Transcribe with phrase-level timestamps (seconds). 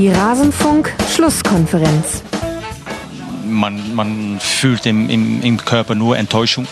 [0.00, 2.22] Die Rasenfunk-Schlusskonferenz.
[3.44, 6.66] Man, man fühlt im, im, im Körper nur Enttäuschung.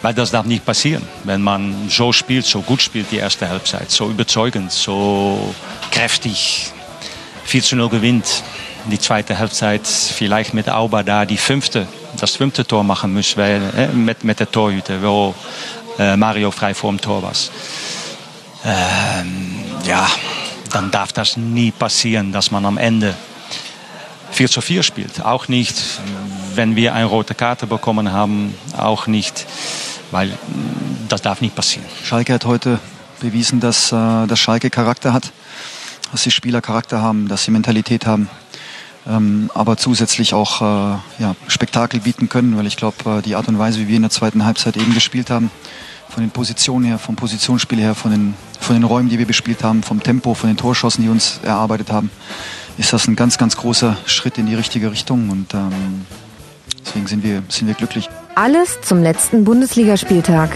[0.00, 1.06] Weil das darf nicht passieren.
[1.24, 5.54] Wenn man so spielt, so gut spielt die erste Halbzeit, so überzeugend, so
[5.90, 6.72] kräftig,
[7.44, 8.42] 4 zu 0 gewinnt.
[8.86, 11.86] Die zweite Halbzeit vielleicht mit Auba da die fünfte,
[12.18, 15.34] das fünfte Tor machen muss, weil, äh, mit, mit der Torhüter, wo
[15.98, 17.34] äh, Mario frei vor dem Tor war.
[18.64, 19.56] Ähm,
[19.86, 20.08] ja,
[20.74, 23.14] dann darf das nie passieren, dass man am Ende
[24.32, 25.24] 4 zu 4 spielt.
[25.24, 25.76] Auch nicht,
[26.54, 29.46] wenn wir eine rote Karte bekommen haben, auch nicht,
[30.10, 30.36] weil
[31.08, 31.86] das darf nicht passieren.
[32.04, 32.78] Schalke hat heute
[33.20, 35.32] bewiesen, dass, äh, dass Schalke Charakter hat,
[36.12, 38.28] dass sie Spieler Charakter haben, dass sie Mentalität haben,
[39.06, 43.48] ähm, aber zusätzlich auch äh, ja, Spektakel bieten können, weil ich glaube, äh, die Art
[43.48, 45.50] und Weise, wie wir in der zweiten Halbzeit eben gespielt haben,
[46.08, 49.62] von den Positionen her, vom Positionsspiel her, von den, von den Räumen, die wir bespielt
[49.62, 52.10] haben, vom Tempo, von den Torschossen, die uns erarbeitet haben,
[52.78, 56.06] ist das ein ganz, ganz großer Schritt in die richtige Richtung und ähm,
[56.84, 58.08] deswegen sind wir, sind wir glücklich.
[58.34, 60.50] Alles zum letzten Bundesligaspieltag.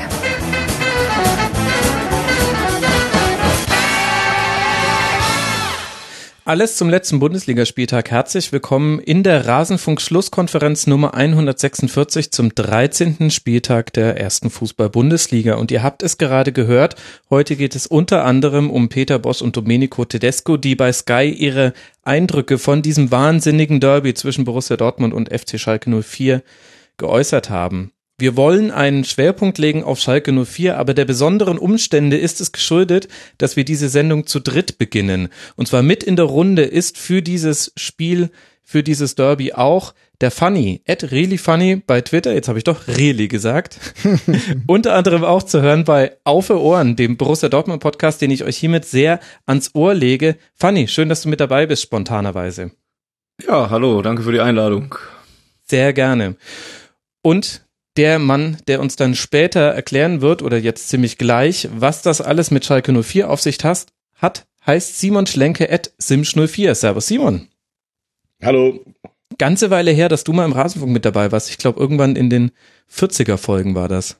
[6.46, 8.10] Alles zum letzten Bundesligaspieltag.
[8.10, 13.30] Herzlich willkommen in der Rasenfunk-Schlusskonferenz Nummer 146 zum 13.
[13.30, 15.56] Spieltag der ersten Fußball-Bundesliga.
[15.56, 16.96] Und ihr habt es gerade gehört.
[17.28, 21.74] Heute geht es unter anderem um Peter Boss und Domenico Tedesco, die bei Sky ihre
[22.04, 26.42] Eindrücke von diesem wahnsinnigen Derby zwischen Borussia Dortmund und FC Schalke 04
[26.96, 27.92] geäußert haben.
[28.20, 33.08] Wir wollen einen Schwerpunkt legen auf Schalke 04, aber der besonderen Umstände ist es geschuldet,
[33.38, 35.30] dass wir diese Sendung zu dritt beginnen.
[35.56, 38.30] Und zwar mit in der Runde ist für dieses Spiel,
[38.62, 42.88] für dieses Derby auch der Funny, at really funny bei Twitter, jetzt habe ich doch
[42.88, 43.78] really gesagt,
[44.66, 48.58] unter anderem auch zu hören bei Auf Ohren, dem Borussia Dortmund Podcast, den ich euch
[48.58, 50.36] hiermit sehr ans Ohr lege.
[50.56, 52.72] Funny, schön, dass du mit dabei bist, spontanerweise.
[53.46, 54.94] Ja, hallo, danke für die Einladung.
[55.64, 56.36] Sehr gerne.
[57.22, 57.62] Und
[57.96, 62.50] der Mann, der uns dann später erklären wird, oder jetzt ziemlich gleich, was das alles
[62.50, 63.86] mit Schalke 04 auf sich hat,
[64.16, 66.74] hat heißt Simon Schlenke at Simsch04.
[66.74, 67.48] Servus Simon.
[68.42, 68.84] Hallo.
[69.38, 71.50] Ganze Weile her, dass du mal im Rasenfunk mit dabei warst.
[71.50, 72.50] Ich glaube, irgendwann in den
[72.92, 74.16] 40er Folgen war das.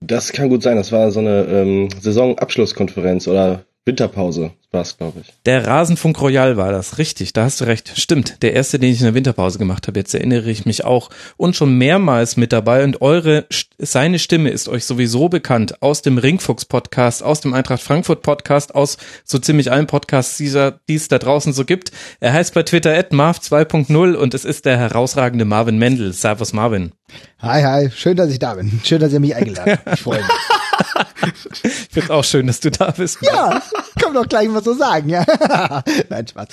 [0.00, 0.76] Das kann gut sein.
[0.76, 5.32] Das war so eine ähm, Saisonabschlusskonferenz oder Winterpause war's, glaube ich.
[5.44, 7.92] Der Rasenfunk Royal war das, richtig, da hast du recht.
[7.98, 11.10] Stimmt, der erste, den ich in der Winterpause gemacht habe, jetzt erinnere ich mich auch.
[11.36, 13.46] Und schon mehrmals mit dabei und eure,
[13.78, 18.74] seine Stimme ist euch sowieso bekannt aus dem Ringfuchs Podcast, aus dem Eintracht Frankfurt Podcast,
[18.74, 21.90] aus so ziemlich allen Podcasts, die es da draußen so gibt.
[22.20, 26.12] Er heißt bei Twitter at Marv 2.0 und es ist der herausragende Marvin Mendel.
[26.12, 26.92] Servus Marvin.
[27.40, 28.80] Hi, hi, schön, dass ich da bin.
[28.84, 29.94] Schön, dass ihr mich eingeladen habt.
[29.98, 30.30] Ich freue mich.
[31.62, 33.18] Ich finde auch schön, dass du da bist.
[33.22, 33.62] Ja,
[34.02, 35.24] komm doch gleich mal so sagen, ja.
[36.08, 36.48] Nein, Spaß.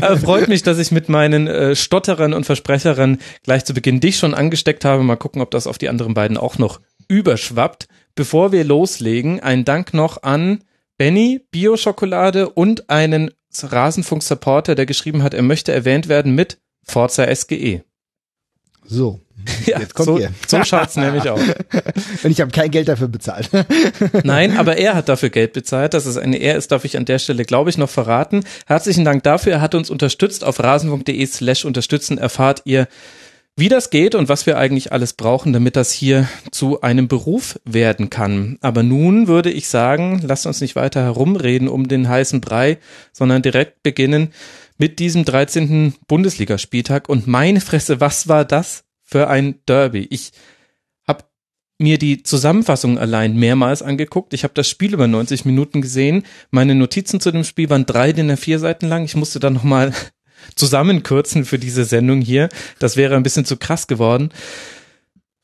[0.00, 4.18] Also freut mich, dass ich mit meinen äh, Stotterern und Versprecherern gleich zu Beginn dich
[4.18, 5.02] schon angesteckt habe.
[5.02, 7.88] Mal gucken, ob das auf die anderen beiden auch noch überschwappt.
[8.14, 10.64] Bevor wir loslegen, ein Dank noch an
[10.98, 13.30] Benny, Bio-Schokolade und einen
[13.60, 17.82] Rasenfunk-Supporter, der geschrieben hat, er möchte erwähnt werden mit Forza SGE.
[18.84, 19.20] So,
[19.66, 20.30] Ja, Jetzt kommt so, ihr.
[20.48, 21.40] so schaut's nämlich aus.
[22.24, 23.48] Und ich habe kein Geld dafür bezahlt.
[24.24, 25.94] Nein, aber er hat dafür Geld bezahlt.
[25.94, 28.44] Dass es eine Er ist, darf ich an der Stelle, glaube ich, noch verraten.
[28.66, 29.52] Herzlichen Dank dafür.
[29.52, 30.42] Er hat uns unterstützt.
[30.42, 32.88] Auf rasen.de slash unterstützen erfahrt ihr,
[33.54, 37.60] wie das geht und was wir eigentlich alles brauchen, damit das hier zu einem Beruf
[37.64, 38.56] werden kann.
[38.62, 42.78] Aber nun würde ich sagen, lasst uns nicht weiter herumreden um den heißen Brei,
[43.12, 44.32] sondern direkt beginnen
[44.78, 45.94] mit diesem 13.
[46.08, 47.08] Bundesligaspieltag.
[47.10, 50.06] Und meine Fresse, was war das für ein Derby?
[50.10, 50.32] Ich
[51.06, 51.24] habe
[51.78, 54.32] mir die Zusammenfassung allein mehrmals angeguckt.
[54.32, 56.24] Ich habe das Spiel über 90 Minuten gesehen.
[56.50, 59.04] Meine Notizen zu dem Spiel waren drei DIN vier Seiten lang.
[59.04, 59.92] Ich musste dann nochmal
[60.56, 62.48] zusammenkürzen für diese Sendung hier.
[62.78, 64.30] Das wäre ein bisschen zu krass geworden.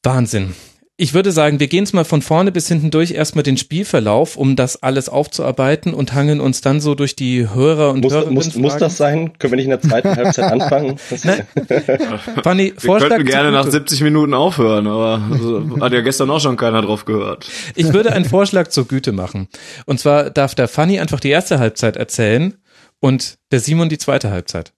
[0.03, 0.55] Wahnsinn.
[1.01, 4.37] Ich würde sagen, wir gehen es mal von vorne bis hinten durch, erstmal den Spielverlauf,
[4.37, 8.35] um das alles aufzuarbeiten und hangeln uns dann so durch die Hörer und muss, Hörerinnen.
[8.35, 9.39] muss, muss das sein?
[9.39, 10.99] Können wir nicht in der zweiten Halbzeit anfangen?
[12.43, 13.77] Fanny, Wir Vorschlag könnten gerne zu nach Gute.
[13.77, 17.49] 70 Minuten aufhören, aber also, hat ja gestern auch schon keiner drauf gehört.
[17.77, 19.47] Ich würde einen Vorschlag zur Güte machen.
[19.87, 22.55] Und zwar darf der Fanny einfach die erste Halbzeit erzählen
[22.99, 24.73] und der Simon die zweite Halbzeit.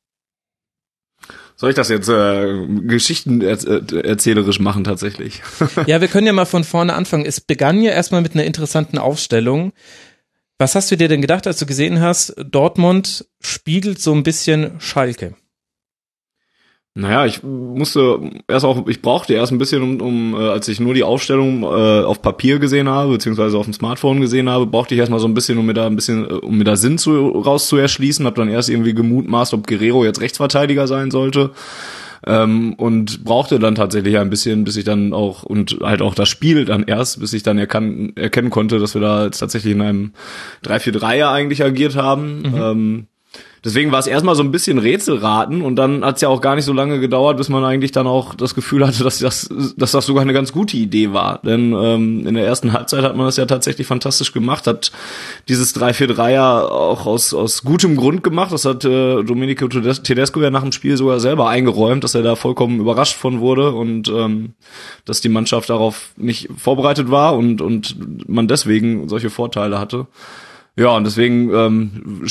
[1.61, 5.43] Soll ich das jetzt äh, Geschichten erz äh, machen tatsächlich?
[5.87, 7.27] Ja, wir können ja mal von vorne anfangen.
[7.27, 9.75] Es begann ja erstmal mit einer interessanten Aufstellung.
[10.57, 14.81] Was hast du dir denn gedacht, als du gesehen hast, Dortmund spiegelt so ein bisschen
[14.81, 15.35] Schalke?
[16.95, 20.81] Naja, ich musste erst auch, ich brauchte erst ein bisschen, um, um äh, als ich
[20.81, 24.95] nur die Aufstellung äh, auf Papier gesehen habe, beziehungsweise auf dem Smartphone gesehen habe, brauchte
[24.95, 26.99] ich erstmal so ein bisschen, um mir da ein bisschen, äh, um mir da Sinn
[26.99, 31.53] zu, raus zu erschließen, habe dann erst irgendwie gemutmaßt, ob Guerrero jetzt Rechtsverteidiger sein sollte.
[32.27, 36.29] Ähm, und brauchte dann tatsächlich ein bisschen, bis ich dann auch und halt auch das
[36.29, 39.81] Spiel dann erst, bis ich dann erkan erkennen konnte, dass wir da jetzt tatsächlich in
[39.81, 40.13] einem
[40.65, 42.43] 3-4-3er eigentlich agiert haben.
[42.43, 42.55] Mhm.
[42.61, 43.07] Ähm,
[43.63, 46.55] Deswegen war es erstmal so ein bisschen Rätselraten und dann hat es ja auch gar
[46.57, 49.93] nicht so lange gedauert, bis man eigentlich dann auch das Gefühl hatte, dass das, dass
[49.93, 51.41] das sogar eine ganz gute Idee war.
[51.45, 54.93] Denn ähm, in der ersten Halbzeit hat man das ja tatsächlich fantastisch gemacht, hat
[55.49, 58.51] dieses 3-4-3 ja auch aus, aus gutem Grund gemacht.
[58.53, 62.37] Das hat äh, Domenico Tedesco ja nach dem Spiel sogar selber eingeräumt, dass er da
[62.37, 64.55] vollkommen überrascht von wurde und ähm,
[65.05, 67.97] dass die Mannschaft darauf nicht vorbereitet war und, und
[68.27, 70.07] man deswegen solche Vorteile hatte.
[70.81, 72.23] Ja, und deswegen ähm,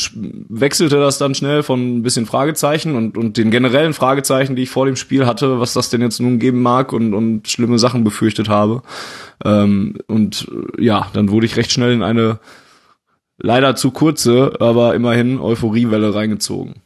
[0.49, 4.71] wechselte das dann schnell von ein bisschen Fragezeichen und, und den generellen Fragezeichen, die ich
[4.71, 8.03] vor dem Spiel hatte, was das denn jetzt nun geben mag und, und schlimme Sachen
[8.03, 8.81] befürchtet habe.
[9.45, 10.47] Ähm, und
[10.79, 12.39] äh, ja, dann wurde ich recht schnell in eine
[13.37, 16.81] leider zu kurze, aber immerhin Euphoriewelle reingezogen.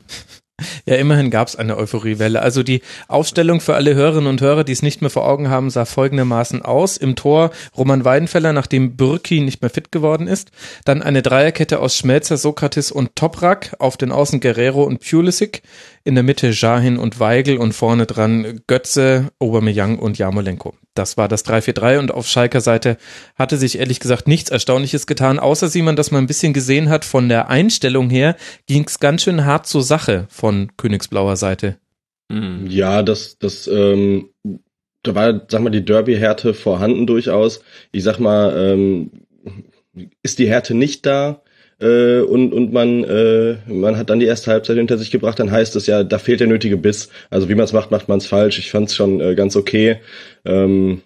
[0.86, 2.42] Ja, immerhin gab es eine Euphoriewelle.
[2.42, 5.70] Also die Aufstellung für alle Hörerinnen und Hörer, die es nicht mehr vor Augen haben,
[5.70, 6.98] sah folgendermaßen aus.
[6.98, 10.52] Im Tor Roman Weidenfeller, nachdem Bürki nicht mehr fit geworden ist.
[10.86, 13.76] Dann eine Dreierkette aus Schmelzer, Sokrates und Toprak.
[13.80, 15.64] Auf den Außen Guerrero und Pulisic.
[16.06, 20.74] In der Mitte Jahin und Weigel und vorne dran Götze, Aubameyang und Jamolenko.
[20.96, 22.98] Das war das 3-4-3 und auf Schalker Seite
[23.36, 27.06] hatte sich ehrlich gesagt nichts Erstaunliches getan, außer Simon, dass man ein bisschen gesehen hat,
[27.06, 28.36] von der Einstellung her
[28.68, 31.78] ging es ganz schön hart zur Sache von Königsblauer Seite.
[32.30, 32.68] Mhm.
[32.68, 34.30] Ja, das, das, ähm,
[35.04, 37.62] da war, sag mal, die Derby-Härte vorhanden durchaus.
[37.92, 39.12] Ich sag mal, ähm,
[40.22, 41.42] ist die Härte nicht da,
[41.80, 45.52] äh, und, und man, äh, man hat dann die erste Halbzeit hinter sich gebracht, dann
[45.52, 47.10] heißt es ja, da fehlt der nötige Biss.
[47.30, 48.60] Also wie man es macht, macht man es falsch.
[48.60, 49.98] Ich fand es schon äh, ganz okay.
[50.46, 51.02] Ähm,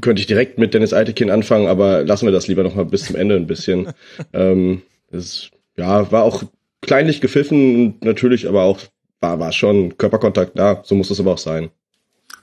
[0.00, 3.04] könnte ich direkt mit Dennis Eitekin anfangen, aber lassen wir das lieber noch mal bis
[3.04, 3.92] zum Ende ein bisschen.
[4.32, 6.42] ähm, es, ja, war auch
[6.80, 8.80] kleinlich gepfiffen, natürlich, aber auch
[9.20, 10.82] war, war schon Körperkontakt da.
[10.84, 11.70] So muss es aber auch sein.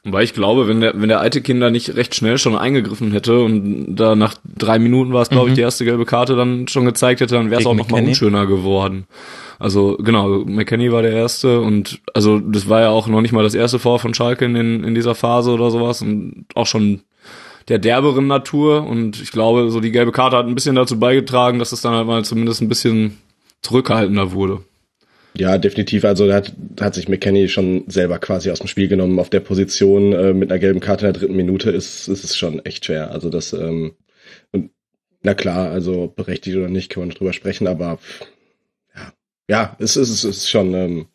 [0.08, 3.40] Weil ich glaube, wenn der, wenn der alte Kinder nicht recht schnell schon eingegriffen hätte
[3.40, 5.52] und da nach drei Minuten war es, glaube mhm.
[5.52, 8.04] ich, die erste gelbe Karte dann schon gezeigt hätte, dann wäre es auch noch mal
[8.04, 9.06] unschöner geworden.
[9.58, 13.44] Also genau, McKenny war der erste und also das war ja auch noch nicht mal
[13.44, 17.02] das erste Vor von Schalke in, in dieser Phase oder sowas und auch schon
[17.68, 21.58] der derberen Natur und ich glaube, so die gelbe Karte hat ein bisschen dazu beigetragen,
[21.58, 23.18] dass es dann halt mal zumindest ein bisschen
[23.64, 24.60] zurückhaltender wurde.
[25.38, 26.06] Ja, definitiv.
[26.06, 29.20] Also da hat, hat sich McKenny schon selber quasi aus dem Spiel genommen.
[29.20, 32.38] Auf der Position äh, mit einer gelben Karte in der dritten Minute ist, ist es
[32.38, 33.12] schon echt schwer.
[33.12, 33.94] Also das, ähm,
[34.52, 34.72] und
[35.24, 38.00] na klar, also berechtigt oder nicht, kann man drüber sprechen, aber
[38.96, 39.14] ja,
[39.50, 41.08] ja, es ist, es ist schon, ähm,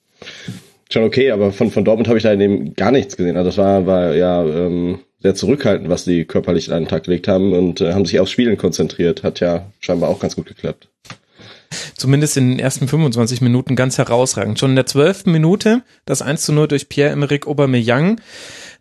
[0.90, 3.36] schon okay, aber von, von Dortmund habe ich da eben gar nichts gesehen.
[3.36, 7.26] Also das war, war ja ähm, sehr zurückhaltend, was die körperlich an den Tag gelegt
[7.28, 9.22] haben und äh, haben sich aufs Spielen konzentriert.
[9.22, 10.90] Hat ja scheinbar auch ganz gut geklappt
[11.96, 14.58] zumindest in den ersten 25 Minuten ganz herausragend.
[14.58, 18.20] Schon in der zwölften Minute das 1 zu 0 durch Pierre-Emerick Aubameyang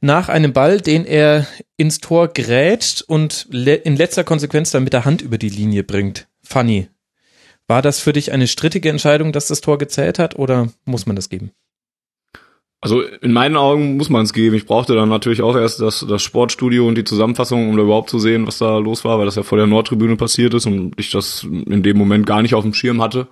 [0.01, 1.45] nach einem Ball, den er
[1.77, 6.27] ins Tor grätscht und in letzter Konsequenz dann mit der Hand über die Linie bringt.
[6.41, 6.87] Funny.
[7.67, 11.15] War das für dich eine strittige Entscheidung, dass das Tor gezählt hat oder muss man
[11.15, 11.51] das geben?
[12.81, 14.55] Also in meinen Augen muss man es geben.
[14.55, 18.09] Ich brauchte dann natürlich auch erst das, das Sportstudio und die Zusammenfassung, um da überhaupt
[18.09, 20.93] zu sehen, was da los war, weil das ja vor der Nordtribüne passiert ist und
[20.97, 23.27] ich das in dem Moment gar nicht auf dem Schirm hatte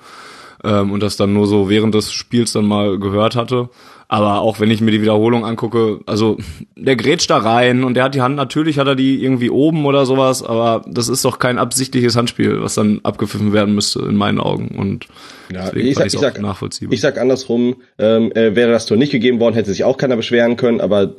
[0.65, 3.69] ähm, und das dann nur so während des Spiels dann mal gehört hatte.
[4.09, 6.37] Aber auch wenn ich mir die Wiederholung angucke, also
[6.77, 9.85] der grätscht da rein und der hat die Hand, natürlich hat er die irgendwie oben
[9.85, 14.15] oder sowas, aber das ist doch kein absichtliches Handspiel, was dann abgepfiffen werden müsste in
[14.15, 14.77] meinen Augen.
[14.77, 15.07] Und
[15.51, 16.93] ja, deswegen ich sag, ich sag, nachvollziehbar.
[16.93, 20.15] Ich sag andersrum, ähm, äh, wäre das Tor nicht gegeben worden, hätte sich auch keiner
[20.15, 21.13] beschweren können, aber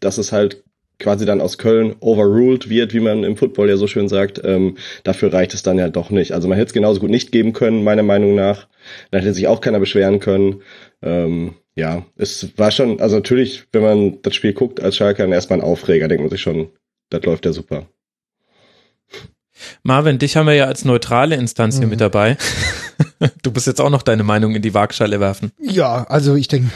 [0.00, 0.64] das ist halt
[0.98, 4.76] quasi dann aus Köln overruled wird, wie man im Football ja so schön sagt, ähm,
[5.04, 6.32] dafür reicht es dann ja doch nicht.
[6.32, 8.68] Also man hätte es genauso gut nicht geben können, meiner Meinung nach.
[9.10, 10.62] Dann hätte sich auch keiner beschweren können.
[11.02, 15.32] Ähm, ja, es war schon, also natürlich, wenn man das Spiel guckt als Schalke, dann
[15.32, 16.70] erstmal ein Aufreger, denkt man sich schon,
[17.10, 17.86] das läuft ja super.
[19.82, 21.90] Marvin, dich haben wir ja als neutrale Instanz hier mhm.
[21.90, 22.36] mit dabei.
[23.42, 25.52] Du bist jetzt auch noch deine Meinung in die Waagschale werfen.
[25.60, 26.70] Ja, also ich denke,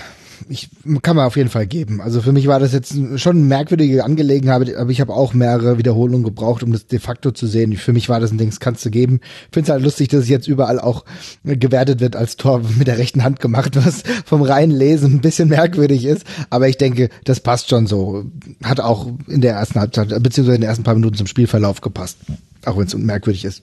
[0.49, 0.71] ich
[1.03, 2.01] kann man auf jeden Fall geben.
[2.01, 5.79] Also für mich war das jetzt schon eine merkwürdige Angelegenheit, aber ich habe auch mehrere
[5.79, 7.77] Wiederholungen gebraucht, um das de facto zu sehen.
[7.77, 9.21] Für mich war das ein Ding, das kannst du geben.
[9.53, 11.05] Finde es halt lustig, dass es jetzt überall auch
[11.45, 15.49] gewertet wird als Tor mit der rechten Hand gemacht, was vom reinen Lesen ein bisschen
[15.49, 16.25] merkwürdig ist.
[16.51, 18.25] Aber ich denke, das passt schon so.
[18.63, 22.19] Hat auch in der ersten Halbzeit, beziehungsweise in den ersten paar Minuten zum Spielverlauf gepasst.
[22.65, 23.63] Auch wenn es merkwürdig ist.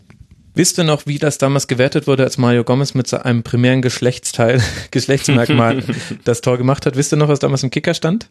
[0.55, 4.61] Wisst ihr noch, wie das damals gewertet wurde, als Mario Gomez mit einem primären Geschlechtsteil,
[4.91, 5.83] Geschlechtsmerkmal
[6.23, 6.95] das Tor gemacht hat?
[6.95, 8.29] Wisst ihr noch, was damals im Kicker stand?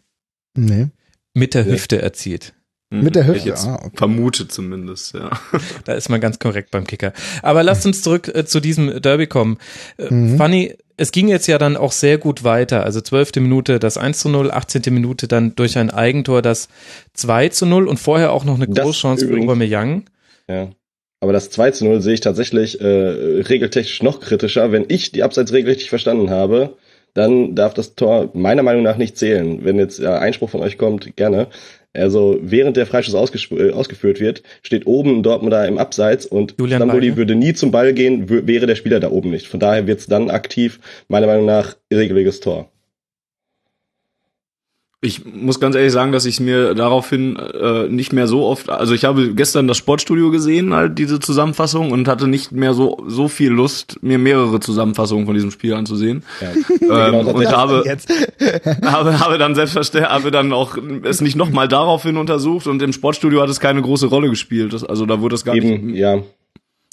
[0.55, 0.87] Nee.
[1.33, 2.53] Mit der Hüfte erzielt.
[2.91, 3.97] Mit der Hüfte, Ich jetzt ah, okay.
[3.97, 5.31] vermute zumindest, ja.
[5.83, 7.11] Da ist man ganz korrekt beim Kicker.
[7.41, 9.57] Aber lasst uns zurück äh, zu diesem Derby kommen.
[9.97, 10.37] Äh, Mhm.
[10.37, 12.83] Fanny, es ging jetzt ja dann auch sehr gut weiter.
[12.83, 13.37] Also 12.
[13.37, 14.83] Minute das 1 zu 0, 18.
[14.93, 16.67] Minute dann durch ein Eigentor das
[17.15, 20.03] 2 zu 0 und vorher auch noch eine Großchance für Aubameyang.
[20.47, 20.69] Ja.
[21.23, 24.73] Aber das 2 zu 0 sehe ich tatsächlich äh, regeltechnisch noch kritischer.
[24.73, 26.73] Wenn ich die Abseitsregel richtig verstanden habe,
[27.13, 29.63] dann darf das Tor meiner Meinung nach nicht zählen.
[29.63, 31.47] Wenn jetzt ja, Einspruch von euch kommt, gerne.
[31.93, 36.79] Also während der Freischuss äh, ausgeführt wird, steht oben ein Dortmunder im Abseits und Julian
[36.79, 37.15] Stamboli Weigel.
[37.15, 39.47] würde nie zum Ball gehen, wäre der Spieler da oben nicht.
[39.47, 42.69] Von daher wird es dann aktiv, meiner Meinung nach, irregeliges Tor.
[45.03, 48.93] Ich muss ganz ehrlich sagen, dass ich mir daraufhin äh, nicht mehr so oft, also
[48.93, 53.27] ich habe gestern das Sportstudio gesehen, halt diese Zusammenfassung und hatte nicht mehr so so
[53.27, 56.23] viel Lust, mir mehrere Zusammenfassungen von diesem Spiel anzusehen.
[56.41, 56.47] Ja.
[56.83, 57.83] Ähm, Genau, und habe,
[58.83, 63.41] habe, habe dann selbstverständlich, habe dann auch es nicht nochmal daraufhin untersucht und im Sportstudio
[63.41, 64.73] hat es keine große Rolle gespielt.
[64.73, 65.97] Das, also da wurde es gar Eben, nicht.
[65.97, 66.19] ja.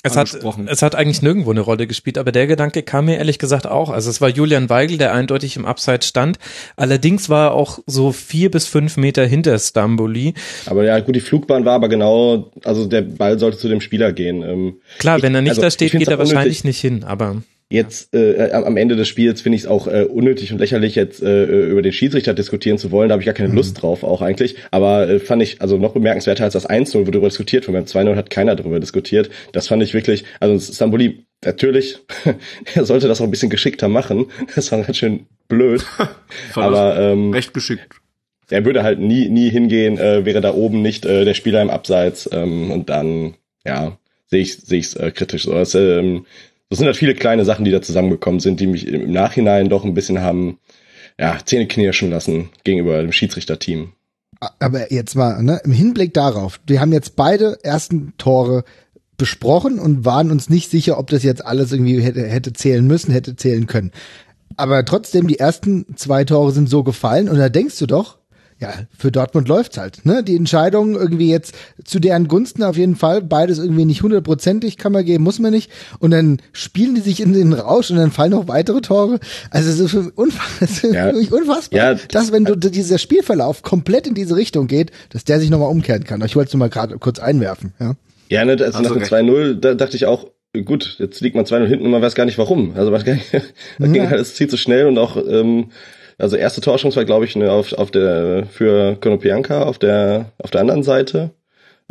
[0.03, 0.35] Es hat,
[0.67, 3.91] es hat eigentlich nirgendwo eine Rolle gespielt, aber der Gedanke kam mir ehrlich gesagt auch.
[3.91, 6.39] Also es war Julian Weigel, der eindeutig im Abseits stand.
[6.77, 10.33] Allerdings war er auch so vier bis fünf Meter hinter Stamboli.
[10.67, 14.13] Aber ja, gut, die Flugbahn war aber genau, also der Ball sollte zu dem Spieler
[14.13, 14.43] gehen.
[14.43, 16.35] Ähm, Klar, Ich- wenn er nicht also, da steht, geht er unnötig.
[16.35, 17.43] wahrscheinlich nicht hin, aber
[17.73, 20.97] Jetzt äh, am am Ende des Spiels finde ich es auch äh, unnötig und lächerlich,
[20.97, 23.09] jetzt äh, über den Schiedsrichter diskutieren zu wollen.
[23.09, 24.57] Da habe ich gar keine Lust drauf, auch eigentlich.
[24.73, 27.77] Aber äh, fand ich also noch bemerkenswerter als das 1-0, wo darüber diskutiert wird.
[27.77, 29.31] Beim 2-0 hat keiner darüber diskutiert.
[29.53, 31.99] Das fand ich wirklich, also Stamboli, natürlich,
[32.75, 34.27] er sollte das auch ein bisschen geschickter machen.
[34.57, 35.85] Das war ganz schön blöd.
[36.57, 37.87] Aber ähm, Recht geschickt.
[38.51, 41.71] er würde halt nie, nie hingehen, äh, wäre da oben nicht äh, der Spieler im
[41.71, 42.29] Abseits.
[42.33, 43.35] Ähm, und dann,
[43.65, 43.97] ja,
[44.27, 45.45] sehe ich sehe ich äh, kritisch.
[45.45, 46.27] So, das, ähm,
[46.71, 49.85] das sind halt viele kleine Sachen, die da zusammengekommen sind, die mich im Nachhinein doch
[49.85, 50.59] ein bisschen haben,
[51.19, 53.93] ja, Zähne knirschen lassen gegenüber dem Schiedsrichterteam.
[54.59, 58.65] Aber jetzt mal, ne, im Hinblick darauf, wir haben jetzt beide ersten Tore
[59.19, 63.13] besprochen und waren uns nicht sicher, ob das jetzt alles irgendwie hätte, hätte zählen müssen,
[63.13, 63.91] hätte zählen können.
[64.57, 68.20] Aber trotzdem, die ersten zwei Tore sind so gefallen und da denkst du doch,
[68.61, 70.23] ja, für Dortmund läuft's halt, ne?
[70.23, 74.93] Die Entscheidung irgendwie jetzt zu deren Gunsten auf jeden Fall, beides irgendwie nicht hundertprozentig kann
[74.93, 75.71] man geben, muss man nicht.
[75.99, 79.19] Und dann spielen die sich in den Rausch und dann fallen noch weitere Tore.
[79.51, 81.09] Also es ist für mich, unfass es ist Ja.
[81.11, 81.99] für mich unfassbar, Ja.
[82.11, 86.05] dass wenn du dieser Spielverlauf komplett in diese Richtung geht, dass der sich nochmal umkehren
[86.05, 86.23] kann.
[86.25, 87.95] Ich wollte es nur mal gerade kurz einwerfen, ja.
[88.29, 89.13] Ja, ne, also Hast nach dem recht.
[89.13, 90.27] 2-0, da dachte ich auch,
[90.65, 92.75] gut, jetzt liegt man 2-0 hinten und man weiß gar nicht warum.
[92.77, 93.19] Also man, das
[93.93, 95.71] ging halt, es zieht so schnell und auch, ähm,
[96.21, 100.51] also erste Torschance war, glaube ich, ne, auf, auf der für Konopianka auf der auf
[100.51, 101.31] der anderen Seite,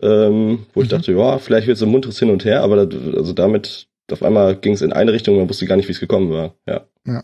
[0.01, 3.15] ähm, wo ich dachte, ja, vielleicht wird so ein munteres Hin und Her, aber das,
[3.15, 6.00] also damit auf einmal ging es in eine Richtung, man wusste gar nicht, wie es
[6.00, 6.55] gekommen war.
[6.67, 7.24] Ja.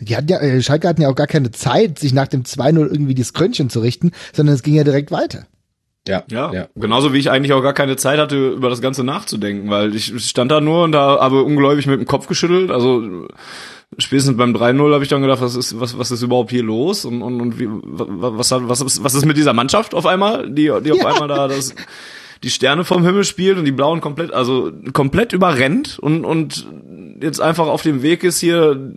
[0.00, 2.78] Die hatten ja, äh, Schalke hatten ja auch gar keine Zeit, sich nach dem 2-0
[2.78, 5.46] irgendwie das Krönchen zu richten, sondern es ging ja direkt weiter.
[6.06, 6.68] Ja, Ja, ja.
[6.74, 10.12] genauso wie ich eigentlich auch gar keine Zeit hatte, über das Ganze nachzudenken, weil ich
[10.26, 12.70] stand da nur und da habe ungläubig mit dem Kopf geschüttelt.
[12.70, 13.28] Also
[13.96, 17.04] spätestens beim 3-0 habe ich dann gedacht, was ist, was, was ist überhaupt hier los?
[17.04, 20.70] Und, und, und wie, was, was, ist, was ist mit dieser Mannschaft auf einmal, die,
[20.84, 21.74] die auf einmal da das,
[22.42, 26.66] die Sterne vom Himmel spielt und die Blauen komplett, also komplett überrennt und, und
[27.20, 28.94] jetzt einfach auf dem Weg ist, hier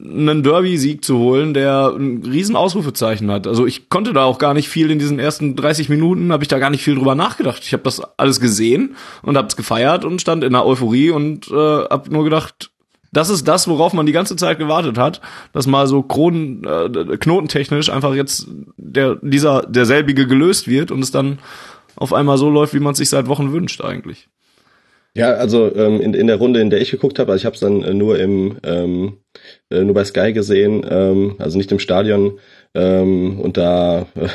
[0.00, 3.46] einen Derby-Sieg zu holen, der ein riesen Ausrufezeichen hat.
[3.46, 6.48] Also ich konnte da auch gar nicht viel in diesen ersten 30 Minuten, habe ich
[6.48, 7.62] da gar nicht viel drüber nachgedacht.
[7.64, 11.48] Ich habe das alles gesehen und habe es gefeiert und stand in einer Euphorie und
[11.48, 12.70] äh, habe nur gedacht,
[13.12, 15.20] das ist das, worauf man die ganze Zeit gewartet hat,
[15.52, 21.10] dass mal so Kronen, äh, knotentechnisch einfach jetzt der dieser derselbige gelöst wird und es
[21.10, 21.38] dann
[21.96, 24.28] auf einmal so läuft, wie man es sich seit Wochen wünscht eigentlich.
[25.14, 27.54] Ja, also ähm, in, in der Runde, in der ich geguckt habe, also ich habe
[27.54, 29.18] es dann äh, nur im ähm,
[29.70, 32.38] äh, nur bei Sky gesehen, ähm, also nicht im Stadion.
[32.78, 34.28] Ähm, und da äh,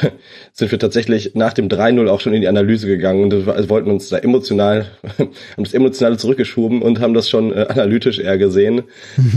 [0.51, 3.89] sind wir tatsächlich nach dem 3-0 auch schon in die Analyse gegangen und äh, wollten
[3.89, 8.83] uns da emotional, haben das Emotionale zurückgeschoben und haben das schon äh, analytisch eher gesehen.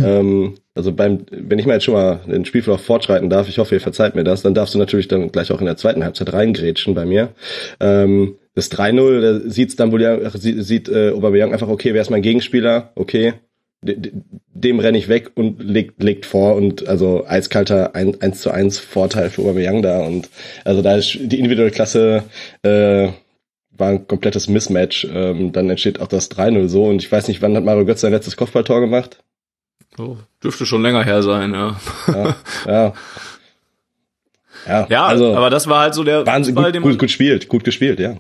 [0.05, 3.77] ähm, also beim, wenn ich mal jetzt schon mal den Spielverlauf fortschreiten darf, ich hoffe,
[3.77, 6.33] ihr verzeiht mir das, dann darfst du natürlich dann gleich auch in der zweiten Halbzeit
[6.33, 7.29] reingrätschen bei mir.
[7.79, 12.23] Ähm, das 3-0, da sieht Stambulia, sieht, sieht äh, Aubameyang einfach, okay, wer ist mein
[12.23, 12.91] Gegenspieler?
[12.97, 13.35] Okay,
[13.87, 18.79] dem renne ich weg und legt, legt vor und also eiskalter 1, 1 zu 1
[18.79, 20.29] Vorteil für Aubameyang da und
[20.65, 22.25] also da ist die individuelle Klasse
[22.63, 23.09] äh,
[23.79, 25.07] war ein komplettes Mismatch.
[25.13, 28.03] Ähm, dann entsteht auch das 3-0 so und ich weiß nicht, wann hat Mario Götze
[28.03, 29.23] sein letztes Kopfballtor gemacht?
[29.97, 31.77] So, dürfte schon länger her sein, ja.
[32.09, 32.93] Ja, ja.
[34.67, 37.49] Ja, Ja, also aber das war halt so der Wahnsinn, Fußball, gut, gut, gut gespielt,
[37.49, 38.17] gut gespielt, ja.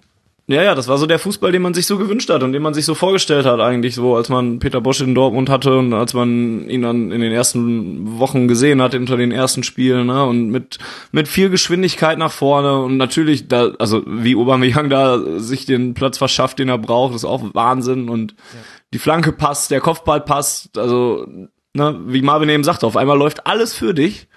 [0.48, 2.62] Ja, ja, das war so der Fußball, den man sich so gewünscht hat und den
[2.62, 5.92] man sich so vorgestellt hat eigentlich so, als man Peter Bosch in Dortmund hatte und
[5.92, 10.24] als man ihn dann in den ersten Wochen gesehen hat unter den ersten Spielen, ne,
[10.24, 10.78] und mit
[11.10, 16.16] mit viel Geschwindigkeit nach vorne und natürlich da, also wie Aubameyang da sich den Platz
[16.16, 18.60] verschafft, den er braucht, ist auch Wahnsinn und ja.
[18.94, 21.26] die Flanke passt, der Kopfball passt, also
[21.74, 24.28] ne, wie Marvin eben sagte, auf einmal läuft alles für dich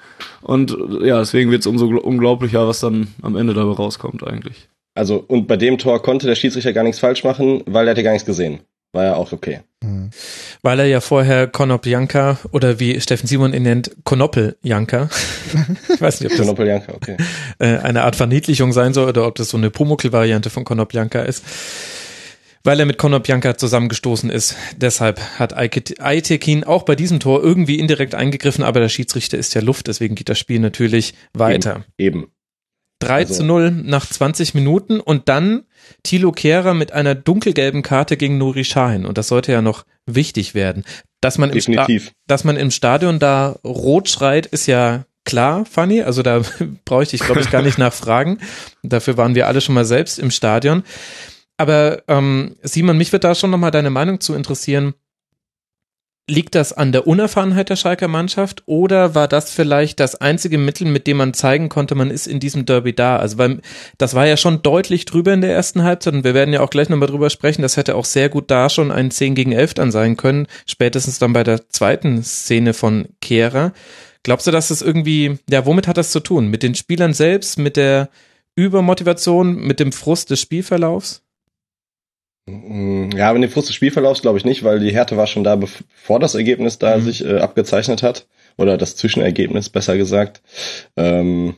[0.42, 4.70] und ja, deswegen wird's umso unglaublicher, was dann am Ende dabei rauskommt eigentlich.
[5.00, 8.04] Also, und bei dem Tor konnte der Schiedsrichter gar nichts falsch machen, weil er hatte
[8.04, 8.60] gar nichts gesehen.
[8.92, 9.62] War ja auch okay.
[9.82, 10.10] Mhm.
[10.62, 15.08] Weil er ja vorher Konopjanka oder wie Steffen Simon ihn nennt, Konopeljanka.
[15.94, 17.16] ich weiß nicht, ob das Konopeljanka, okay.
[17.60, 21.46] Äh, eine Art Verniedlichung sein soll oder ob das so eine Pumuckl-Variante von Konopjanka ist.
[22.66, 24.58] Weil er mit Konopjanka zusammengestoßen ist.
[24.76, 29.62] Deshalb hat Aitekin auch bei diesem Tor irgendwie indirekt eingegriffen, aber der Schiedsrichter ist ja
[29.62, 31.86] Luft, deswegen geht das Spiel natürlich weiter.
[31.98, 32.18] Eben.
[32.18, 32.32] Eben.
[33.00, 33.34] 3 also.
[33.36, 35.64] zu 0 nach 20 Minuten und dann
[36.04, 39.06] Thilo Kehrer mit einer dunkelgelben Karte gegen Nuri Sahin.
[39.06, 40.84] Und das sollte ja noch wichtig werden.
[41.22, 46.02] Dass man, im dass man im Stadion da rot schreit, ist ja klar, Fanny.
[46.02, 46.42] Also da
[46.86, 48.40] brauche ich dich, glaube ich, gar nicht nachfragen.
[48.84, 50.84] Dafür waren wir alle schon mal selbst im Stadion.
[51.58, 54.94] Aber ähm, Simon, mich wird da schon nochmal deine Meinung zu interessieren.
[56.30, 60.86] Liegt das an der Unerfahrenheit der Schalker Mannschaft oder war das vielleicht das einzige Mittel,
[60.86, 63.18] mit dem man zeigen konnte, man ist in diesem Derby da?
[63.18, 63.62] Also weil
[63.98, 66.70] das war ja schon deutlich drüber in der ersten Halbzeit und wir werden ja auch
[66.70, 67.64] gleich nochmal drüber sprechen.
[67.64, 71.18] Das hätte auch sehr gut da schon ein 10 gegen 11 dann sein können, spätestens
[71.18, 73.74] dann bei der zweiten Szene von Kehrer.
[74.22, 76.50] Glaubst du, dass das irgendwie, ja, womit hat das zu tun?
[76.50, 78.10] Mit den Spielern selbst, mit der
[78.56, 81.24] Übermotivation, mit dem Frust des Spielverlaufs?
[82.50, 85.44] Mm, ja, wenn den Frust des Spielverlaufs glaube ich nicht, weil die Härte war schon
[85.44, 87.02] da, bevor das Ergebnis da mhm.
[87.02, 88.28] sich äh, abgezeichnet hat.
[88.58, 90.42] Oder das Zwischenergebnis, besser gesagt.
[90.98, 91.56] Ähm,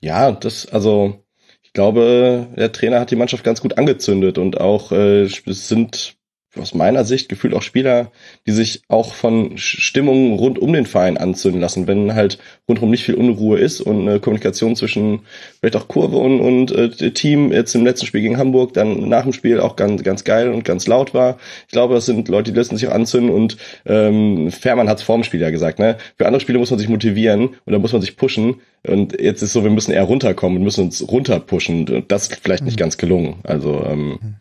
[0.00, 1.24] ja, das, also
[1.62, 6.16] ich glaube, der Trainer hat die Mannschaft ganz gut angezündet und auch äh, es sind
[6.58, 8.10] aus meiner Sicht gefühlt auch Spieler,
[8.46, 12.38] die sich auch von Stimmungen rund um den Verein anzünden lassen, wenn halt
[12.68, 15.20] rundherum nicht viel Unruhe ist und eine Kommunikation zwischen
[15.60, 19.22] vielleicht auch Kurve und, und äh, Team jetzt im letzten Spiel gegen Hamburg dann nach
[19.22, 21.38] dem Spiel auch ganz ganz geil und ganz laut war.
[21.66, 25.04] Ich glaube, das sind Leute, die lassen sich auch anzünden und ähm, Fährmann hat es
[25.04, 25.98] vorm Spiel ja gesagt, ne?
[26.18, 29.42] Für andere Spiele muss man sich motivieren und da muss man sich pushen und jetzt
[29.42, 32.76] ist so, wir müssen eher runterkommen und müssen uns runterpushen und das ist vielleicht nicht
[32.76, 32.80] mhm.
[32.80, 33.36] ganz gelungen.
[33.42, 34.34] Also ähm, mhm.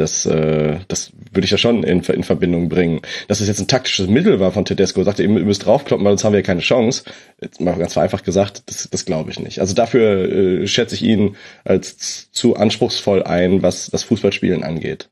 [0.00, 3.02] Das, äh, das würde ich ja schon in, in Verbindung bringen.
[3.28, 6.24] Dass es jetzt ein taktisches Mittel war von Tedesco, sagte, ihr müsst draufkloppen, weil sonst
[6.24, 7.04] haben wir ja keine Chance.
[7.40, 9.60] Jetzt mal ganz vereinfacht gesagt, das, das glaube ich nicht.
[9.60, 15.10] Also dafür äh, schätze ich ihn als zu anspruchsvoll ein, was das Fußballspielen angeht.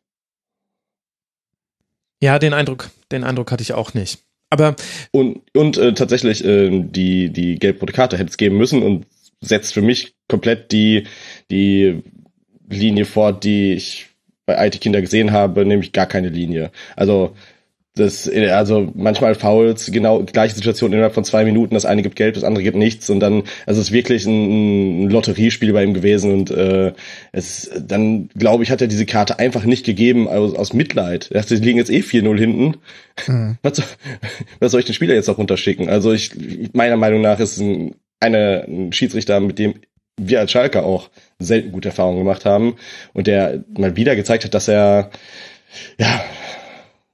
[2.22, 4.20] Ja, den Eindruck, den Eindruck hatte ich auch nicht.
[4.50, 4.74] Aber
[5.10, 9.06] und und äh, tatsächlich äh, die die gelb-rote Karte hätte es geben müssen und
[9.42, 11.06] setzt für mich komplett die
[11.50, 12.02] die
[12.70, 14.07] Linie fort, die ich
[14.48, 16.70] bei IT-Kinder gesehen habe, nämlich gar keine Linie.
[16.96, 17.34] Also
[17.94, 22.36] das, also manchmal Fouls, genau gleiche Situation innerhalb von zwei Minuten, das eine gibt Geld,
[22.36, 25.94] das andere gibt nichts und dann, also es ist wirklich ein, ein Lotteriespiel bei ihm
[25.94, 26.92] gewesen und äh,
[27.32, 31.30] es dann, glaube ich, hat er diese Karte einfach nicht gegeben aus, aus Mitleid.
[31.30, 32.76] Er dachte, die liegen jetzt eh 4-0 hinten.
[33.26, 33.58] Mhm.
[33.62, 33.82] Was,
[34.60, 35.88] was soll ich den Spieler jetzt noch runterschicken?
[35.88, 36.30] Also ich,
[36.72, 39.74] meiner Meinung nach ist ein, eine, ein Schiedsrichter, mit dem
[40.18, 42.76] wir als Schalke auch selten gute Erfahrungen gemacht haben
[43.12, 45.10] und der mal wieder gezeigt hat, dass er
[45.98, 46.20] ja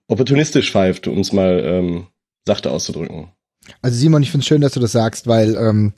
[0.08, 2.06] opportunistisch pfeift, um es mal ähm,
[2.46, 3.28] sachte auszudrücken.
[3.80, 5.94] Also Simon, ich finde es schön, dass du das sagst, weil ähm,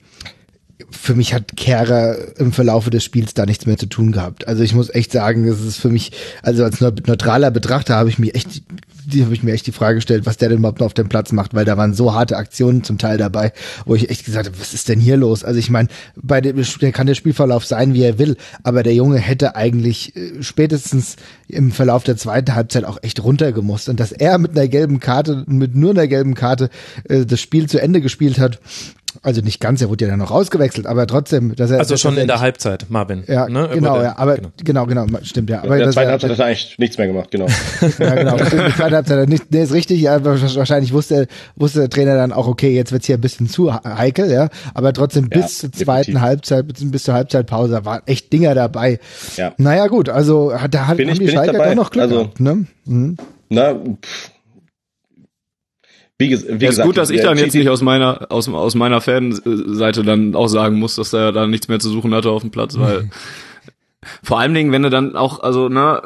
[0.89, 4.47] für mich hat Kehrer im Verlaufe des Spiels da nichts mehr zu tun gehabt.
[4.47, 6.11] Also ich muss echt sagen, es ist für mich,
[6.43, 8.61] also als neutraler Betrachter habe ich mich echt
[9.07, 11.07] die habe ich mir echt die Frage gestellt, was der denn überhaupt noch auf dem
[11.07, 13.53] Platz macht, weil da waren so harte Aktionen zum Teil dabei,
[13.85, 15.45] wo ich echt gesagt habe, was ist denn hier los?
[15.45, 18.93] Also ich meine, bei dem der kann der Spielverlauf sein, wie er will, aber der
[18.93, 21.15] Junge hätte eigentlich äh, spätestens
[21.47, 25.45] im Verlauf der zweiten Halbzeit auch echt runtergemusst und dass er mit einer gelben Karte,
[25.47, 26.69] mit nur einer gelben Karte
[27.07, 28.59] äh, das Spiel zu Ende gespielt hat,
[29.21, 31.79] also nicht ganz, er wurde ja dann noch ausgewechselt, aber trotzdem, dass er.
[31.79, 33.23] Also dass schon er in der Halbzeit, Marvin.
[33.27, 33.69] Ja, ne?
[33.73, 35.63] genau, ja, aber genau, genau, genau stimmt ja.
[35.63, 37.47] Aber in der zweiten Halbzeit hat er eigentlich nichts mehr gemacht, genau.
[37.99, 38.37] ja, genau.
[38.37, 42.31] In der zweiten Halbzeit nicht, nee, ist richtig, ja, wahrscheinlich wusste, wusste der Trainer dann
[42.31, 45.71] auch, okay, jetzt wird's hier ein bisschen zu heikel, ja, aber trotzdem bis ja, zur
[45.71, 46.21] zweiten definitiv.
[46.21, 48.99] Halbzeit, bis, bis zur Halbzeitpause waren echt Dinger dabei.
[49.35, 49.53] Ja.
[49.57, 52.39] Naja, gut, also da hat, bin haben ich, die Schalker doch noch Glück also, gehabt,
[52.39, 52.65] ne?
[52.85, 53.17] Mhm.
[53.49, 54.31] Na, pff
[56.17, 58.75] wie, ges wie gesagt, ist gut, dass ich dann jetzt nicht aus meiner aus, aus
[58.75, 62.41] meiner Fanseite dann auch sagen muss, dass er da nichts mehr zu suchen hatte auf
[62.41, 63.09] dem Platz, weil
[64.23, 66.01] Vor allen Dingen, wenn du dann auch, also, ne,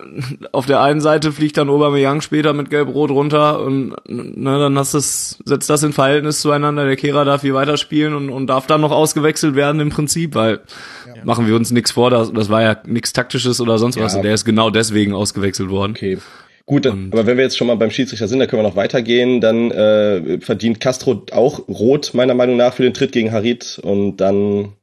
[0.52, 4.94] auf der einen Seite fliegt dann Aubameyang später mit Gelb-Rot runter und, ne, dann hast
[4.94, 6.86] das, setzt das in Verhältnis zueinander.
[6.86, 10.62] Der Kehrer darf hier weiterspielen und, und darf dann noch ausgewechselt werden im Prinzip, weil,
[11.08, 11.26] ja.
[11.26, 14.04] machen wir uns nichts vor, das, das war ja nichts Taktisches oder sonst ja.
[14.04, 14.20] was.
[14.20, 15.92] Der ist genau deswegen ausgewechselt worden.
[15.92, 16.18] Okay.
[16.66, 18.76] Gut, dann, aber wenn wir jetzt schon mal beim Schiedsrichter sind, dann können wir noch
[18.76, 19.42] weitergehen.
[19.42, 23.80] Dann äh, verdient Castro auch rot, meiner Meinung nach, für den Tritt gegen Harit.
[23.84, 24.74] Und dann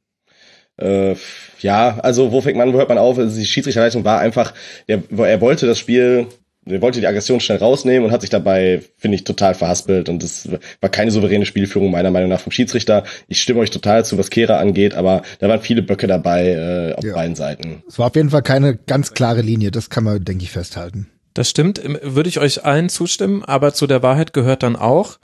[0.79, 1.15] äh,
[1.61, 3.19] ja, also wo fängt man, wo hört man auf?
[3.19, 4.55] Also die Schiedsrichterleistung war einfach,
[4.87, 6.27] er, er wollte das Spiel,
[6.67, 10.09] er wollte die Aggression schnell rausnehmen und hat sich dabei, finde ich, total verhaspelt.
[10.09, 10.49] Und das
[10.81, 13.05] war keine souveräne Spielführung meiner Meinung nach vom Schiedsrichter.
[13.27, 16.95] Ich stimme euch total zu, was Kehra angeht, aber da waren viele Böcke dabei äh,
[16.95, 17.15] auf ja.
[17.15, 17.83] beiden Seiten.
[17.89, 21.09] Es war auf jeden Fall keine ganz klare Linie, das kann man, denke ich, festhalten.
[21.39, 25.21] Das stimmt, würde ich euch allen zustimmen, aber zu der Wahrheit gehört dann auch,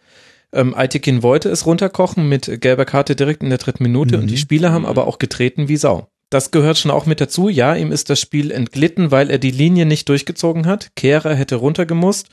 [0.53, 4.23] ähm, Aitekin wollte es runterkochen mit gelber Karte direkt in der dritten Minute mhm.
[4.23, 4.39] und die mhm.
[4.39, 6.07] Spieler haben aber auch getreten wie Sau.
[6.31, 7.49] Das gehört schon auch mit dazu.
[7.49, 10.95] Ja, ihm ist das Spiel entglitten, weil er die Linie nicht durchgezogen hat.
[10.95, 12.29] Kehrer hätte runtergemusst.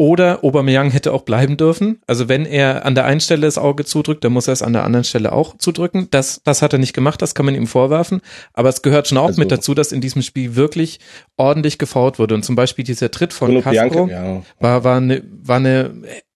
[0.00, 2.00] Oder Aubameyang hätte auch bleiben dürfen.
[2.06, 4.72] Also wenn er an der einen Stelle das Auge zudrückt, dann muss er es an
[4.72, 6.06] der anderen Stelle auch zudrücken.
[6.12, 8.20] Das, das hat er nicht gemacht, das kann man ihm vorwerfen.
[8.52, 11.00] Aber es gehört schon auch also, mit dazu, dass in diesem Spiel wirklich
[11.36, 12.36] ordentlich gefault wurde.
[12.36, 14.42] Und zum Beispiel dieser Tritt von Castro ja.
[14.60, 15.90] war, war, eine, war eine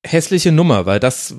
[0.05, 1.33] hässliche Nummer, weil das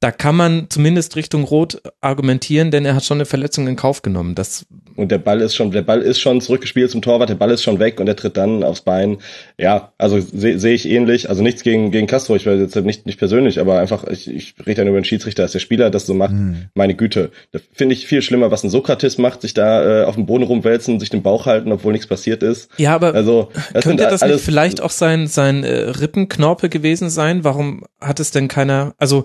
[0.00, 4.02] da kann man zumindest Richtung Rot argumentieren, denn er hat schon eine Verletzung in Kauf
[4.02, 4.34] genommen.
[4.34, 7.50] Das und der Ball ist schon, der Ball ist schon zurückgespielt zum Torwart, der Ball
[7.50, 9.18] ist schon weg und er tritt dann aufs Bein.
[9.58, 11.28] Ja, also sehe seh ich ähnlich.
[11.28, 14.54] Also nichts gegen, gegen Castro, ich weiß jetzt nicht, nicht persönlich, aber einfach, ich, ich
[14.66, 16.32] rede dann über den Schiedsrichter, dass der Spieler das so macht.
[16.32, 16.66] Mhm.
[16.74, 17.30] Meine Güte.
[17.52, 20.44] Da finde ich viel schlimmer, was ein Sokrates macht, sich da äh, auf dem Boden
[20.44, 22.70] rumwälzen, sich den Bauch halten, obwohl nichts passiert ist.
[22.78, 27.44] Ja, aber also, das könnte das nicht vielleicht auch sein, sein äh, Rippenknorpel gewesen sein?
[27.44, 29.24] Warum hat es denn keiner, also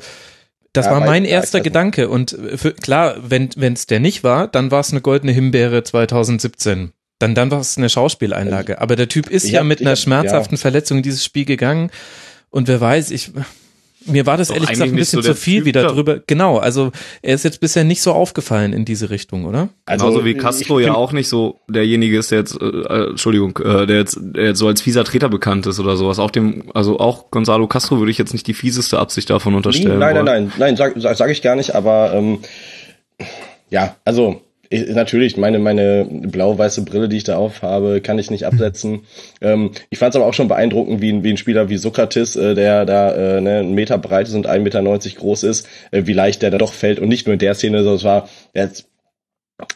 [0.73, 2.10] das ja, war mein erster Gedanke.
[2.10, 6.91] Und für, klar, wenn es der nicht war, dann war es eine goldene Himbeere 2017.
[7.19, 8.81] Dann, dann war es eine Schauspieleinlage.
[8.81, 10.62] Aber der Typ ist ich ja hab, mit einer hab, schmerzhaften ja.
[10.62, 11.91] Verletzung in dieses Spiel gegangen.
[12.49, 13.31] Und wer weiß, ich,
[14.06, 16.20] mir war das Doch ehrlich gesagt ein bisschen so zu viel typ, wieder drüber.
[16.26, 19.70] Genau, also er ist jetzt bisher nicht so aufgefallen in diese Richtung, oder?
[19.86, 23.58] Also Genauso wie Castro ja auch nicht so derjenige ist, der jetzt, äh, äh, Entschuldigung,
[23.58, 26.20] äh, der, jetzt, der jetzt so als fieser Treter bekannt ist oder sowas.
[26.20, 30.00] Auch dem, also auch Gonzalo Castro würde ich jetzt nicht die fieseste Absicht davon unterstellen.
[30.00, 32.40] Nein, nein, nein, nein, nein, sag, sag, sag ich gar nicht, aber ähm,
[33.70, 38.45] ja, also ich, natürlich, meine, meine blau-weiße Brille, die ich da aufhabe, kann ich nicht
[38.47, 39.01] absetzen.
[39.41, 42.36] ähm, ich fand es aber auch schon beeindruckend, wie, ein, wie ein Spieler wie Sokrates,
[42.36, 44.81] äh, der da äh, ne, einen Meter breit ist und 1,90 Meter
[45.19, 46.99] groß ist, äh, wie leicht der da doch fällt.
[46.99, 48.88] Und nicht nur in der Szene, sondern es war, jetzt,
[49.60, 49.67] ich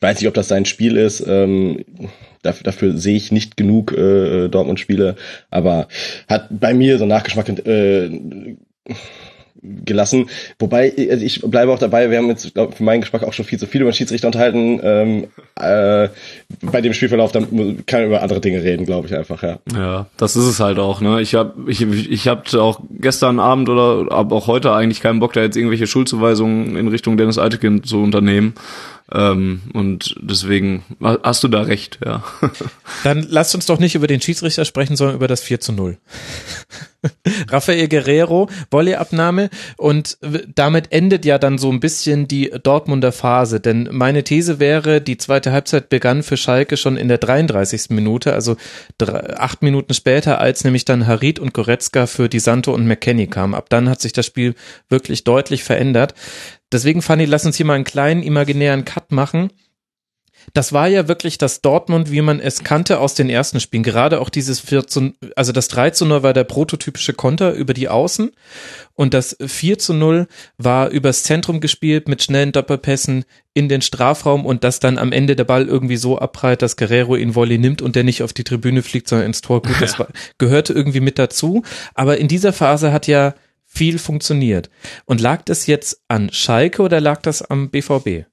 [0.00, 1.84] weiß nicht, ob das sein Spiel ist, ähm,
[2.42, 5.16] dafür, dafür sehe ich nicht genug äh, Dortmund-Spiele,
[5.50, 5.88] aber
[6.28, 8.56] hat bei mir so Nachgeschmack äh,
[9.84, 10.28] gelassen.
[10.58, 13.44] Wobei, also ich bleibe auch dabei, wir haben jetzt glaub, für meinen Geschmack auch schon
[13.44, 14.80] viel zu viel über Schiedsrichter unterhalten.
[14.82, 16.08] Ähm, äh,
[16.62, 19.58] bei dem Spielverlauf, dann kann man über andere Dinge reden, glaube ich einfach, ja.
[19.74, 21.20] Ja, das ist es halt auch, ne?
[21.20, 25.32] Ich habe ich, ich hab auch gestern Abend oder aber auch heute eigentlich keinen Bock,
[25.32, 28.54] da jetzt irgendwelche Schuldzuweisungen in Richtung Dennis Altekind zu unternehmen.
[29.12, 32.24] Ähm, und deswegen hast du da recht, ja.
[33.04, 35.98] Dann lasst uns doch nicht über den Schiedsrichter sprechen, sondern über das 4 zu 0.
[37.50, 40.16] Rafael Guerrero, Volleyabnahme und
[40.54, 45.18] damit endet ja dann so ein bisschen die Dortmunder Phase, denn meine These wäre, die
[45.18, 47.90] zweite Halbzeit begann für Schalke schon in der 33.
[47.90, 48.56] Minute, also
[48.96, 53.26] drei, acht Minuten später, als nämlich dann Harit und Goretzka für Di Santo und McKenny
[53.26, 53.54] kamen.
[53.54, 54.54] Ab dann hat sich das Spiel
[54.88, 56.14] wirklich deutlich verändert.
[56.74, 59.50] Deswegen, Fanny, lass uns hier mal einen kleinen imaginären Cut machen.
[60.52, 63.84] Das war ja wirklich das Dortmund, wie man es kannte aus den ersten Spielen.
[63.84, 67.74] Gerade auch dieses 4 zu, also das 3 zu 0 war der prototypische Konter über
[67.74, 68.32] die Außen
[68.94, 70.26] und das 4 zu 0
[70.58, 75.36] war übers Zentrum gespielt mit schnellen Doppelpässen in den Strafraum und dass dann am Ende
[75.36, 78.44] der Ball irgendwie so abprallt, dass Guerrero ihn Volley nimmt und der nicht auf die
[78.44, 79.62] Tribüne fliegt, sondern ins Tor.
[79.62, 80.08] Gut, das war,
[80.38, 81.62] gehörte irgendwie mit dazu.
[81.94, 83.34] Aber in dieser Phase hat ja
[83.74, 84.70] viel funktioniert.
[85.04, 88.26] Und lag das jetzt an Schalke oder lag das am BVB?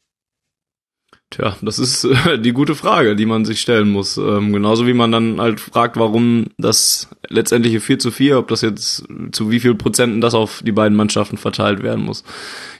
[1.32, 4.17] Tja, das ist äh, die gute Frage, die man sich stellen muss.
[4.17, 8.62] Ähm, genauso wie man dann halt fragt, warum das letztendliche 4 zu 4, ob das
[8.62, 12.24] jetzt zu wie viel Prozenten das auf die beiden Mannschaften verteilt werden muss.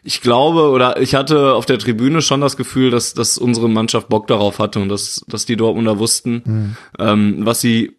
[0.04, 4.10] Ich glaube oder ich hatte auf der Tribüne schon das Gefühl, dass, dass unsere Mannschaft
[4.10, 6.76] Bock darauf hatte und dass, dass die Dortmunder wussten, mhm.
[7.00, 7.96] ähm, was sie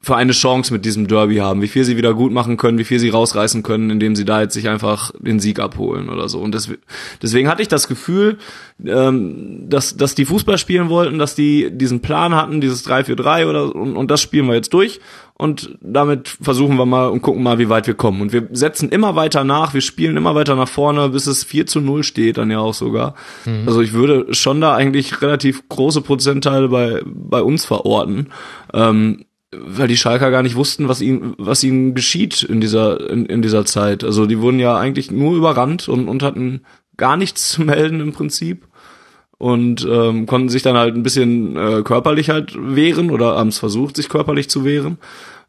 [0.00, 2.84] für eine Chance mit diesem Derby haben, wie viel sie wieder gut machen können, wie
[2.84, 6.40] viel sie rausreißen können, indem sie da jetzt sich einfach den Sieg abholen oder so.
[6.40, 6.80] Und deswegen,
[7.20, 8.38] deswegen hatte ich das Gefühl,
[8.86, 13.46] ähm, dass dass, dass die Fußball spielen wollten, dass die diesen Plan hatten, dieses 3-4-3
[13.46, 15.00] oder und, und das spielen wir jetzt durch
[15.34, 18.20] und damit versuchen wir mal und gucken mal, wie weit wir kommen.
[18.20, 21.66] Und wir setzen immer weiter nach, wir spielen immer weiter nach vorne, bis es 4
[21.66, 23.14] zu 0 steht, dann ja auch sogar.
[23.46, 23.62] Mhm.
[23.66, 28.26] Also ich würde schon da eigentlich relativ große Prozentteile bei, bei uns verorten.
[28.74, 33.26] Ähm, weil die Schalker gar nicht wussten, was ihnen, was ihnen geschieht in dieser, in,
[33.26, 34.04] in dieser Zeit.
[34.04, 36.60] Also die wurden ja eigentlich nur überrannt und, und hatten
[36.98, 38.68] gar nichts zu melden im Prinzip
[39.40, 43.58] und ähm, konnten sich dann halt ein bisschen äh, körperlich halt wehren oder haben es
[43.58, 44.98] versucht, sich körperlich zu wehren.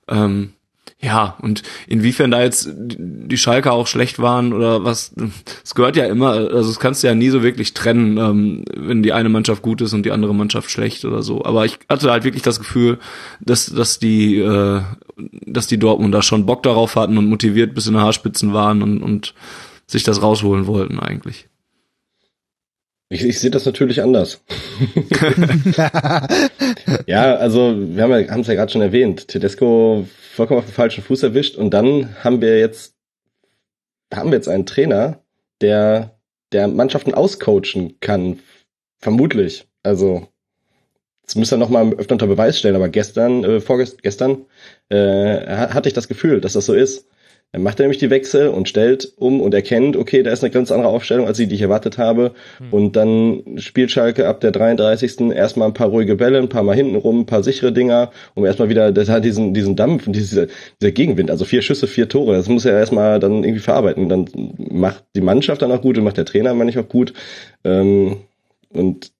[0.08, 0.54] Ähm,
[1.02, 5.14] ja, und inwiefern da jetzt die Schalker auch schlecht waren oder was,
[5.66, 9.04] es gehört ja immer, also das kannst du ja nie so wirklich trennen, ähm, wenn
[9.04, 11.44] die eine Mannschaft gut ist und die andere Mannschaft schlecht oder so.
[11.44, 12.98] Aber ich hatte halt wirklich das Gefühl,
[13.42, 14.82] dass, dass die, äh,
[15.48, 19.04] dass die Dortmunder schon Bock darauf hatten und motiviert bis in die Haarspitzen waren und,
[19.04, 19.34] und
[19.86, 21.50] sich das rausholen wollten eigentlich.
[23.12, 24.42] Ich, ich sehe das natürlich anders.
[27.08, 31.04] ja, also wir haben ja, es ja gerade schon erwähnt, Tedesco vollkommen auf den falschen
[31.04, 32.96] Fuß erwischt und dann haben wir jetzt
[34.14, 35.20] haben wir jetzt einen Trainer,
[35.60, 36.18] der
[36.54, 38.40] der Mannschaften auscoachen kann,
[38.98, 39.68] vermutlich.
[39.84, 40.30] Also
[41.26, 44.46] das müsste er noch mal öfter unter Beweis stellen, aber gestern, äh, vorgestern
[44.88, 47.10] äh, hatte ich das Gefühl, dass das so ist.
[47.52, 50.52] Dann macht er nämlich die Wechsel und stellt um und erkennt, okay, da ist eine
[50.52, 52.32] ganz andere Aufstellung als die, die ich erwartet habe.
[52.60, 52.74] Mhm.
[52.74, 55.32] Und dann spielt Schalke ab der 33.
[55.32, 58.46] erstmal ein paar ruhige Bälle, ein paar Mal hinten rum, ein paar sichere Dinger, um
[58.46, 60.48] erstmal wieder, das hat diesen, diesen Dampf und dieser,
[60.82, 64.08] dieser Gegenwind, also vier Schüsse, vier Tore, das muss er erstmal dann irgendwie verarbeiten.
[64.08, 67.14] Dann macht die Mannschaft dann auch gut und macht der Trainer, meine ich, auch gut.
[67.66, 68.18] Ähm,
[68.70, 69.12] und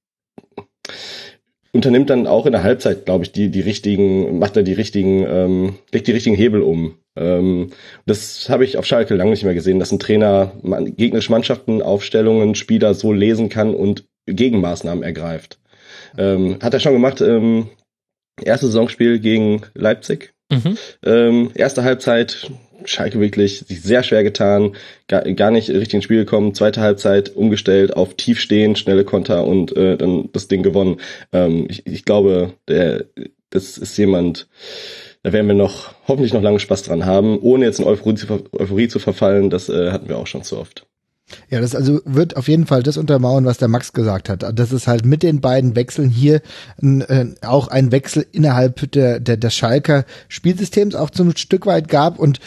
[1.74, 5.26] unternimmt dann auch in der Halbzeit, glaube ich, die, die richtigen, macht er die richtigen,
[5.28, 6.96] ähm, legt die richtigen Hebel um.
[7.16, 7.72] Ähm,
[8.06, 11.82] das habe ich auf Schalke lange nicht mehr gesehen, dass ein Trainer man, gegnerische Mannschaften,
[11.82, 15.60] Aufstellungen, Spieler so lesen kann und Gegenmaßnahmen ergreift.
[16.18, 17.70] Ähm, hat er schon gemacht, ähm,
[18.42, 20.34] erstes Saisonspiel gegen Leipzig.
[20.52, 20.78] Mhm.
[21.06, 22.52] Ähm, erste Halbzeit,
[22.86, 24.76] Schalke wirklich sich sehr schwer getan,
[25.08, 26.54] gar, gar nicht richtig ins Spiel gekommen.
[26.54, 30.98] Zweite Halbzeit umgestellt auf tief stehen, schnelle Konter und äh, dann das Ding gewonnen.
[31.32, 33.06] Ähm, ich, ich glaube, der,
[33.50, 34.48] das ist jemand,
[35.24, 38.28] da werden wir noch hoffentlich noch lange Spaß dran haben, ohne jetzt in Euphorie zu,
[38.52, 39.50] Euphorie zu verfallen.
[39.50, 40.88] Das äh, hatten wir auch schon zu oft.
[41.50, 44.46] Ja, das also wird auf jeden Fall das untermauern, was der Max gesagt hat.
[44.58, 46.42] Das ist halt mit den beiden Wechseln hier
[46.82, 52.20] äh, auch ein Wechsel innerhalb der, der, des Schalker Spielsystems auch zum Stück weit gab.
[52.20, 52.40] Und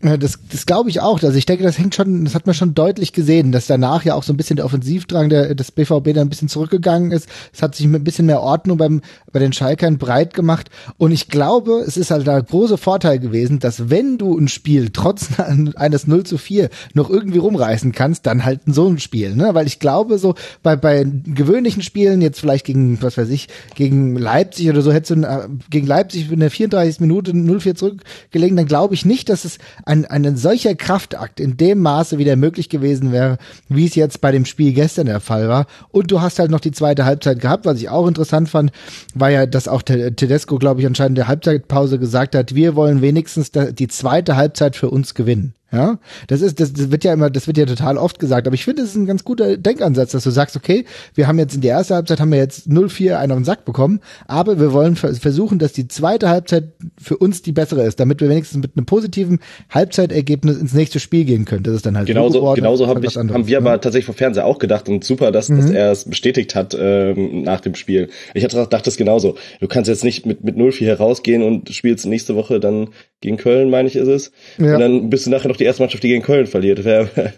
[0.00, 1.22] äh, das, das glaube ich auch.
[1.22, 4.14] Also ich denke, das hängt schon, das hat man schon deutlich gesehen, dass danach ja
[4.14, 7.28] auch so ein bisschen der Offensivdrang der, des BVB dann ein bisschen zurückgegangen ist.
[7.52, 9.02] Es hat sich ein bisschen mehr Ordnung beim,
[9.32, 10.70] bei den Schalkern breit gemacht.
[10.98, 14.90] Und ich glaube, es ist halt der große Vorteil gewesen, dass wenn du ein Spiel
[14.90, 15.28] trotz
[15.76, 19.50] eines 0 zu 4 noch irgendwie rumreißen kannst, dann halt so ein Spiel, ne?
[19.52, 24.16] Weil ich glaube, so bei, bei gewöhnlichen Spielen, jetzt vielleicht gegen, was weiß ich, gegen
[24.16, 27.00] Leipzig oder so, hättest du äh, gegen Leipzig in der 34.
[27.00, 31.80] Minute 0-4 zurückgelegen, dann glaube ich nicht, dass es ein, ein solcher Kraftakt in dem
[31.80, 35.66] Maße wieder möglich gewesen wäre, wie es jetzt bei dem Spiel gestern der Fall war.
[35.90, 38.72] Und du hast halt noch die zweite Halbzeit gehabt, was ich auch interessant fand,
[39.14, 43.50] war ja, dass auch Tedesco, glaube ich, anscheinend der Halbzeitpause gesagt hat, wir wollen wenigstens
[43.52, 45.54] die zweite Halbzeit für uns gewinnen.
[45.72, 48.54] Ja, das ist, das, das wird ja immer, das wird ja total oft gesagt, aber
[48.54, 51.54] ich finde, es ist ein ganz guter Denkansatz, dass du sagst, okay, wir haben jetzt
[51.54, 54.72] in der ersten Halbzeit haben wir jetzt 0-4 einen auf den Sack bekommen, aber wir
[54.74, 56.64] wollen versuchen, dass die zweite Halbzeit
[57.00, 61.24] für uns die bessere ist, damit wir wenigstens mit einem positiven Halbzeitergebnis ins nächste Spiel
[61.24, 61.62] gehen können.
[61.62, 63.66] Das ist dann halt genauso, so genauso hab ich, haben wir ne?
[63.66, 65.56] aber tatsächlich vor Fernseher auch gedacht und super, dass, mhm.
[65.56, 68.10] dass er es bestätigt hat ähm, nach dem Spiel.
[68.34, 69.36] Ich hatte dachte es genauso.
[69.60, 72.88] Du kannst jetzt nicht mit mit 0-4 herausgehen und spielst nächste Woche dann
[73.20, 74.32] gegen Köln, meine ich, ist es.
[74.58, 74.74] Ja.
[74.74, 76.84] Und dann bist du nachher noch die erste Mannschaft, die gegen Köln verliert.
[76.84, 77.08] Wäre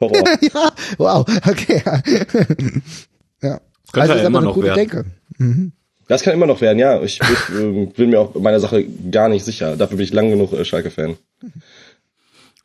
[0.00, 0.24] Horror.
[0.40, 1.82] ja, wow, okay.
[3.42, 3.60] ja.
[3.92, 4.76] Das also ja ist aber eine gute werden.
[4.76, 5.04] Denke.
[5.38, 5.72] Mhm.
[6.08, 7.00] Das kann immer noch werden, ja.
[7.02, 9.76] Ich, ich äh, bin mir auch meiner Sache gar nicht sicher.
[9.76, 11.16] Dafür bin ich lang genug äh, Schalke-Fan.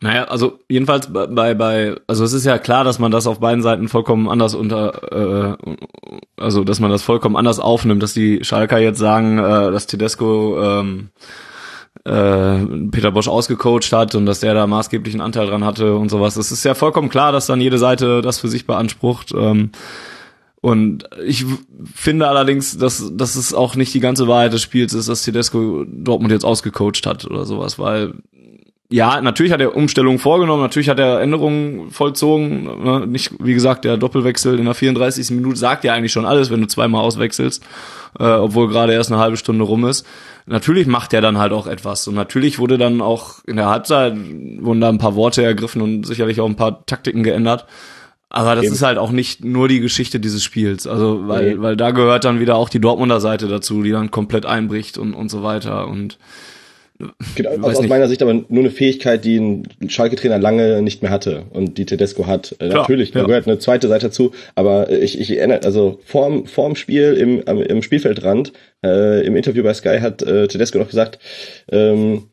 [0.01, 3.61] Naja, also jedenfalls bei, bei, also es ist ja klar, dass man das auf beiden
[3.61, 5.73] Seiten vollkommen anders unter, äh,
[6.37, 10.61] also dass man das vollkommen anders aufnimmt, dass die Schalker jetzt sagen, äh, dass Tedesco
[10.61, 11.09] ähm,
[12.09, 16.35] äh, Peter Bosch ausgecoacht hat und dass der da maßgeblichen Anteil dran hatte und sowas.
[16.35, 19.33] Es ist ja vollkommen klar, dass dann jede Seite das für sich beansprucht.
[19.35, 19.71] Ähm,
[20.61, 21.45] und ich
[21.93, 25.85] finde allerdings, dass, dass es auch nicht die ganze Wahrheit des Spiels ist, dass Tedesco
[25.87, 28.15] Dortmund jetzt ausgecoacht hat oder sowas, weil
[28.91, 32.83] ja, natürlich hat er Umstellungen vorgenommen, natürlich hat er Änderungen vollzogen.
[32.83, 33.05] Ne?
[33.05, 35.29] Nicht, wie gesagt, der Doppelwechsel in der 34.
[35.29, 37.63] Minute sagt ja eigentlich schon alles, wenn du zweimal auswechselst,
[38.17, 40.05] äh, obwohl gerade erst eine halbe Stunde rum ist.
[40.45, 42.07] Natürlich macht er dann halt auch etwas.
[42.07, 44.15] Und natürlich wurde dann auch in der Halbzeit
[44.59, 47.65] wurden da ein paar Worte ergriffen und sicherlich auch ein paar Taktiken geändert.
[48.29, 48.73] Aber das Eben.
[48.75, 50.85] ist halt auch nicht nur die Geschichte dieses Spiels.
[50.85, 54.45] Also, weil, weil da gehört dann wieder auch die Dortmunder Seite dazu, die dann komplett
[54.45, 55.87] einbricht und, und so weiter.
[55.87, 56.19] Und
[57.35, 61.11] Genau, aus, aus meiner Sicht aber nur eine Fähigkeit, die ein Schalke-Trainer lange nicht mehr
[61.11, 62.53] hatte und die Tedesco hat.
[62.59, 63.25] Äh, Klar, Natürlich, da ja.
[63.25, 67.81] gehört eine zweite Seite dazu, aber ich, ich erinnere, also vorm, vorm Spiel im, im
[67.83, 68.51] Spielfeldrand,
[68.83, 71.19] äh, im Interview bei Sky hat äh, Tedesco noch gesagt,
[71.71, 72.23] ähm,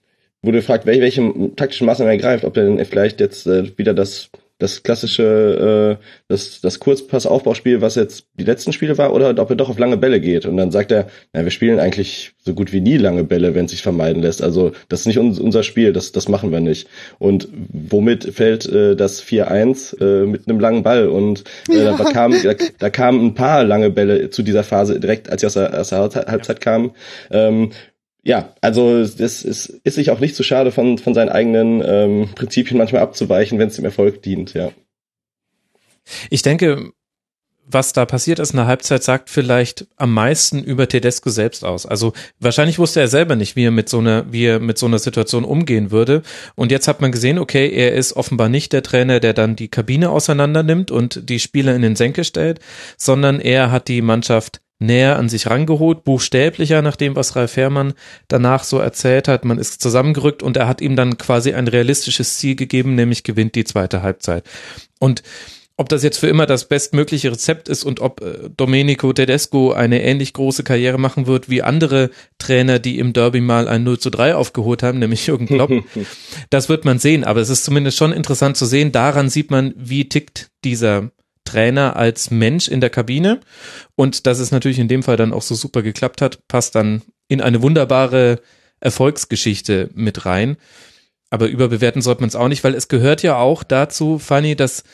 [0.42, 3.94] wurde gefragt, welche, welche taktischen Maßnahmen er ergreift, ob er denn vielleicht jetzt äh, wieder
[3.94, 9.50] das das klassische, äh, das, das Kurzpass-Aufbauspiel, was jetzt die letzten Spiele war, oder ob
[9.50, 10.46] er doch auf lange Bälle geht.
[10.46, 13.66] Und dann sagt er, na, wir spielen eigentlich so gut wie nie lange Bälle, wenn
[13.66, 14.42] es sich vermeiden lässt.
[14.42, 16.88] Also das ist nicht uns, unser Spiel, das, das machen wir nicht.
[17.18, 21.08] Und womit fällt äh, das 4-1 äh, mit einem langen Ball?
[21.08, 25.28] Und äh, da, kam, da, da kamen ein paar lange Bälle zu dieser Phase direkt,
[25.28, 26.92] als sie aus der, aus der Halbzeit- Halbzeit kamen.
[27.30, 27.70] Ähm,
[28.26, 32.28] ja, also das ist, ist sich auch nicht zu schade, von, von seinen eigenen ähm,
[32.34, 34.72] Prinzipien manchmal abzuweichen, wenn es dem Erfolg dient, ja.
[36.28, 36.90] Ich denke,
[37.68, 41.86] was da passiert ist in der Halbzeit, sagt vielleicht am meisten über Tedesco selbst aus.
[41.86, 44.86] Also wahrscheinlich wusste er selber nicht, wie er mit so einer, wie er mit so
[44.86, 46.22] einer Situation umgehen würde.
[46.56, 49.68] Und jetzt hat man gesehen, okay, er ist offenbar nicht der Trainer, der dann die
[49.68, 52.58] Kabine auseinander nimmt und die Spieler in den Senke stellt,
[52.96, 57.94] sondern er hat die Mannschaft näher an sich rangeholt, buchstäblicher nach dem, was Ralf Herrmann
[58.28, 59.44] danach so erzählt hat.
[59.44, 63.54] Man ist zusammengerückt und er hat ihm dann quasi ein realistisches Ziel gegeben, nämlich gewinnt
[63.54, 64.44] die zweite Halbzeit.
[64.98, 65.22] Und
[65.78, 70.02] ob das jetzt für immer das bestmögliche Rezept ist und ob äh, Domenico Tedesco eine
[70.02, 74.10] ähnlich große Karriere machen wird wie andere Trainer, die im Derby mal ein 0 zu
[74.10, 75.70] 3 aufgeholt haben, nämlich Jürgen Klopp,
[76.50, 77.24] das wird man sehen.
[77.24, 78.90] Aber es ist zumindest schon interessant zu sehen.
[78.90, 81.10] Daran sieht man, wie tickt dieser
[81.46, 83.40] Trainer als Mensch in der Kabine.
[83.94, 87.02] Und dass es natürlich in dem Fall dann auch so super geklappt hat, passt dann
[87.28, 88.40] in eine wunderbare
[88.80, 90.56] Erfolgsgeschichte mit rein.
[91.30, 94.84] Aber überbewerten sollte man es auch nicht, weil es gehört ja auch dazu, Fanny, dass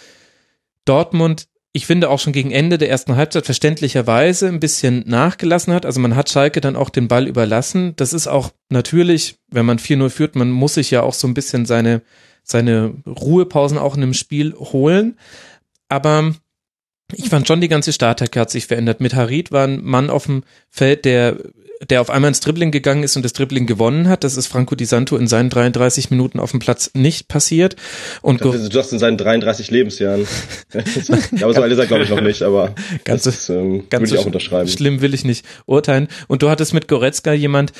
[0.84, 5.86] Dortmund, ich finde auch schon gegen Ende der ersten Halbzeit verständlicherweise ein bisschen nachgelassen hat.
[5.86, 7.94] Also man hat Schalke dann auch den Ball überlassen.
[7.96, 11.34] Das ist auch natürlich, wenn man 4-0 führt, man muss sich ja auch so ein
[11.34, 12.02] bisschen seine,
[12.42, 15.18] seine Ruhepausen auch in einem Spiel holen.
[15.92, 16.34] Aber
[17.14, 19.02] ich fand schon die ganze Starttag hat sich verändert.
[19.02, 21.36] Mit Harid war ein Mann auf dem Feld, der
[21.90, 24.22] der auf einmal ins Dribbling gegangen ist und das Dribbling gewonnen hat.
[24.22, 27.74] Das ist Franco Di Santo in seinen 33 Minuten auf dem Platz nicht passiert.
[28.22, 30.24] Und Das ist just in seinen 33 Lebensjahren.
[31.42, 34.14] aber so alt ist er, glaube ich, noch nicht, aber Ganz das ähm, ganz würde
[34.14, 34.68] ich auch unterschreiben.
[34.68, 36.06] Schlimm will ich nicht urteilen.
[36.28, 37.72] Und du hattest mit Goretzka jemand,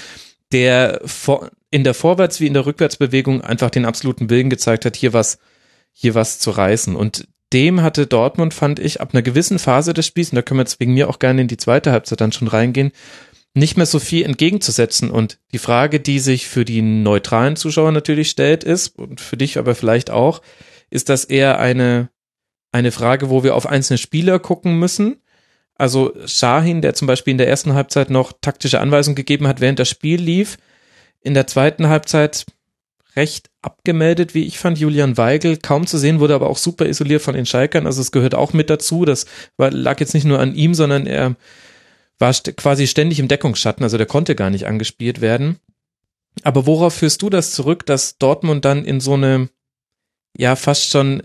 [0.51, 4.97] der vor, in der Vorwärts- wie in der Rückwärtsbewegung einfach den absoluten Willen gezeigt hat,
[4.97, 5.39] hier was,
[5.93, 6.97] hier was zu reißen.
[6.97, 10.59] Und dem hatte Dortmund, fand ich, ab einer gewissen Phase des Spiels, und da können
[10.59, 12.93] wir jetzt wegen mir auch gerne in die zweite Halbzeit dann schon reingehen,
[13.55, 15.11] nicht mehr so viel entgegenzusetzen.
[15.11, 19.59] Und die Frage, die sich für die neutralen Zuschauer natürlich stellt, ist, und für dich
[19.59, 20.43] aber vielleicht auch,
[20.91, 22.11] ist das eher eine,
[22.73, 25.17] eine Frage, wo wir auf einzelne Spieler gucken müssen?
[25.75, 29.79] Also Shahin, der zum Beispiel in der ersten Halbzeit noch taktische Anweisungen gegeben hat, während
[29.79, 30.59] das Spiel lief,
[31.21, 32.47] in der zweiten Halbzeit
[33.17, 34.79] recht abgemeldet, wie ich fand.
[34.79, 37.87] Julian Weigel kaum zu sehen, wurde aber auch super isoliert von den Schalkern.
[37.87, 39.05] Also es gehört auch mit dazu.
[39.05, 41.37] Das war, lag jetzt nicht nur an ihm, sondern er
[42.19, 43.85] war st quasi ständig im Deckungsschatten.
[43.85, 45.59] Also der konnte gar nicht angespielt werden.
[46.43, 49.49] Aber worauf führst du das zurück, dass Dortmund dann in so eine,
[50.37, 51.23] ja, fast schon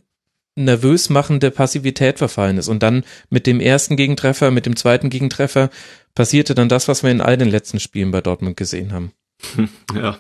[0.56, 2.68] nervös machende Passivität verfallen ist.
[2.68, 5.70] Und dann mit dem ersten Gegentreffer, mit dem zweiten Gegentreffer
[6.16, 9.14] passierte dann das, was wir in all den letzten Spielen bei Dortmund gesehen haben.
[9.96, 10.18] Ja,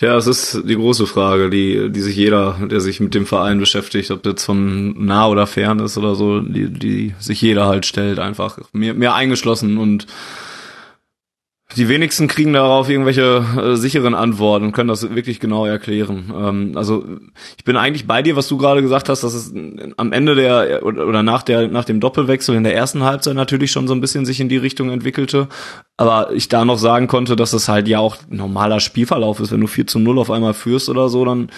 [0.00, 3.58] ja, es ist die große Frage, die, die sich jeder, der sich mit dem Verein
[3.58, 7.86] beschäftigt, ob jetzt von nah oder fern ist oder so, die, die sich jeder halt
[7.86, 10.06] stellt, einfach mehr, mehr eingeschlossen und
[11.76, 16.32] die wenigsten kriegen darauf irgendwelche äh, sicheren Antworten und können das wirklich genau erklären.
[16.36, 17.04] Ähm, also
[17.56, 19.52] ich bin eigentlich bei dir, was du gerade gesagt hast, dass es
[19.96, 23.86] am Ende der oder nach der nach dem Doppelwechsel in der ersten Halbzeit natürlich schon
[23.86, 25.48] so ein bisschen sich in die Richtung entwickelte,
[25.96, 29.60] aber ich da noch sagen konnte, dass es halt ja auch normaler Spielverlauf ist, wenn
[29.60, 31.50] du 4 zu 0 auf einmal führst oder so, dann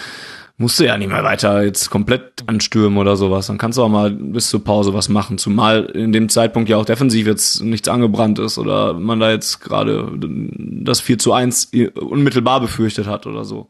[0.63, 3.47] musst du ja nicht mehr weiter jetzt komplett anstürmen oder sowas.
[3.47, 5.37] Dann kannst du auch mal bis zur Pause was machen.
[5.37, 9.59] Zumal in dem Zeitpunkt ja auch defensiv jetzt nichts angebrannt ist oder man da jetzt
[9.59, 13.67] gerade das 4 zu 1 unmittelbar befürchtet hat oder so.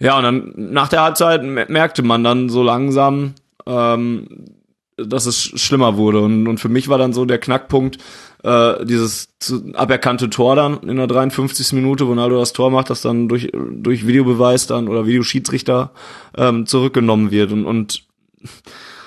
[0.00, 4.26] Ja, und dann nach der Halbzeit merkte man dann so langsam, ähm,
[4.96, 6.20] dass es schlimmer wurde.
[6.20, 7.98] Und, und für mich war dann so der Knackpunkt,
[8.42, 11.72] äh, dieses zu, aberkannte Tor dann in der 53.
[11.72, 15.90] Minute, Ronaldo das Tor macht, das dann durch, durch Videobeweis dann oder Videoschiedsrichter
[16.36, 17.52] ähm, zurückgenommen wird.
[17.52, 18.04] Und, und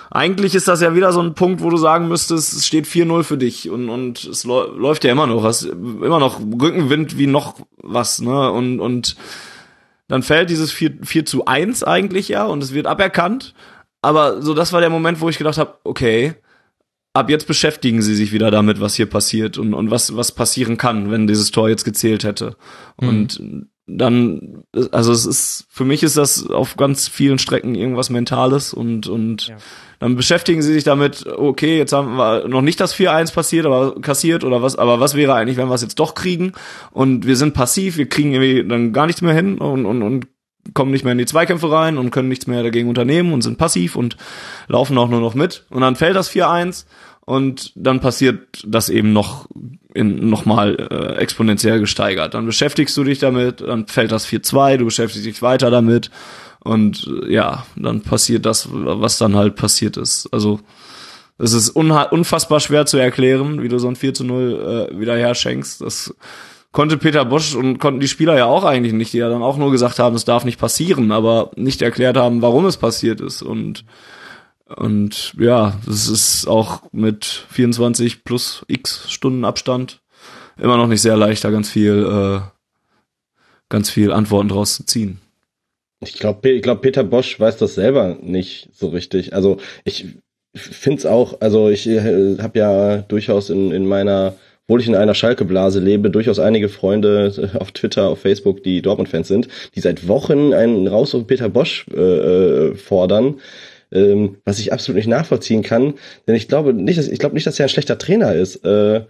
[0.09, 3.23] eigentlich ist das ja wieder so ein Punkt, wo du sagen müsstest, es steht 4-0
[3.23, 7.55] für dich und, und es läuft ja immer noch, hast immer noch Rückenwind wie noch
[7.77, 8.51] was, ne?
[8.51, 9.15] Und, und
[10.09, 13.53] dann fällt dieses 4, 4 zu 1 eigentlich ja und es wird aberkannt.
[14.01, 16.35] aber so, das war der Moment, wo ich gedacht habe, okay,
[17.13, 20.77] ab jetzt beschäftigen sie sich wieder damit, was hier passiert und, und was, was passieren
[20.77, 22.55] kann, wenn dieses Tor jetzt gezählt hätte.
[22.99, 23.07] Mhm.
[23.07, 23.41] Und
[23.87, 29.07] dann, also es ist, für mich ist das auf ganz vielen Strecken irgendwas Mentales und,
[29.07, 29.57] und ja.
[29.99, 33.99] dann beschäftigen sie sich damit, okay, jetzt haben wir noch nicht das 4-1 passiert, aber
[33.99, 36.53] kassiert oder was, aber was wäre eigentlich, wenn wir es jetzt doch kriegen
[36.91, 40.27] und wir sind passiv, wir kriegen irgendwie dann gar nichts mehr hin und, und, und
[40.73, 43.57] kommen nicht mehr in die Zweikämpfe rein und können nichts mehr dagegen unternehmen und sind
[43.57, 44.17] passiv und
[44.67, 46.85] laufen auch nur noch mit und dann fällt das 4-1
[47.21, 49.47] und dann passiert das eben noch
[49.93, 52.33] in nochmal äh, exponentiell gesteigert.
[52.33, 56.09] Dann beschäftigst du dich damit, dann fällt das 4-2, du beschäftigst dich weiter damit
[56.59, 60.29] und äh, ja, dann passiert das, was dann halt passiert ist.
[60.31, 60.59] Also
[61.37, 65.17] es ist unfassbar schwer zu erklären, wie du so ein 4 zu 0 äh, wieder
[65.17, 65.81] herschenkst.
[65.81, 66.13] Das
[66.71, 69.57] konnte Peter Bosch und konnten die Spieler ja auch eigentlich nicht, die ja dann auch
[69.57, 73.41] nur gesagt haben, es darf nicht passieren, aber nicht erklärt haben, warum es passiert ist.
[73.41, 73.85] Und
[74.75, 80.01] und ja, es ist auch mit 24 plus x Stunden Abstand
[80.57, 82.39] immer noch nicht sehr leicht, da ganz viel, äh,
[83.69, 85.19] ganz viel Antworten draus zu ziehen.
[85.99, 89.33] Ich glaube, ich glaub, Peter Bosch weiß das selber nicht so richtig.
[89.33, 90.07] Also ich
[90.55, 94.35] finde es auch, also ich äh, habe ja durchaus in, in meiner,
[94.71, 99.27] obwohl ich in einer Schalke-Blase lebe, durchaus einige Freunde auf Twitter, auf Facebook, die Dortmund-Fans
[99.27, 103.35] sind, die seit Wochen einen Raus auf Peter Bosch äh, äh fordern
[103.91, 105.95] ähm, was ich absolut nicht nachvollziehen kann,
[106.25, 108.63] denn ich glaube nicht, dass, ich glaube nicht, dass er ein schlechter Trainer ist.
[108.63, 109.01] Äh,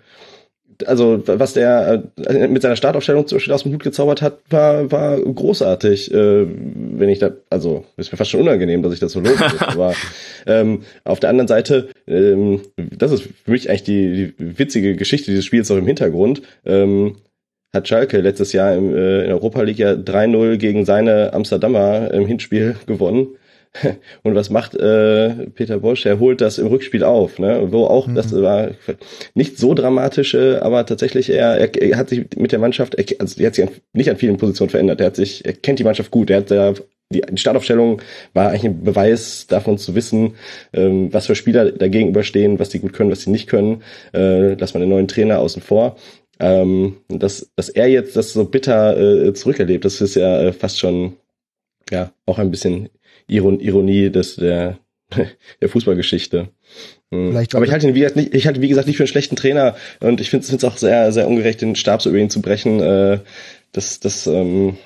[0.88, 4.92] also was der äh, mit seiner Startaufstellung zum Beispiel aus dem Hut gezaubert hat, war,
[4.92, 6.14] war großartig.
[6.14, 9.44] Äh, wenn ich da, also ist mir fast schon unangenehm, dass ich das so lobe.
[9.60, 9.94] aber
[10.46, 15.32] ähm, auf der anderen Seite, ähm, das ist für mich eigentlich die, die witzige Geschichte
[15.32, 16.42] dieses Spiels auch im Hintergrund.
[16.66, 17.18] Ähm,
[17.74, 22.26] hat Schalke letztes Jahr im, äh, in Europa League ja 3-0 gegen seine Amsterdamer im
[22.26, 23.28] Hinspiel gewonnen.
[24.24, 26.06] Und was macht äh, Peter Bosch?
[26.06, 27.72] Er holt das im Rückspiel auf, ne?
[27.72, 28.16] Wo auch, mhm.
[28.16, 28.72] das war
[29.34, 33.40] nicht so dramatisch, aber tatsächlich er, er, er hat sich mit der Mannschaft, er, also
[33.42, 35.00] er hat sich nicht an vielen Positionen verändert.
[35.00, 36.30] Er hat sich, er kennt die Mannschaft gut.
[36.30, 36.74] Er hat da
[37.12, 38.02] die, Startaufstellung
[38.34, 40.36] war eigentlich ein Beweis davon zu wissen,
[40.74, 43.84] ähm, was für Spieler dagegen überstehen, was die gut können, was sie nicht können.
[44.14, 45.98] Äh, dass man den neuen Trainer außen vor.
[46.40, 50.80] Ähm, dass, dass er jetzt das so bitter äh, zurückerlebt, das ist ja äh, fast
[50.80, 51.14] schon
[51.92, 52.90] ja auch ein bisschen
[53.28, 54.78] Iron Ironie des der
[55.62, 56.50] der Fußballgeschichte.
[57.12, 57.32] Hm.
[57.32, 59.10] Vielleicht Aber ich halte ihn, wie gesagt, nicht, ich halte, wie gesagt, nicht für einen
[59.10, 62.30] schlechten Trainer und ich finde es auch sehr, sehr ungerecht, den Stab so über ihn
[62.30, 62.80] zu brechen.
[62.80, 63.20] Äh,
[63.74, 64.78] das, das, ähm,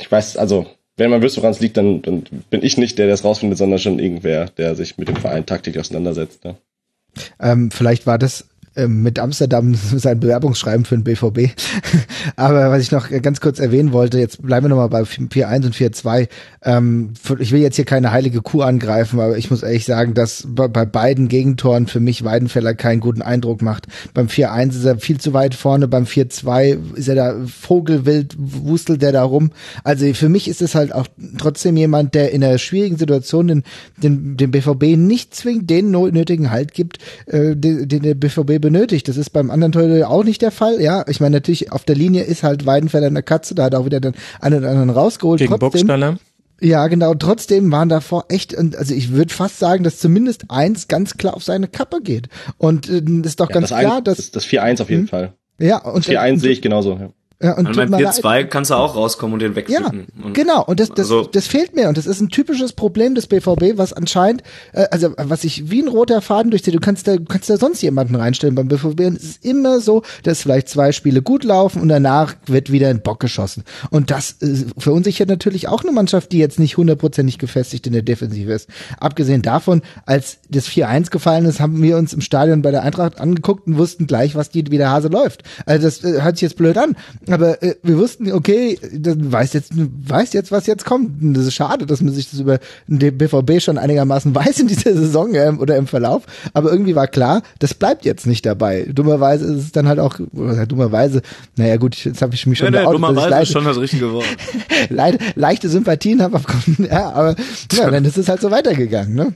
[0.00, 3.06] ich weiß, also, wenn man wüsste, woran es liegt, dann, dann bin ich nicht der,
[3.06, 6.44] der es rausfindet, sondern schon irgendwer, der sich mit dem Verein taktisch auseinandersetzt.
[6.44, 6.56] Ne?
[7.40, 8.48] Ähm, vielleicht war das
[8.86, 11.54] mit Amsterdam sein Bewerbungsschreiben für den BVB.
[12.36, 15.74] Aber was ich noch ganz kurz erwähnen wollte, jetzt bleiben wir nochmal bei 4-1 und
[15.74, 16.28] 4-2.
[16.64, 20.46] Ähm, ich will jetzt hier keine heilige Kuh angreifen, aber ich muss ehrlich sagen, dass
[20.48, 23.86] bei, beiden Gegentoren für mich Weidenfeller keinen guten Eindruck macht.
[24.14, 29.02] Beim 4-1 ist er viel zu weit vorne, beim 4-2 ist er da vogelwild, wustelt
[29.02, 29.50] der da rum.
[29.84, 31.08] Also für mich ist es halt auch
[31.38, 33.62] trotzdem jemand, der in einer schwierigen Situation den,
[33.96, 39.08] den, den BVB nicht zwingend den nötigen Halt gibt, äh, den der BVB benötigt.
[39.08, 40.80] Das ist beim anderen Torhüter auch nicht der Fall.
[40.80, 43.84] Ja, ich meine natürlich auf der Linie ist halt Weidenfeller eine Katze, da hat auch
[43.84, 45.38] wieder den einen oder anderen rausgeholt.
[45.40, 46.18] Gegen trotzdem.
[46.62, 47.12] Ja, genau.
[47.14, 51.42] Trotzdem waren davor echt, also ich würde fast sagen, dass zumindest eins ganz klar auf
[51.42, 52.28] seine Kappe geht.
[52.56, 55.02] Und äh, ist doch ja, ganz das klar, ein, dass das, das 4-1 auf jeden
[55.02, 55.08] hm?
[55.08, 55.34] Fall.
[55.58, 56.96] Ja, und das 4-1 sehe ich genauso.
[56.96, 57.10] Ja.
[57.42, 60.06] Ja, und, und beim 4-2 kannst du auch rauskommen und den wegpflücken.
[60.24, 60.64] Ja, genau.
[60.64, 61.88] Und das, das, also, das fehlt mir.
[61.88, 65.82] Und das ist ein typisches Problem des BVB, was anscheinend, äh, also was ich wie
[65.82, 66.74] ein roter Faden durchzieht.
[66.74, 69.00] Du kannst da, du kannst da sonst jemanden reinstellen beim BVB.
[69.00, 72.88] Und es ist immer so, dass vielleicht zwei Spiele gut laufen und danach wird wieder
[72.88, 73.64] ein Bock geschossen.
[73.90, 78.02] Und das äh, verunsichert natürlich auch eine Mannschaft, die jetzt nicht hundertprozentig gefestigt in der
[78.02, 78.68] Defensive ist.
[79.00, 83.20] Abgesehen davon, als das 4-1 gefallen ist, haben wir uns im Stadion bei der Eintracht
[83.20, 85.42] angeguckt und wussten gleich, was die, wie der Hase läuft.
[85.66, 86.94] Also das äh, hört sich jetzt blöd an
[87.32, 91.22] aber äh, wir wussten, okay, dann weiß jetzt, weiß jetzt, was jetzt kommt.
[91.22, 94.68] Und das ist schade, dass man sich das über den BVB schon einigermaßen weiß in
[94.68, 96.24] dieser Saison ähm, oder im Verlauf.
[96.52, 98.86] Aber irgendwie war klar, das bleibt jetzt nicht dabei.
[98.92, 101.22] Dummerweise ist es dann halt auch, oder dummerweise,
[101.56, 104.26] naja gut, jetzt habe ich mich schon ja, nee, dummerweise ist schon das richtige Wort.
[104.88, 106.40] Leid, leichte Sympathien habe,
[106.78, 107.36] ja, aber
[107.72, 109.34] ja, dann ist es halt so weitergegangen, ne?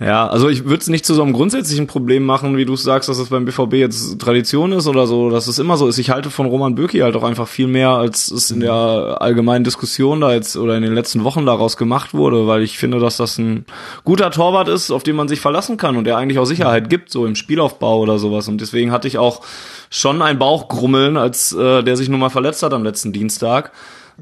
[0.00, 3.08] Ja, also ich würde es nicht zu so einem grundsätzlichen Problem machen, wie du sagst,
[3.08, 5.98] dass es beim BVB jetzt Tradition ist oder so, dass es immer so ist.
[5.98, 9.64] Ich halte von Roman Bürki halt auch einfach viel mehr, als es in der allgemeinen
[9.64, 13.18] Diskussion da jetzt oder in den letzten Wochen daraus gemacht wurde, weil ich finde, dass
[13.18, 13.64] das ein
[14.02, 17.10] guter Torwart ist, auf den man sich verlassen kann und der eigentlich auch Sicherheit gibt,
[17.10, 18.48] so im Spielaufbau oder sowas.
[18.48, 19.42] Und deswegen hatte ich auch
[19.90, 23.72] schon ein Bauchgrummeln, als äh, der sich nun mal verletzt hat am letzten Dienstag.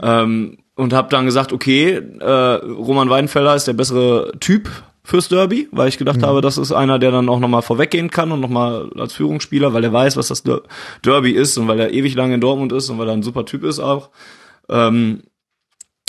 [0.02, 4.70] Ähm, und habe dann gesagt, okay, äh, Roman Weidenfeller ist der bessere Typ
[5.10, 6.26] fürs Derby, weil ich gedacht mhm.
[6.26, 9.82] habe, das ist einer, der dann auch nochmal vorweggehen kann und nochmal als Führungsspieler, weil
[9.82, 10.44] er weiß, was das
[11.04, 13.44] Derby ist und weil er ewig lange in Dortmund ist und weil er ein super
[13.44, 14.10] Typ ist auch.
[14.68, 15.22] Ähm,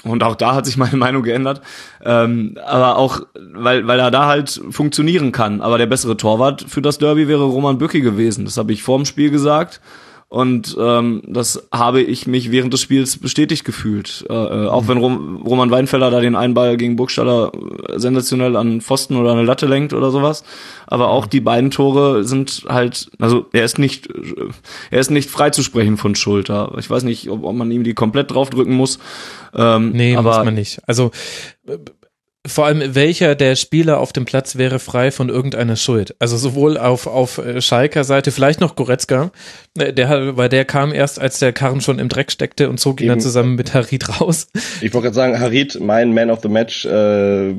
[0.04, 1.62] und auch da hat sich meine Meinung geändert.
[2.06, 5.62] Ähm, aber auch, weil, weil er da halt funktionieren kann.
[5.62, 8.46] Aber der bessere Torwart für das Derby wäre Roman Bücki gewesen.
[8.46, 9.82] Das habe ich vor dem Spiel gesagt.
[10.32, 14.26] Und ähm, das habe ich mich während des Spiels bestätigt gefühlt.
[14.30, 17.52] Äh, äh auch wenn Rom Roman Weinfeller da den Einball gegen Burgstaller
[17.90, 20.46] äh, sensationell an Pfosten oder eine Latte lenkt oder sowas.
[20.88, 24.08] Aber auch die beiden Tore sind halt, also er ist nicht,
[24.90, 26.76] er ist nicht freizusprechen von Schulter.
[26.80, 29.00] Ich weiß nicht, ob, ob man ihm die komplett draufdrücken muss.
[29.54, 30.80] Ähm, nee, aber muss man nicht.
[30.88, 31.12] Also
[32.46, 36.16] vor allem, welcher der Spieler auf dem Platz wäre frei von irgendeiner Schuld?
[36.18, 39.32] Also sowohl auf, auf äh, Schalker Seite, vielleicht noch Goretzka,
[39.78, 43.00] äh, der, weil der kam erst, als der Karren schon im Dreck steckte und zog
[43.00, 43.10] ihn Eben.
[43.10, 44.48] dann zusammen mit Harid raus.
[44.82, 47.54] Ich wollte gerade sagen, Harid, mein Man of the Match, äh,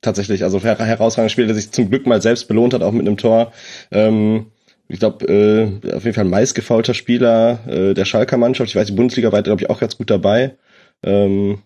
[0.00, 3.06] tatsächlich, also her herausragendes Spiel, der sich zum Glück mal selbst belohnt hat, auch mit
[3.06, 3.52] einem Tor.
[3.92, 4.46] Ähm,
[4.88, 8.70] ich glaube, äh, auf jeden Fall meistgefaulter Spieler äh, der Schalker Mannschaft.
[8.70, 10.56] Ich weiß, die Bundesliga war, glaube ich, auch ganz gut dabei.
[11.02, 11.62] Ähm,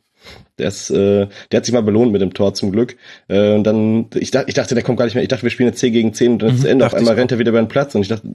[0.59, 2.97] der, ist, äh, der hat sich mal belohnt mit dem Tor zum Glück.
[3.29, 5.23] Äh, und dann, ich, dachte, ich dachte, der kommt gar nicht mehr.
[5.23, 6.87] Ich dachte, wir spielen jetzt 10 gegen 10 und dann ist mhm, Ende.
[6.87, 8.29] Auf einmal rennt er wieder über den Platz und ich dachte,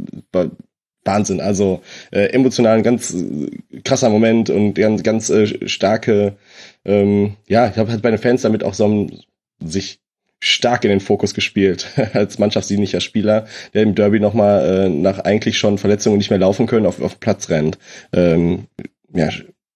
[1.06, 1.42] Wahnsinn.
[1.42, 1.82] Also
[2.12, 3.50] äh, emotional ein ganz äh,
[3.84, 6.38] krasser Moment und ganz, ganz äh, starke,
[6.86, 9.20] ähm, ja, ich habe halt bei den Fans damit auch so ein,
[9.64, 10.00] sich
[10.40, 15.58] stark in den Fokus gespielt als mannschaftsdienlicher Spieler, der im Derby nochmal äh, nach eigentlich
[15.58, 17.78] schon Verletzungen nicht mehr laufen können, auf, auf Platz rennt.
[18.12, 18.68] Ähm,
[19.14, 19.30] ja,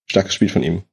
[0.05, 0.83] starkes Spiel von ihm.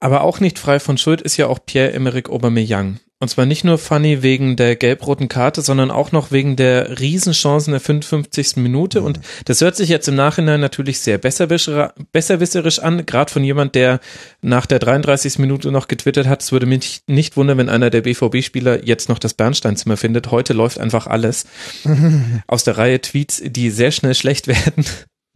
[0.00, 3.00] Aber auch nicht frei von Schuld ist ja auch Pierre-Emerick Aubameyang.
[3.20, 7.72] Und zwar nicht nur funny wegen der gelb-roten Karte, sondern auch noch wegen der Riesenchancen
[7.72, 8.58] der 55.
[8.58, 9.02] Minute.
[9.02, 13.98] Und das hört sich jetzt im Nachhinein natürlich sehr besserwisserisch an, gerade von jemand, der
[14.40, 15.40] nach der 33.
[15.40, 16.44] Minute noch getwittert hat.
[16.44, 20.30] Es würde mich nicht wundern, wenn einer der BVB-Spieler jetzt noch das Bernsteinzimmer findet.
[20.30, 21.46] Heute läuft einfach alles
[22.46, 24.84] aus der Reihe Tweets, die sehr schnell schlecht werden.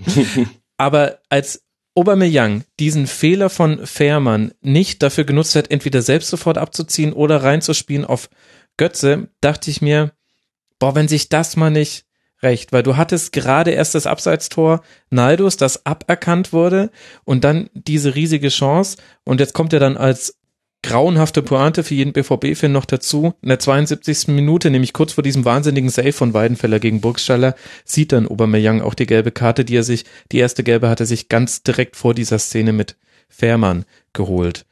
[0.76, 1.62] Aber als
[1.94, 8.04] Aubameyang diesen Fehler von Fährmann nicht dafür genutzt hat, entweder selbst sofort abzuziehen oder reinzuspielen
[8.04, 8.30] auf
[8.76, 10.12] Götze, dachte ich mir,
[10.78, 12.06] boah, wenn sich das mal nicht
[12.42, 16.90] recht, weil du hattest gerade erst das Abseitstor Naldus, das aberkannt wurde
[17.24, 18.96] und dann diese riesige Chance.
[19.24, 20.38] Und jetzt kommt er dann als
[20.82, 23.34] grauenhafte Pointe für jeden BVB-Fan noch dazu.
[23.40, 24.28] In der 72.
[24.28, 27.54] Minute, nämlich kurz vor diesem wahnsinnigen Save von Weidenfeller gegen Burgstaller,
[27.84, 31.06] sieht dann Aubameyang auch die gelbe Karte, die er sich, die erste gelbe hat er
[31.06, 32.96] sich ganz direkt vor dieser Szene mit
[33.28, 34.66] Fährmann geholt.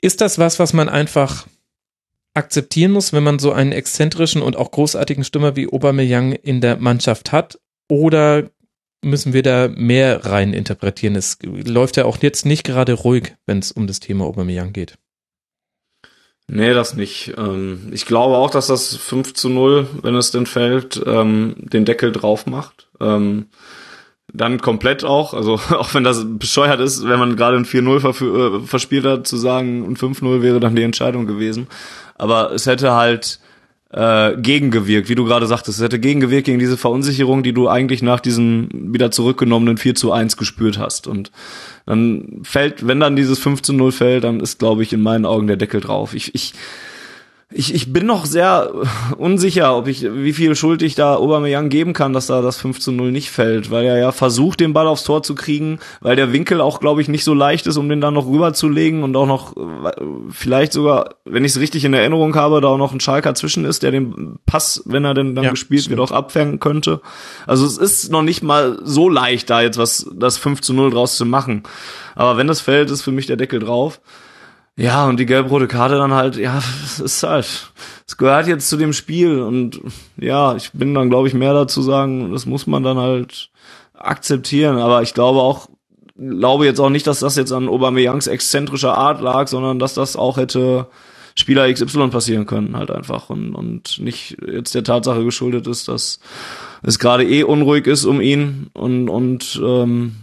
[0.00, 1.46] Ist das was, was man einfach
[2.34, 6.76] akzeptieren muss, wenn man so einen exzentrischen und auch großartigen Stürmer wie Aubameyang in der
[6.76, 7.58] Mannschaft hat?
[7.88, 8.50] Oder
[9.02, 11.16] müssen wir da mehr rein interpretieren.
[11.16, 14.94] Es läuft ja auch jetzt nicht gerade ruhig, wenn es um das Thema Aubameyang geht.
[16.50, 17.34] Nee, das nicht.
[17.36, 21.84] Ähm, ich glaube auch, dass das 5 zu 0, wenn es denn fällt, ähm, den
[21.84, 22.88] Deckel drauf macht.
[23.00, 23.48] Ähm,
[24.32, 28.66] dann komplett auch, also auch wenn das bescheuert ist, wenn man gerade ein 4-0 äh,
[28.66, 31.66] verspielt hat, zu sagen, ein 5-0 wäre dann die Entscheidung gewesen.
[32.14, 33.40] Aber es hätte halt
[33.90, 35.78] äh, gegengewirkt, wie du gerade sagtest.
[35.78, 40.12] Es hätte gegengewirkt gegen diese Verunsicherung, die du eigentlich nach diesem wieder zurückgenommenen 4 zu
[40.12, 41.06] 1 gespürt hast.
[41.06, 41.30] Und
[41.86, 45.24] dann fällt, wenn dann dieses 5 zu 0 fällt, dann ist, glaube ich, in meinen
[45.24, 46.14] Augen der Deckel drauf.
[46.14, 46.52] Ich, ich
[47.50, 48.70] ich, ich bin noch sehr
[49.16, 52.78] unsicher, ob ich, wie viel Schuld ich da Aubameyang geben kann, dass da das 5
[52.78, 56.14] zu 0 nicht fällt, weil er ja versucht, den Ball aufs Tor zu kriegen, weil
[56.14, 59.16] der Winkel auch, glaube ich, nicht so leicht ist, um den dann noch rüberzulegen und
[59.16, 59.54] auch noch,
[60.30, 63.64] vielleicht sogar, wenn ich es richtig in Erinnerung habe, da auch noch ein Schalker zwischen
[63.64, 65.98] ist, der den Pass, wenn er denn dann ja, gespielt stimmt.
[65.98, 67.00] wird, auch abfangen könnte.
[67.46, 70.90] Also es ist noch nicht mal so leicht, da jetzt was, das 5 zu 0
[70.90, 71.62] draus zu machen.
[72.14, 74.00] Aber wenn das fällt, ist für mich der Deckel drauf.
[74.78, 77.72] Ja, und die gelb-rote Karte dann halt, ja, es ist halt,
[78.06, 79.80] es gehört jetzt zu dem Spiel und
[80.16, 83.50] ja, ich bin dann, glaube ich, mehr dazu sagen, das muss man dann halt
[83.94, 85.68] akzeptieren, aber ich glaube auch,
[86.16, 90.14] glaube jetzt auch nicht, dass das jetzt an Aubameyangs exzentrischer Art lag, sondern dass das
[90.14, 90.86] auch hätte
[91.34, 96.20] Spieler XY passieren können, halt einfach und, und nicht jetzt der Tatsache geschuldet ist, dass
[96.84, 100.14] es gerade eh unruhig ist um ihn und, und ähm,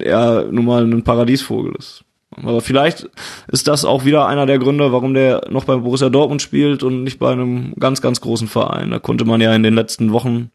[0.00, 2.04] er nun mal ein Paradiesvogel ist.
[2.36, 3.08] Aber vielleicht
[3.48, 7.04] ist das auch wieder einer der Gründe, warum der noch bei Borussia Dortmund spielt und
[7.04, 8.90] nicht bei einem ganz, ganz großen Verein.
[8.90, 10.50] Da konnte man ja in den letzten Wochen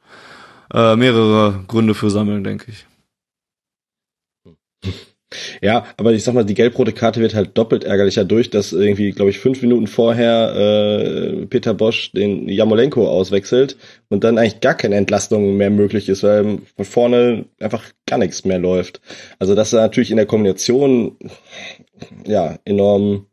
[0.73, 2.85] äh, mehrere Gründe für sammeln, denke ich.
[5.61, 9.11] Ja, aber ich sag mal, die gelb-rote Karte wird halt doppelt ärgerlich dadurch, dass irgendwie,
[9.11, 14.75] glaube ich, fünf Minuten vorher äh, Peter Bosch den Jamolenko auswechselt und dann eigentlich gar
[14.75, 19.01] keine Entlastung mehr möglich ist, weil von vorne einfach gar nichts mehr läuft.
[19.37, 21.17] Also das ist natürlich in der Kombination
[22.25, 23.25] ja enorm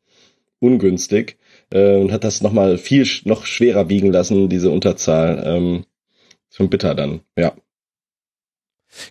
[0.58, 1.36] ungünstig
[1.70, 5.44] äh, und hat das nochmal viel noch schwerer wiegen lassen, diese Unterzahl.
[5.46, 5.84] Ähm,
[6.50, 7.52] schon bitter dann, ja.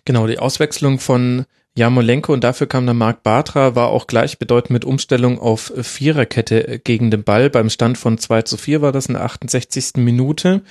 [0.04, 1.44] Genau, die Auswechslung von
[1.76, 7.10] Jamolenko und dafür kam dann Marc Bartra, war auch gleichbedeutend mit Umstellung auf Viererkette gegen
[7.10, 7.50] den Ball.
[7.50, 9.94] Beim Stand von 2 zu 4 war das in der 68.
[9.96, 10.62] Minute.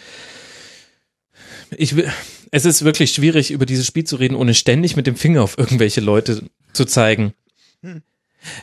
[1.75, 2.09] Ich will,
[2.51, 5.57] es ist wirklich schwierig, über dieses Spiel zu reden, ohne ständig mit dem Finger auf
[5.57, 7.33] irgendwelche Leute zu zeigen.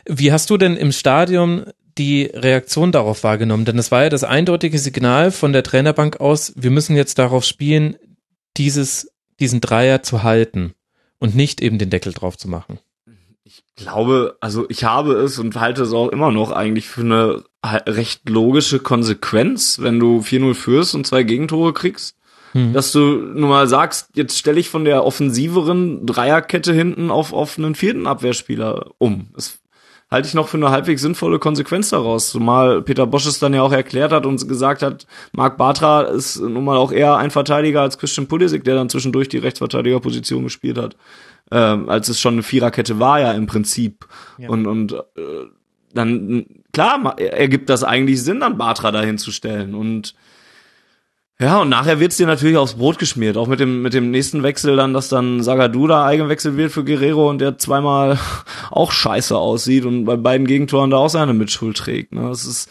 [0.05, 1.65] Wie hast du denn im Stadion
[1.97, 3.65] die Reaktion darauf wahrgenommen?
[3.65, 7.45] Denn es war ja das eindeutige Signal von der Trainerbank aus, wir müssen jetzt darauf
[7.45, 7.97] spielen,
[8.57, 10.73] dieses, diesen Dreier zu halten
[11.21, 12.79] und nicht eben den Deckel drauf zu machen.
[13.43, 17.43] Ich glaube, also ich habe es und halte es auch immer noch eigentlich für eine
[17.63, 22.17] recht logische Konsequenz, wenn du 4-0 führst und zwei Gegentore kriegst.
[22.53, 22.73] Hm.
[22.73, 27.57] Dass du nun mal sagst, jetzt stelle ich von der offensiveren Dreierkette hinten auf, auf
[27.57, 29.29] einen vierten Abwehrspieler um.
[29.33, 29.60] Das
[30.11, 32.31] halte ich noch für eine halbwegs sinnvolle Konsequenz daraus.
[32.31, 36.39] Zumal Peter Bosch es dann ja auch erklärt hat und gesagt hat, Marc Bartra ist
[36.39, 40.77] nun mal auch eher ein Verteidiger als Christian Pulisic, der dann zwischendurch die Rechtsverteidigerposition gespielt
[40.77, 40.97] hat.
[41.49, 44.05] Ähm, als es schon eine Viererkette war ja im Prinzip.
[44.37, 44.49] Ja.
[44.49, 45.47] Und, und äh,
[45.93, 49.75] dann, klar, ergibt das eigentlich Sinn, dann Bartra dahin zu stellen.
[49.75, 50.13] Und
[51.41, 53.35] ja, und nachher wird's dir natürlich aufs Brot geschmiert.
[53.35, 56.83] Auch mit dem, mit dem nächsten Wechsel dann, dass dann Sagadu da eigenwechselt wird für
[56.83, 58.19] Guerrero und der zweimal
[58.69, 62.13] auch scheiße aussieht und bei beiden Gegentoren da auch seine Mitschuld trägt.
[62.13, 62.21] Ne?
[62.29, 62.69] Das ist,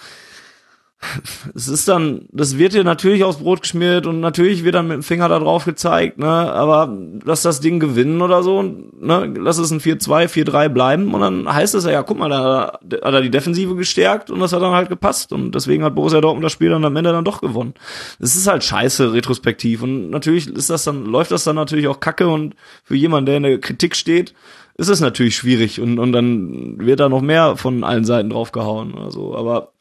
[1.55, 4.97] es ist dann, das wird dir natürlich aufs Brot geschmiert und natürlich wird dann mit
[4.97, 6.95] dem Finger da drauf gezeigt, ne, aber
[7.25, 11.53] lass das Ding gewinnen oder so, ne, lass es ein 4-2, 4-3 bleiben und dann
[11.53, 14.63] heißt es ja, ja, guck mal, da hat er die Defensive gestärkt und das hat
[14.63, 17.41] dann halt gepasst und deswegen hat Borussia Dortmund das Spiel dann am Ende dann doch
[17.41, 17.75] gewonnen.
[18.19, 22.01] Es ist halt scheiße retrospektiv und natürlich ist das dann, läuft das dann natürlich auch
[22.01, 24.35] kacke und für jemanden, der in der Kritik steht,
[24.77, 28.93] ist es natürlich schwierig und, und dann wird da noch mehr von allen Seiten draufgehauen
[28.95, 29.73] oder so, aber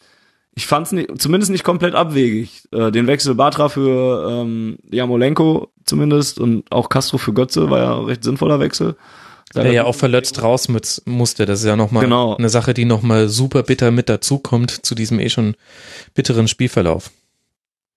[0.60, 2.68] ich fand es nicht, zumindest nicht komplett abwegig.
[2.74, 7.97] Äh, den Wechsel Batra für ähm, Jamolenko zumindest und auch Castro für Götze war ja
[7.97, 8.97] ein recht sinnvoller Wechsel.
[9.55, 11.45] Der ja auch verletzt raus mit, musste.
[11.45, 12.36] Das ist ja nochmal genau.
[12.36, 15.55] eine Sache, die nochmal super bitter mit dazukommt zu diesem eh schon
[16.14, 17.10] bitteren Spielverlauf.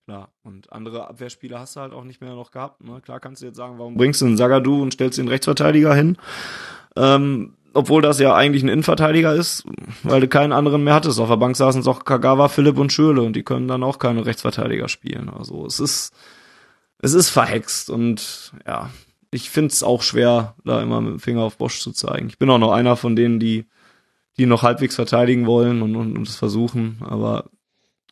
[0.06, 2.84] Klar, und andere Abwehrspieler hast du halt auch nicht mehr noch gehabt.
[2.84, 3.00] Ne?
[3.00, 6.16] Klar kannst du jetzt sagen, warum bringst du einen Sagadu und stellst den Rechtsverteidiger hin?
[6.94, 9.64] Ähm, obwohl das ja eigentlich ein Innenverteidiger ist,
[10.02, 11.18] weil du keinen anderen mehr hattest.
[11.18, 14.26] Auf der Bank saßen auch Kagawa, Philipp und Schöle und die können dann auch keine
[14.26, 15.28] Rechtsverteidiger spielen.
[15.28, 16.12] Also es ist,
[16.98, 18.90] es ist verhext und ja,
[19.30, 22.28] ich find's auch schwer, da immer mit dem Finger auf Bosch zu zeigen.
[22.28, 23.66] Ich bin auch noch einer von denen, die,
[24.38, 27.50] die noch halbwegs verteidigen wollen und, und, und es versuchen, aber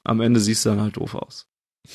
[0.05, 1.47] am Ende siehst du dann halt doof aus.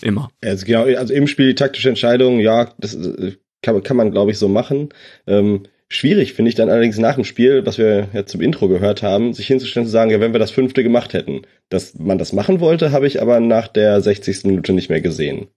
[0.01, 0.29] Immer.
[0.43, 4.37] Also genau, also im Spiel taktische Entscheidung, ja, das äh, kann, kann man, glaube ich,
[4.37, 4.89] so machen.
[5.25, 9.03] Ähm, Schwierig finde ich dann allerdings nach dem Spiel, was wir jetzt zum Intro gehört
[9.03, 11.43] haben, sich hinzustellen zu sagen, ja, wenn wir das fünfte gemacht hätten.
[11.69, 14.45] Dass man das machen wollte, habe ich aber nach der 60.
[14.45, 15.47] Minute nicht mehr gesehen.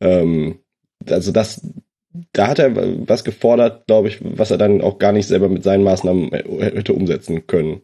[0.00, 0.58] Ähm,
[1.08, 1.66] also das,
[2.32, 2.76] da hat er
[3.08, 6.92] was gefordert, glaube ich, was er dann auch gar nicht selber mit seinen Maßnahmen hätte
[6.92, 7.80] umsetzen können.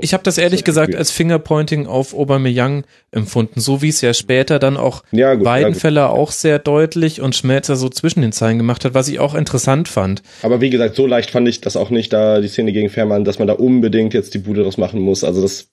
[0.00, 4.58] Ich habe das ehrlich gesagt als Fingerpointing auf Aubameyang empfunden, so wie es ja später
[4.58, 8.58] dann auch ja, gut, Weidenfeller ja, auch sehr deutlich und Schmelzer so zwischen den Zeilen
[8.58, 10.22] gemacht hat, was ich auch interessant fand.
[10.42, 13.24] Aber wie gesagt, so leicht fand ich das auch nicht, da die Szene gegen Fährmann,
[13.24, 15.24] dass man da unbedingt jetzt die Bude draus machen muss.
[15.24, 15.68] Also das,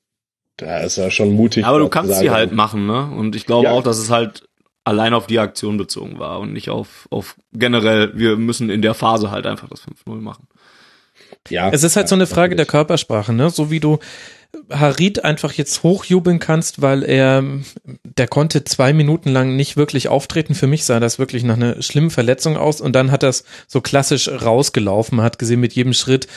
[0.57, 1.65] da ist ja schon mutig.
[1.65, 3.11] Aber du kannst sie halt machen, ne?
[3.17, 3.71] Und ich glaube ja.
[3.71, 4.43] auch, dass es halt
[4.83, 8.93] allein auf die Aktion bezogen war und nicht auf, auf generell, wir müssen in der
[8.93, 10.47] Phase halt einfach das 5-0 machen.
[11.49, 11.69] Ja.
[11.71, 13.49] Es ist halt so eine Frage der Körpersprache, ne?
[13.49, 13.99] So wie du
[14.69, 17.43] Harit einfach jetzt hochjubeln kannst, weil er,
[18.03, 20.55] der konnte zwei Minuten lang nicht wirklich auftreten.
[20.55, 23.81] Für mich sah das wirklich nach einer schlimmen Verletzung aus und dann hat das so
[23.81, 25.17] klassisch rausgelaufen.
[25.17, 26.27] Man hat gesehen, mit jedem Schritt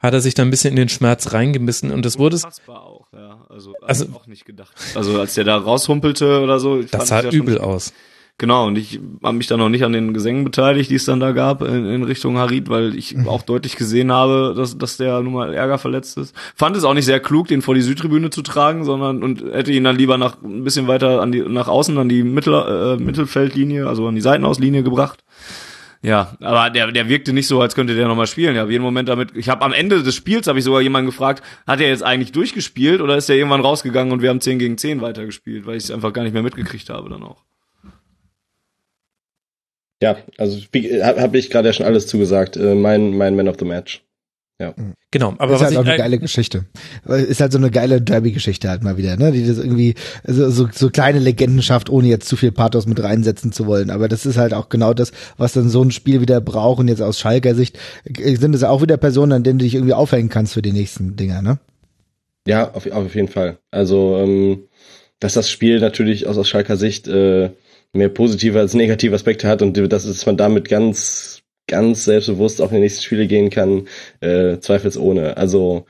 [0.00, 2.44] hat er sich da ein bisschen in den Schmerz reingebissen und das wurde es.
[2.68, 3.44] auch, ja.
[3.48, 4.72] Also, also auch nicht gedacht.
[4.94, 6.82] Also als der da raushumpelte oder so.
[6.82, 7.92] das sah übel aus.
[8.40, 11.18] Genau, und ich habe mich dann noch nicht an den Gesängen beteiligt, die es dann
[11.18, 13.26] da gab in, in Richtung Harid, weil ich mhm.
[13.26, 16.36] auch deutlich gesehen habe, dass, dass der nun mal Ärger verletzt ist.
[16.54, 19.72] Fand es auch nicht sehr klug, den vor die Südtribüne zu tragen, sondern und hätte
[19.72, 23.02] ihn dann lieber nach ein bisschen weiter an die nach außen an die Mittel, äh,
[23.02, 25.24] Mittelfeldlinie, also an die Seitenauslinie gebracht.
[26.00, 28.54] Ja, aber der, der wirkte nicht so, als könnte der nochmal spielen.
[28.54, 29.34] Ja, jeden Moment damit.
[29.34, 32.30] Ich habe am Ende des Spiels habe ich sogar jemanden gefragt, hat er jetzt eigentlich
[32.30, 35.82] durchgespielt oder ist er irgendwann rausgegangen und wir haben 10 gegen 10 weitergespielt, weil ich
[35.82, 37.42] es einfach gar nicht mehr mitgekriegt habe dann auch.
[40.02, 40.58] Ja, also
[41.02, 42.56] habe hab ich gerade ja schon alles zugesagt.
[42.56, 44.02] Äh, mein, mein Man of the Match.
[44.60, 44.74] Ja.
[45.12, 46.64] Genau, aber ist was halt ich auch eine äh, geile Geschichte.
[47.06, 49.30] Ist halt so eine geile Derby-Geschichte halt mal wieder, ne?
[49.30, 49.94] Die das irgendwie
[50.24, 53.90] also so, so kleine Legenden schafft, ohne jetzt zu viel Pathos mit reinsetzen zu wollen.
[53.90, 56.80] Aber das ist halt auch genau das, was dann so ein Spiel wieder braucht.
[56.80, 59.76] Und jetzt aus Schalker Sicht äh, sind es auch wieder Personen, an denen du dich
[59.76, 61.60] irgendwie aufhängen kannst für die nächsten Dinger, ne?
[62.48, 63.58] Ja, auf, auf jeden Fall.
[63.70, 64.64] Also, ähm,
[65.20, 67.50] dass das Spiel natürlich aus, aus Schalker Sicht äh,
[67.92, 72.60] mehr positive als negative Aspekte hat und das ist, dass man damit ganz ganz selbstbewusst
[72.60, 73.86] auch in die nächsten Spiele gehen kann,
[74.20, 75.36] äh, zweifelsohne.
[75.36, 75.84] Also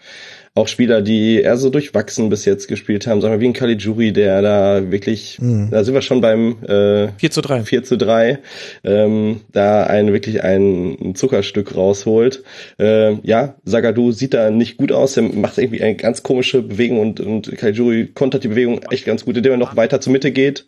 [0.55, 4.13] auch Spieler, die eher so durchwachsen bis jetzt gespielt haben, sagen wir wie ein Caligiuri,
[4.13, 5.69] der da wirklich, mhm.
[5.71, 7.63] da sind wir schon beim äh, 4 zu 3.
[7.63, 8.41] 4 zu 3,
[8.83, 12.43] ähm, da ein wirklich ein Zuckerstück rausholt.
[12.79, 16.99] Äh, ja, Sagadu sieht da nicht gut aus, er macht irgendwie eine ganz komische Bewegung
[16.99, 20.33] und, und Caligiuri kontert die Bewegung echt ganz gut, indem er noch weiter zur Mitte
[20.33, 20.67] geht.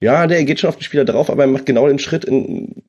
[0.00, 2.82] Ja, der geht schon auf den Spieler drauf, aber er macht genau den Schritt in,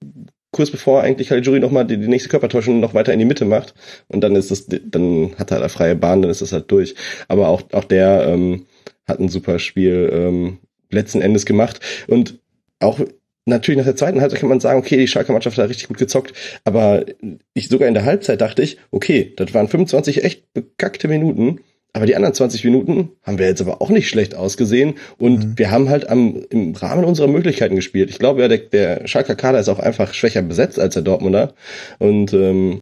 [0.51, 3.74] kurz bevor eigentlich Caligiuri nochmal die, die nächste Körpertäuschung noch weiter in die Mitte macht.
[4.07, 6.95] Und dann ist das, dann hat er eine freie Bahn, dann ist das halt durch.
[7.28, 8.66] Aber auch, auch der ähm,
[9.07, 10.60] hat ein super Spiel ähm,
[10.91, 11.80] letzten Endes gemacht.
[12.07, 12.39] Und
[12.80, 12.99] auch
[13.45, 15.97] natürlich nach der zweiten Halbzeit kann man sagen, okay, die Schalker Mannschaft hat richtig gut
[15.97, 16.34] gezockt,
[16.64, 17.05] aber
[17.53, 21.60] ich sogar in der Halbzeit dachte ich, okay, das waren 25 echt bekackte Minuten
[21.94, 25.54] aber die anderen 20 Minuten haben wir jetzt aber auch nicht schlecht ausgesehen und mhm.
[25.58, 28.10] wir haben halt am, im Rahmen unserer Möglichkeiten gespielt.
[28.10, 31.54] Ich glaube ja, der, der Schalker Kader ist auch einfach schwächer besetzt als der Dortmunder
[31.98, 32.80] und ähm,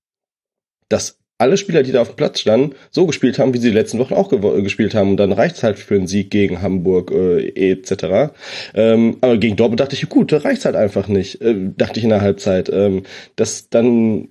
[0.89, 3.75] dass alle Spieler, die da auf dem Platz standen, so gespielt haben, wie sie die
[3.75, 5.11] letzten Wochen auch gespielt haben.
[5.11, 8.33] Und dann reicht's halt für einen Sieg gegen Hamburg äh, etc.
[8.73, 11.41] Ähm, aber gegen Dortmund dachte ich, gut, da reicht's halt einfach nicht.
[11.41, 12.69] Äh, dachte ich in der Halbzeit.
[12.69, 13.03] Ähm,
[13.35, 14.29] dass dann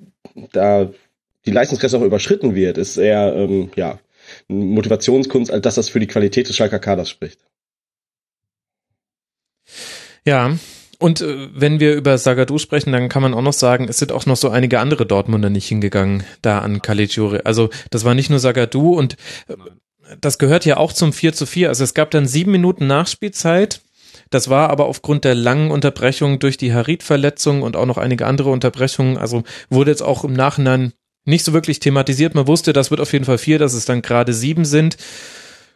[0.52, 0.90] da
[1.46, 4.00] die Leistungsgrenze auch überschritten wird, ist eher ähm, ja
[4.48, 7.40] Motivationskunst, als dass das für die Qualität des Schalker Kaders spricht.
[10.24, 10.56] Ja,
[10.98, 14.12] und äh, wenn wir über Sagadu sprechen, dann kann man auch noch sagen, es sind
[14.12, 17.40] auch noch so einige andere Dortmunder nicht hingegangen, da an Caligiuri.
[17.44, 19.16] Also das war nicht nur Sagadu und
[19.48, 19.56] äh,
[20.20, 21.68] das gehört ja auch zum 4 zu 4.
[21.68, 23.82] Also es gab dann sieben Minuten Nachspielzeit.
[24.30, 28.50] Das war aber aufgrund der langen Unterbrechung durch die Harit-Verletzung und auch noch einige andere
[28.50, 30.92] Unterbrechungen, also wurde jetzt auch im Nachhinein
[31.26, 32.34] nicht so wirklich thematisiert.
[32.34, 34.96] Man wusste, das wird auf jeden Fall vier, dass es dann gerade sieben sind.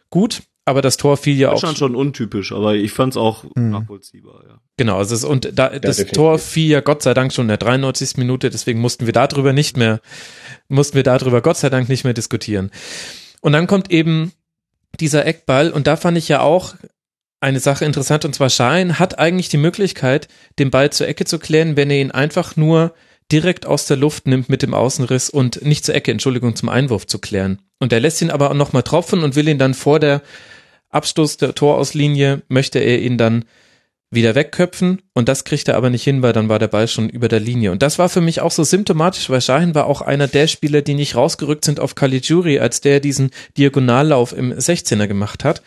[0.09, 1.69] Gut, aber das Tor fiel ja das auch.
[1.69, 3.71] Das schon untypisch, aber ich fand es auch mhm.
[3.71, 4.59] nachvollziehbar, ja.
[4.77, 6.11] Genau, also es, und da, das definitiv.
[6.11, 8.17] Tor fiel ja Gott sei Dank schon in der 93.
[8.17, 10.01] Minute, deswegen mussten wir darüber nicht mehr,
[10.69, 12.71] mussten wir darüber Gott sei Dank nicht mehr diskutieren.
[13.41, 14.33] Und dann kommt eben
[14.99, 16.75] dieser Eckball und da fand ich ja auch
[17.39, 20.27] eine Sache interessant und zwar Schein hat eigentlich die Möglichkeit,
[20.59, 22.93] den Ball zur Ecke zu klären, wenn er ihn einfach nur
[23.31, 27.07] direkt aus der Luft nimmt mit dem Außenriss und nicht zur Ecke, Entschuldigung, zum Einwurf
[27.07, 27.61] zu klären.
[27.79, 30.21] Und er lässt ihn aber nochmal tropfen und will ihn dann vor der
[30.89, 33.45] Abstoß der Torauslinie, möchte er ihn dann
[34.13, 37.09] wieder wegköpfen und das kriegt er aber nicht hin, weil dann war der Ball schon
[37.09, 37.71] über der Linie.
[37.71, 40.81] Und das war für mich auch so symptomatisch, weil Shahin war auch einer der Spieler,
[40.81, 45.63] die nicht rausgerückt sind auf Caligiuri, als der diesen Diagonallauf im 16er gemacht hat.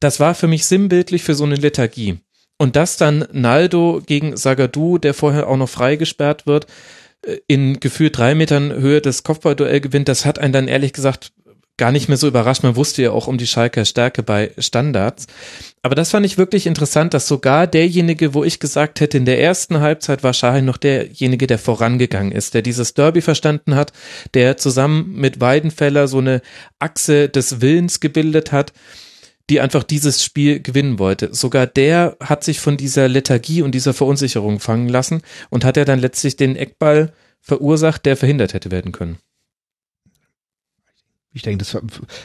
[0.00, 2.18] Das war für mich sinnbildlich für so eine Lethargie.
[2.60, 6.66] Und dass dann Naldo gegen Sagadu, der vorher auch noch freigesperrt wird,
[7.24, 11.32] äh, in gefühlt drei Metern Höhe das Kopfballduell gewinnt, das hat einen dann ehrlich gesagt
[11.78, 12.62] gar nicht mehr so überrascht.
[12.62, 15.26] Man wusste ja auch um die Schalker Stärke bei Standards.
[15.80, 19.40] Aber das fand ich wirklich interessant, dass sogar derjenige, wo ich gesagt hätte, in der
[19.40, 23.94] ersten Halbzeit war Schahin noch derjenige, der vorangegangen ist, der dieses Derby verstanden hat,
[24.34, 26.42] der zusammen mit Weidenfeller so eine
[26.78, 28.74] Achse des Willens gebildet hat
[29.50, 31.34] die einfach dieses Spiel gewinnen wollte.
[31.34, 35.84] Sogar der hat sich von dieser Lethargie und dieser Verunsicherung fangen lassen und hat ja
[35.84, 39.18] dann letztlich den Eckball verursacht, der verhindert hätte werden können.
[41.32, 41.80] Ich denke, das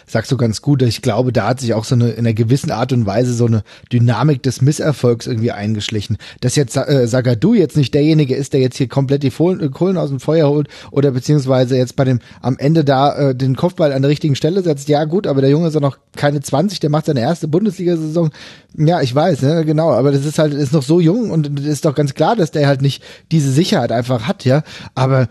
[0.08, 0.82] sagst du ganz gut.
[0.82, 3.46] Ich glaube, da hat sich auch so eine in einer gewissen Art und Weise so
[3.46, 3.62] eine
[3.94, 6.18] Dynamik des Misserfolgs irgendwie eingeschlichen.
[6.42, 9.98] Dass jetzt äh, Sagadu jetzt nicht derjenige ist, der jetzt hier komplett die äh, Kohlen
[9.98, 13.94] aus dem Feuer holt oder beziehungsweise jetzt bei dem am Ende da äh, den Kopfball
[13.94, 14.90] an der richtigen Stelle setzt.
[14.90, 18.32] Ja gut, aber der Junge ist ja noch keine 20, der macht seine erste Bundesliga-Saison.
[18.76, 19.92] Ja, ich weiß, ne, genau.
[19.92, 22.68] Aber das ist halt ist noch so jung und ist doch ganz klar, dass der
[22.68, 24.64] halt nicht diese Sicherheit einfach hat, ja.
[24.96, 25.28] Aber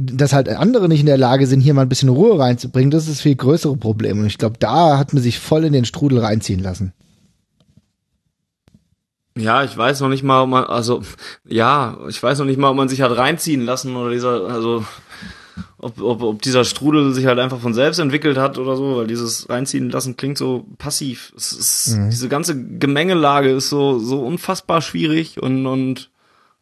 [0.00, 3.04] dass halt andere nicht in der Lage sind, hier mal ein bisschen Ruhe reinzubringen, das
[3.04, 4.20] ist das viel größere Problem.
[4.20, 6.92] Und ich glaube, da hat man sich voll in den Strudel reinziehen lassen.
[9.36, 11.02] Ja, ich weiß noch nicht mal, ob man, also,
[11.44, 14.84] ja, ich weiß noch nicht mal, ob man sich hat reinziehen lassen oder dieser, also,
[15.78, 19.06] ob, ob, ob dieser Strudel sich halt einfach von selbst entwickelt hat oder so, weil
[19.08, 21.32] dieses reinziehen lassen klingt so passiv.
[21.36, 22.10] Es ist, mhm.
[22.10, 26.10] diese ganze Gemengelage ist so, so unfassbar schwierig und, und,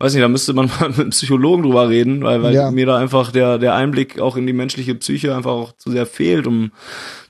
[0.03, 2.71] weiß nicht, da müsste man mal mit einem Psychologen drüber reden, weil, weil ja.
[2.71, 6.07] mir da einfach der, der Einblick auch in die menschliche Psyche einfach auch zu sehr
[6.07, 6.73] fehlt, um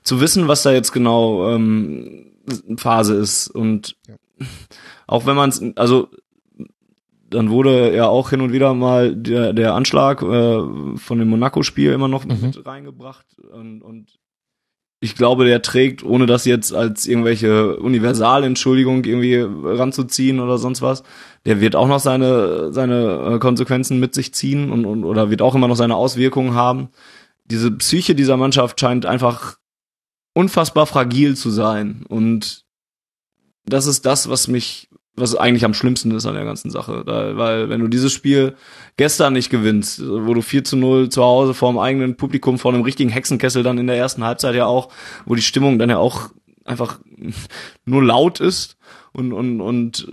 [0.03, 2.31] zu wissen, was da jetzt genau ähm,
[2.77, 3.47] Phase ist.
[3.47, 4.15] Und ja.
[5.07, 6.09] auch wenn man es, also
[7.29, 11.91] dann wurde ja auch hin und wieder mal der, der Anschlag äh, von dem Monaco-Spiel
[11.91, 12.39] immer noch mhm.
[12.41, 14.19] mit reingebracht und, und
[15.03, 21.03] ich glaube, der trägt, ohne das jetzt als irgendwelche Universalentschuldigung irgendwie ranzuziehen oder sonst was,
[21.45, 25.41] der wird auch noch seine, seine äh, Konsequenzen mit sich ziehen und, und oder wird
[25.41, 26.87] auch immer noch seine Auswirkungen haben.
[27.43, 29.57] Diese Psyche dieser Mannschaft scheint einfach
[30.33, 32.63] unfassbar fragil zu sein und
[33.65, 37.03] das ist das, was mich was eigentlich am schlimmsten ist an der ganzen Sache.
[37.05, 38.55] Da, weil wenn du dieses Spiel
[38.97, 42.73] gestern nicht gewinnst, wo du 4 zu 0 zu Hause vor dem eigenen Publikum, vor
[42.73, 44.89] einem richtigen Hexenkessel dann in der ersten Halbzeit ja auch,
[45.25, 46.29] wo die Stimmung dann ja auch
[46.65, 46.99] einfach
[47.85, 48.77] nur laut ist
[49.11, 50.07] und, und, und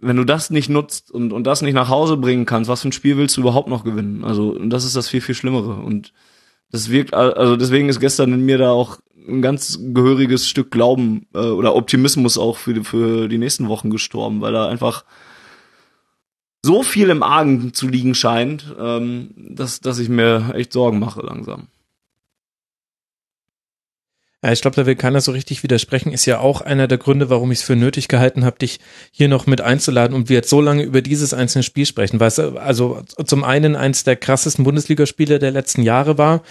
[0.00, 2.88] wenn du das nicht nutzt und, und das nicht nach Hause bringen kannst, was für
[2.88, 4.24] ein Spiel willst du überhaupt noch gewinnen?
[4.24, 5.74] Also, und das ist das viel, viel Schlimmere.
[5.74, 6.12] Und
[6.70, 8.98] das wirkt, also deswegen ist gestern in mir da auch
[9.28, 13.90] ein ganz gehöriges Stück Glauben äh, oder Optimismus auch für die, für die nächsten Wochen
[13.90, 15.04] gestorben, weil da einfach
[16.64, 21.22] so viel im Argen zu liegen scheint, ähm, dass, dass ich mir echt Sorgen mache
[21.22, 21.68] langsam.
[24.42, 26.12] Ja, ich glaube, da will keiner so richtig widersprechen.
[26.12, 28.80] Ist ja auch einer der Gründe, warum ich es für nötig gehalten habe, dich
[29.10, 32.18] hier noch mit einzuladen und wir jetzt so lange über dieses einzelne Spiel sprechen.
[32.18, 36.42] Weißt du, also zum einen eins der krassesten Bundesligaspiele der letzten Jahre war.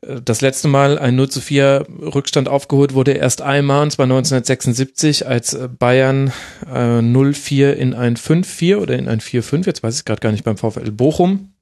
[0.00, 5.26] Das letzte Mal ein 0 zu 4 Rückstand aufgeholt wurde erst einmal, und zwar 1976,
[5.26, 6.32] als Bayern
[6.66, 10.44] äh, 0-4 in ein 5-4 oder in ein 4-5, jetzt weiß ich gerade gar nicht,
[10.44, 11.52] beim VfL Bochum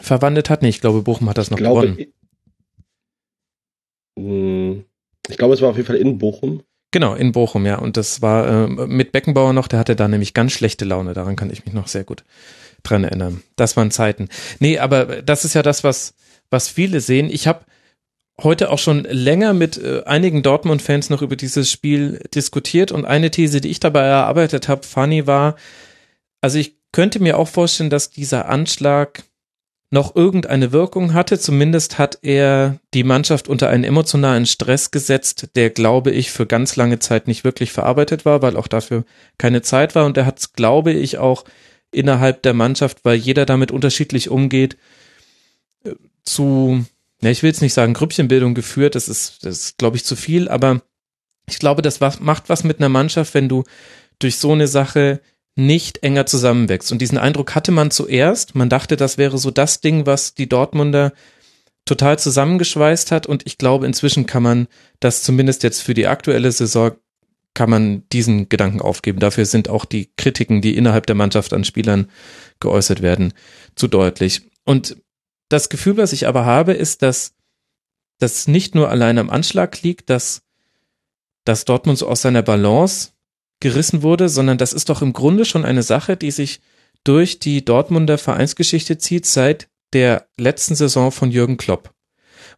[0.00, 0.62] verwandelt hat.
[0.62, 2.06] Nee, ich glaube, Bochum hat das noch glaube, gewonnen.
[5.28, 6.62] Ich glaube, es war auf jeden Fall in Bochum.
[6.90, 7.78] Genau, in Bochum, ja.
[7.78, 11.12] Und das war äh, mit Beckenbauer noch, der hatte da nämlich ganz schlechte Laune.
[11.12, 12.24] Daran kann ich mich noch sehr gut
[12.82, 13.42] dran erinnern.
[13.56, 14.28] Das waren Zeiten.
[14.58, 16.14] Nee, aber das ist ja das, was
[16.50, 17.28] was viele sehen.
[17.30, 17.64] Ich habe
[18.40, 23.30] heute auch schon länger mit äh, einigen Dortmund-Fans noch über dieses Spiel diskutiert und eine
[23.30, 25.56] These, die ich dabei erarbeitet habe, Fanny, war,
[26.40, 29.24] also ich könnte mir auch vorstellen, dass dieser Anschlag
[29.90, 31.38] noch irgendeine Wirkung hatte.
[31.38, 36.76] Zumindest hat er die Mannschaft unter einen emotionalen Stress gesetzt, der, glaube ich, für ganz
[36.76, 39.04] lange Zeit nicht wirklich verarbeitet war, weil auch dafür
[39.38, 40.04] keine Zeit war.
[40.04, 41.44] Und er hat es, glaube ich, auch
[41.90, 44.76] innerhalb der Mannschaft, weil jeder damit unterschiedlich umgeht,
[46.24, 46.84] zu,
[47.22, 50.16] ja, ich will jetzt nicht sagen Grüppchenbildung geführt, das ist, das ist, glaube ich, zu
[50.16, 50.82] viel, aber
[51.46, 53.64] ich glaube, das macht was mit einer Mannschaft, wenn du
[54.18, 55.20] durch so eine Sache
[55.58, 56.92] nicht enger zusammenwächst.
[56.92, 58.54] Und diesen Eindruck hatte man zuerst.
[58.54, 61.12] Man dachte, das wäre so das Ding, was die Dortmunder
[61.84, 63.26] total zusammengeschweißt hat.
[63.26, 64.68] Und ich glaube, inzwischen kann man
[65.00, 66.92] das zumindest jetzt für die aktuelle Saison
[67.54, 69.18] kann man diesen Gedanken aufgeben.
[69.18, 72.08] Dafür sind auch die Kritiken, die innerhalb der Mannschaft an Spielern
[72.60, 73.32] geäußert werden,
[73.74, 74.42] zu deutlich.
[74.64, 74.96] Und
[75.48, 77.34] das Gefühl, was ich aber habe, ist, dass
[78.20, 80.42] das nicht nur allein am Anschlag liegt, dass,
[81.44, 83.10] dass Dortmund so aus seiner Balance
[83.60, 86.60] gerissen wurde, sondern das ist doch im Grunde schon eine Sache, die sich
[87.04, 91.92] durch die Dortmunder Vereinsgeschichte zieht seit der letzten Saison von Jürgen Klopp.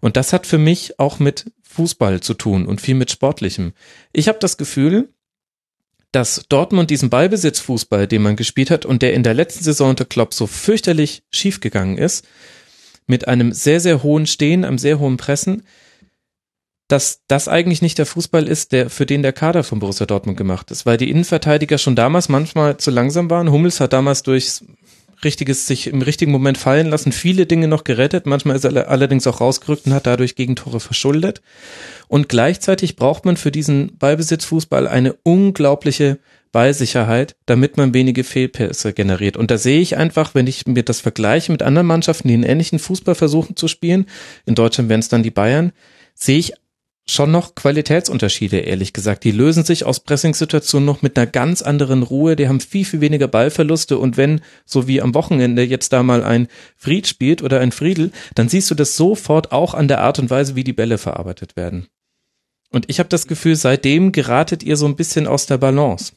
[0.01, 3.73] Und das hat für mich auch mit Fußball zu tun und viel mit Sportlichem.
[4.13, 5.13] Ich habe das Gefühl,
[6.13, 10.05] dass Dortmund diesen Ballbesitzfußball, den man gespielt hat und der in der letzten Saison unter
[10.05, 12.27] Klopp so fürchterlich schiefgegangen ist,
[13.07, 15.63] mit einem sehr, sehr hohen Stehen, einem sehr hohen Pressen,
[16.91, 20.37] dass das eigentlich nicht der Fußball ist, der, für den der Kader von Borussia Dortmund
[20.37, 23.53] gemacht ist, weil die Innenverteidiger schon damals manchmal zu langsam waren.
[23.53, 24.61] Hummels hat damals durch
[25.23, 28.27] richtiges, sich im richtigen Moment fallen lassen, viele Dinge noch gerettet.
[28.27, 31.43] Manchmal ist er allerdings auch rausgerückt und hat dadurch Gegentore verschuldet.
[32.09, 36.19] Und gleichzeitig braucht man für diesen Ballbesitzfußball eine unglaubliche
[36.53, 39.37] Ballsicherheit, damit man wenige Fehlpässe generiert.
[39.37, 42.43] Und da sehe ich einfach, wenn ich mir das vergleiche mit anderen Mannschaften, die einen
[42.43, 44.07] ähnlichen Fußball versuchen zu spielen,
[44.47, 45.73] in Deutschland wären es dann die Bayern,
[46.15, 46.55] sehe ich
[47.11, 49.25] schon noch Qualitätsunterschiede, ehrlich gesagt.
[49.25, 52.37] Die lösen sich aus Pressingsituationen noch mit einer ganz anderen Ruhe.
[52.37, 53.99] Die haben viel, viel weniger Ballverluste.
[53.99, 58.13] Und wenn, so wie am Wochenende jetzt da mal ein Fried spielt oder ein Friedel,
[58.35, 61.57] dann siehst du das sofort auch an der Art und Weise, wie die Bälle verarbeitet
[61.57, 61.87] werden.
[62.71, 66.13] Und ich habe das Gefühl, seitdem geratet ihr so ein bisschen aus der Balance.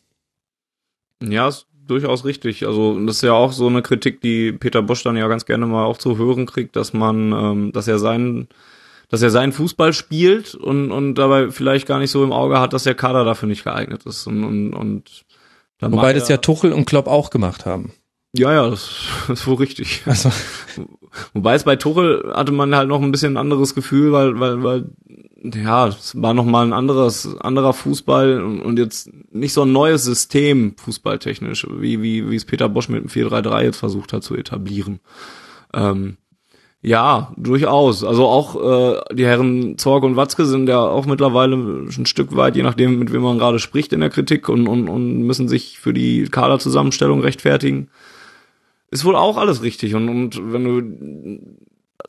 [1.22, 2.66] Ja, ist durchaus richtig.
[2.66, 5.66] Also das ist ja auch so eine Kritik, die Peter Bosch dann ja ganz gerne
[5.66, 8.48] mal auch zu hören kriegt, dass man, ähm, dass er seinen,
[9.14, 12.74] dass er seinen Fußball spielt und und dabei vielleicht gar nicht so im Auge hat,
[12.74, 15.26] dass der Kader dafür nicht geeignet ist und und, und
[15.80, 17.92] Wobei das ja Tuchel und Klopp auch gemacht haben.
[18.36, 18.90] Ja, ja, das,
[19.28, 20.02] das ist wohl richtig.
[20.08, 20.32] Also.
[21.36, 24.64] Wobei es bei Tuchel hatte man halt noch ein bisschen ein anderes Gefühl, weil, weil,
[24.64, 24.90] weil
[25.44, 30.74] ja, es war nochmal ein anderes, anderer Fußball und jetzt nicht so ein neues System
[30.78, 35.02] fußballtechnisch, wie, wie, wie es Peter Bosch mit dem 4-3-3 jetzt versucht hat zu etablieren.
[35.72, 36.18] Ähm,
[36.86, 38.04] Ja, durchaus.
[38.04, 42.58] Also auch äh, die Herren Zorg und Watzke sind ja auch mittlerweile ein Stück weit,
[42.58, 45.80] je nachdem, mit wem man gerade spricht in der Kritik und, und, und müssen sich
[45.80, 47.88] für die Kaderzusammenstellung rechtfertigen.
[48.92, 49.96] Ist wohl auch alles richtig.
[49.96, 51.40] Und, und wenn du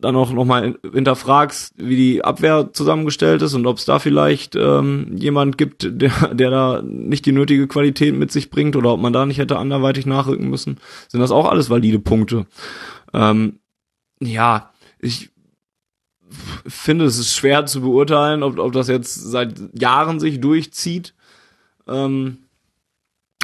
[0.01, 5.16] dann auch nochmal hinterfragst, wie die Abwehr zusammengestellt ist und ob es da vielleicht ähm,
[5.16, 9.12] jemand gibt, der, der da nicht die nötige Qualität mit sich bringt oder ob man
[9.12, 12.47] da nicht hätte anderweitig nachrücken müssen, sind das auch alles valide Punkte.
[13.12, 13.61] Ähm,
[14.27, 15.31] ja, ich
[16.66, 21.14] finde, es ist schwer zu beurteilen, ob, ob das jetzt seit Jahren sich durchzieht.
[21.87, 22.39] Ähm,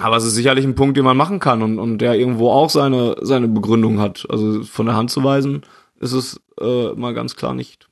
[0.00, 2.70] aber es ist sicherlich ein Punkt, den man machen kann und, und der irgendwo auch
[2.70, 4.26] seine, seine Begründung hat.
[4.30, 5.62] Also von der Hand zu weisen
[5.98, 7.89] ist es äh, mal ganz klar nicht.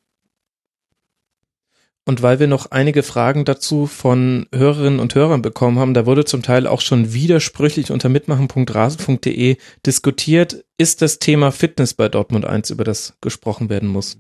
[2.08, 6.24] Und weil wir noch einige Fragen dazu von Hörerinnen und Hörern bekommen haben, da wurde
[6.24, 12.70] zum Teil auch schon widersprüchlich unter mitmachen.rasen.de diskutiert, ist das Thema Fitness bei Dortmund 1,
[12.70, 14.16] über das gesprochen werden muss.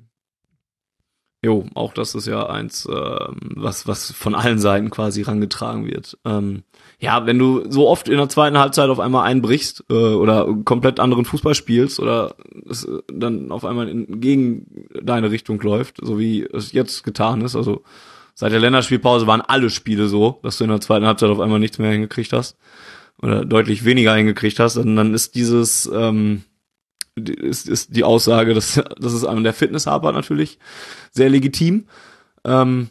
[1.42, 6.18] Jo, auch das ist ja eins, äh, was, was von allen Seiten quasi rangetragen wird.
[6.26, 6.64] Ähm,
[7.00, 10.98] ja, wenn du so oft in der zweiten Halbzeit auf einmal einbrichst äh, oder komplett
[10.98, 12.34] anderen Fußball spielst oder
[12.68, 17.40] es äh, dann auf einmal in, gegen deine Richtung läuft, so wie es jetzt getan
[17.42, 17.82] ist, also
[18.34, 21.60] seit der Länderspielpause waren alle Spiele so, dass du in der zweiten Halbzeit auf einmal
[21.60, 22.56] nichts mehr hingekriegt hast
[23.22, 26.42] oder deutlich weniger hingekriegt hast, und dann ist dieses ähm,
[27.26, 30.58] ist, ist die Aussage, dass, dass es an der Fitness hapert natürlich
[31.12, 31.86] sehr legitim.
[32.44, 32.90] Ähm,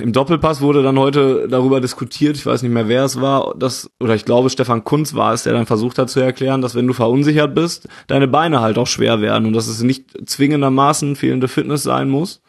[0.00, 3.90] im Doppelpass wurde dann heute darüber diskutiert, ich weiß nicht mehr, wer es war, dass,
[3.98, 6.86] oder ich glaube, Stefan Kunz war es, der dann versucht hat zu erklären, dass wenn
[6.86, 11.48] du verunsichert bist, deine Beine halt auch schwer werden und dass es nicht zwingendermaßen fehlende
[11.48, 12.40] Fitness sein muss,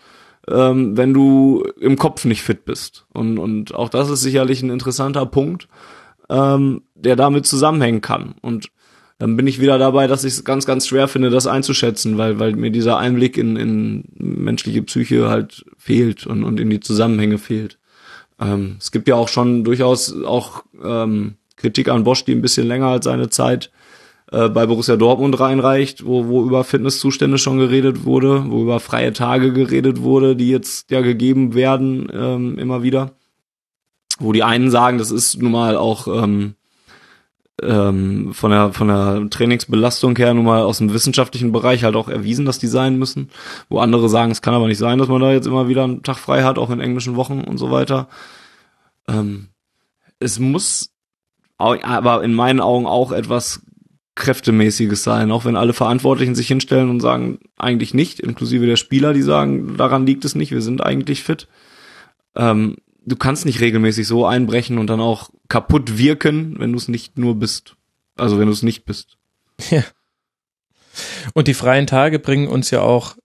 [0.47, 3.07] ähm, wenn du im Kopf nicht fit bist.
[3.11, 5.67] Und, und auch das ist sicherlich ein interessanter Punkt,
[6.29, 8.35] ähm, der damit zusammenhängen kann.
[8.41, 8.67] Und
[9.17, 12.37] dann bin ich wieder dabei, dass ich es ganz, ganz schwer finde, das einzuschätzen, weil,
[12.39, 17.37] weil mir dieser Einblick in, in menschliche Psyche halt fehlt und, und in die Zusammenhänge
[17.37, 17.77] fehlt.
[18.39, 22.67] Ähm, es gibt ja auch schon durchaus auch ähm, Kritik an Bosch, die ein bisschen
[22.67, 23.71] länger als seine Zeit
[24.31, 29.13] äh, bei Borussia Dortmund reinreicht, wo, wo über Fitnesszustände schon geredet wurde, wo über freie
[29.13, 33.13] Tage geredet wurde, die jetzt ja gegeben werden ähm, immer wieder.
[34.19, 36.55] Wo die einen sagen, das ist nun mal auch ähm,
[37.61, 42.09] ähm, von der von der Trainingsbelastung her nun mal aus dem wissenschaftlichen Bereich halt auch
[42.09, 43.29] erwiesen, dass die sein müssen.
[43.69, 46.03] Wo andere sagen, es kann aber nicht sein, dass man da jetzt immer wieder einen
[46.03, 48.09] Tag frei hat, auch in englischen Wochen und so weiter.
[49.07, 49.49] Ähm,
[50.19, 50.91] es muss
[51.57, 53.61] aber in meinen Augen auch etwas
[54.15, 59.13] kräftemäßiges sein, auch wenn alle Verantwortlichen sich hinstellen und sagen, eigentlich nicht, inklusive der Spieler,
[59.13, 61.47] die sagen, daran liegt es nicht, wir sind eigentlich fit.
[62.35, 66.87] Ähm, du kannst nicht regelmäßig so einbrechen und dann auch kaputt wirken, wenn du es
[66.87, 67.75] nicht nur bist.
[68.15, 69.17] Also wenn du es nicht bist.
[69.69, 69.83] Ja.
[71.33, 73.15] Und die freien Tage bringen uns ja auch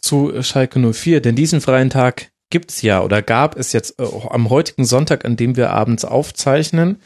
[0.00, 4.50] zu Schalke 04, denn diesen freien Tag gibt's ja oder gab es jetzt auch am
[4.50, 6.98] heutigen Sonntag, an dem wir abends aufzeichnen.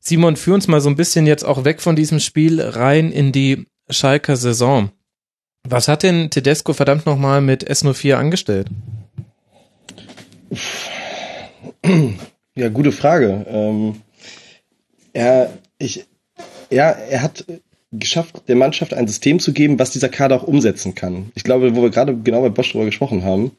[0.00, 3.30] Simon, führ uns mal so ein bisschen jetzt auch weg von diesem Spiel rein in
[3.30, 4.90] die Schalker Saison.
[5.62, 8.68] Was hat denn Tedesco verdammt nochmal mit S04 angestellt?
[12.54, 13.46] Ja, gute Frage.
[13.48, 14.02] Ähm,
[15.14, 16.04] er, ich,
[16.70, 17.46] ja, er hat
[17.92, 21.32] geschafft, der Mannschaft ein System zu geben, was dieser Kader auch umsetzen kann.
[21.34, 23.52] Ich glaube, wo wir gerade genau bei Bosch drüber gesprochen haben,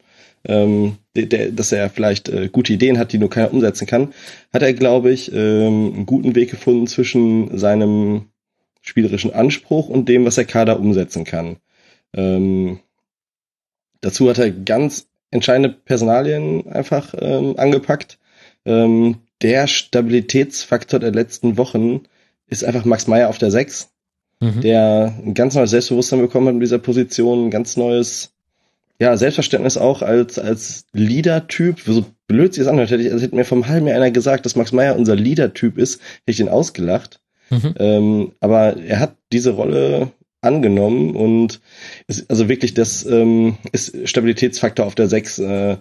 [0.45, 4.13] ähm, der, der, dass er vielleicht äh, gute Ideen hat, die nur keiner umsetzen kann,
[4.51, 8.25] hat er, glaube ich, ähm, einen guten Weg gefunden zwischen seinem
[8.81, 11.57] spielerischen Anspruch und dem, was der Kader umsetzen kann.
[12.13, 12.79] Ähm,
[14.01, 18.19] dazu hat er ganz entscheidende Personalien einfach ähm, angepackt.
[18.65, 22.01] Ähm, der Stabilitätsfaktor der letzten Wochen
[22.47, 23.89] ist einfach Max Meyer auf der 6,
[24.39, 24.61] mhm.
[24.61, 28.33] der ein ganz neues Selbstbewusstsein bekommen hat in dieser Position, ein ganz neues
[28.99, 31.81] ja, Selbstverständnis auch als, als Leader-Typ.
[31.81, 34.45] So blöd sich das anhört, hätte ich, also hätte mir vom halben Jahr einer gesagt,
[34.45, 37.19] dass Max Meyer unser Leader-Typ ist, hätte ich den ausgelacht.
[37.49, 37.75] Mhm.
[37.77, 40.11] Ähm, aber er hat diese Rolle
[40.41, 41.61] angenommen und
[42.07, 45.39] ist also wirklich das ähm, ist Stabilitätsfaktor auf der 6.
[45.39, 45.77] Äh,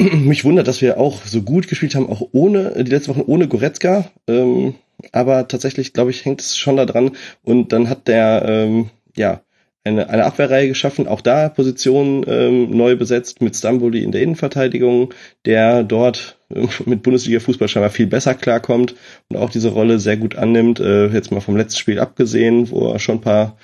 [0.24, 3.48] mich wundert, dass wir auch so gut gespielt haben, auch ohne, die letzten Wochen ohne
[3.48, 4.10] Goretzka.
[4.26, 4.74] Ähm,
[5.12, 7.12] aber tatsächlich, glaube ich, hängt es schon da dran.
[7.42, 9.42] Und dann hat der, ähm, ja,
[9.84, 15.14] eine, eine Abwehrreihe geschaffen, auch da Positionen ähm, neu besetzt mit Stamboli in der Innenverteidigung,
[15.46, 18.94] der dort äh, mit Bundesliga-Fußball scheinbar viel besser klarkommt
[19.28, 20.80] und auch diese Rolle sehr gut annimmt.
[20.80, 23.58] Äh, jetzt mal vom letzten Spiel abgesehen, wo schon ein paar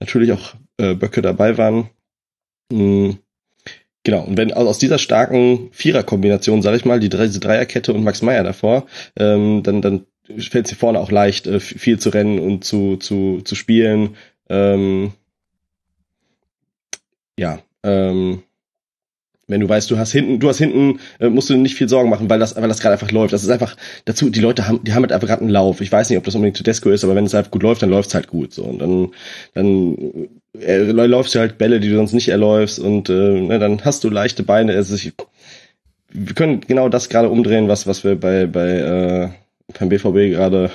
[0.00, 1.90] natürlich auch äh, Böcke dabei waren.
[2.72, 3.18] Mhm.
[4.04, 8.04] Genau, und wenn also aus dieser starken Viererkombination, sag ich mal, die diese Dreierkette und
[8.04, 8.86] Max Meyer davor,
[9.16, 10.06] ähm, dann, dann
[10.38, 14.16] fällt es vorne auch leicht, äh, viel zu rennen und zu, zu, zu spielen.
[14.48, 15.12] Ähm,
[17.38, 18.42] ja, ähm,
[19.48, 22.10] wenn du weißt, du hast hinten, du hast hinten, äh, musst du nicht viel Sorgen
[22.10, 23.32] machen, weil das, weil das gerade einfach läuft.
[23.32, 25.80] Das ist einfach dazu, die Leute haben, die haben halt einfach gerade einen Lauf.
[25.80, 27.90] Ich weiß nicht, ob das unbedingt Tedesco ist, aber wenn es halt gut läuft, dann
[27.90, 28.52] läuft's halt gut.
[28.52, 29.08] So und dann,
[29.54, 30.28] dann
[30.60, 34.04] äh, läufst du halt Bälle, die du sonst nicht erläufst und äh, ne, dann hast
[34.04, 34.74] du leichte Beine.
[34.74, 35.12] Also ich,
[36.10, 39.28] wir können genau das gerade umdrehen, was was wir bei bei äh,
[39.78, 40.70] beim BVB gerade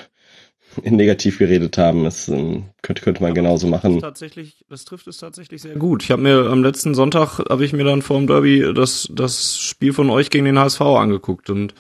[0.84, 2.03] negativ geredet haben.
[2.03, 3.95] Das ähm, könnte, könnte man genauso machen.
[3.95, 6.03] Das, tatsächlich, das trifft es tatsächlich sehr gut.
[6.03, 9.57] Ich habe mir am letzten Sonntag, habe ich mir dann vor dem Derby das, das
[9.59, 11.74] Spiel von euch gegen den HSV angeguckt und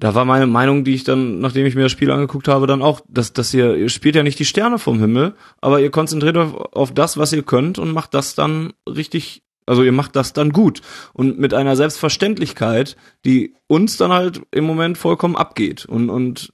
[0.00, 2.82] da war meine Meinung, die ich dann, nachdem ich mir das Spiel angeguckt habe, dann
[2.82, 6.36] auch, dass, dass ihr, ihr spielt ja nicht die Sterne vom Himmel, aber ihr konzentriert
[6.36, 10.32] euch auf das, was ihr könnt und macht das dann richtig also ihr macht das
[10.32, 15.86] dann gut und mit einer Selbstverständlichkeit, die uns dann halt im Moment vollkommen abgeht.
[15.86, 16.50] Und, und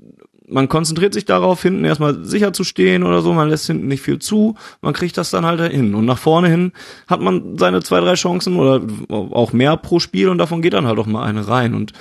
[0.50, 4.02] man konzentriert sich darauf, hinten erstmal sicher zu stehen oder so, man lässt hinten nicht
[4.02, 5.94] viel zu, man kriegt das dann halt hin.
[5.94, 6.72] Und nach vorne hin
[7.06, 10.86] hat man seine zwei, drei Chancen oder auch mehr pro Spiel und davon geht dann
[10.86, 11.74] halt auch mal eine rein.
[11.74, 11.92] Und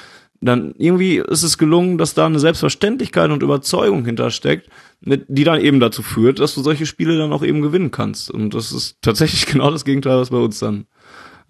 [0.42, 4.70] dann irgendwie ist es gelungen, dass da eine Selbstverständlichkeit und Überzeugung hintersteckt,
[5.02, 8.32] die dann eben dazu führt, dass du solche Spiele dann auch eben gewinnen kannst.
[8.32, 10.86] Und das ist tatsächlich genau das Gegenteil, was bei uns dann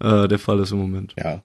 [0.00, 1.14] äh, der Fall ist im Moment.
[1.16, 1.42] Ja.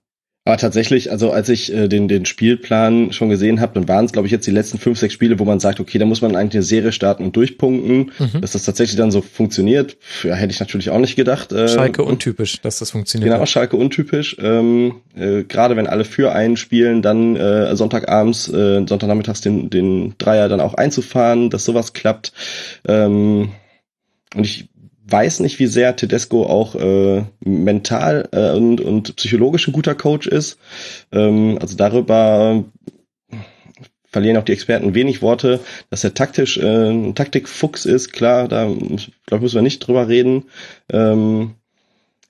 [0.48, 4.12] Aber tatsächlich, also als ich äh, den, den Spielplan schon gesehen habe, dann waren es,
[4.12, 6.36] glaube ich, jetzt die letzten fünf, sechs Spiele, wo man sagt, okay, da muss man
[6.36, 8.12] eigentlich eine Serie starten und durchpunkten.
[8.20, 8.42] Mhm.
[8.42, 11.52] Dass das tatsächlich dann so funktioniert, ja, hätte ich natürlich auch nicht gedacht.
[11.52, 13.32] Äh, Schalke untypisch, dass das funktioniert.
[13.32, 13.44] Genau.
[13.48, 14.38] Schalke untypisch.
[14.40, 20.14] Ähm, äh, Gerade wenn alle für einen spielen, dann äh, Sonntagabends, äh, Sonntagnachmittags den, den
[20.20, 22.34] Dreier dann auch einzufahren, dass sowas klappt.
[22.88, 23.50] Ähm,
[24.36, 24.70] und ich
[25.08, 30.28] weiß nicht, wie sehr Tedesco auch äh, mental äh, und, und psychologisch ein guter Coach
[30.28, 30.58] ist.
[31.12, 32.64] Ähm, also darüber
[34.08, 38.72] verlieren auch die Experten wenig Worte, dass er taktisch äh, ein Taktikfuchs ist, klar, da
[39.26, 40.46] glaube müssen wir nicht drüber reden.
[40.90, 41.56] Ähm,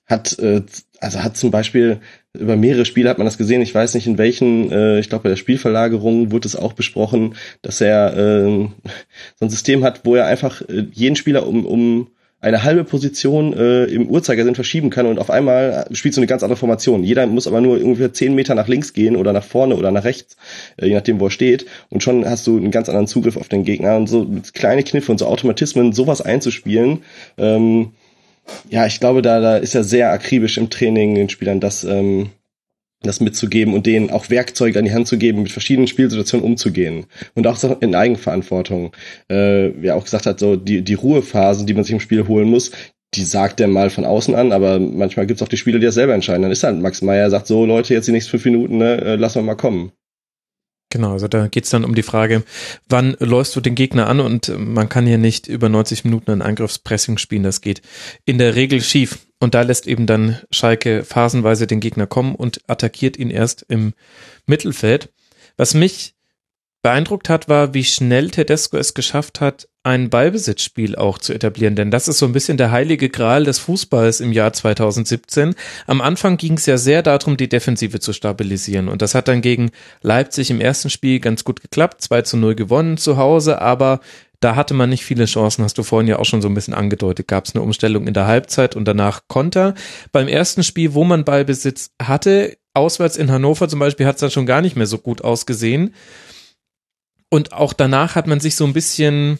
[0.04, 0.62] hat äh,
[1.00, 2.00] also hat zum Beispiel
[2.32, 3.62] über mehrere Spiele hat man das gesehen.
[3.62, 4.70] Ich weiß nicht in welchen.
[4.70, 8.68] Äh, ich glaube bei der Spielverlagerung wurde es auch besprochen, dass er äh,
[9.36, 12.08] so ein System hat, wo er einfach äh, jeden Spieler um um
[12.40, 16.42] eine halbe Position äh, im Uhrzeigersinn verschieben kann und auf einmal spielst du eine ganz
[16.42, 17.02] andere Formation.
[17.02, 20.04] Jeder muss aber nur ungefähr zehn Meter nach links gehen oder nach vorne oder nach
[20.04, 20.36] rechts,
[20.76, 21.66] äh, je nachdem, wo er steht.
[21.88, 23.96] Und schon hast du einen ganz anderen Zugriff auf den Gegner.
[23.96, 27.02] Und so kleine Kniffe und so Automatismen, sowas einzuspielen,
[27.38, 27.92] ähm,
[28.68, 32.30] ja, ich glaube, da, da ist er sehr akribisch im Training den Spielern das ähm,
[33.06, 37.06] das mitzugeben und denen auch Werkzeuge an die Hand zu geben, mit verschiedenen Spielsituationen umzugehen.
[37.34, 38.92] Und auch in Eigenverantwortung.
[39.28, 42.26] Äh, wie er auch gesagt hat, so die, die Ruhephasen, die man sich im Spiel
[42.26, 42.72] holen muss,
[43.14, 45.94] die sagt er mal von außen an, aber manchmal gibt's auch die Spieler, die das
[45.94, 46.42] selber entscheiden.
[46.42, 49.16] Dann ist halt Max Meyer, sagt so, Leute, jetzt die nächsten fünf Minuten, ne, äh,
[49.16, 49.92] lassen wir mal kommen.
[50.90, 52.44] Genau, also da geht's dann um die Frage,
[52.88, 56.42] wann läufst du den Gegner an und man kann hier nicht über 90 Minuten ein
[56.42, 57.82] Angriffspressing spielen, das geht
[58.24, 59.26] in der Regel schief.
[59.38, 63.92] Und da lässt eben dann Schalke phasenweise den Gegner kommen und attackiert ihn erst im
[64.46, 65.12] Mittelfeld.
[65.56, 66.14] Was mich
[66.82, 71.76] beeindruckt hat, war, wie schnell Tedesco es geschafft hat, ein Ballbesitzspiel auch zu etablieren.
[71.76, 75.54] Denn das ist so ein bisschen der heilige Gral des Fußballs im Jahr 2017.
[75.86, 78.88] Am Anfang ging es ja sehr darum, die Defensive zu stabilisieren.
[78.88, 79.70] Und das hat dann gegen
[80.02, 82.02] Leipzig im ersten Spiel ganz gut geklappt.
[82.02, 84.00] 2 zu 0 gewonnen zu Hause, aber
[84.40, 86.74] da hatte man nicht viele Chancen, hast du vorhin ja auch schon so ein bisschen
[86.74, 87.28] angedeutet.
[87.28, 89.74] Gab es eine Umstellung in der Halbzeit und danach Konter.
[90.10, 94.32] Beim ersten Spiel, wo man Ballbesitz hatte, auswärts in Hannover zum Beispiel, hat es dann
[94.32, 95.94] schon gar nicht mehr so gut ausgesehen.
[97.30, 99.38] Und auch danach hat man sich so ein bisschen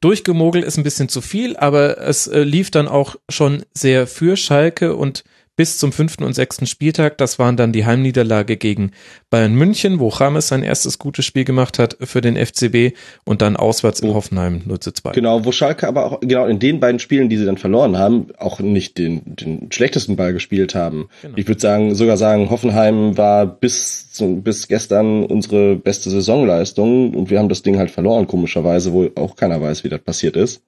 [0.00, 4.36] durchgemogelt, ist ein bisschen zu viel, aber es äh, lief dann auch schon sehr für
[4.36, 5.24] Schalke und
[5.60, 7.18] bis zum fünften und sechsten Spieltag.
[7.18, 8.92] Das waren dann die Heimniederlage gegen
[9.28, 12.96] Bayern München, wo Rames sein erstes gutes Spiel gemacht hat für den FCB
[13.26, 14.14] und dann auswärts in.
[14.14, 15.12] Hoffenheim 0 zu 2.
[15.12, 18.28] Genau, wo Schalke aber auch genau in den beiden Spielen, die sie dann verloren haben,
[18.38, 21.10] auch nicht den, den schlechtesten Ball gespielt haben.
[21.20, 21.36] Genau.
[21.36, 27.38] Ich würde sagen, sogar sagen, Hoffenheim war bis, bis gestern unsere beste Saisonleistung und wir
[27.38, 30.62] haben das Ding halt verloren, komischerweise, wo auch keiner weiß, wie das passiert ist.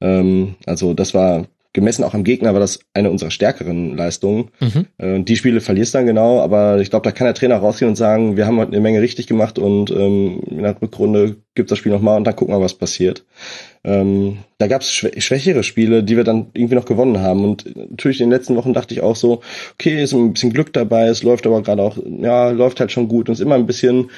[0.00, 4.50] Ähm, also das war gemessen auch am Gegner war das eine unserer stärkeren Leistungen.
[4.60, 4.86] Mhm.
[4.98, 7.96] Äh, die Spiele verlierst dann genau, aber ich glaube, da kann der Trainer rausgehen und
[7.96, 11.78] sagen, wir haben heute eine Menge richtig gemacht und ähm, in der Rückrunde gibt das
[11.78, 13.24] Spiel nochmal und dann gucken wir, was passiert.
[13.82, 17.44] Ähm, da gab es schwächere Spiele, die wir dann irgendwie noch gewonnen haben.
[17.44, 19.40] Und natürlich in den letzten Wochen dachte ich auch so,
[19.74, 23.08] okay, ist ein bisschen Glück dabei, es läuft aber gerade auch, ja, läuft halt schon
[23.08, 24.10] gut und ist immer ein bisschen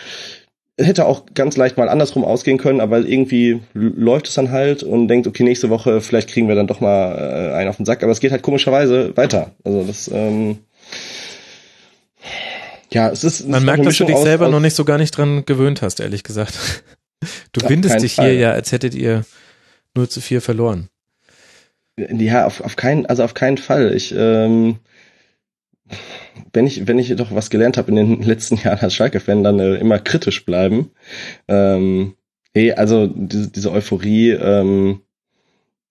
[0.78, 5.08] hätte auch ganz leicht mal andersrum ausgehen können, aber irgendwie läuft es dann halt und
[5.08, 8.02] denkt, okay, nächste Woche vielleicht kriegen wir dann doch mal äh, einen auf den Sack,
[8.02, 9.52] aber es geht halt komischerweise weiter.
[9.64, 10.58] Also das ähm,
[12.92, 14.98] ja, es ist man merkt, dass du dich aus, selber aus, noch nicht so gar
[14.98, 16.58] nicht dran gewöhnt hast, ehrlich gesagt.
[17.52, 18.30] Du ja, windest dich Fall.
[18.30, 19.24] hier ja, als hättet ihr
[19.94, 20.88] 0 zu 4 verloren.
[21.96, 23.94] Ja, auf, auf keinen, also auf keinen Fall.
[23.94, 24.78] Ich, ähm,
[26.52, 29.58] wenn ich, wenn ich doch was gelernt habe in den letzten Jahren als Schalke-Fan, dann
[29.58, 30.90] äh, immer kritisch bleiben.
[31.48, 32.14] Ähm,
[32.54, 35.00] hey, also diese, diese Euphorie, ähm,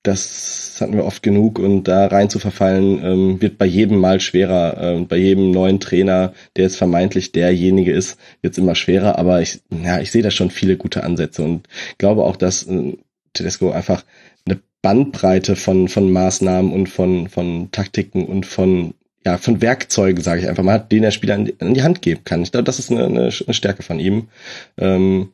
[0.03, 4.19] das hatten wir oft genug und da rein zu verfallen, ähm, wird bei jedem Mal
[4.19, 4.77] schwerer.
[4.81, 9.19] Ähm, bei jedem neuen Trainer, der jetzt vermeintlich derjenige ist, wird es immer schwerer.
[9.19, 11.67] Aber ich, ja, ich sehe da schon viele gute Ansätze und
[11.99, 12.97] glaube auch, dass äh,
[13.33, 14.03] Tedesco einfach
[14.45, 18.95] eine Bandbreite von von Maßnahmen und von von Taktiken und von
[19.25, 22.01] ja von Werkzeugen, sage ich einfach mal, den der Spieler an die, an die Hand
[22.01, 22.41] geben kann.
[22.41, 24.29] Ich glaube, das ist eine, eine, eine Stärke von ihm.
[24.77, 25.31] Ähm,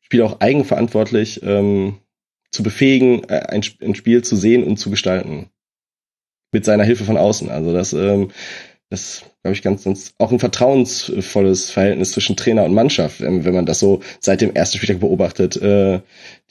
[0.00, 1.42] Spieler auch eigenverantwortlich.
[1.42, 1.98] Ähm,
[2.50, 5.50] zu befähigen, äh, ein, ein Spiel zu sehen und zu gestalten.
[6.50, 7.50] Mit seiner Hilfe von außen.
[7.50, 8.30] Also das, ähm,
[8.90, 13.66] das glaube ich ganz, ganz auch ein vertrauensvolles Verhältnis zwischen Trainer und Mannschaft, wenn man
[13.66, 15.56] das so seit dem ersten Spieltag beobachtet.
[15.56, 16.00] Äh,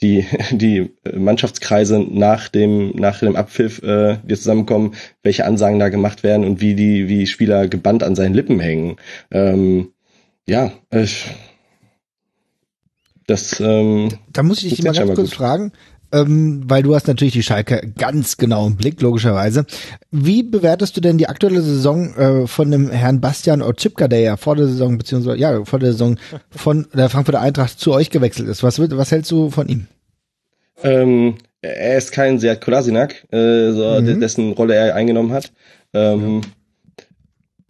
[0.00, 6.22] die die Mannschaftskreise nach dem nach dem Abpfiff, äh, die zusammenkommen, welche Ansagen da gemacht
[6.22, 8.96] werden und wie die wie Spieler gebannt an seinen Lippen hängen.
[9.30, 9.92] Ähm,
[10.46, 11.06] ja, äh,
[13.26, 15.36] das, ähm, da muss ich dich mal ganz kurz gut.
[15.36, 15.72] fragen,
[16.12, 19.66] ähm, weil du hast natürlich die Schalke ganz genau im Blick, logischerweise.
[20.10, 24.36] Wie bewertest du denn die aktuelle Saison äh, von dem Herrn Bastian Otschipka, der ja
[24.36, 26.18] vor der Saison, beziehungsweise ja, vor der Saison
[26.50, 28.62] von der Frankfurter Eintracht zu euch gewechselt ist?
[28.62, 29.86] Was, was hältst du von ihm?
[30.82, 34.20] Ähm, er ist kein Seat Kolasinak, äh, so, mhm.
[34.20, 35.52] dessen Rolle er eingenommen hat.
[35.92, 36.48] Ähm, ja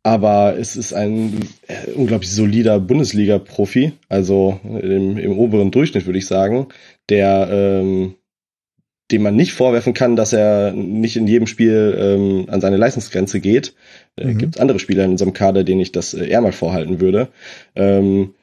[0.09, 6.27] aber es ist ein äh, unglaublich solider Bundesliga-Profi, also im, im, oberen Durchschnitt würde ich
[6.27, 6.69] sagen,
[7.11, 8.15] der ähm,
[9.11, 13.41] dem man nicht vorwerfen kann, dass er nicht in jedem Spiel ähm, an seine Leistungsgrenze
[13.41, 13.75] geht.
[14.17, 14.39] Äh, mhm.
[14.39, 17.29] Gibt es andere Spieler in unserem Kader, denen ich das äh, eher mal vorhalten würde.
[17.75, 18.35] Ähm,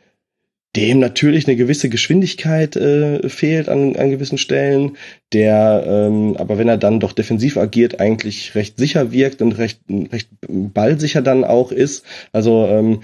[0.75, 4.97] dem natürlich eine gewisse Geschwindigkeit äh, fehlt an, an gewissen Stellen,
[5.31, 9.79] der ähm, aber wenn er dann doch defensiv agiert, eigentlich recht sicher wirkt und recht,
[9.89, 12.03] recht ballsicher dann auch ist.
[12.33, 13.01] Also ähm,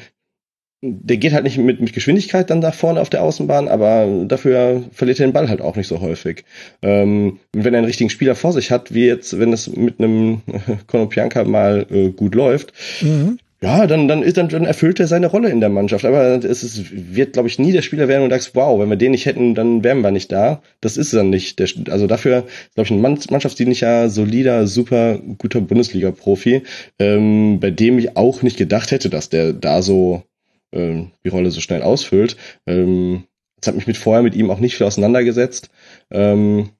[0.81, 4.83] der geht halt nicht mit, mit Geschwindigkeit dann da vorne auf der Außenbahn, aber dafür
[4.91, 6.43] verliert er den Ball halt auch nicht so häufig.
[6.81, 10.41] Ähm, wenn er einen richtigen Spieler vor sich hat, wie jetzt, wenn es mit einem
[10.87, 15.27] Konopianka mal äh, gut läuft, mhm ja, dann, dann, ist, dann, dann erfüllt er seine
[15.27, 16.03] Rolle in der Mannschaft.
[16.03, 18.95] Aber es ist, wird, glaube ich, nie der Spieler werden und sagst, wow, wenn wir
[18.95, 20.63] den nicht hätten, dann wären wir nicht da.
[20.81, 21.59] Das ist dann nicht.
[21.59, 26.63] Der, also dafür, glaube ich, ein mannschaftsdienlicher, solider, super guter Bundesliga-Profi,
[26.97, 30.23] ähm, bei dem ich auch nicht gedacht hätte, dass der da so
[30.71, 32.37] ähm, die Rolle so schnell ausfüllt.
[32.65, 33.25] Ähm,
[33.59, 35.69] das hat mich mit vorher mit ihm auch nicht viel auseinandergesetzt.
[36.09, 36.71] Ähm,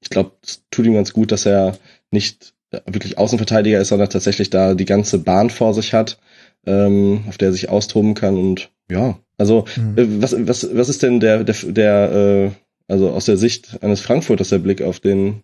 [0.00, 1.78] ich glaube, es tut ihm ganz gut, dass er
[2.10, 2.54] nicht
[2.86, 6.18] wirklich Außenverteidiger ist, sondern tatsächlich da die ganze Bahn vor sich hat,
[6.66, 9.98] ähm, auf der er sich austoben kann und ja, also mhm.
[9.98, 12.50] äh, was, was, was ist denn der, der, der äh,
[12.88, 15.42] also aus der Sicht eines Frankfurters der Blick auf den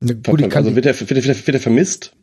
[0.00, 2.14] Gut, also wird er, wird, er, wird er vermisst?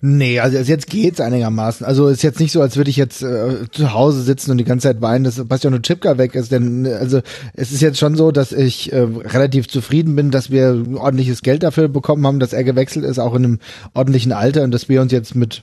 [0.00, 1.86] Nee, also jetzt geht's einigermaßen.
[1.86, 4.64] Also ist jetzt nicht so, als würde ich jetzt äh, zu Hause sitzen und die
[4.64, 6.52] ganze Zeit weinen, dass Bastiano Chipka weg ist.
[6.52, 7.22] Denn also
[7.54, 11.62] es ist jetzt schon so, dass ich äh, relativ zufrieden bin, dass wir ordentliches Geld
[11.62, 13.58] dafür bekommen haben, dass er gewechselt ist, auch in einem
[13.94, 15.62] ordentlichen Alter und dass wir uns jetzt mit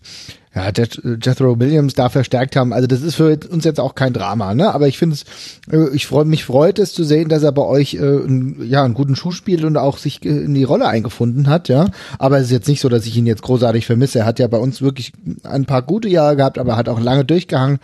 [0.53, 2.73] ja, Jethro Williams da verstärkt haben.
[2.73, 4.73] Also das ist für uns jetzt auch kein Drama, ne?
[4.73, 5.23] Aber ich finde es,
[5.71, 8.19] äh, ich freue mich freut es zu sehen, dass er bei euch äh,
[8.65, 11.87] ja einen guten Schuh spielt und auch sich in die Rolle eingefunden hat, ja.
[12.19, 14.19] Aber es ist jetzt nicht so, dass ich ihn jetzt großartig vermisse.
[14.19, 15.13] Er hat ja bei uns wirklich
[15.43, 17.79] ein paar gute Jahre gehabt, aber hat auch lange durchgehangen.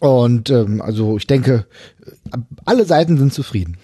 [0.00, 1.64] Und ähm, also ich denke,
[2.64, 3.76] alle Seiten sind zufrieden.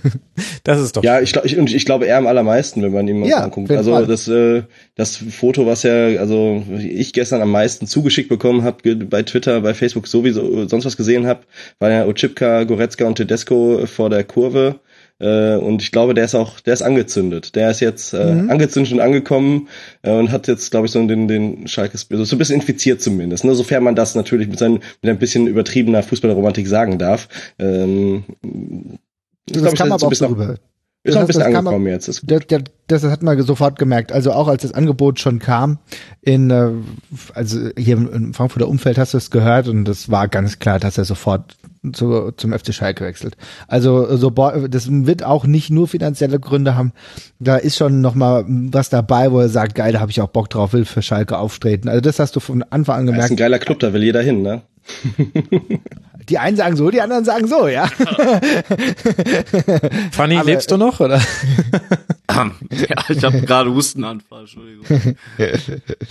[0.64, 1.02] das ist doch.
[1.02, 3.70] Ja, ich, ich, und ich glaube eher am allermeisten, wenn man ihm mal ja, anguckt.
[3.70, 4.06] Also Fall.
[4.06, 4.62] das, äh,
[4.94, 9.74] das Foto, was ja, also ich gestern am meisten zugeschickt bekommen habe, bei Twitter, bei
[9.74, 11.40] Facebook sowieso sonst was gesehen habe,
[11.78, 14.80] war ja Ochipka, Goretzka und Tedesco vor der Kurve
[15.20, 17.56] äh, und ich glaube, der ist auch, der ist angezündet.
[17.56, 18.50] Der ist jetzt äh, mhm.
[18.50, 19.68] angezündet und angekommen
[20.02, 23.44] äh, und hat jetzt, glaube ich, so den, den Schalke so ein bisschen infiziert zumindest.
[23.44, 23.54] Ne?
[23.54, 27.28] Sofern man das natürlich mit, seinen, mit ein bisschen übertriebener Fußballromantik sagen darf.
[27.58, 28.24] Ähm,
[29.46, 30.56] das glaub, kann man aber auch darüber.
[31.04, 32.20] Ist noch ein bisschen angekommen man, jetzt.
[32.20, 32.44] Gut.
[32.48, 34.12] Das, das hat man sofort gemerkt.
[34.12, 35.78] Also auch als das Angebot schon kam,
[36.20, 36.70] in, äh,
[37.34, 40.98] also hier im Frankfurter Umfeld hast du es gehört und das war ganz klar, dass
[40.98, 41.56] er sofort
[41.94, 43.36] zu, zum FC Schalke wechselt.
[43.66, 46.92] Also so das wird auch nicht nur finanzielle Gründe haben.
[47.38, 50.28] Da ist schon noch mal was dabei, wo er sagt, geil, da habe ich auch
[50.28, 51.88] Bock drauf, will für Schalke auftreten.
[51.88, 53.24] Also das hast du von Anfang an gemerkt.
[53.24, 54.62] Das ist ein geiler Club, da will jeder hin, ne?
[56.28, 57.86] Die einen sagen so, die anderen sagen so, ja.
[60.12, 61.20] Fanny, Aber, lebst du noch, oder?
[62.28, 62.52] ja,
[63.08, 65.16] ich habe gerade Hustenanfall, Entschuldigung.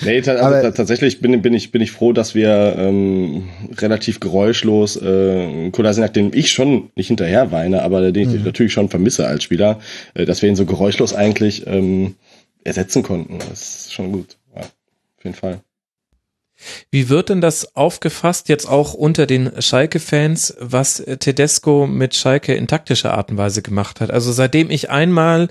[0.01, 4.97] nee, also Aber, tatsächlich bin, bin, ich, bin ich froh, dass wir ähm, relativ geräuschlos
[4.97, 8.45] äh, Kolasinac, den ich schon nicht hinterher weine, aber den ich mhm.
[8.45, 9.79] natürlich schon vermisse als Spieler,
[10.15, 12.15] äh, dass wir ihn so geräuschlos eigentlich ähm,
[12.63, 13.39] ersetzen konnten.
[13.39, 14.37] Das ist schon gut.
[14.55, 15.61] Ja, auf jeden Fall.
[16.91, 22.67] Wie wird denn das aufgefasst jetzt auch unter den Schalke-Fans, was Tedesco mit Schalke in
[22.67, 24.11] taktischer Art und Weise gemacht hat?
[24.11, 25.49] Also seitdem ich einmal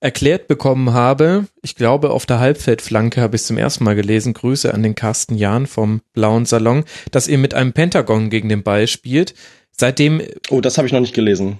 [0.00, 4.34] erklärt bekommen habe, ich glaube auf der Halbfeldflanke habe ich es zum ersten Mal gelesen,
[4.34, 8.62] Grüße an den Carsten Jahn vom Blauen Salon, dass ihr mit einem Pentagon gegen den
[8.62, 9.34] Ball spielt.
[9.70, 10.22] Seitdem.
[10.50, 11.58] Oh, das habe ich noch nicht gelesen.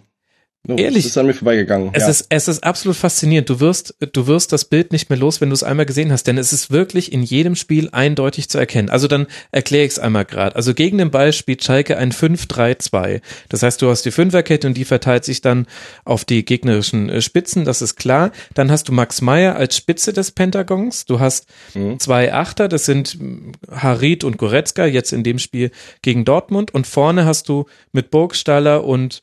[0.66, 1.02] Oh, Ehrlich?
[1.02, 1.90] Das ist an mir vorbeigegangen.
[1.92, 2.08] Es ja.
[2.08, 3.50] ist, es ist absolut faszinierend.
[3.50, 6.26] Du wirst, du wirst das Bild nicht mehr los, wenn du es einmal gesehen hast,
[6.26, 8.88] denn es ist wirklich in jedem Spiel eindeutig zu erkennen.
[8.88, 10.56] Also dann erkläre ich es einmal gerade.
[10.56, 13.20] Also gegen den Ball spielt Schalke ein 5-3-2.
[13.50, 15.66] Das heißt, du hast die Fünferkette und die verteilt sich dann
[16.06, 18.32] auf die gegnerischen äh, Spitzen, das ist klar.
[18.54, 21.04] Dann hast du Max Meyer als Spitze des Pentagons.
[21.04, 22.00] Du hast mhm.
[22.00, 25.70] zwei Achter, das sind hm, Harit und Goretzka, jetzt in dem Spiel
[26.00, 26.72] gegen Dortmund.
[26.72, 29.20] Und vorne hast du mit Burgstaller und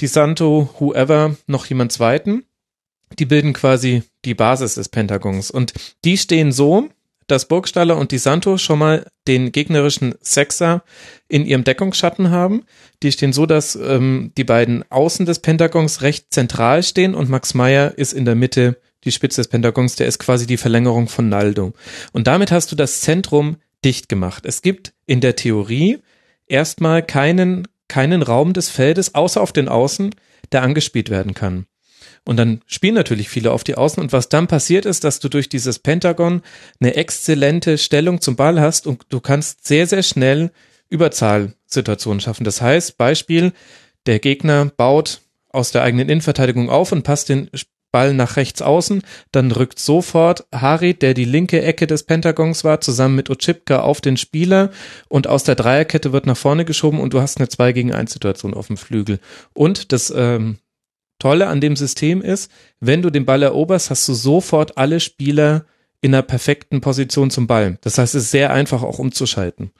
[0.00, 2.44] die Santo, whoever, noch jemand zweiten.
[3.18, 5.50] Die bilden quasi die Basis des Pentagons.
[5.50, 5.72] Und
[6.04, 6.88] die stehen so,
[7.26, 10.84] dass Burgstaller und die Santo schon mal den gegnerischen Sechser
[11.28, 12.64] in ihrem Deckungsschatten haben.
[13.02, 17.54] Die stehen so, dass ähm, die beiden Außen des Pentagons recht zentral stehen und Max
[17.54, 21.28] Meyer ist in der Mitte die Spitze des Pentagons, der ist quasi die Verlängerung von
[21.28, 21.72] Naldo.
[22.12, 24.44] Und damit hast du das Zentrum dicht gemacht.
[24.46, 25.98] Es gibt in der Theorie
[26.46, 30.14] erstmal keinen keinen Raum des Feldes, außer auf den Außen,
[30.52, 31.66] der angespielt werden kann.
[32.24, 34.02] Und dann spielen natürlich viele auf die Außen.
[34.02, 36.42] Und was dann passiert ist, dass du durch dieses Pentagon
[36.80, 40.50] eine exzellente Stellung zum Ball hast und du kannst sehr, sehr schnell
[40.88, 42.44] Überzahlsituationen schaffen.
[42.44, 43.52] Das heißt, Beispiel,
[44.06, 47.48] der Gegner baut aus der eigenen Innenverteidigung auf und passt den
[47.96, 49.00] Ball nach rechts außen,
[49.32, 54.02] dann rückt sofort Harit, der die linke Ecke des Pentagons war, zusammen mit Ochipka auf
[54.02, 54.70] den Spieler
[55.08, 58.12] und aus der Dreierkette wird nach vorne geschoben und du hast eine 2 gegen 1
[58.12, 59.18] Situation auf dem Flügel.
[59.54, 60.58] Und das ähm,
[61.18, 62.50] Tolle an dem System ist,
[62.80, 65.64] wenn du den Ball eroberst, hast du sofort alle Spieler
[66.02, 67.78] in einer perfekten Position zum Ball.
[67.80, 69.70] Das heißt, es ist sehr einfach auch umzuschalten.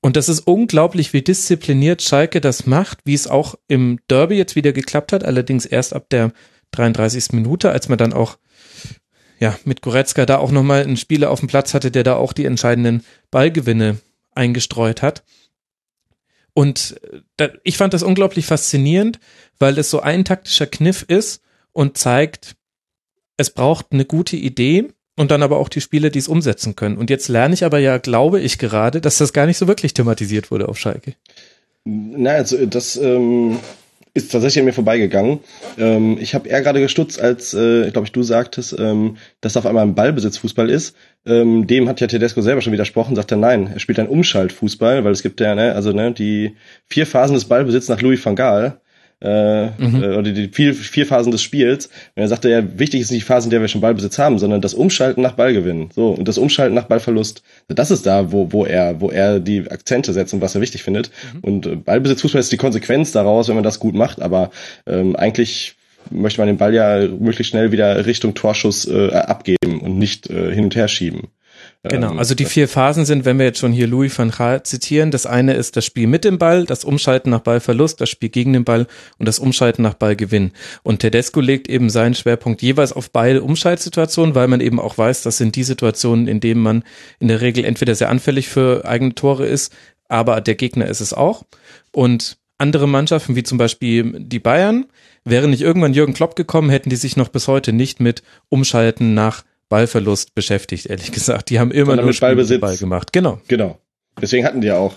[0.00, 4.56] Und das ist unglaublich, wie diszipliniert Schalke das macht, wie es auch im Derby jetzt
[4.56, 6.32] wieder geklappt hat, allerdings erst ab der
[6.72, 7.32] 33.
[7.32, 8.38] Minute, als man dann auch
[9.38, 12.32] ja, mit Goretzka da auch nochmal einen Spieler auf dem Platz hatte, der da auch
[12.32, 13.98] die entscheidenden Ballgewinne
[14.34, 15.24] eingestreut hat.
[16.54, 19.18] Und äh, da, ich fand das unglaublich faszinierend,
[19.58, 22.56] weil es so ein taktischer Kniff ist und zeigt,
[23.36, 26.96] es braucht eine gute Idee und dann aber auch die Spieler, die es umsetzen können.
[26.96, 29.92] Und jetzt lerne ich aber ja, glaube ich gerade, dass das gar nicht so wirklich
[29.92, 31.14] thematisiert wurde auf Schalke.
[31.84, 33.58] Na, also das ähm,
[34.16, 35.40] ist tatsächlich an mir vorbeigegangen.
[35.78, 39.66] Ähm, ich habe eher gerade gestutzt, als, äh, glaube ich, du sagtest, ähm, dass auf
[39.66, 40.96] einmal ein Ballbesitzfußball ist.
[41.26, 45.04] Ähm, dem hat ja Tedesco selber schon widersprochen, sagt er nein, er spielt einen Umschaltfußball,
[45.04, 46.56] weil es gibt ja, ne, also ne, die
[46.86, 48.80] vier Phasen des Ballbesitzes nach Louis van Gaal
[49.20, 50.02] äh, mhm.
[50.02, 51.86] äh, oder die vier, vier Phasen des Spiels.
[51.86, 54.38] Und er sagte ja, wichtig ist nicht die Phase, in der wir schon Ballbesitz haben,
[54.38, 55.90] sondern das Umschalten nach Ballgewinn.
[55.94, 57.42] So, und das Umschalten nach Ballverlust.
[57.68, 60.82] Das ist da, wo, wo er, wo er die Akzente setzt und was er wichtig
[60.82, 61.10] findet.
[61.34, 61.40] Mhm.
[61.40, 64.50] Und äh, Ballbesitzfußball ist die Konsequenz daraus, wenn man das gut macht, aber
[64.86, 65.76] ähm, eigentlich
[66.10, 70.52] möchte man den Ball ja möglichst schnell wieder Richtung Torschuss äh, abgeben und nicht äh,
[70.54, 71.28] hin und her schieben.
[71.88, 74.62] Genau, ähm, also die vier Phasen sind, wenn wir jetzt schon hier Louis van Gaal
[74.62, 78.28] zitieren, das eine ist das Spiel mit dem Ball, das Umschalten nach Ballverlust, das Spiel
[78.28, 78.86] gegen den Ball
[79.18, 80.52] und das Umschalten nach Ballgewinn.
[80.82, 85.22] Und Tedesco legt eben seinen Schwerpunkt jeweils auf beide Umschaltsituationen, weil man eben auch weiß,
[85.22, 86.84] das sind die Situationen, in denen man
[87.18, 89.74] in der Regel entweder sehr anfällig für eigene Tore ist,
[90.08, 91.44] aber der Gegner ist es auch.
[91.92, 94.86] Und andere Mannschaften, wie zum Beispiel die Bayern,
[95.24, 99.14] wäre nicht irgendwann Jürgen Klopp gekommen, hätten die sich noch bis heute nicht mit Umschalten
[99.14, 101.50] nach Ballverlust beschäftigt, ehrlich gesagt.
[101.50, 102.60] Die haben immer nur mit Ballbesitz.
[102.60, 103.12] Ball gemacht.
[103.12, 103.40] Genau.
[103.48, 103.78] Genau.
[104.20, 104.94] Deswegen hatten die ja auch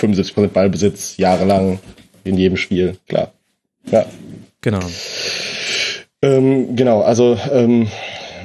[0.00, 1.78] 75% Ballbesitz jahrelang
[2.24, 3.32] in jedem Spiel, klar.
[3.90, 4.06] Ja.
[4.60, 4.80] Genau.
[6.22, 7.88] Ähm, genau, also ähm,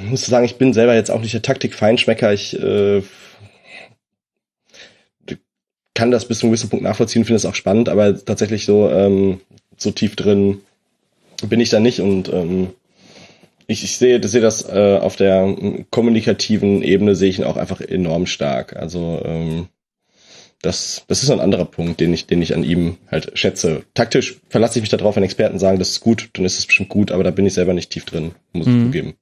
[0.04, 2.32] muss sagen, ich bin selber jetzt auch nicht der Taktik-Feinschmecker.
[2.32, 3.02] Ich äh,
[5.94, 8.90] kann das bis zu einem gewissen Punkt nachvollziehen, finde es auch spannend, aber tatsächlich so
[8.90, 9.40] ähm,
[9.76, 10.60] so tief drin
[11.48, 12.68] bin ich da nicht und ähm,
[13.66, 15.56] ich, ich sehe, sehe das äh, auf der
[15.90, 18.76] kommunikativen Ebene sehe ich ihn auch einfach enorm stark.
[18.76, 19.68] Also ähm,
[20.62, 23.84] das, das ist ein anderer Punkt, den ich, den ich an ihm halt schätze.
[23.94, 26.88] Taktisch verlasse ich mich darauf, wenn Experten sagen, das ist gut, dann ist es bestimmt
[26.88, 28.78] gut, aber da bin ich selber nicht tief drin, muss mhm.
[28.78, 29.14] ich zugeben.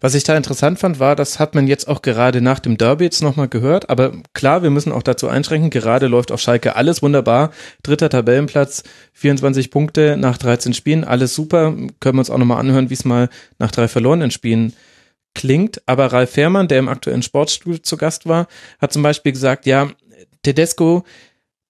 [0.00, 3.04] Was ich da interessant fand, war, das hat man jetzt auch gerade nach dem Derby
[3.04, 3.90] jetzt nochmal gehört.
[3.90, 5.70] Aber klar, wir müssen auch dazu einschränken.
[5.70, 7.50] Gerade läuft auf Schalke alles wunderbar.
[7.82, 8.82] Dritter Tabellenplatz,
[9.12, 11.74] 24 Punkte nach 13 Spielen, alles super.
[12.00, 13.28] Können wir uns auch nochmal anhören, wie es mal
[13.58, 14.74] nach drei verlorenen Spielen
[15.34, 15.82] klingt.
[15.86, 18.46] Aber Ralf Fährmann, der im aktuellen Sportstudio zu Gast war,
[18.80, 19.90] hat zum Beispiel gesagt, ja,
[20.42, 21.04] Tedesco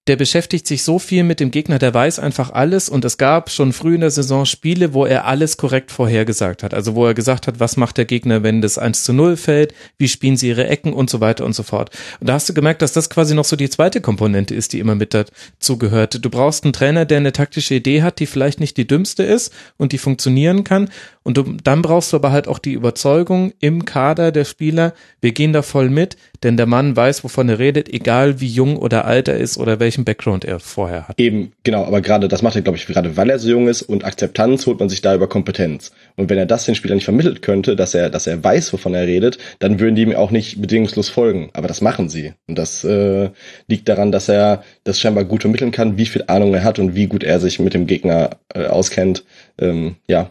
[0.07, 3.49] der beschäftigt sich so viel mit dem Gegner, der weiß einfach alles und es gab
[3.49, 6.75] schon früh in der Saison Spiele, wo er alles korrekt vorhergesagt hat.
[6.75, 9.73] Also wo er gesagt hat, was macht der Gegner, wenn das 1 zu 0 fällt,
[9.97, 11.91] wie spielen sie ihre Ecken und so weiter und so fort.
[12.21, 14.79] Und da hast du gemerkt, dass das quasi noch so die zweite Komponente ist, die
[14.79, 16.23] immer mit dazu gehört.
[16.23, 19.55] Du brauchst einen Trainer, der eine taktische Idee hat, die vielleicht nicht die dümmste ist
[19.79, 20.91] und die funktionieren kann.
[21.23, 25.33] Und du, dann brauchst du aber halt auch die Überzeugung im Kader der Spieler, wir
[25.33, 29.07] gehen da voll mit, denn der Mann weiß, wovon er redet, egal wie jung oder
[29.07, 31.21] alt er ist oder welchen Background er vorher hat.
[31.21, 33.83] Eben, genau, aber gerade das macht er, glaube ich, gerade weil er so jung ist
[33.83, 35.93] und Akzeptanz holt man sich da über Kompetenz.
[36.17, 38.95] Und wenn er das den Spielern nicht vermittelt könnte, dass er, dass er weiß, wovon
[38.95, 41.51] er redet, dann würden die ihm auch nicht bedingungslos folgen.
[41.53, 42.33] Aber das machen sie.
[42.49, 43.31] Und das äh,
[43.69, 46.95] liegt daran, dass er das scheinbar gut vermitteln kann, wie viel Ahnung er hat und
[46.97, 49.25] wie gut er sich mit dem Gegner äh, auskennt.
[49.59, 50.31] Ähm, ja,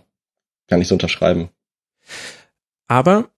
[0.68, 1.50] kann ich so unterschreiben.
[2.88, 3.30] Aber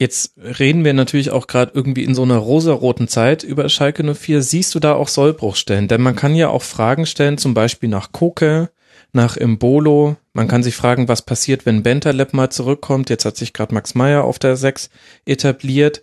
[0.00, 4.42] Jetzt reden wir natürlich auch gerade irgendwie in so einer rosaroten Zeit über Schalke 04.
[4.42, 5.88] Siehst du da auch Sollbruchstellen?
[5.88, 8.70] Denn man kann ja auch Fragen stellen, zum Beispiel nach Koke,
[9.12, 10.16] nach Imbolo.
[10.32, 13.10] Man kann sich fragen, was passiert, wenn Bentaleb mal zurückkommt.
[13.10, 14.88] Jetzt hat sich gerade Max Meyer auf der 6
[15.26, 16.00] etabliert.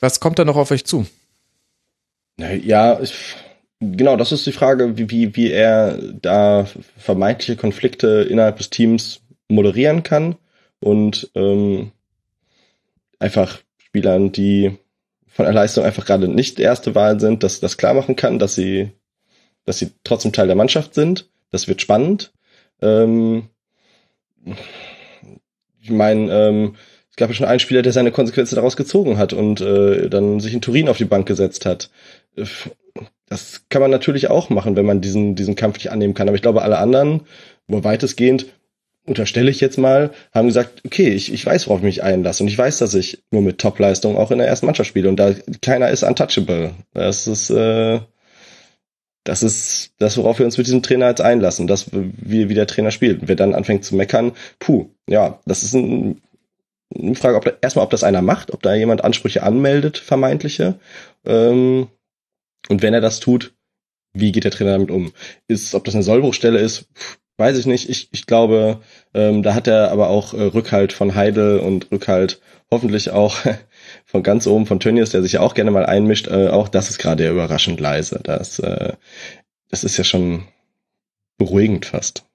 [0.00, 1.06] Was kommt da noch auf euch zu?
[2.38, 3.36] Ja, ich,
[3.80, 9.20] genau, das ist die Frage, wie, wie, wie er da vermeintliche Konflikte innerhalb des Teams
[9.48, 10.36] moderieren kann
[10.78, 11.92] und ähm,
[13.20, 14.76] einfach Spielern, die
[15.28, 18.56] von der Leistung einfach gerade nicht erste Wahl sind, dass das klar machen kann, dass
[18.56, 18.90] sie,
[19.64, 21.30] dass sie trotzdem Teil der Mannschaft sind.
[21.52, 22.32] Das wird spannend.
[22.82, 23.48] Ähm,
[25.80, 26.74] ich meine, ähm,
[27.10, 30.40] es gab ja schon einen Spieler, der seine Konsequenzen daraus gezogen hat und äh, dann
[30.40, 31.90] sich in Turin auf die Bank gesetzt hat.
[33.28, 36.28] Das kann man natürlich auch machen, wenn man diesen, diesen Kampf nicht annehmen kann.
[36.28, 37.22] Aber ich glaube, alle anderen,
[37.68, 38.46] wo weitestgehend
[39.10, 42.48] unterstelle ich jetzt mal, haben gesagt, okay, ich, ich weiß, worauf ich mich einlasse und
[42.48, 45.34] ich weiß, dass ich nur mit Topleistung auch in der ersten Mannschaft spiele und da
[45.60, 46.72] keiner ist untouchable.
[46.94, 48.00] Das ist äh,
[49.24, 52.66] das ist das, worauf wir uns mit diesem Trainer jetzt einlassen, dass wie, wie der
[52.66, 53.28] Trainer spielt.
[53.28, 56.22] wer dann anfängt zu meckern, puh, ja, das ist ein,
[56.94, 60.78] eine Frage, ob da, erstmal, ob das einer macht, ob da jemand Ansprüche anmeldet, vermeintliche.
[61.26, 61.88] Ähm,
[62.68, 63.54] und wenn er das tut,
[64.12, 65.12] wie geht der Trainer damit um?
[65.48, 66.88] Ist, ob das eine Sollbruchstelle ist,
[67.40, 67.88] weiß ich nicht.
[67.88, 68.80] Ich, ich glaube,
[69.14, 72.40] ähm, da hat er aber auch äh, Rückhalt von Heidel und Rückhalt
[72.70, 73.38] hoffentlich auch
[74.04, 76.28] von ganz oben von Tönnies, der sich ja auch gerne mal einmischt.
[76.28, 78.20] Äh, auch das ist gerade überraschend leise.
[78.22, 78.92] Das, äh,
[79.70, 80.44] das ist ja schon
[81.38, 82.29] beruhigend fast.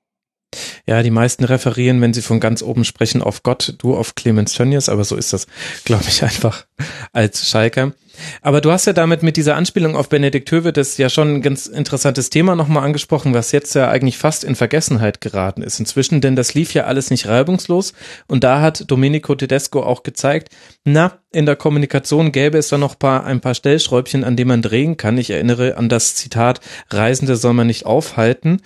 [0.85, 4.53] Ja, die meisten referieren, wenn sie von ganz oben sprechen, auf Gott, du auf Clemens
[4.53, 5.47] Tönnies, aber so ist das,
[5.83, 6.65] glaube ich, einfach
[7.13, 7.93] als Schalker.
[8.41, 11.41] Aber du hast ja damit mit dieser Anspielung auf Benedikt Höwe das ja schon ein
[11.41, 16.21] ganz interessantes Thema nochmal angesprochen, was jetzt ja eigentlich fast in Vergessenheit geraten ist inzwischen,
[16.21, 17.93] denn das lief ja alles nicht reibungslos
[18.27, 20.49] und da hat Domenico Tedesco auch gezeigt,
[20.83, 24.61] na, in der Kommunikation gäbe es da noch paar, ein paar Stellschräubchen, an denen man
[24.61, 25.17] drehen kann.
[25.17, 28.61] Ich erinnere an das Zitat, Reisende soll man nicht aufhalten.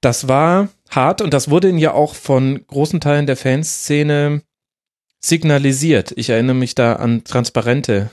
[0.00, 4.42] Das war hart und das wurde ja auch von großen Teilen der Fanszene
[5.20, 6.12] signalisiert.
[6.16, 8.10] Ich erinnere mich da an Transparente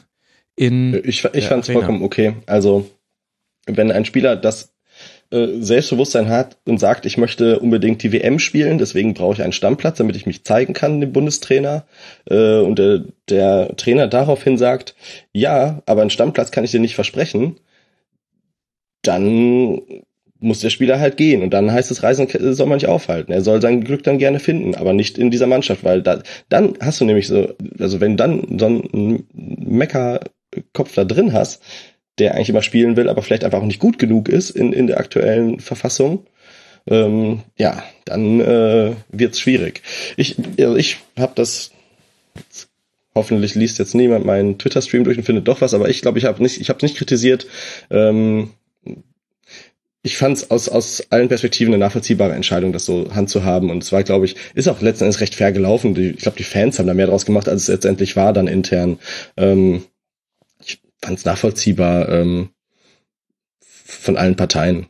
[0.56, 0.94] in.
[1.06, 2.36] Ich, ich fand es vollkommen okay.
[2.46, 2.90] Also,
[3.66, 4.74] wenn ein Spieler das
[5.32, 9.54] äh, Selbstbewusstsein hat und sagt, ich möchte unbedingt die WM spielen, deswegen brauche ich einen
[9.54, 11.86] Stammplatz, damit ich mich zeigen kann, dem Bundestrainer.
[12.30, 14.96] Äh, und der, der Trainer daraufhin sagt,
[15.34, 17.60] ja, aber einen Stammplatz kann ich dir nicht versprechen,
[19.02, 19.82] dann
[20.46, 21.42] muss der Spieler halt gehen.
[21.42, 23.32] Und dann heißt es, Reisen soll man nicht aufhalten.
[23.32, 26.76] Er soll sein Glück dann gerne finden, aber nicht in dieser Mannschaft, weil da, dann
[26.80, 31.62] hast du nämlich so, also wenn dann so ein Mecker-Kopf da drin hast,
[32.20, 34.88] der eigentlich immer spielen will, aber vielleicht einfach auch nicht gut genug ist in, in
[34.88, 36.26] der aktuellen Verfassung,
[36.88, 39.82] ähm, ja, dann äh, wird's schwierig.
[40.16, 41.72] Ich, also ich habe das
[43.16, 46.26] hoffentlich liest jetzt niemand meinen Twitter-Stream durch und findet doch was, aber ich glaube, ich
[46.26, 47.48] habe nicht, ich habe nicht kritisiert.
[47.90, 48.52] Ähm,
[50.06, 53.72] ich fand es aus, aus allen Perspektiven eine nachvollziehbare Entscheidung, das so handzuhaben.
[53.72, 55.96] Und es war, glaube ich, ist auch letzten Endes recht fair gelaufen.
[55.96, 58.48] Die, ich glaube, die Fans haben da mehr draus gemacht, als es letztendlich war dann
[58.48, 59.00] intern.
[59.36, 59.84] Ähm,
[60.64, 62.50] ich fand es nachvollziehbar ähm,
[63.60, 64.86] von allen Parteien.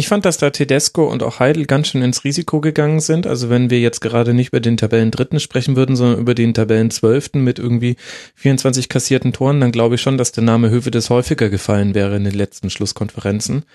[0.00, 3.26] Ich fand, dass da Tedesco und auch Heidel ganz schön ins Risiko gegangen sind.
[3.26, 7.44] Also wenn wir jetzt gerade nicht über den Tabellendritten sprechen würden, sondern über den Tabellenzwölften
[7.44, 7.96] mit irgendwie
[8.36, 12.24] 24 kassierten Toren, dann glaube ich schon, dass der Name Hövedes häufiger gefallen wäre in
[12.24, 13.66] den letzten Schlusskonferenzen.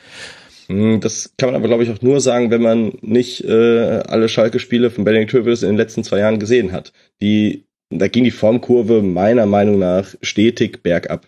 [0.66, 4.28] Hm, das kann man aber, glaube ich, auch nur sagen, wenn man nicht äh, alle
[4.28, 6.92] Schalke-Spiele von Benedikt Hövedes in den letzten zwei Jahren gesehen hat.
[7.22, 11.28] Die, da ging die Formkurve meiner Meinung nach stetig bergab.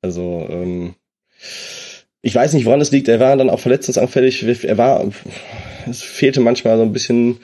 [0.00, 0.94] Also ähm,
[2.22, 3.08] ich weiß nicht, woran es liegt.
[3.08, 4.64] Er war dann auch verletzungsanfällig.
[4.64, 5.10] Er war,
[5.90, 7.38] es fehlte manchmal so ein bisschen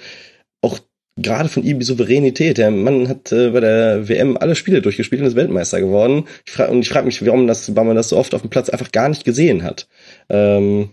[0.63, 0.79] auch
[1.17, 2.59] gerade von ihm die Souveränität.
[2.59, 6.27] Der Mann hat äh, bei der WM alle Spiele durchgespielt und ist Weltmeister geworden.
[6.47, 8.51] Ich frag, und ich frage mich, warum, das, warum man das so oft auf dem
[8.51, 9.89] Platz einfach gar nicht gesehen hat.
[10.29, 10.91] Ähm,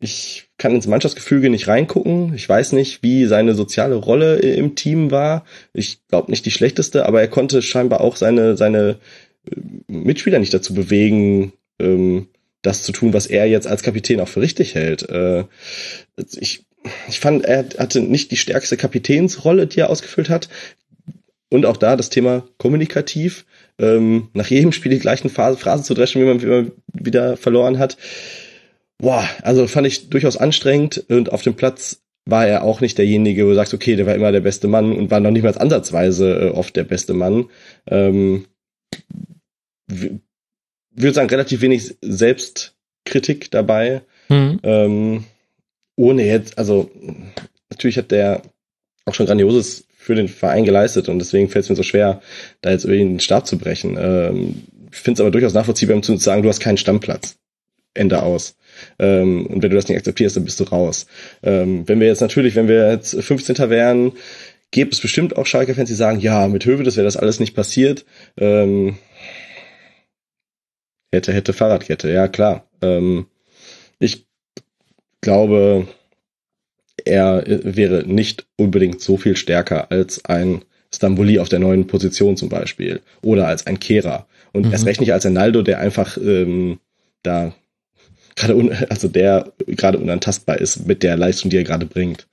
[0.00, 2.34] ich kann ins Mannschaftsgefüge nicht reingucken.
[2.34, 5.44] Ich weiß nicht, wie seine soziale Rolle im Team war.
[5.72, 8.98] Ich glaube nicht die schlechteste, aber er konnte scheinbar auch seine, seine
[9.48, 12.26] äh, Mitspieler nicht dazu bewegen, ähm,
[12.62, 15.08] das zu tun, was er jetzt als Kapitän auch für richtig hält.
[15.08, 15.44] Äh,
[16.38, 16.64] ich,
[17.08, 20.48] ich fand, er hatte nicht die stärkste Kapitänsrolle, die er ausgefüllt hat.
[21.50, 23.46] Und auch da das Thema kommunikativ.
[23.78, 27.78] Ähm, nach jedem Spiel die gleichen Phrasen zu dreschen, wie man, wie man wieder verloren
[27.78, 27.96] hat
[28.98, 33.46] boah, also fand ich durchaus anstrengend und auf dem Platz war er auch nicht derjenige,
[33.46, 35.56] wo du sagst, okay, der war immer der beste Mann und war noch nicht mal
[35.56, 37.48] ansatzweise äh, oft der beste Mann.
[37.86, 38.44] Ähm,
[41.02, 44.02] würde sagen, relativ wenig Selbstkritik dabei.
[44.28, 44.60] Mhm.
[44.62, 45.24] Ähm,
[45.96, 46.90] ohne jetzt, also
[47.70, 48.42] natürlich hat der
[49.04, 52.22] auch schon Grandioses für den Verein geleistet und deswegen fällt es mir so schwer,
[52.60, 53.98] da jetzt irgendwie den Stab zu brechen.
[54.00, 57.36] Ähm, ich finde es aber durchaus nachvollziehbar, um zu sagen, du hast keinen Stammplatz.
[57.94, 58.56] Ende aus.
[58.98, 61.06] Ähm, und wenn du das nicht akzeptierst, dann bist du raus.
[61.42, 63.56] Ähm, wenn wir jetzt natürlich, wenn wir jetzt 15.
[63.70, 64.12] wären,
[64.70, 67.54] gibt es bestimmt auch Schalke-Fans, die sagen, ja, mit Höwe, das wäre das alles nicht
[67.54, 68.04] passiert.
[68.38, 68.96] Ähm,
[71.12, 72.68] hätte, hätte Fahrradkette, ja klar.
[72.82, 73.26] Ähm,
[73.98, 74.26] ich
[75.20, 75.88] glaube,
[77.04, 80.64] er wäre nicht unbedingt so viel stärker als ein
[80.94, 84.72] Stamboli auf der neuen Position zum Beispiel oder als ein Kehrer und mhm.
[84.72, 86.80] erst recht nicht als ein Naldo, der einfach ähm,
[87.22, 87.54] da
[88.36, 92.27] gerade also der gerade unantastbar ist mit der Leistung, die er gerade bringt.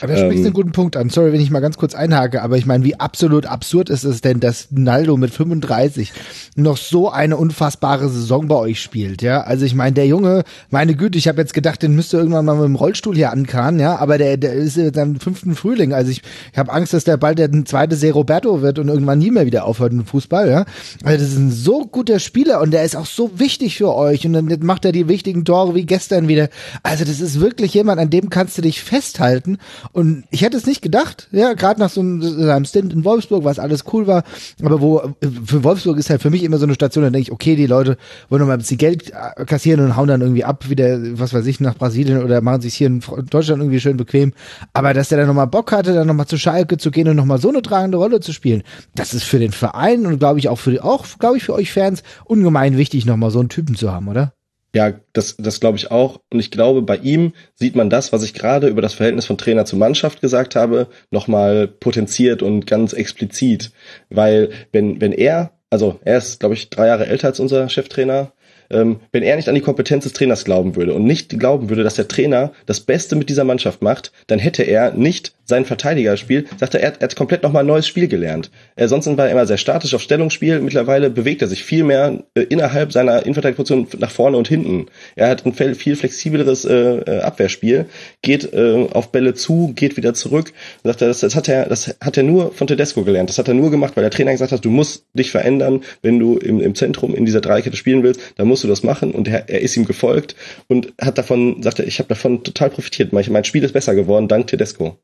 [0.00, 1.10] Aber da sprichst du einen ähm, guten Punkt an.
[1.10, 4.20] Sorry, wenn ich mal ganz kurz einhake, aber ich meine, wie absolut absurd ist es
[4.20, 6.12] denn, dass Naldo mit 35
[6.56, 9.42] noch so eine unfassbare Saison bei euch spielt, ja?
[9.42, 12.54] Also ich meine, der Junge, meine Güte, ich habe jetzt gedacht, den müsste irgendwann mal
[12.54, 13.96] mit dem Rollstuhl hier ankarren, ja?
[13.96, 15.92] Aber der, der ist jetzt am fünften Frühling.
[15.92, 16.22] Also ich,
[16.52, 19.46] ich habe Angst, dass der bald der zweite Se Roberto wird und irgendwann nie mehr
[19.46, 20.64] wieder aufhört im Fußball, ja?
[21.04, 24.24] Also das ist ein so guter Spieler und der ist auch so wichtig für euch
[24.26, 26.48] und dann macht er die wichtigen Tore wie gestern wieder.
[26.82, 29.57] Also das ist wirklich jemand, an dem kannst du dich festhalten
[29.92, 33.58] und ich hätte es nicht gedacht, ja, gerade nach so einem, Stint in Wolfsburg, was
[33.58, 34.24] alles cool war,
[34.62, 35.14] aber wo,
[35.44, 37.66] für Wolfsburg ist halt für mich immer so eine Station, da denke ich, okay, die
[37.66, 37.96] Leute
[38.28, 39.12] wollen noch mal ein bisschen Geld
[39.46, 42.74] kassieren und hauen dann irgendwie ab, wieder, was weiß ich, nach Brasilien oder machen sich
[42.74, 44.32] hier in Deutschland irgendwie schön bequem.
[44.72, 47.40] Aber dass der dann nochmal Bock hatte, dann nochmal zu Schalke zu gehen und nochmal
[47.40, 48.62] so eine tragende Rolle zu spielen,
[48.94, 51.72] das ist für den Verein und glaube ich auch für, auch, glaube ich, für euch
[51.72, 54.32] Fans ungemein wichtig, nochmal so einen Typen zu haben, oder?
[54.78, 56.20] Ja, das, das glaube ich auch.
[56.32, 59.36] Und ich glaube, bei ihm sieht man das, was ich gerade über das Verhältnis von
[59.36, 63.72] Trainer zu Mannschaft gesagt habe, nochmal potenziert und ganz explizit.
[64.08, 68.30] Weil wenn, wenn er, also er ist, glaube ich, drei Jahre älter als unser Cheftrainer,
[68.70, 71.82] ähm, wenn er nicht an die Kompetenz des Trainers glauben würde und nicht glauben würde,
[71.82, 76.46] dass der Trainer das Beste mit dieser Mannschaft macht, dann hätte er nicht sein Verteidigerspiel,
[76.58, 78.50] sagt er, er hat, komplett nochmal ein neues Spiel gelernt.
[78.76, 80.60] Äh, sonst war er immer sehr statisch auf Stellungsspiel.
[80.60, 84.86] Mittlerweile bewegt er sich viel mehr äh, innerhalb seiner Innenverteidigungsposition nach vorne und hinten.
[85.16, 87.86] Er hat ein viel flexibleres äh, äh, Abwehrspiel,
[88.20, 90.52] geht äh, auf Bälle zu, geht wieder zurück.
[90.84, 93.30] Sagt er, das, das, hat er, das hat er nur von Tedesco gelernt.
[93.30, 96.18] Das hat er nur gemacht, weil der Trainer gesagt hat, du musst dich verändern, wenn
[96.18, 99.12] du im, im Zentrum in dieser Dreikette spielen willst, dann musst du das machen.
[99.12, 100.36] Und er, er ist ihm gefolgt
[100.66, 103.12] und hat davon, sagt er, ich habe davon total profitiert.
[103.12, 104.98] Mein, mein Spiel ist besser geworden dank Tedesco.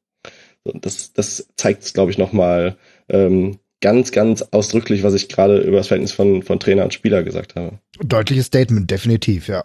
[0.65, 2.77] Das, das zeigt, glaube ich, nochmal
[3.09, 7.23] ähm, ganz, ganz ausdrücklich, was ich gerade über das Verhältnis von, von Trainer und Spieler
[7.23, 7.79] gesagt habe.
[8.03, 9.65] Deutliches Statement, definitiv, ja.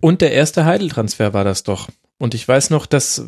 [0.00, 1.88] Und der erste Heidel-Transfer war das doch.
[2.18, 3.24] Und ich weiß noch, dass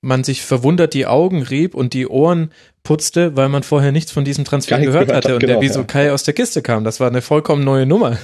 [0.00, 2.50] man sich verwundert die Augen rieb und die Ohren
[2.82, 5.62] putzte, weil man vorher nichts von diesem Transfer gehört, gehört, hatte hat, und genau, der
[5.62, 6.84] wie so Kai aus der Kiste kam.
[6.84, 8.18] Das war eine vollkommen neue Nummer.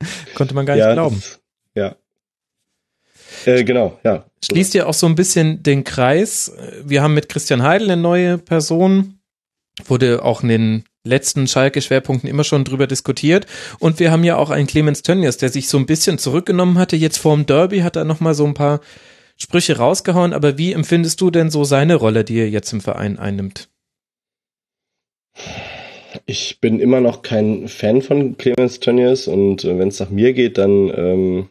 [0.34, 1.16] Konnte man gar nicht glauben.
[1.16, 1.40] Das,
[1.74, 1.96] ja,
[3.46, 4.24] äh, genau, ja.
[4.44, 6.52] Schließt ja auch so ein bisschen den Kreis.
[6.84, 9.18] Wir haben mit Christian Heidel eine neue Person,
[9.84, 13.46] wurde auch in den letzten Schalke-Schwerpunkten immer schon drüber diskutiert.
[13.78, 16.96] Und wir haben ja auch einen Clemens Tönnies, der sich so ein bisschen zurückgenommen hatte.
[16.96, 18.80] Jetzt vorm Derby hat er nochmal so ein paar
[19.36, 20.32] Sprüche rausgehauen.
[20.32, 23.68] Aber wie empfindest du denn so seine Rolle, die er jetzt im Verein einnimmt?
[26.30, 30.34] Ich bin immer noch kein Fan von Clemens Tönnies und äh, wenn es nach mir
[30.34, 31.48] geht, dann ähm,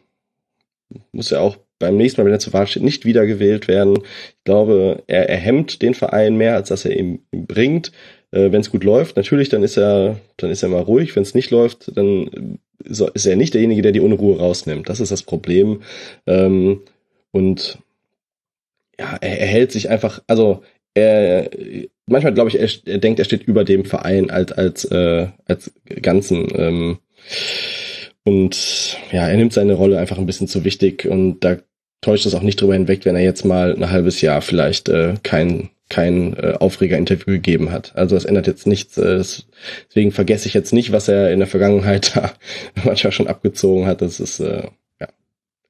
[1.10, 3.96] muss er auch beim nächsten Mal, wenn er zur Wahl steht, nicht wiedergewählt werden.
[3.96, 7.90] Ich glaube, er, er hemmt den Verein mehr, als dass er ihm, bringt.
[8.30, 11.16] Äh, wenn es gut läuft, natürlich, dann ist er, dann ist er mal ruhig.
[11.16, 14.88] Wenn es nicht läuft, dann ist er nicht derjenige, der die Unruhe rausnimmt.
[14.88, 15.82] Das ist das Problem.
[16.28, 16.82] Ähm,
[17.32, 17.78] und
[18.96, 20.62] ja, er, er hält sich einfach, also
[20.94, 21.50] er,
[22.08, 25.72] manchmal glaube ich, er, er, denkt, er steht über dem Verein als als äh, als
[26.02, 26.48] Ganzen.
[26.54, 26.98] Ähm,
[28.24, 31.58] und ja, er nimmt seine Rolle einfach ein bisschen zu wichtig und da
[32.00, 35.14] täuscht es auch nicht drüber hinweg, wenn er jetzt mal ein halbes Jahr vielleicht äh,
[35.22, 37.96] kein kein äh, Aufreger-Interview gegeben hat.
[37.96, 38.98] Also das ändert jetzt nichts.
[38.98, 39.24] Äh,
[39.88, 42.32] deswegen vergesse ich jetzt nicht, was er in der Vergangenheit da
[42.84, 44.02] manchmal schon abgezogen hat.
[44.02, 44.64] Das ist äh,
[45.00, 45.08] ja.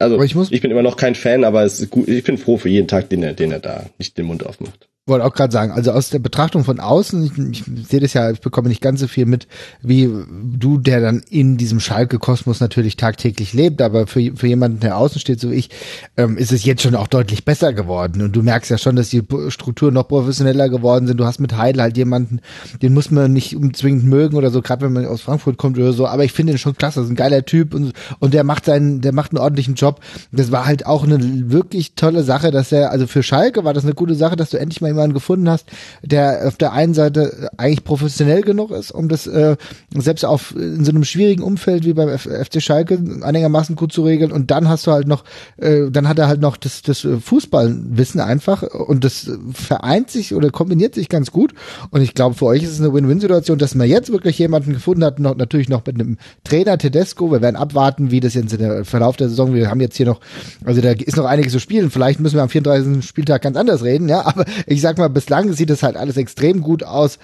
[0.01, 2.09] Also ich, ich bin immer noch kein Fan, aber es ist gut.
[2.09, 4.89] Ich bin froh für jeden Tag, den er, den er da nicht den Mund aufmacht
[5.09, 8.31] wollte auch gerade sagen, also aus der Betrachtung von außen, ich, ich sehe das ja,
[8.31, 9.49] ich bekomme nicht ganz so viel mit,
[9.83, 10.11] wie
[10.57, 15.21] du, der dann in diesem Schalke-Kosmos natürlich tagtäglich lebt, aber für, für jemanden, der außen
[15.21, 15.71] steht, so ich,
[16.17, 18.23] ähm, ist es jetzt schon auch deutlich besser geworden.
[18.23, 21.19] Und du merkst ja schon, dass die Strukturen noch professioneller geworden sind.
[21.19, 22.41] Du hast mit Heidel halt jemanden,
[22.83, 25.93] den muss man nicht unbedingt mögen oder so, gerade wenn man aus Frankfurt kommt oder
[25.93, 28.45] so, aber ich finde ihn schon klasse, das ist ein geiler Typ und, und der
[28.45, 30.01] macht seinen, der macht einen ordentlichen Job.
[30.33, 33.85] Das war halt auch eine wirklich tolle Sache, dass er, also für Schalke war das
[33.85, 35.67] eine gute Sache, dass du endlich mal jemanden gefunden hast,
[36.03, 39.57] der auf der einen Seite eigentlich professionell genug ist, um das äh,
[39.95, 44.33] selbst auf in so einem schwierigen Umfeld wie beim FC Schalke einigermaßen gut zu regeln
[44.33, 45.25] und dann hast du halt noch,
[45.59, 50.51] äh, dann hat er halt noch das, das Fußballwissen einfach und das vereint sich oder
[50.51, 51.55] kombiniert sich ganz gut
[51.91, 55.05] und ich glaube für euch ist es eine Win-Win-Situation, dass man jetzt wirklich jemanden gefunden
[55.05, 58.59] hat, noch, natürlich noch mit einem Trainer Tedesco, wir werden abwarten, wie das jetzt in
[58.59, 60.21] der Verlauf der Saison, wir haben jetzt hier noch,
[60.65, 63.07] also da ist noch einiges zu spielen, vielleicht müssen wir am 34.
[63.07, 66.63] Spieltag ganz anders reden, ja, aber ich sag mal, bislang sieht es halt alles extrem
[66.63, 67.19] gut aus.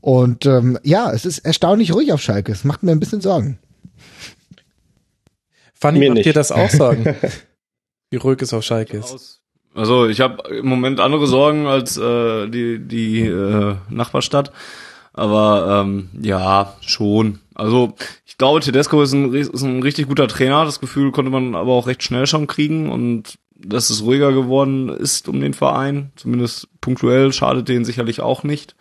[0.00, 2.52] Und ähm, ja, es ist erstaunlich ruhig auf Schalke.
[2.52, 3.58] Es macht mir ein bisschen Sorgen.
[5.74, 7.16] Fanny, macht dir das auch sagen?
[8.10, 9.40] wie ruhig es auf Schalke ist.
[9.74, 14.52] Also ich habe im Moment andere Sorgen als äh, die, die äh, Nachbarstadt.
[15.12, 17.40] Aber ähm, ja, schon.
[17.54, 17.94] Also
[18.26, 20.64] ich glaube, Tedesco ist ein, ist ein richtig guter Trainer.
[20.64, 22.90] Das Gefühl konnte man aber auch recht schnell schon kriegen.
[22.90, 28.42] Und dass es ruhiger geworden ist um den Verein, zumindest punktuell, schadet den sicherlich auch
[28.42, 28.74] nicht.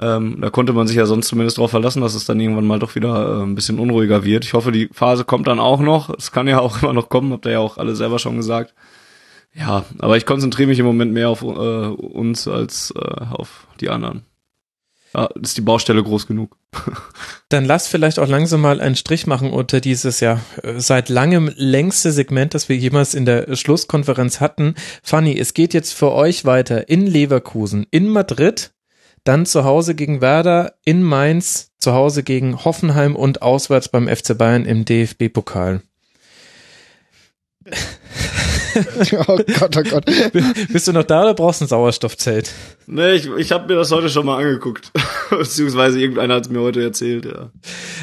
[0.00, 2.78] Ähm, da konnte man sich ja sonst zumindest darauf verlassen, dass es dann irgendwann mal
[2.78, 4.44] doch wieder äh, ein bisschen unruhiger wird.
[4.44, 6.10] Ich hoffe, die Phase kommt dann auch noch.
[6.10, 8.74] Es kann ja auch immer noch kommen, habt ihr ja auch alle selber schon gesagt.
[9.54, 13.88] Ja, aber ich konzentriere mich im Moment mehr auf äh, uns als äh, auf die
[13.88, 14.22] anderen.
[15.40, 16.56] Ist die Baustelle groß genug.
[17.48, 20.40] Dann lass vielleicht auch langsam mal einen Strich machen unter dieses ja
[20.76, 24.74] seit langem längste Segment, das wir jemals in der Schlusskonferenz hatten.
[25.02, 28.72] Fanny, es geht jetzt für euch weiter in Leverkusen, in Madrid,
[29.24, 34.36] dann zu Hause gegen Werder, in Mainz, zu Hause gegen Hoffenheim und auswärts beim FC
[34.36, 35.82] Bayern im DFB-Pokal.
[39.28, 40.04] oh Gott, oh Gott.
[40.72, 42.52] Bist du noch da oder brauchst du ein Sauerstoffzelt?
[42.86, 44.92] Nee, ich, ich habe mir das heute schon mal angeguckt.
[45.30, 47.50] Beziehungsweise irgendeiner hat es mir heute erzählt, ja.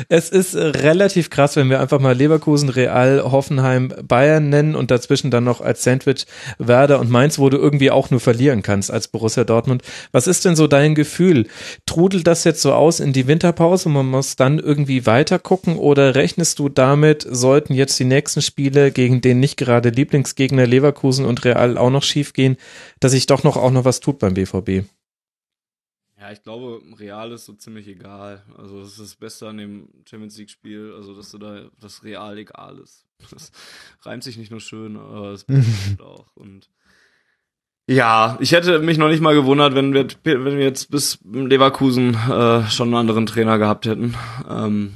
[0.10, 5.32] Es ist relativ krass, wenn wir einfach mal Leverkusen, Real, Hoffenheim, Bayern nennen und dazwischen
[5.32, 6.26] dann noch als Sandwich
[6.60, 9.82] Werder und Mainz, wo du irgendwie auch nur verlieren kannst als Borussia Dortmund.
[10.12, 11.48] Was ist denn so dein Gefühl?
[11.88, 15.78] Trudelt das jetzt so aus in die Winterpause und man muss dann irgendwie weiter gucken
[15.78, 21.26] oder rechnest du damit, sollten jetzt die nächsten Spiele gegen den nicht gerade Lieblingsgegner Leverkusen
[21.26, 22.58] und Real auch noch schief gehen,
[23.00, 24.86] dass sich doch noch auch noch was tut beim BVB?
[26.20, 28.42] Ja, ich glaube, Real ist so ziemlich egal.
[28.58, 32.04] Also das ist das Beste an dem Champions League Spiel, also dass du da das
[32.04, 33.06] Real egal ist.
[33.32, 33.52] Das
[34.02, 36.36] reimt sich nicht nur schön, aber es bedeutet auch.
[36.36, 36.70] Und
[37.88, 42.16] ja, ich hätte mich noch nicht mal gewundert, wenn wir, wenn wir jetzt bis Leverkusen
[42.16, 44.16] äh, schon einen anderen Trainer gehabt hätten.
[44.50, 44.96] Ähm,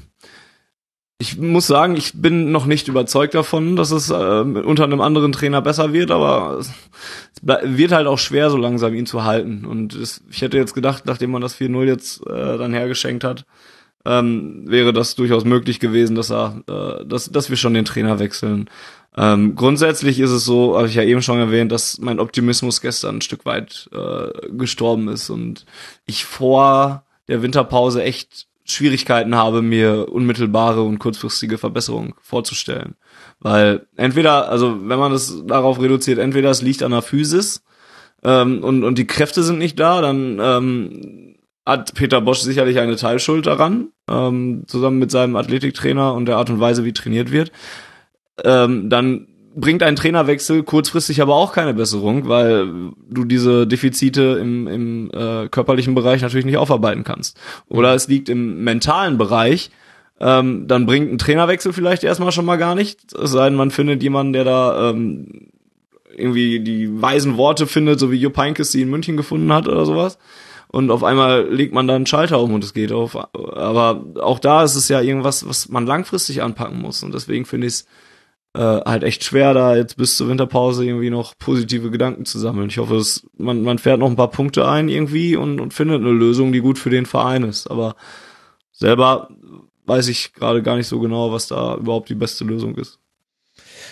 [1.21, 5.33] ich muss sagen, ich bin noch nicht überzeugt davon, dass es äh, unter einem anderen
[5.33, 6.71] Trainer besser wird, aber es
[7.41, 9.65] wird halt auch schwer, so langsam ihn zu halten.
[9.65, 13.45] Und es, ich hätte jetzt gedacht, nachdem man das 4-0 jetzt äh, dann hergeschenkt hat,
[14.05, 18.19] ähm, wäre das durchaus möglich gewesen, dass er, äh, dass, dass wir schon den Trainer
[18.19, 18.69] wechseln.
[19.17, 23.17] Ähm, grundsätzlich ist es so, habe ich ja eben schon erwähnt, dass mein Optimismus gestern
[23.17, 25.65] ein Stück weit äh, gestorben ist und
[26.05, 32.95] ich vor der Winterpause echt Schwierigkeiten habe, mir unmittelbare und kurzfristige Verbesserungen vorzustellen.
[33.39, 37.63] Weil entweder, also wenn man das darauf reduziert, entweder es liegt an der Physis
[38.23, 41.35] ähm, und, und die Kräfte sind nicht da, dann ähm,
[41.65, 46.49] hat Peter Bosch sicherlich eine Teilschuld daran, ähm, zusammen mit seinem Athletiktrainer und der Art
[46.49, 47.51] und Weise, wie trainiert wird.
[48.43, 54.67] Ähm, dann bringt ein Trainerwechsel kurzfristig aber auch keine Besserung, weil du diese Defizite im,
[54.67, 57.37] im äh, körperlichen Bereich natürlich nicht aufarbeiten kannst.
[57.67, 59.71] Oder es liegt im mentalen Bereich,
[60.19, 63.71] ähm, dann bringt ein Trainerwechsel vielleicht erstmal schon mal gar nicht, es sei denn, man
[63.71, 65.47] findet jemanden, der da ähm,
[66.15, 69.85] irgendwie die weisen Worte findet, so wie Jupp Heynckes sie in München gefunden hat oder
[69.85, 70.17] sowas.
[70.71, 73.15] Und auf einmal legt man da einen Schalter um und es geht auf.
[73.15, 77.01] Aber auch da ist es ja irgendwas, was man langfristig anpacken muss.
[77.01, 77.87] Und deswegen finde ich es
[78.55, 82.69] äh, halt echt schwer, da jetzt bis zur Winterpause irgendwie noch positive Gedanken zu sammeln.
[82.69, 86.01] Ich hoffe, es, man, man fährt noch ein paar Punkte ein irgendwie und, und findet
[86.01, 87.69] eine Lösung, die gut für den Verein ist.
[87.69, 87.95] Aber
[88.71, 89.29] selber
[89.85, 92.99] weiß ich gerade gar nicht so genau, was da überhaupt die beste Lösung ist.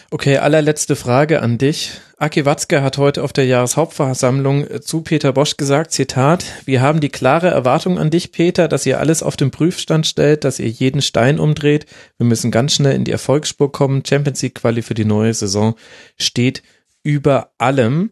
[0.10, 2.00] Okay, allerletzte Frage an dich.
[2.18, 7.10] Aki Watzke hat heute auf der Jahreshauptversammlung zu Peter Bosch gesagt, Zitat, wir haben die
[7.10, 11.02] klare Erwartung an dich, Peter, dass ihr alles auf den Prüfstand stellt, dass ihr jeden
[11.02, 11.88] Stein umdreht.
[12.18, 14.02] Wir müssen ganz schnell in die Erfolgsspur kommen.
[14.06, 15.76] Champions League Quali für die neue Saison
[16.18, 16.64] steht
[17.04, 18.12] über allem.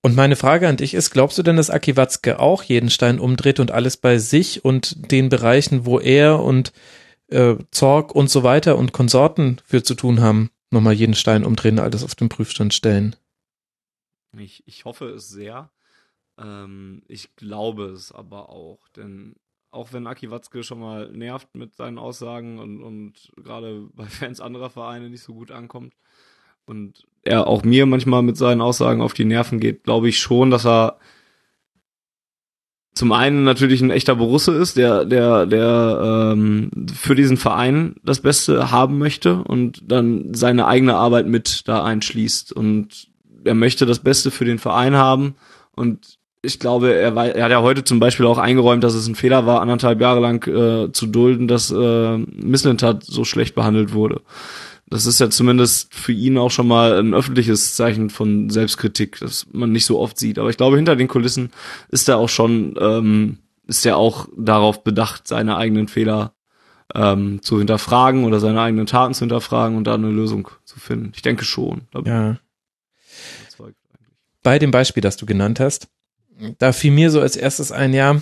[0.00, 3.20] Und meine Frage an dich ist, glaubst du denn, dass Aki Watzke auch jeden Stein
[3.20, 6.72] umdreht und alles bei sich und den Bereichen, wo er und
[7.28, 11.78] äh, Zorg und so weiter und Konsorten für zu tun haben, nochmal jeden Stein umdrehen,
[11.78, 13.16] alles auf den Prüfstand stellen.
[14.36, 15.70] Ich, ich hoffe es sehr.
[16.38, 19.36] Ähm, ich glaube es aber auch, denn
[19.70, 24.40] auch wenn Aki Watzke schon mal nervt mit seinen Aussagen und, und gerade bei Fans
[24.40, 25.94] anderer Vereine nicht so gut ankommt
[26.64, 30.50] und er auch mir manchmal mit seinen Aussagen auf die Nerven geht, glaube ich schon,
[30.50, 30.98] dass er
[32.94, 38.20] zum einen natürlich ein echter Borusse ist, der, der, der ähm, für diesen Verein das
[38.20, 42.52] Beste haben möchte und dann seine eigene Arbeit mit da einschließt.
[42.52, 43.08] Und
[43.44, 45.36] er möchte das Beste für den Verein haben.
[45.74, 49.14] Und ich glaube, er, er hat ja heute zum Beispiel auch eingeräumt, dass es ein
[49.14, 54.20] Fehler war, anderthalb Jahre lang äh, zu dulden, dass äh, Misslintat so schlecht behandelt wurde.
[54.92, 59.46] Das ist ja zumindest für ihn auch schon mal ein öffentliches Zeichen von Selbstkritik, das
[59.50, 60.38] man nicht so oft sieht.
[60.38, 61.50] Aber ich glaube, hinter den Kulissen
[61.88, 66.34] ist er auch schon, ähm, ist er auch darauf bedacht, seine eigenen Fehler
[66.94, 71.12] ähm, zu hinterfragen oder seine eigenen Taten zu hinterfragen und da eine Lösung zu finden.
[71.14, 71.88] Ich denke schon.
[72.04, 72.36] Ja.
[74.42, 75.88] Bei dem Beispiel, das du genannt hast,
[76.58, 78.20] da fiel mir so als erstes ein, ja,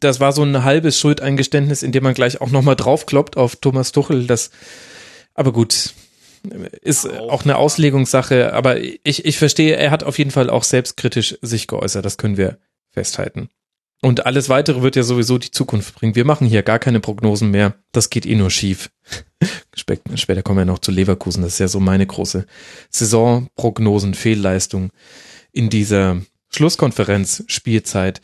[0.00, 3.92] das war so ein halbes Schuldeingeständnis, in dem man gleich auch nochmal draufkloppt auf Thomas
[3.92, 4.50] Tuchel, das
[5.34, 5.94] aber gut,
[6.80, 11.38] ist auch eine Auslegungssache, aber ich, ich verstehe, er hat auf jeden Fall auch selbstkritisch
[11.40, 12.58] sich geäußert, das können wir
[12.90, 13.48] festhalten.
[14.04, 16.16] Und alles weitere wird ja sowieso die Zukunft bringen.
[16.16, 17.74] Wir machen hier gar keine Prognosen mehr.
[17.92, 18.90] Das geht eh nur schief.
[19.76, 21.44] Später kommen wir noch zu Leverkusen.
[21.44, 22.44] Das ist ja so meine große
[22.90, 24.90] Saisonprognosen, Fehlleistung
[25.52, 28.20] in dieser Schlusskonferenz Spielzeit.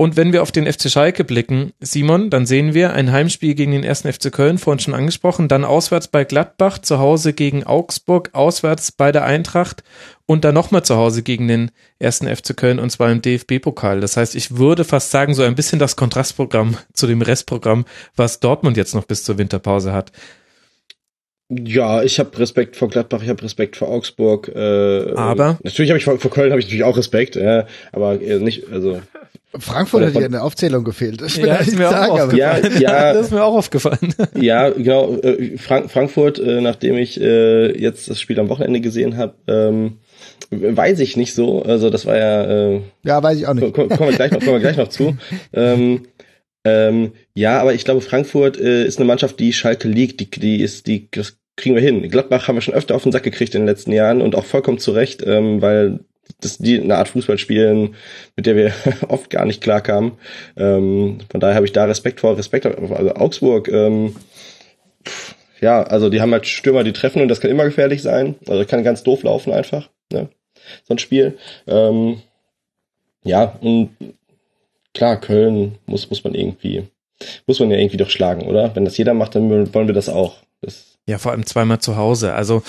[0.00, 3.72] Und wenn wir auf den FC Schalke blicken, Simon, dann sehen wir ein Heimspiel gegen
[3.72, 8.30] den ersten FC Köln, vorhin schon angesprochen, dann auswärts bei Gladbach, zu Hause gegen Augsburg,
[8.32, 9.82] auswärts bei der Eintracht
[10.24, 14.00] und dann nochmal zu Hause gegen den ersten FC Köln und zwar im DFB-Pokal.
[14.00, 17.84] Das heißt, ich würde fast sagen, so ein bisschen das Kontrastprogramm zu dem Restprogramm,
[18.14, 20.12] was Dortmund jetzt noch bis zur Winterpause hat.
[21.50, 24.48] Ja, ich habe Respekt vor Gladbach, ich habe Respekt vor Augsburg.
[24.54, 28.16] Äh, aber natürlich habe ich vor, vor Köln habe ich natürlich auch Respekt, äh, aber
[28.16, 29.00] nicht also.
[29.58, 31.22] Frankfurt hat hier eine Aufzählung gefehlt.
[31.22, 34.14] Ich ja, ist mir sagen, auch ja, ja, das ist mir auch aufgefallen.
[34.34, 35.16] Ja, genau.
[35.16, 39.94] Äh, Frank Frankfurt, äh, nachdem ich äh, jetzt das Spiel am Wochenende gesehen habe, ähm,
[40.50, 41.62] weiß ich nicht so.
[41.62, 42.44] Also das war ja.
[42.44, 43.72] Äh, ja, weiß ich auch nicht.
[43.72, 45.16] Kommen wir gleich noch, kommen wir gleich noch zu.
[45.54, 46.02] ähm,
[46.68, 50.60] ähm, ja, aber ich glaube, Frankfurt äh, ist eine Mannschaft, die Schalke liegt, die, die
[50.60, 52.08] ist, die, das kriegen wir hin.
[52.08, 54.44] Gladbach haben wir schon öfter auf den Sack gekriegt in den letzten Jahren und auch
[54.44, 56.00] vollkommen zu Recht, ähm, weil
[56.40, 57.96] das die eine Art Fußball spielen,
[58.36, 58.72] mit der wir
[59.08, 60.12] oft gar nicht klarkamen.
[60.56, 63.68] Ähm, von daher habe ich da Respekt vor, Respekt also Augsburg.
[63.68, 64.14] Ähm,
[65.60, 68.36] ja, also die haben halt Stürmer, die treffen und das kann immer gefährlich sein.
[68.46, 69.88] Also kann ganz doof laufen einfach.
[70.12, 70.28] Ne?
[70.84, 71.38] So ein Spiel.
[71.66, 72.20] Ähm,
[73.24, 73.90] ja, und
[74.98, 76.82] klar, Köln muss, muss man irgendwie,
[77.46, 78.74] muss man ja irgendwie doch schlagen, oder?
[78.74, 80.38] Wenn das jeder macht, dann wollen wir das auch.
[80.60, 82.34] Das ja, vor allem zweimal zu Hause.
[82.34, 82.62] Also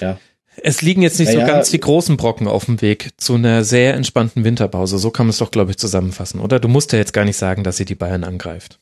[0.00, 0.18] ja.
[0.62, 3.62] es liegen jetzt nicht naja, so ganz die großen Brocken auf dem Weg zu einer
[3.62, 4.98] sehr entspannten Winterpause.
[4.98, 6.60] So kann man es doch, glaube ich, zusammenfassen, oder?
[6.60, 8.80] Du musst ja jetzt gar nicht sagen, dass sie die Bayern angreift.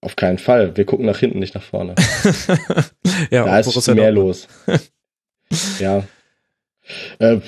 [0.00, 0.76] Auf keinen Fall.
[0.76, 1.94] Wir gucken nach hinten, nicht nach vorne.
[3.30, 4.48] ja, da ist mehr los.
[5.78, 6.02] ja.
[7.20, 7.38] Äh,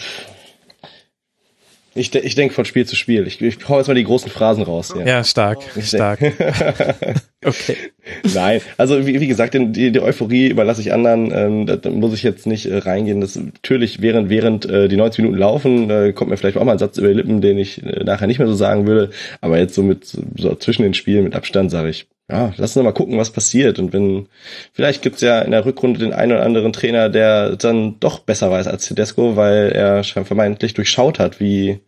[1.97, 3.27] ich, ich denke von Spiel zu Spiel.
[3.27, 4.94] Ich, ich hau jetzt mal die großen Phrasen raus.
[4.97, 6.20] Ja, ja stark, ich stark.
[7.44, 7.77] okay.
[8.35, 11.32] Nein, also wie, wie gesagt, die, die Euphorie überlasse ich anderen.
[11.32, 13.20] Ähm, da, da muss ich jetzt nicht äh, reingehen.
[13.20, 16.73] Das natürlich während während äh, die 90 Minuten laufen, äh, kommt mir vielleicht auch mal
[16.73, 19.10] ein Satz über die Lippen, den ich äh, nachher nicht mehr so sagen würde.
[19.40, 22.85] Aber jetzt so mit so zwischen den Spielen mit Abstand sage ich, ja, lass uns
[22.85, 23.78] mal gucken, was passiert.
[23.78, 24.28] Und wenn,
[24.73, 28.51] vielleicht gibt's ja in der Rückrunde den einen oder anderen Trainer, der dann doch besser
[28.51, 31.81] weiß als Tedesco, weil er vermeintlich durchschaut hat, wie,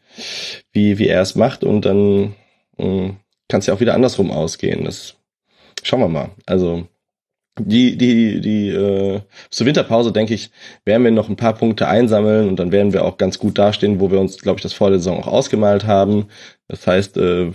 [0.72, 1.64] wie, wie er es macht.
[1.64, 2.36] Und dann
[2.76, 3.16] hm,
[3.48, 4.84] kann es ja auch wieder andersrum ausgehen.
[4.84, 5.16] Das
[5.82, 6.30] schauen wir mal.
[6.46, 6.86] Also
[7.58, 9.20] die, die, die, äh,
[9.50, 10.50] zur Winterpause, denke ich,
[10.84, 14.00] werden wir noch ein paar Punkte einsammeln und dann werden wir auch ganz gut dastehen,
[14.00, 16.26] wo wir uns, glaube ich, das vor der Saison auch ausgemalt haben.
[16.68, 17.50] Das heißt, äh,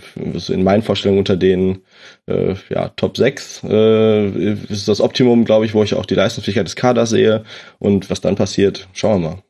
[0.48, 1.82] in meinen Vorstellungen unter den
[2.26, 6.66] äh, ja, Top 6 äh, ist das Optimum, glaube ich, wo ich auch die Leistungsfähigkeit
[6.66, 7.44] des Kaders sehe.
[7.78, 9.42] Und was dann passiert, schauen wir mal.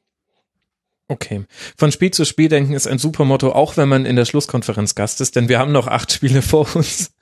[1.09, 1.45] Okay.
[1.77, 4.95] Von Spiel zu Spiel denken ist ein super Motto, auch wenn man in der Schlusskonferenz
[4.95, 7.14] Gast ist, denn wir haben noch acht Spiele vor uns.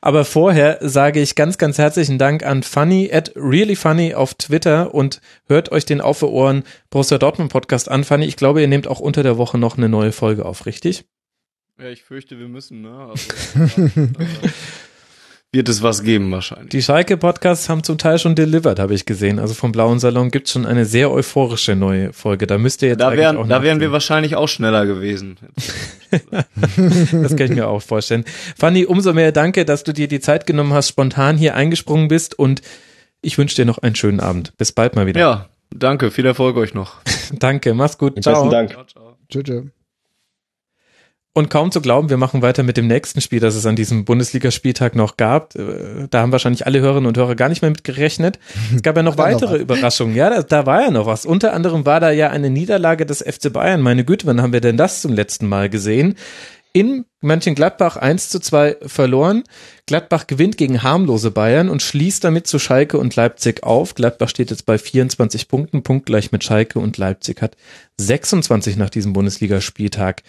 [0.00, 5.20] Aber vorher sage ich ganz, ganz herzlichen Dank an Funny at reallyfunny auf Twitter und
[5.46, 8.04] hört euch den Auf Ohren Borussia Dortmund Podcast an.
[8.04, 11.04] Funny, ich glaube, ihr nehmt auch unter der Woche noch eine neue Folge auf, richtig?
[11.80, 13.08] Ja, ich fürchte, wir müssen, ne?
[13.10, 13.32] Also,
[13.80, 14.48] äh,
[15.52, 16.68] wird es was geben wahrscheinlich.
[16.68, 19.40] Die Schalke-Podcasts haben zum Teil schon delivered, habe ich gesehen.
[19.40, 22.46] Also vom Blauen Salon gibt's schon eine sehr euphorische neue Folge.
[22.46, 25.36] Da müsst ihr jetzt Da wären, auch da wären wir wahrscheinlich auch schneller gewesen.
[27.12, 28.24] Das kann ich mir auch vorstellen.
[28.58, 32.36] Fanny, umso mehr danke, dass du dir die Zeit genommen hast, spontan hier eingesprungen bist
[32.36, 32.62] und
[33.22, 34.56] ich wünsche dir noch einen schönen Abend.
[34.58, 35.20] Bis bald mal wieder.
[35.20, 36.10] Ja, danke.
[36.10, 36.96] Viel Erfolg euch noch.
[37.38, 38.20] Danke, mach's gut.
[38.22, 38.48] Ciao.
[38.48, 38.76] Besten Dank.
[39.28, 39.62] Tschö, tschö.
[41.32, 44.04] Und kaum zu glauben, wir machen weiter mit dem nächsten Spiel, das es an diesem
[44.04, 45.54] Bundesligaspieltag noch gab.
[45.54, 48.40] Äh, Da haben wahrscheinlich alle Hörerinnen und Hörer gar nicht mehr mit gerechnet.
[48.74, 49.60] Es gab ja noch noch weitere was.
[49.60, 50.16] Überraschungen.
[50.16, 51.26] Ja, da, da war ja noch was.
[51.26, 53.80] Unter anderem war da ja eine Niederlage des FC Bayern.
[53.80, 56.16] Meine Güte, wann haben wir denn das zum letzten Mal gesehen?
[56.72, 59.44] In Mönchengladbach 1 zu 2 verloren.
[59.86, 63.94] Gladbach gewinnt gegen harmlose Bayern und schließt damit zu Schalke und Leipzig auf.
[63.96, 67.56] Gladbach steht jetzt bei 24 Punkten, punktgleich mit Schalke und Leipzig hat
[67.96, 70.22] 26 nach diesem Bundesligaspieltag.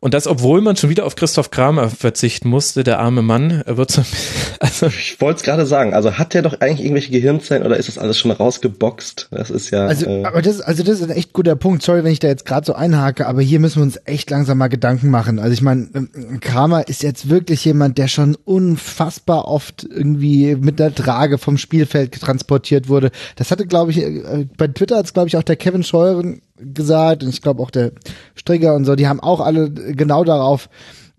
[0.00, 3.62] Und das, obwohl man schon wieder auf Christoph Kramer verzichten musste, der arme Mann.
[3.66, 4.02] Er wird so,
[4.60, 7.88] also, Ich wollte es gerade sagen, also hat der doch eigentlich irgendwelche Gehirnzellen oder ist
[7.88, 9.28] das alles schon rausgeboxt?
[9.30, 9.86] Das ist ja.
[9.86, 11.82] Also, äh, aber das, also das ist ein echt guter Punkt.
[11.82, 14.58] Sorry, wenn ich da jetzt gerade so einhake, aber hier müssen wir uns echt langsam
[14.58, 15.38] mal Gedanken machen.
[15.38, 20.78] Also ich meine, ähm, Kramer ist jetzt wirklich jemand, der schon unfassbar oft irgendwie mit
[20.78, 23.10] der Trage vom Spielfeld transportiert wurde.
[23.36, 26.42] Das hatte, glaube ich, äh, bei Twitter hat es, glaube ich, auch der Kevin Scheuren
[26.58, 27.92] gesagt und ich glaube auch der
[28.34, 30.68] Strigger und so, die haben auch alle genau darauf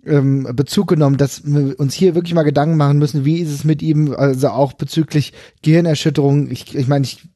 [0.06, 3.64] ähm, Bezug genommen, dass wir uns hier wirklich mal Gedanken machen müssen, wie ist es
[3.64, 6.50] mit ihm, also auch bezüglich Gehirnerschütterung.
[6.50, 7.28] Ich, ich meine, ich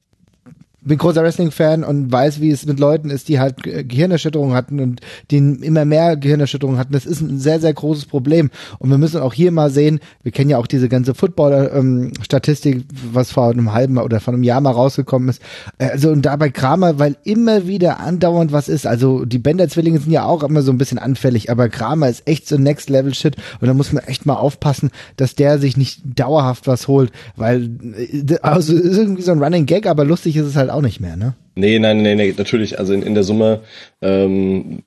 [0.81, 5.01] bin großer Wrestling-Fan und weiß, wie es mit Leuten ist, die halt Gehirnerschütterungen hatten und
[5.29, 6.93] die immer mehr Gehirnerschütterungen hatten.
[6.93, 8.49] Das ist ein sehr, sehr großes Problem.
[8.79, 13.31] Und wir müssen auch hier mal sehen, wir kennen ja auch diese ganze Footballer-Statistik, was
[13.31, 15.41] vor einem halben oder vor einem Jahr mal rausgekommen ist.
[15.77, 18.87] Äh, Also und dabei Kramer, weil immer wieder andauernd was ist.
[18.87, 22.47] Also die Bender-Zwillinge sind ja auch immer so ein bisschen anfällig, aber Kramer ist echt
[22.47, 26.87] so Next-Level-Shit und da muss man echt mal aufpassen, dass der sich nicht dauerhaft was
[26.87, 30.70] holt, weil äh, also ist irgendwie so ein Running Gag, aber lustig ist es halt
[30.73, 31.33] auch nicht mehr, ne?
[31.55, 32.79] Nee, nein, nee, nee, natürlich.
[32.79, 33.61] Also in, in der Summe
[34.01, 34.83] ähm,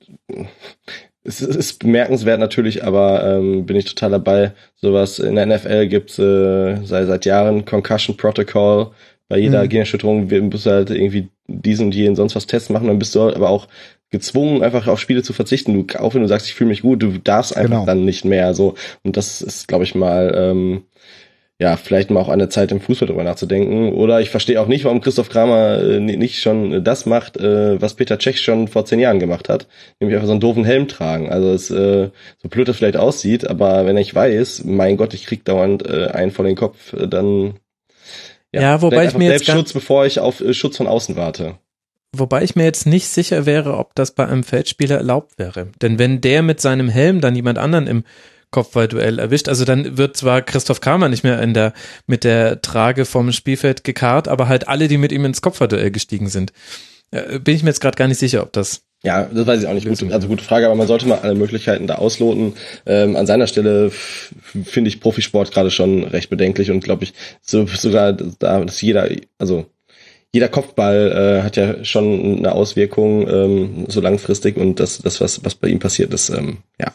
[1.23, 4.51] es ist bemerkenswert natürlich, aber ähm, bin ich total dabei.
[4.75, 8.91] Sowas in der NFL gibt's äh, seit, seit Jahren Concussion Protocol.
[9.27, 9.69] Bei jeder Mhm.
[9.69, 13.15] Generschütterung wir- musst du halt irgendwie diesen und jenen sonst was Tests machen, dann bist
[13.15, 13.67] du aber auch
[14.11, 15.73] gezwungen, einfach auf Spiele zu verzichten.
[15.87, 17.85] Du, auch wenn du sagst, ich fühle mich gut, du darfst einfach Genau.
[17.87, 18.53] dann nicht mehr.
[18.53, 20.83] So und das ist, glaube ich mal, ähm,
[21.57, 23.93] ja, vielleicht mal auch eine Zeit im Fußball drüber nachzudenken.
[23.93, 27.81] Oder ich verstehe auch nicht, warum Christoph Kramer äh, ni- nicht schon das macht, äh,
[27.81, 29.67] was Peter Cech schon vor zehn Jahren gemacht hat,
[29.99, 31.29] nämlich einfach so einen doofen Helm tragen.
[31.29, 32.09] Also es, äh,
[32.41, 36.07] so blöd das vielleicht aussieht, aber wenn ich weiß, mein Gott, ich krieg dauernd äh,
[36.07, 37.53] einen vor den Kopf, äh, dann
[38.51, 41.55] Ja, wobei vielleicht ich mir jetzt Selbstschutz, bevor ich auf äh, Schutz von außen warte.
[42.17, 45.67] Wobei ich mir jetzt nicht sicher wäre, ob das bei einem Feldspieler erlaubt wäre.
[45.81, 48.03] Denn wenn der mit seinem Helm dann jemand anderen im
[48.55, 51.73] Kopfballduell erwischt, also dann wird zwar Christoph Kramer nicht mehr in der,
[52.07, 56.29] mit der Trage vom Spielfeld gekarrt, aber halt alle, die mit ihm ins Kopfballduell gestiegen
[56.29, 56.53] sind.
[57.11, 59.67] Äh, Bin ich mir jetzt gerade gar nicht sicher, ob das Ja, das weiß ich
[59.67, 59.85] auch nicht.
[59.85, 60.07] Lösung.
[60.07, 62.53] Gut, also gute Frage, aber man sollte mal alle Möglichkeiten da ausloten.
[62.85, 67.67] Ähm, an seiner Stelle finde ich Profisport gerade schon recht bedenklich und glaube ich so,
[67.67, 69.65] sogar da, dass jeder, also
[70.33, 75.43] jeder Kopfball äh, hat ja schon eine Auswirkung ähm, so langfristig und das, das was,
[75.43, 76.93] was bei ihm passiert ist, ähm, ja,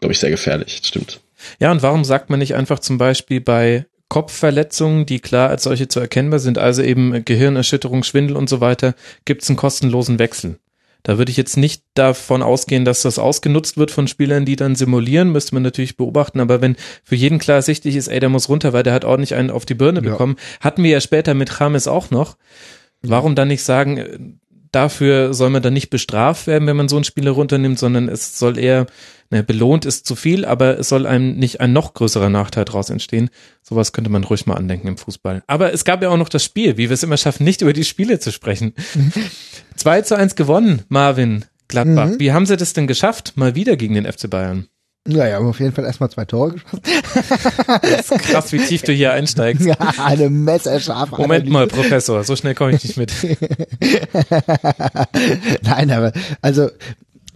[0.00, 0.78] glaube ich sehr gefährlich.
[0.80, 1.20] Das stimmt.
[1.58, 5.88] Ja, und warum sagt man nicht einfach zum Beispiel bei Kopfverletzungen, die klar als solche
[5.88, 8.94] zu erkennbar sind, also eben Gehirnerschütterung, Schwindel und so weiter,
[9.24, 10.58] gibt es einen kostenlosen Wechsel.
[11.02, 14.74] Da würde ich jetzt nicht davon ausgehen, dass das ausgenutzt wird von Spielern, die dann
[14.74, 18.50] simulieren, müsste man natürlich beobachten, aber wenn für jeden klar ersichtlich ist, ey, der muss
[18.50, 20.10] runter, weil der hat ordentlich einen auf die Birne Ja.
[20.10, 22.36] bekommen, hatten wir ja später mit James auch noch.
[23.02, 24.18] Warum dann nicht sagen, äh,
[24.72, 28.38] dafür soll man dann nicht bestraft werden, wenn man so einen Spieler runternimmt, sondern es
[28.38, 28.86] soll eher,
[29.30, 32.90] ne, belohnt ist zu viel, aber es soll einem nicht ein noch größerer Nachteil daraus
[32.90, 33.30] entstehen.
[33.62, 35.42] Sowas könnte man ruhig mal andenken im Fußball.
[35.46, 37.72] Aber es gab ja auch noch das Spiel, wie wir es immer schaffen, nicht über
[37.72, 38.74] die Spiele zu sprechen.
[39.76, 42.10] 2 zu 1 gewonnen, Marvin Gladbach.
[42.10, 42.20] Mhm.
[42.20, 43.32] Wie haben sie das denn geschafft?
[43.36, 44.68] Mal wieder gegen den FC Bayern.
[45.08, 46.80] Ja, ja, haben auf jeden Fall erstmal zwei Tore geschossen.
[47.82, 49.66] Das ist krass, wie tief du hier einsteigst.
[49.66, 51.52] Ja, eine messerscharfe Moment Analyse.
[51.52, 53.12] mal, Professor, so schnell komme ich nicht mit.
[55.62, 56.12] Nein, aber
[56.42, 56.68] also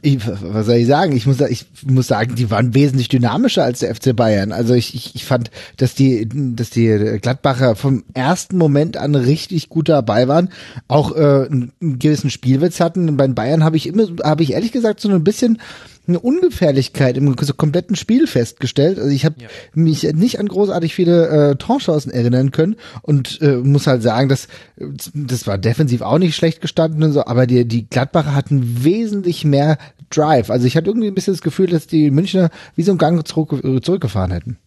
[0.04, 1.16] ich, was soll ich sagen?
[1.16, 4.52] Ich muss, ich muss sagen, die waren wesentlich dynamischer als der FC Bayern.
[4.52, 9.70] Also ich, ich, ich fand, dass die, dass die Gladbacher vom ersten Moment an richtig
[9.70, 10.50] gut dabei waren,
[10.88, 13.16] auch äh, einen, gewissen Spielwitz hatten.
[13.16, 15.58] Bei den Bayern habe ich immer, habe ich ehrlich gesagt so ein bisschen
[16.06, 18.98] eine Ungefährlichkeit im so kompletten Spiel festgestellt.
[18.98, 19.48] Also ich habe ja.
[19.74, 24.48] mich nicht an großartig viele äh, Torchancen erinnern können und äh, muss halt sagen, dass
[24.76, 29.44] das war defensiv auch nicht schlecht gestanden und so, aber die die Gladbacher hatten wesentlich
[29.44, 29.78] mehr
[30.10, 30.50] Drive.
[30.50, 33.26] Also ich hatte irgendwie ein bisschen das Gefühl, dass die Münchner wie so einen Gang
[33.26, 34.58] zurück, zurückgefahren hätten.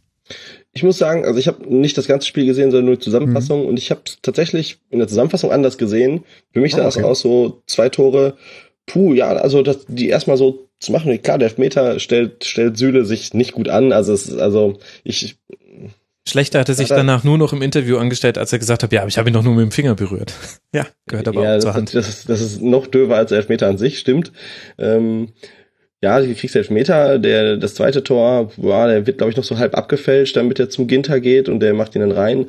[0.74, 3.62] Ich muss sagen, also ich habe nicht das ganze Spiel gesehen, sondern nur die Zusammenfassung
[3.62, 3.68] mhm.
[3.68, 6.24] und ich habe tatsächlich in der Zusammenfassung anders gesehen.
[6.52, 8.38] Für mich oh, sah es aus so zwei Tore.
[8.86, 11.22] Puh, ja, also das, die erstmal so zu machen.
[11.22, 13.92] Klar, der Elfmeter stellt stellt Süle sich nicht gut an.
[13.92, 15.38] Also es, also ich
[16.28, 19.08] Schlechter hatte sich danach nur noch im Interview angestellt, als er gesagt hat, ja, aber
[19.08, 20.34] ich habe ihn doch nur mit dem Finger berührt.
[20.74, 21.96] ja, gehört aber ja, auch zur Hand.
[21.96, 24.34] Das ist, das ist noch döver als der Elfmeter an sich, stimmt.
[24.78, 25.30] Ähm,
[26.02, 29.58] ja, die kriegst Elfmeter, der, das zweite Tor, boah, der wird, glaube ich, noch so
[29.58, 32.48] halb abgefälscht, damit er zum Ginter geht und der macht ihn dann rein.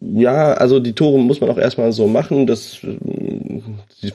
[0.00, 2.78] Ja, also die Tore muss man auch erstmal so machen, das,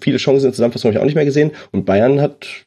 [0.01, 2.65] viele Chancen in Zusammenfassung habe ich auch nicht mehr gesehen und Bayern hat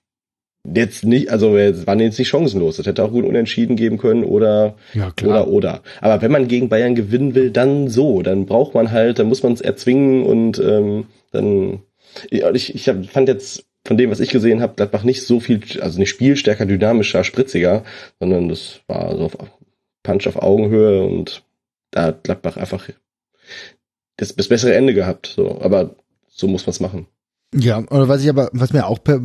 [0.74, 2.76] jetzt nicht, also waren jetzt nicht chancenlos.
[2.76, 5.82] Das hätte auch gut unentschieden geben können oder ja, oder oder.
[6.01, 8.22] Aber wenn man gegen Bayern gewinnen will, dann so.
[8.22, 11.80] Dann braucht man halt, dann muss man es erzwingen und ähm, dann.
[12.30, 15.98] Ich, ich fand jetzt von dem, was ich gesehen habe, Gladbach nicht so viel, also
[15.98, 17.84] nicht spielstärker, dynamischer, spritziger,
[18.18, 19.36] sondern das war so auf
[20.02, 21.43] Punch auf Augenhöhe und
[21.90, 22.88] da hat Gladbach einfach
[24.16, 25.26] das, das bessere Ende gehabt.
[25.26, 25.97] So, aber
[26.28, 27.06] so muss man es machen.
[27.55, 29.20] Ja, oder was ich aber, was mir auch per,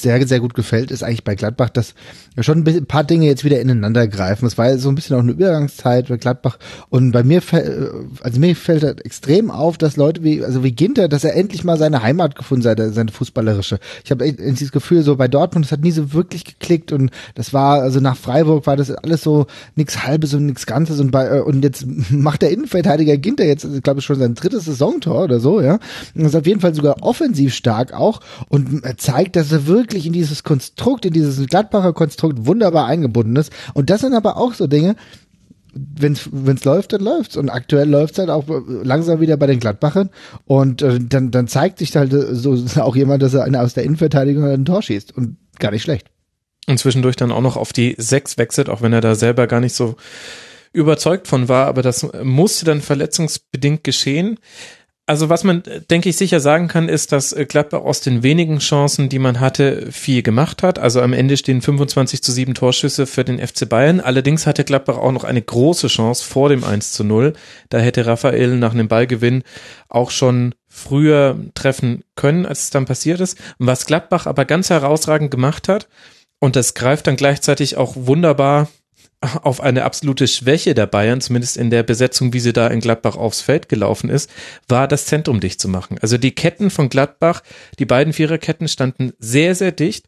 [0.00, 1.94] sehr, sehr gut gefällt, ist eigentlich bei Gladbach, dass
[2.40, 4.46] schon ein paar Dinge jetzt wieder ineinander greifen.
[4.46, 6.58] Es war so ein bisschen auch eine Übergangszeit bei Gladbach.
[6.88, 7.42] Und bei mir,
[8.22, 11.64] also mir fällt halt extrem auf, dass Leute wie, also wie Ginter, dass er endlich
[11.64, 13.78] mal seine Heimat gefunden hat, seine fußballerische.
[14.04, 17.52] Ich habe dieses Gefühl, so bei Dortmund, das hat nie so wirklich geklickt und das
[17.52, 21.26] war, also nach Freiburg war das alles so nichts Halbes und nichts Ganzes und bei,
[21.26, 25.40] äh, und jetzt macht der Innenverteidiger Ginter jetzt, glaube ich, schon sein drittes Saisontor oder
[25.40, 25.78] so, ja.
[26.14, 30.06] Und ist auf jeden Fall sogar offensiv stark auch und zeigt, dass er wirklich wirklich
[30.06, 33.52] in dieses Konstrukt, in dieses Gladbacher Konstrukt wunderbar eingebunden ist.
[33.72, 34.96] Und das sind aber auch so Dinge,
[35.72, 37.36] wenn es läuft, dann läuft's.
[37.36, 38.44] Und aktuell läuft's halt auch
[38.82, 40.10] langsam wieder bei den Gladbachern.
[40.44, 43.84] Und äh, dann, dann zeigt sich halt so auch jemand, dass er eine aus der
[43.84, 45.16] Innenverteidigung ein Tor schießt.
[45.16, 46.10] Und gar nicht schlecht.
[46.66, 49.60] Und zwischendurch dann auch noch auf die sechs wechselt, auch wenn er da selber gar
[49.60, 49.96] nicht so
[50.72, 54.38] überzeugt von war, aber das musste dann verletzungsbedingt geschehen.
[55.08, 58.58] Also was man, denke ich, sicher sagen kann, ist, dass äh, Gladbach aus den wenigen
[58.58, 60.78] Chancen, die man hatte, viel gemacht hat.
[60.78, 64.00] Also am Ende stehen 25 zu 7 Torschüsse für den FC Bayern.
[64.00, 67.32] Allerdings hatte Gladbach auch noch eine große Chance vor dem 1 zu 0.
[67.70, 69.44] Da hätte Raphael nach einem Ballgewinn
[69.88, 73.38] auch schon früher treffen können, als es dann passiert ist.
[73.58, 75.88] Was Gladbach aber ganz herausragend gemacht hat,
[76.40, 78.68] und das greift dann gleichzeitig auch wunderbar
[79.20, 83.16] auf eine absolute Schwäche der Bayern, zumindest in der Besetzung, wie sie da in Gladbach
[83.16, 84.30] aufs Feld gelaufen ist,
[84.68, 85.98] war das Zentrum dicht zu machen.
[86.00, 87.42] Also die Ketten von Gladbach,
[87.78, 90.06] die beiden Viererketten standen sehr, sehr dicht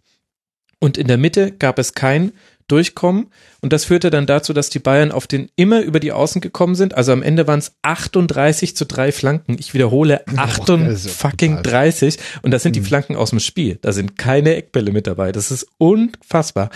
[0.78, 2.32] und in der Mitte gab es kein
[2.68, 3.32] Durchkommen
[3.62, 6.76] und das führte dann dazu, dass die Bayern auf den immer über die Außen gekommen
[6.76, 6.94] sind.
[6.96, 9.56] Also am Ende waren es 38 zu drei Flanken.
[9.58, 12.84] Ich wiederhole 38 oh, fucking 30 und das sind die mhm.
[12.84, 13.80] Flanken aus dem Spiel.
[13.82, 15.32] Da sind keine Eckbälle mit dabei.
[15.32, 16.70] Das ist unfassbar.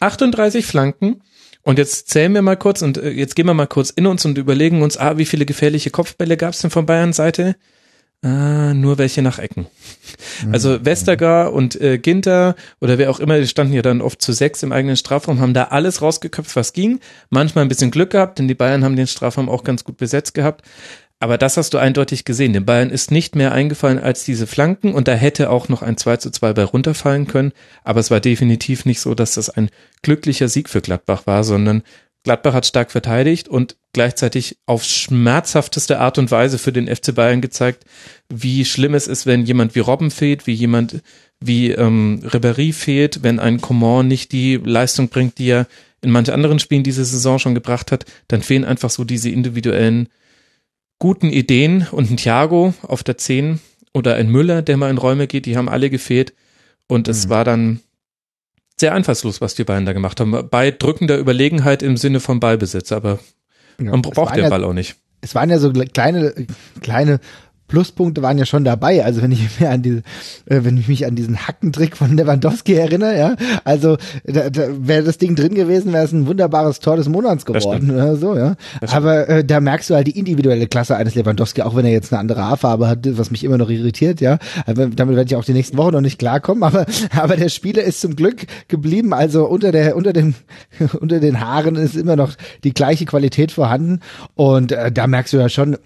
[0.00, 1.22] 38 Flanken
[1.68, 4.24] und jetzt zählen wir mal kurz und äh, jetzt gehen wir mal kurz in uns
[4.24, 7.56] und überlegen uns, ah, wie viele gefährliche Kopfbälle gab es denn von Bayern Seite?
[8.22, 9.66] Ah, nur welche nach Ecken.
[10.46, 10.54] Mhm.
[10.54, 14.32] Also Westergaard und äh, Ginter oder wer auch immer, die standen ja dann oft zu
[14.32, 17.00] sechs im eigenen Strafraum, haben da alles rausgeköpft, was ging.
[17.28, 20.32] Manchmal ein bisschen Glück gehabt, denn die Bayern haben den Strafraum auch ganz gut besetzt
[20.32, 20.64] gehabt.
[21.20, 22.52] Aber das hast du eindeutig gesehen.
[22.52, 25.96] Den Bayern ist nicht mehr eingefallen als diese Flanken und da hätte auch noch ein
[25.96, 27.52] 2 zu 2 bei runterfallen können.
[27.82, 29.68] Aber es war definitiv nicht so, dass das ein
[30.02, 31.82] glücklicher Sieg für Gladbach war, sondern
[32.24, 37.40] Gladbach hat stark verteidigt und gleichzeitig auf schmerzhafteste Art und Weise für den FC Bayern
[37.40, 37.84] gezeigt,
[38.28, 41.00] wie schlimm es ist, wenn jemand wie Robben fehlt, wie jemand
[41.40, 45.66] wie ähm, Ribéry fehlt, wenn ein Coman nicht die Leistung bringt, die er
[46.00, 50.08] in manchen anderen Spielen diese Saison schon gebracht hat, dann fehlen einfach so diese individuellen
[50.98, 53.60] guten Ideen und ein Thiago auf der 10
[53.94, 56.34] oder ein Müller, der mal in Räume geht, die haben alle gefehlt.
[56.86, 57.10] Und mhm.
[57.10, 57.80] es war dann
[58.76, 60.48] sehr einfallslos, was die beiden da gemacht haben.
[60.50, 63.18] Bei drückender Überlegenheit im Sinne von Ballbesitz, aber
[63.80, 64.96] ja, man braucht den ja, Ball auch nicht.
[65.20, 66.46] Es waren ja so kleine,
[66.80, 67.20] kleine
[67.68, 69.04] Pluspunkte waren ja schon dabei.
[69.04, 69.98] Also wenn ich mir an diese,
[70.46, 75.04] äh, wenn ich mich an diesen Hackentrick von Lewandowski erinnere, ja, also da, da wäre
[75.04, 78.56] das Ding drin gewesen, wäre es ein wunderbares Tor des Monats geworden oder so, ja.
[78.90, 82.12] Aber äh, da merkst du halt die individuelle Klasse eines Lewandowski, auch wenn er jetzt
[82.12, 84.38] eine andere Haarfarbe hat, was mich immer noch irritiert, ja.
[84.66, 86.62] Aber damit werde ich auch die nächsten Wochen noch nicht klarkommen.
[86.62, 89.12] Aber aber der Spieler ist zum Glück geblieben.
[89.12, 90.34] Also unter der unter den
[91.00, 92.34] unter den Haaren ist immer noch
[92.64, 94.00] die gleiche Qualität vorhanden
[94.34, 95.76] und äh, da merkst du ja schon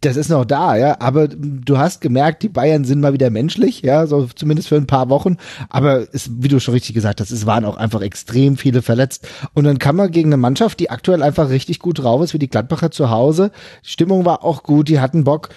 [0.00, 3.82] das ist noch da, ja, aber du hast gemerkt, die Bayern sind mal wieder menschlich,
[3.82, 5.36] ja, so zumindest für ein paar Wochen,
[5.68, 9.28] aber es, wie du schon richtig gesagt hast, es waren auch einfach extrem viele verletzt
[9.52, 12.38] und dann kann man gegen eine Mannschaft, die aktuell einfach richtig gut drauf ist, wie
[12.38, 13.50] die Gladbacher zu Hause,
[13.84, 15.50] die Stimmung war auch gut, die hatten Bock,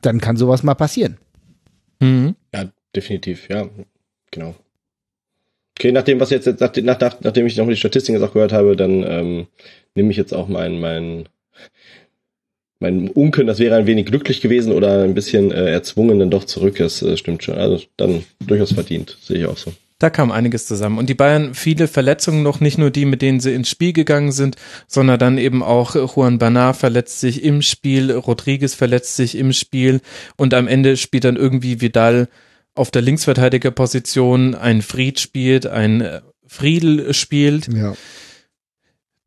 [0.00, 1.18] dann kann sowas mal passieren.
[2.00, 2.36] Mhm.
[2.54, 2.64] Ja,
[2.96, 3.68] definitiv, ja,
[4.30, 4.54] genau.
[5.78, 8.76] Okay, nachdem was jetzt, nach, nach, nachdem ich noch die Statistiken jetzt auch gehört habe,
[8.76, 9.46] dann ähm,
[9.94, 11.28] nehme ich jetzt auch mein, mein
[12.80, 16.44] mein Unken, das wäre ein wenig glücklich gewesen oder ein bisschen äh, erzwungen dann doch
[16.44, 16.76] zurück.
[16.78, 17.56] Das äh, stimmt schon.
[17.56, 19.72] Also dann durchaus verdient, sehe ich auch so.
[19.98, 20.96] Da kam einiges zusammen.
[20.96, 24.32] Und die Bayern viele Verletzungen noch, nicht nur die, mit denen sie ins Spiel gegangen
[24.32, 29.52] sind, sondern dann eben auch Juan Bernard verletzt sich im Spiel, Rodriguez verletzt sich im
[29.52, 30.00] Spiel
[30.38, 32.28] und am Ende spielt dann irgendwie Vidal
[32.74, 37.68] auf der Linksverteidigerposition, ein Fried spielt, ein äh, Friedel spielt.
[37.70, 37.94] Ja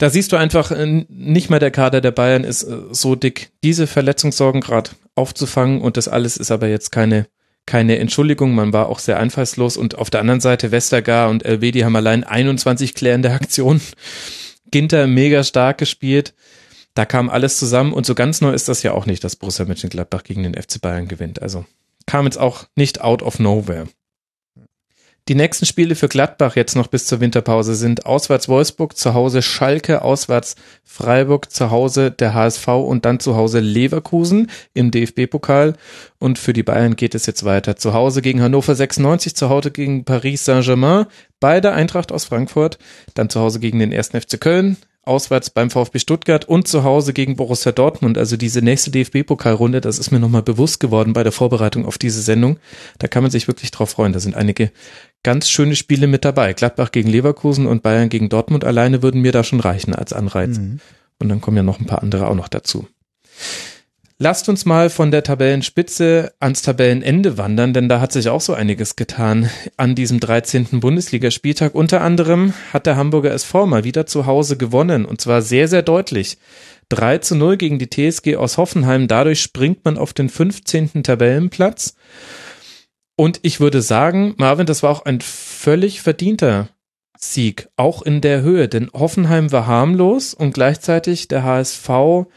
[0.03, 3.51] da siehst du einfach, äh, nicht mal der Kader der Bayern ist äh, so dick,
[3.63, 7.27] diese Verletzungssorgen gerade aufzufangen und das alles ist aber jetzt keine,
[7.65, 8.53] keine Entschuldigung.
[8.53, 11.95] Man war auch sehr einfallslos und auf der anderen Seite Westergaard und LW, die haben
[11.95, 13.79] allein 21 klärende Aktionen.
[14.71, 16.33] Ginter mega stark gespielt.
[16.95, 19.63] Da kam alles zusammen und so ganz neu ist das ja auch nicht, dass Borussia
[19.63, 21.41] Mönchengladbach gegen den FC Bayern gewinnt.
[21.41, 21.63] Also
[22.07, 23.87] kam jetzt auch nicht out of nowhere.
[25.29, 29.41] Die nächsten Spiele für Gladbach jetzt noch bis zur Winterpause sind auswärts Wolfsburg, zu Hause
[29.41, 35.75] Schalke, auswärts Freiburg, zu Hause der HSV und dann zu Hause Leverkusen im DFB-Pokal.
[36.19, 37.77] Und für die Bayern geht es jetzt weiter.
[37.77, 41.05] Zu Hause gegen Hannover 96, zu Hause gegen Paris Saint-Germain,
[41.39, 42.77] beide Eintracht aus Frankfurt,
[43.13, 44.09] dann zu Hause gegen den 1.
[44.09, 48.17] FC Köln, auswärts beim VfB Stuttgart und zu Hause gegen Borussia Dortmund.
[48.17, 52.21] Also diese nächste DFB-Pokalrunde, das ist mir nochmal bewusst geworden bei der Vorbereitung auf diese
[52.21, 52.57] Sendung.
[52.99, 54.13] Da kann man sich wirklich drauf freuen.
[54.13, 54.71] Da sind einige
[55.23, 56.53] ganz schöne Spiele mit dabei.
[56.53, 60.57] Gladbach gegen Leverkusen und Bayern gegen Dortmund alleine würden mir da schon reichen als Anreiz.
[60.57, 60.79] Mhm.
[61.19, 62.87] Und dann kommen ja noch ein paar andere auch noch dazu.
[64.19, 68.53] Lasst uns mal von der Tabellenspitze ans Tabellenende wandern, denn da hat sich auch so
[68.53, 70.79] einiges getan an diesem 13.
[70.79, 71.73] Bundesligaspieltag.
[71.75, 75.81] Unter anderem hat der Hamburger SV mal wieder zu Hause gewonnen und zwar sehr, sehr
[75.81, 76.37] deutlich.
[76.89, 79.07] 3 zu 0 gegen die TSG aus Hoffenheim.
[79.07, 81.03] Dadurch springt man auf den 15.
[81.03, 81.95] Tabellenplatz.
[83.15, 86.69] Und ich würde sagen, Marvin, das war auch ein völlig verdienter
[87.17, 92.27] Sieg, auch in der Höhe, denn Hoffenheim war harmlos und gleichzeitig der HSV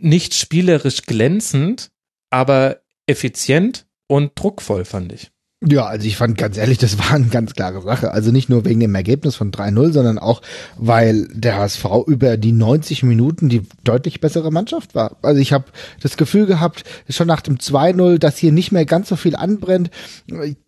[0.00, 1.90] nicht spielerisch glänzend,
[2.30, 5.30] aber effizient und druckvoll, fand ich.
[5.64, 8.12] Ja, also ich fand ganz ehrlich, das war eine ganz klare Sache.
[8.12, 10.42] Also nicht nur wegen dem Ergebnis von 3-0, sondern auch,
[10.76, 15.16] weil der HSV über die 90 Minuten die deutlich bessere Mannschaft war.
[15.22, 15.64] Also ich habe
[16.02, 19.88] das Gefühl gehabt, schon nach dem 2-0, dass hier nicht mehr ganz so viel anbrennt.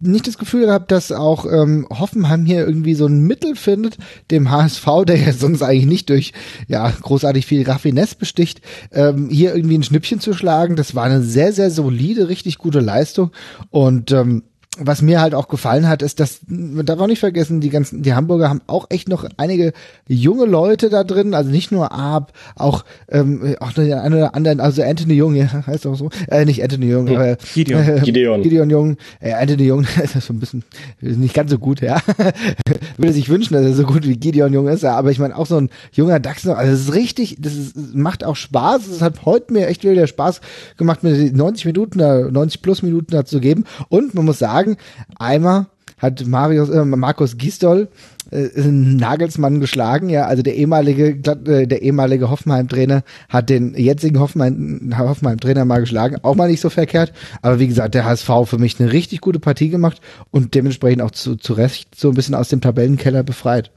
[0.01, 3.99] Nicht das Gefühl gehabt, dass auch ähm, Hoffenheim hier irgendwie so ein Mittel findet,
[4.31, 6.33] dem HSV, der ja sonst eigentlich nicht durch
[6.67, 8.63] ja großartig viel Raffinesse besticht,
[8.93, 10.77] ähm, hier irgendwie ein Schnippchen zu schlagen.
[10.77, 13.33] Das war eine sehr, sehr solide, richtig gute Leistung.
[13.71, 14.45] Und ähm,
[14.79, 18.03] was mir halt auch gefallen hat, ist, dass, man darf auch nicht vergessen, die ganzen,
[18.03, 19.73] die Hamburger haben auch echt noch einige
[20.07, 24.63] junge Leute da drin, also nicht nur Ab, auch, ähm, auch der eine oder andere,
[24.63, 27.17] also Anthony Jung, ja, heißt auch so, äh, nicht Anthony Jung, hm.
[27.17, 27.83] aber Gideon.
[27.83, 28.43] Äh, Gideon.
[28.43, 30.63] Gideon Jung, äh, Anthony Jung, ist das so ein bisschen,
[31.01, 32.01] nicht ganz so gut, ja.
[32.97, 35.37] Würde sich wünschen, dass er so gut wie Gideon Jung ist, ja, aber ich meine,
[35.37, 38.87] auch so ein junger Dachs noch, also es ist richtig, das ist, macht auch Spaß,
[38.87, 40.41] es hat heute mir echt wieder Spaß
[40.77, 44.77] gemacht, mir 90 Minuten, 90 plus Minuten da zu geben und man muss sagen, sagen,
[45.19, 45.67] einmal
[45.99, 47.89] hat Marius, äh, Markus Gisdol
[48.31, 54.95] äh, Nagelsmann geschlagen, ja, also der ehemalige, äh, der ehemalige Hoffenheim-Trainer hat den jetzigen Hoffenheim,
[54.97, 57.13] Hoffenheim-Trainer mal geschlagen, auch mal nicht so verkehrt,
[57.43, 60.01] aber wie gesagt, der HSV für mich eine richtig gute Partie gemacht
[60.31, 63.73] und dementsprechend auch zu, zu Recht so ein bisschen aus dem Tabellenkeller befreit.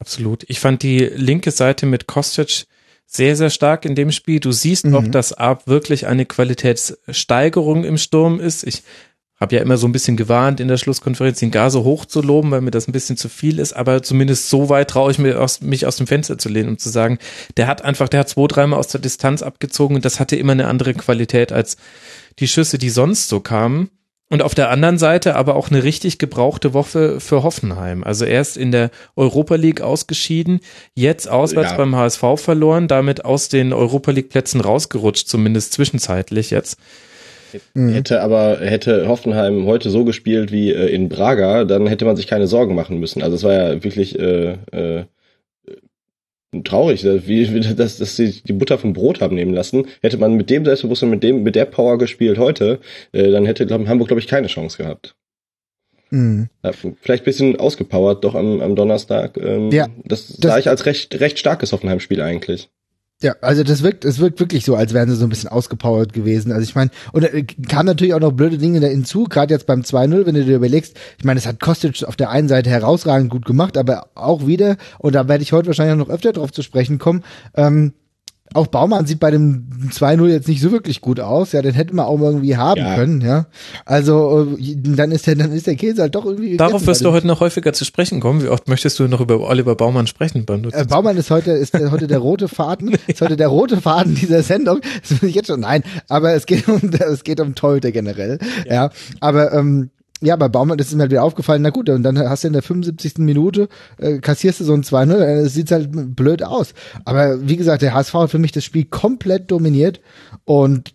[0.00, 0.44] Absolut.
[0.48, 2.66] Ich fand die linke Seite mit Kostic
[3.06, 4.40] sehr, sehr stark in dem Spiel.
[4.40, 4.94] Du siehst mhm.
[4.96, 8.66] auch, dass Ab wirklich eine Qualitätssteigerung im Sturm ist.
[8.66, 8.82] Ich
[9.44, 12.22] habe ja immer so ein bisschen gewarnt in der Schlusskonferenz, ihn gar so hoch zu
[12.22, 15.18] loben, weil mir das ein bisschen zu viel ist, aber zumindest so weit traue ich
[15.18, 17.18] mir aus, mich aus dem Fenster zu lehnen, um zu sagen,
[17.58, 20.52] der hat einfach, der hat zwei, dreimal aus der Distanz abgezogen und das hatte immer
[20.52, 21.76] eine andere Qualität als
[22.38, 23.90] die Schüsse, die sonst so kamen.
[24.30, 28.02] Und auf der anderen Seite aber auch eine richtig gebrauchte Woche für Hoffenheim.
[28.02, 30.60] Also erst in der Europa League ausgeschieden,
[30.94, 31.76] jetzt auswärts ja.
[31.76, 36.78] beim HSV verloren, damit aus den Europa League Plätzen rausgerutscht, zumindest zwischenzeitlich jetzt.
[37.74, 37.90] Mhm.
[37.90, 42.26] Hätte aber, hätte Hoffenheim heute so gespielt wie äh, in Braga, dann hätte man sich
[42.26, 43.22] keine Sorgen machen müssen.
[43.22, 45.04] Also es war ja wirklich äh, äh,
[46.62, 49.86] traurig, äh, wie, wie dass, dass sie die Butter vom Brot haben nehmen lassen.
[50.02, 52.78] Hätte man mit dem Selbstbewusstsein, mit dem, mit der Power gespielt heute,
[53.12, 55.16] äh, dann hätte glaub, Hamburg, glaube ich, keine Chance gehabt.
[56.10, 56.48] Mhm.
[56.62, 59.36] Ja, vielleicht bisschen ausgepowert doch am, am Donnerstag.
[59.36, 62.70] Ähm, ja, das, das sah ich als recht, recht starkes Hoffenheim-Spiel eigentlich.
[63.24, 66.12] Ja, also das wirkt, es wirkt wirklich so, als wären sie so ein bisschen ausgepowert
[66.12, 66.52] gewesen.
[66.52, 69.64] Also ich meine, und äh, kam natürlich auch noch blöde Dinge da hinzu, gerade jetzt
[69.66, 72.68] beim 2-0, wenn du dir überlegst, ich meine, es hat Kostic auf der einen Seite
[72.68, 76.52] herausragend gut gemacht, aber auch wieder, und da werde ich heute wahrscheinlich noch öfter drauf
[76.52, 77.24] zu sprechen kommen,
[77.54, 77.94] ähm,
[78.54, 81.52] auch Baumann sieht bei dem 2-0 jetzt nicht so wirklich gut aus.
[81.52, 82.94] Ja, den hätte man auch irgendwie haben ja.
[82.94, 83.46] können, ja.
[83.84, 86.56] Also, äh, dann ist der, dann ist der Käse halt doch irgendwie.
[86.56, 88.42] Darauf wirst du heute noch häufiger zu sprechen kommen.
[88.42, 90.46] Wie oft möchtest du noch über Oliver Baumann sprechen?
[90.48, 94.14] Äh, Baumann ist heute, ist der, heute der rote Faden, ist heute der rote Faden
[94.14, 94.80] dieser Sendung.
[95.06, 95.82] Das will ich jetzt schon, nein.
[96.08, 98.74] Aber es geht um, es geht um Torhüter generell, ja.
[98.74, 98.90] ja.
[99.20, 99.90] Aber, ähm,
[100.20, 102.52] ja, bei Baumann, ist mir halt wieder aufgefallen, na gut, und dann hast du in
[102.52, 103.18] der 75.
[103.18, 103.68] Minute,
[103.98, 106.72] äh, kassierst du so ein 2-0, äh, sieht halt blöd aus.
[107.04, 110.00] Aber wie gesagt, der HSV hat für mich das Spiel komplett dominiert
[110.44, 110.92] und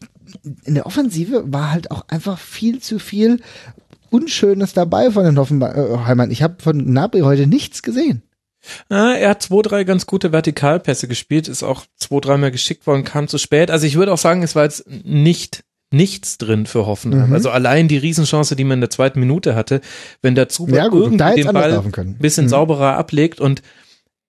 [0.64, 3.40] in der Offensive war halt auch einfach viel zu viel
[4.10, 6.32] Unschönes dabei von den Hoffenheimern.
[6.32, 8.24] Ich habe von Nabri heute nichts gesehen.
[8.90, 13.04] Ah, er hat zwei, drei ganz gute Vertikalpässe gespielt, ist auch zwei, dreimal geschickt worden,
[13.04, 13.72] kam zu spät.
[13.72, 17.30] Also ich würde auch sagen, es war jetzt nicht nichts drin für Hoffenheim.
[17.30, 17.34] Mhm.
[17.34, 19.82] Also allein die Riesenchance, die man in der zweiten Minute hatte,
[20.22, 22.50] wenn der Zuber ja, irgendwie den Ball ein bisschen mhm.
[22.50, 23.62] sauberer ablegt und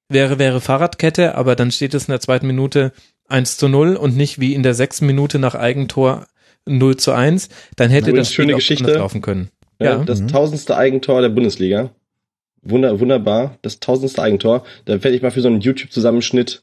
[0.08, 2.92] wäre, wäre Fahrradkette, aber dann steht es in der zweiten Minute
[3.28, 6.26] 1 zu 0 und nicht wie in der sechsten Minute nach Eigentor
[6.66, 8.94] 0 zu 1, dann hätte das Spiel schöne Geschichte.
[8.94, 9.50] laufen können.
[9.80, 10.04] Ja, ja.
[10.04, 10.28] das mhm.
[10.28, 11.90] tausendste Eigentor der Bundesliga.
[12.62, 13.58] Wunder, wunderbar.
[13.62, 14.64] Das tausendste Eigentor.
[14.84, 16.62] Da fände ich mal für so einen YouTube-Zusammenschnitt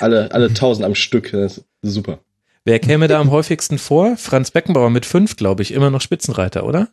[0.00, 1.30] alle, alle tausend am Stück.
[1.30, 2.18] Das ist super.
[2.64, 4.16] Wer käme da am häufigsten vor?
[4.16, 6.88] Franz Beckenbauer mit fünf, glaube ich, immer noch Spitzenreiter, oder?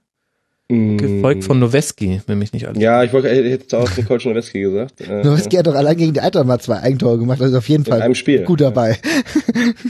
[0.67, 0.97] Mm.
[0.97, 2.81] Gefolgt von Noweski, wenn mich nicht alles.
[2.81, 4.99] Ja, ich wollte jetzt auch Nicole Noweski gesagt.
[5.01, 7.85] Äh, Noweski hat doch allein gegen die Eintracht mal zwei Eigentore gemacht, also auf jeden
[7.85, 8.43] Fall in einem Spiel.
[8.43, 8.97] gut dabei.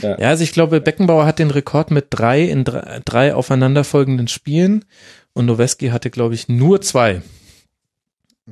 [0.00, 0.18] Ja.
[0.18, 4.84] ja, also ich glaube, Beckenbauer hat den Rekord mit drei in drei, drei aufeinanderfolgenden Spielen
[5.32, 7.22] und Noweski hatte, glaube ich, nur zwei.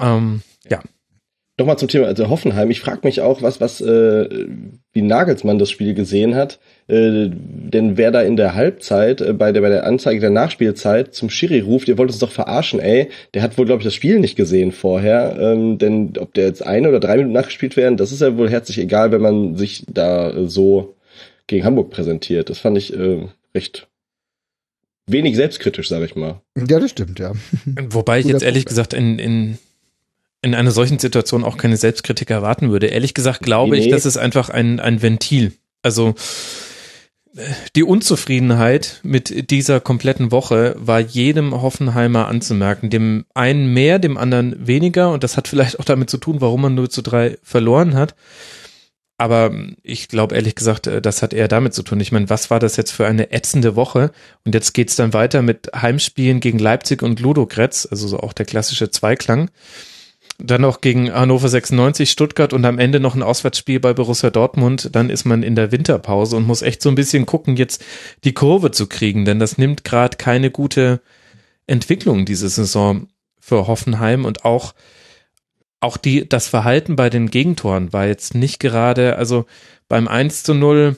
[0.01, 0.81] Ähm, ja
[1.61, 2.71] nochmal zum Thema also Hoffenheim.
[2.71, 4.47] Ich frage mich auch, was, was, äh,
[4.93, 6.59] wie Nagelsmann das Spiel gesehen hat.
[6.89, 11.15] Äh, denn wer da in der Halbzeit äh, bei der bei der Anzeige der Nachspielzeit
[11.15, 13.95] zum Schiri ruft, ihr wollt uns doch verarschen, ey, der hat wohl, glaube ich, das
[13.95, 15.37] Spiel nicht gesehen vorher.
[15.39, 18.51] Ähm, denn ob der jetzt eine oder drei Minuten nachgespielt werden, das ist ja wohl
[18.51, 20.97] herzlich egal, wenn man sich da äh, so
[21.47, 22.51] gegen Hamburg präsentiert.
[22.51, 23.87] Das fand ich äh, recht
[25.07, 26.41] wenig selbstkritisch, sage ich mal.
[26.57, 27.33] Ja, das stimmt, ja.
[27.91, 29.59] Wobei ich jetzt ehrlich gesagt in, in
[30.43, 32.87] in einer solchen Situation auch keine Selbstkritik erwarten würde.
[32.87, 33.85] Ehrlich gesagt glaube nee.
[33.85, 35.53] ich, das ist einfach ein, ein Ventil.
[35.83, 36.15] Also
[37.77, 42.91] die Unzufriedenheit mit dieser kompletten Woche war jedem Hoffenheimer anzumerken.
[42.91, 45.13] Dem einen mehr, dem anderen weniger.
[45.13, 48.15] Und das hat vielleicht auch damit zu tun, warum man 0 zu 3 verloren hat.
[49.17, 49.53] Aber
[49.83, 52.01] ich glaube ehrlich gesagt, das hat eher damit zu tun.
[52.01, 54.13] Ich meine, was war das jetzt für eine ätzende Woche?
[54.45, 58.47] Und jetzt geht's dann weiter mit Heimspielen gegen Leipzig und Ludogretz, also so auch der
[58.47, 59.51] klassische Zweiklang.
[60.43, 64.91] Dann noch gegen Hannover 96, Stuttgart und am Ende noch ein Auswärtsspiel bei Borussia Dortmund.
[64.93, 67.85] Dann ist man in der Winterpause und muss echt so ein bisschen gucken, jetzt
[68.25, 71.01] die Kurve zu kriegen, denn das nimmt gerade keine gute
[71.67, 73.09] Entwicklung diese Saison
[73.39, 74.75] für Hoffenheim und auch
[75.83, 79.47] auch die, das Verhalten bei den Gegentoren war jetzt nicht gerade, also
[79.89, 80.97] beim 1 zu 0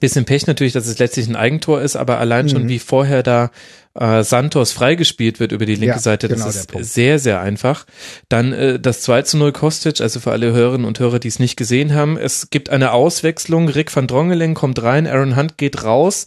[0.00, 2.50] Bisschen Pech natürlich, dass es letztlich ein Eigentor ist, aber allein mhm.
[2.50, 3.52] schon wie vorher da
[3.94, 7.86] äh, Santos freigespielt wird über die linke ja, Seite, das genau ist sehr, sehr einfach.
[8.28, 11.38] Dann äh, das 2 zu 0 Kostic, also für alle Hörerinnen und Hörer, die es
[11.38, 12.16] nicht gesehen haben.
[12.16, 16.26] Es gibt eine Auswechslung, Rick van Drongelen kommt rein, Aaron Hunt geht raus,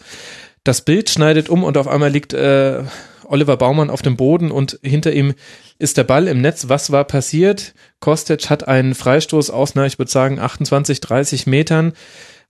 [0.64, 2.84] das Bild schneidet um und auf einmal liegt äh,
[3.26, 5.34] Oliver Baumann auf dem Boden und hinter ihm
[5.80, 6.70] ist der Ball im Netz.
[6.70, 7.74] Was war passiert?
[8.00, 11.94] Kostic hat einen Freistoß aus, na, ich würde sagen, 28, 30 Metern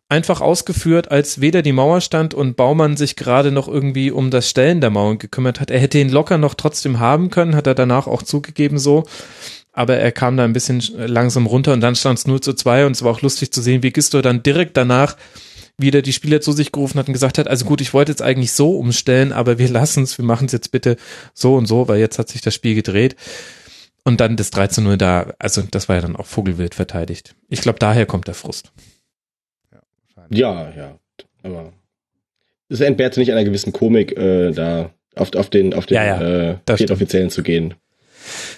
[0.09, 4.49] einfach ausgeführt, als weder die Mauer stand und Baumann sich gerade noch irgendwie um das
[4.49, 5.69] Stellen der Mauern gekümmert hat.
[5.69, 9.03] Er hätte ihn locker noch trotzdem haben können, hat er danach auch zugegeben so.
[9.73, 12.85] Aber er kam da ein bisschen langsam runter und dann stand es 0 zu 2
[12.85, 15.17] und es war auch lustig zu sehen, wie Gisto dann direkt danach
[15.77, 18.23] wieder die Spieler zu sich gerufen hat und gesagt hat, also gut, ich wollte jetzt
[18.23, 20.97] eigentlich so umstellen, aber wir lassen es, wir machen es jetzt bitte
[21.34, 23.15] so und so, weil jetzt hat sich das Spiel gedreht.
[24.03, 27.35] Und dann das 13 0 da, also das war ja dann auch Vogelwild verteidigt.
[27.49, 28.71] Ich glaube, daher kommt der Frust.
[30.29, 30.99] Ja, ja.
[31.43, 31.73] Aber
[32.69, 36.51] es entbehrt nicht einer gewissen Komik, äh, da auf, auf den, auf den ja, ja,
[36.51, 37.75] äh, Viertoffiziellen zu gehen.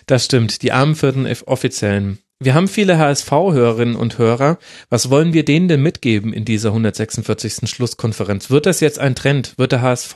[0.08, 2.20] Das stimmt, die armen vierten Offiziellen.
[2.42, 4.60] Wir haben viele HSV-Hörerinnen und Hörer.
[4.90, 7.70] Was wollen wir denen denn mitgeben in dieser 146.
[7.70, 8.50] Schlusskonferenz?
[8.50, 9.58] Wird das jetzt ein Trend?
[9.58, 10.16] Wird der HSV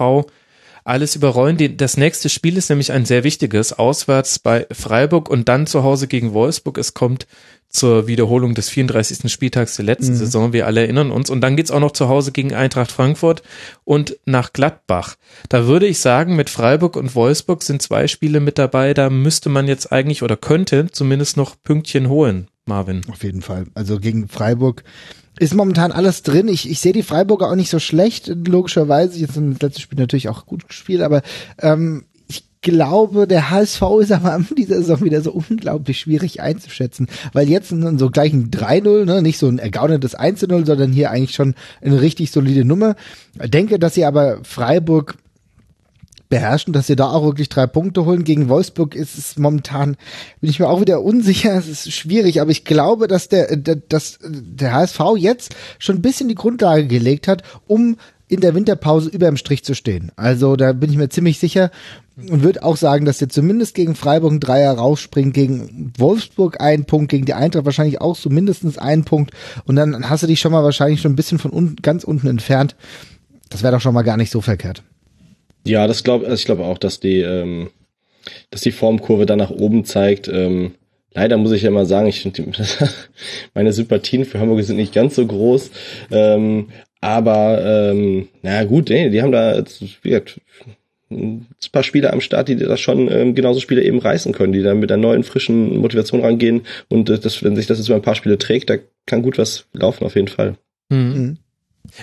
[0.85, 1.75] alles überrollen?
[1.75, 3.73] Das nächste Spiel ist nämlich ein sehr wichtiges.
[3.73, 6.77] Auswärts bei Freiburg und dann zu Hause gegen Wolfsburg.
[6.77, 7.27] Es kommt
[7.73, 9.31] zur Wiederholung des 34.
[9.31, 10.17] Spieltags der letzten mhm.
[10.17, 10.53] Saison.
[10.53, 11.29] Wir alle erinnern uns.
[11.29, 13.41] Und dann geht's auch noch zu Hause gegen Eintracht Frankfurt
[13.83, 15.15] und nach Gladbach.
[15.49, 18.93] Da würde ich sagen, mit Freiburg und Wolfsburg sind zwei Spiele mit dabei.
[18.93, 23.01] Da müsste man jetzt eigentlich oder könnte zumindest noch Pünktchen holen Marvin.
[23.09, 23.65] Auf jeden Fall.
[23.73, 24.83] Also gegen Freiburg
[25.39, 26.47] ist momentan alles drin.
[26.47, 29.17] Ich, ich sehe die Freiburger auch nicht so schlecht, logischerweise.
[29.17, 31.23] Jetzt im letzten Spiel natürlich auch gut gespielt, aber
[31.59, 32.05] ähm,
[32.63, 37.69] glaube, der HSV ist aber in dieser Saison wieder so unglaublich schwierig einzuschätzen, weil jetzt
[37.69, 42.01] so gleich ein 3-0, ne, nicht so ein ergaunertes 1-0, sondern hier eigentlich schon eine
[42.01, 42.95] richtig solide Nummer.
[43.41, 45.17] Ich denke, dass sie aber Freiburg
[46.33, 48.23] beherrschen, dass sie da auch wirklich drei Punkte holen.
[48.23, 49.97] Gegen Wolfsburg ist es momentan,
[50.41, 53.75] bin ich mir auch wieder unsicher, es ist schwierig, aber ich glaube, dass der, der,
[53.75, 57.97] dass der HSV jetzt schon ein bisschen die Grundlage gelegt hat, um
[58.33, 60.11] in der Winterpause über dem Strich zu stehen.
[60.15, 61.71] Also da bin ich mir ziemlich sicher
[62.17, 66.85] und würde auch sagen, dass sie zumindest gegen Freiburg ein Dreier rausspringen, gegen Wolfsburg einen
[66.85, 69.31] Punkt, gegen die Eintracht wahrscheinlich auch so mindestens einen Punkt
[69.65, 72.27] und dann hast du dich schon mal wahrscheinlich schon ein bisschen von un ganz unten
[72.27, 72.75] entfernt.
[73.49, 74.83] Das wäre doch schon mal gar nicht so verkehrt.
[75.65, 77.69] Ja, das glaube also ich glaube auch, dass die, ähm,
[78.49, 80.27] dass die Formkurve dann nach oben zeigt.
[80.27, 80.73] Ähm,
[81.13, 82.51] leider muss ich ja mal sagen, ich finde
[83.53, 85.71] meine Sympathien für Hamburg sind nicht ganz so groß.
[86.11, 86.69] Ähm,
[87.03, 87.61] aber
[87.91, 89.61] ähm, na gut, ey, die haben da
[90.03, 90.39] wie gesagt,
[91.11, 94.63] ein paar Spieler am Start, die da schon ähm, genauso Spiele eben reißen können, die
[94.63, 97.97] dann mit einer neuen, frischen Motivation rangehen und äh, das, wenn sich das jetzt über
[97.97, 100.55] ein paar Spiele trägt, da kann gut was laufen auf jeden Fall.
[100.87, 101.39] Mhm.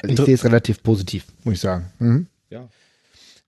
[0.03, 1.87] Also ich sehe es relativ positiv, muss ich sagen.
[1.99, 2.27] Mhm.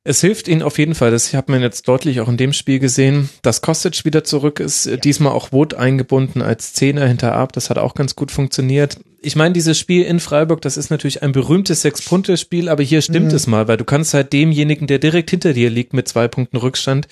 [0.05, 2.81] Es hilft ihnen auf jeden Fall, das hat man jetzt deutlich auch in dem Spiel
[2.81, 4.97] gesehen, dass Kostic wieder zurück ist, ja.
[4.97, 8.99] diesmal auch Wood eingebunden als Zehner hinter Ab, das hat auch ganz gut funktioniert.
[9.21, 13.29] Ich meine, dieses Spiel in Freiburg, das ist natürlich ein berühmtes Sechs-Punkte-Spiel, aber hier stimmt
[13.29, 13.37] mhm.
[13.37, 16.57] es mal, weil du kannst halt demjenigen, der direkt hinter dir liegt mit zwei Punkten
[16.57, 17.07] Rückstand,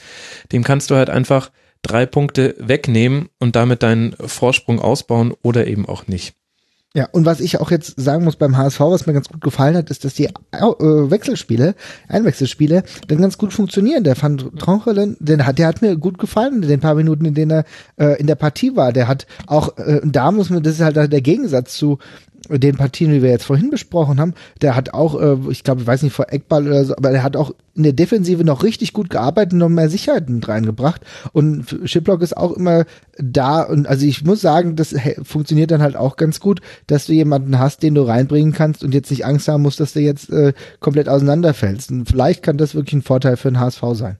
[0.50, 1.52] dem kannst du halt einfach
[1.82, 6.34] drei Punkte wegnehmen und damit deinen Vorsprung ausbauen oder eben auch nicht.
[6.92, 9.76] Ja, und was ich auch jetzt sagen muss beim HSV, was mir ganz gut gefallen
[9.76, 11.76] hat, ist, dass die äh, Wechselspiele,
[12.08, 14.02] Einwechselspiele, dann ganz gut funktionieren.
[14.02, 17.34] Der Van Tronchelen, den hat, der hat mir gut gefallen in den paar Minuten, in
[17.34, 17.64] denen er
[17.96, 18.92] äh, in der Partie war.
[18.92, 21.98] Der hat auch, äh, da muss man, das ist halt der Gegensatz zu
[22.58, 25.86] den Partien, die wir jetzt vorhin besprochen haben, der hat auch, äh, ich glaube, ich
[25.86, 28.92] weiß nicht, vor Eckball oder so, aber der hat auch in der Defensive noch richtig
[28.92, 31.02] gut gearbeitet und noch mehr Sicherheit mit reingebracht.
[31.32, 32.84] Und Shiplock ist auch immer
[33.18, 33.62] da.
[33.62, 37.58] Und also ich muss sagen, das funktioniert dann halt auch ganz gut, dass du jemanden
[37.58, 40.52] hast, den du reinbringen kannst und jetzt nicht Angst haben musst, dass du jetzt äh,
[40.80, 41.90] komplett auseinanderfällst.
[41.90, 44.18] Und vielleicht kann das wirklich ein Vorteil für den HSV sein.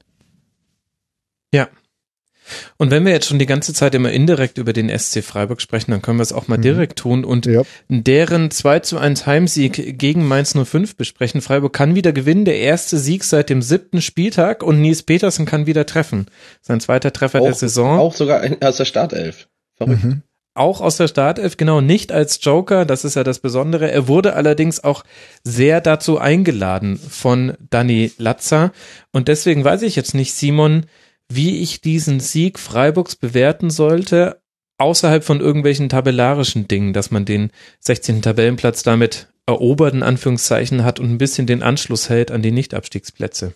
[2.77, 5.91] Und wenn wir jetzt schon die ganze Zeit immer indirekt über den SC Freiburg sprechen,
[5.91, 6.63] dann können wir es auch mal mhm.
[6.63, 7.63] direkt tun und ja.
[7.89, 11.41] deren 2 zu 1 Heimsieg gegen Mainz 05 besprechen.
[11.41, 15.67] Freiburg kann wieder gewinnen, der erste Sieg seit dem siebten Spieltag und Nies Petersen kann
[15.67, 16.27] wieder treffen.
[16.61, 17.99] Sein zweiter Treffer auch, der Saison.
[17.99, 19.49] Auch sogar aus der Startelf.
[19.77, 20.05] Verrückt.
[20.05, 20.23] Mhm
[20.55, 23.91] auch aus der Startelf, genau, nicht als Joker, das ist ja das Besondere.
[23.91, 25.05] Er wurde allerdings auch
[25.45, 28.73] sehr dazu eingeladen von Danny Latzer.
[29.13, 30.87] Und deswegen weiß ich jetzt nicht, Simon,
[31.31, 34.41] wie ich diesen Sieg Freiburgs bewerten sollte,
[34.79, 37.51] außerhalb von irgendwelchen tabellarischen Dingen, dass man den
[37.81, 38.23] 16.
[38.23, 43.55] Tabellenplatz damit erobert, in Anführungszeichen, hat und ein bisschen den Anschluss hält an die Nicht-Abstiegsplätze.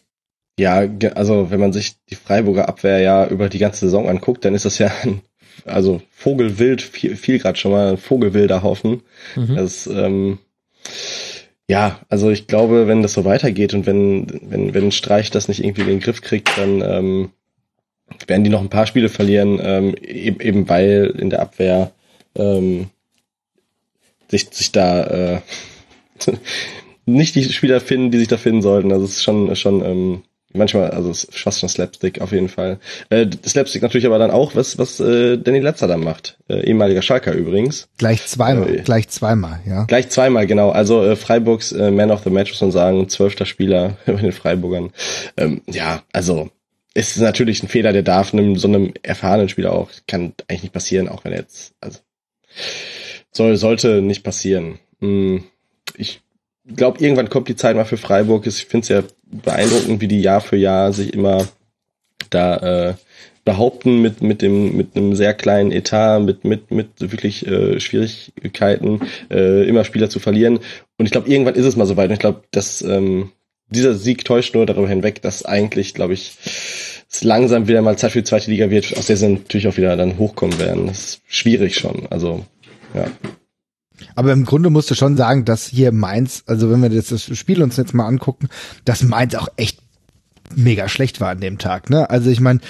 [0.59, 4.55] Ja, also wenn man sich die Freiburger Abwehr ja über die ganze Saison anguckt, dann
[4.55, 5.23] ist das ja ein,
[5.65, 9.03] also Vogelwild, viel, viel gerade schon mal, ein Vogelwilder Haufen.
[9.35, 9.57] Mhm.
[9.57, 10.39] Das, ähm,
[11.69, 15.65] ja, also ich glaube, wenn das so weitergeht und wenn, wenn, wenn Streich das nicht
[15.65, 17.31] irgendwie in den Griff kriegt, dann ähm,
[18.27, 21.93] werden die noch ein paar Spiele verlieren, ähm, eben, eben weil in der Abwehr
[22.37, 22.89] ähm,
[24.31, 25.41] sich, sich da äh,
[27.07, 28.93] nicht die Spieler finden, die sich da finden sollten.
[28.93, 30.23] Also es ist schon, schon ähm,
[30.55, 32.79] manchmal, also es ist fast schon Slapstick auf jeden Fall.
[33.11, 36.39] Äh, Slapstick natürlich aber dann auch, was, was äh, Danny Letzer dann macht.
[36.49, 37.89] Äh, ehemaliger Schalker übrigens.
[37.99, 39.85] Gleich zweimal, äh, gleich zweimal, ja.
[39.85, 40.71] Gleich zweimal, genau.
[40.71, 44.33] Also äh, Freiburgs äh, Man of the Match, muss man sagen, zwölfter Spieler bei den
[44.33, 44.91] Freiburgern.
[45.37, 46.51] Ähm, ja, also
[46.95, 50.73] ist natürlich ein Fehler, der darf einem so einem erfahrenen Spieler auch, kann eigentlich nicht
[50.73, 51.99] passieren, auch wenn er jetzt, also
[53.33, 54.79] soll, sollte nicht passieren.
[55.01, 55.45] Hm,
[55.97, 56.21] ich
[56.67, 58.47] glaube, irgendwann kommt die Zeit mal für Freiburg.
[58.47, 61.47] Ich finde es ja beeindruckend, wie die Jahr für Jahr sich immer
[62.31, 62.57] da
[62.91, 62.95] äh,
[63.45, 69.01] behaupten mit mit dem mit einem sehr kleinen Etat, mit mit mit wirklich äh, Schwierigkeiten,
[69.31, 70.61] äh, immer Spieler zu verlieren.
[70.97, 72.09] Und ich glaube, irgendwann ist es mal soweit.
[72.09, 73.33] Und ich glaube, dass ähm,
[73.69, 76.37] dieser Sieg täuscht nur darüber hinweg, dass eigentlich, glaube ich,
[77.11, 79.77] es langsam wieder mal Zeit für die zweite Liga wird, aus der sie natürlich auch
[79.77, 80.87] wieder dann hochkommen werden.
[80.87, 82.07] Das ist schwierig schon.
[82.11, 82.45] Also,
[82.95, 83.07] ja.
[84.17, 87.63] Aber im Grunde musst du schon sagen, dass hier Mainz, also wenn wir das Spiel
[87.63, 88.49] uns jetzt mal angucken,
[88.85, 89.79] dass Mainz auch echt
[90.57, 91.91] mega schlecht war an dem Tag.
[91.91, 92.09] Ne?
[92.09, 92.61] Also ich meine,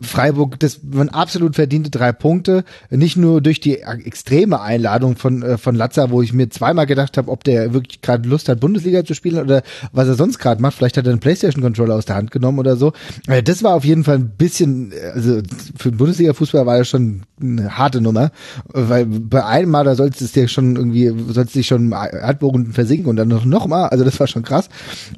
[0.00, 5.58] Freiburg, das waren absolut verdiente drei Punkte, nicht nur durch die extreme Einladung von äh,
[5.58, 9.04] von Latza, wo ich mir zweimal gedacht habe, ob der wirklich gerade Lust hat, Bundesliga
[9.04, 9.62] zu spielen oder
[9.92, 10.74] was er sonst gerade macht.
[10.74, 12.92] Vielleicht hat er einen PlayStation-Controller aus der Hand genommen oder so.
[13.26, 15.40] Äh, das war auf jeden Fall ein bisschen, also
[15.76, 18.30] für den Bundesliga-Fußball war das schon eine harte Nummer,
[18.72, 23.08] weil bei einem Mal, da sollst es dir schon irgendwie, sollst dich schon Erdbogen versinken
[23.08, 24.68] und dann noch, noch mal, also das war schon krass.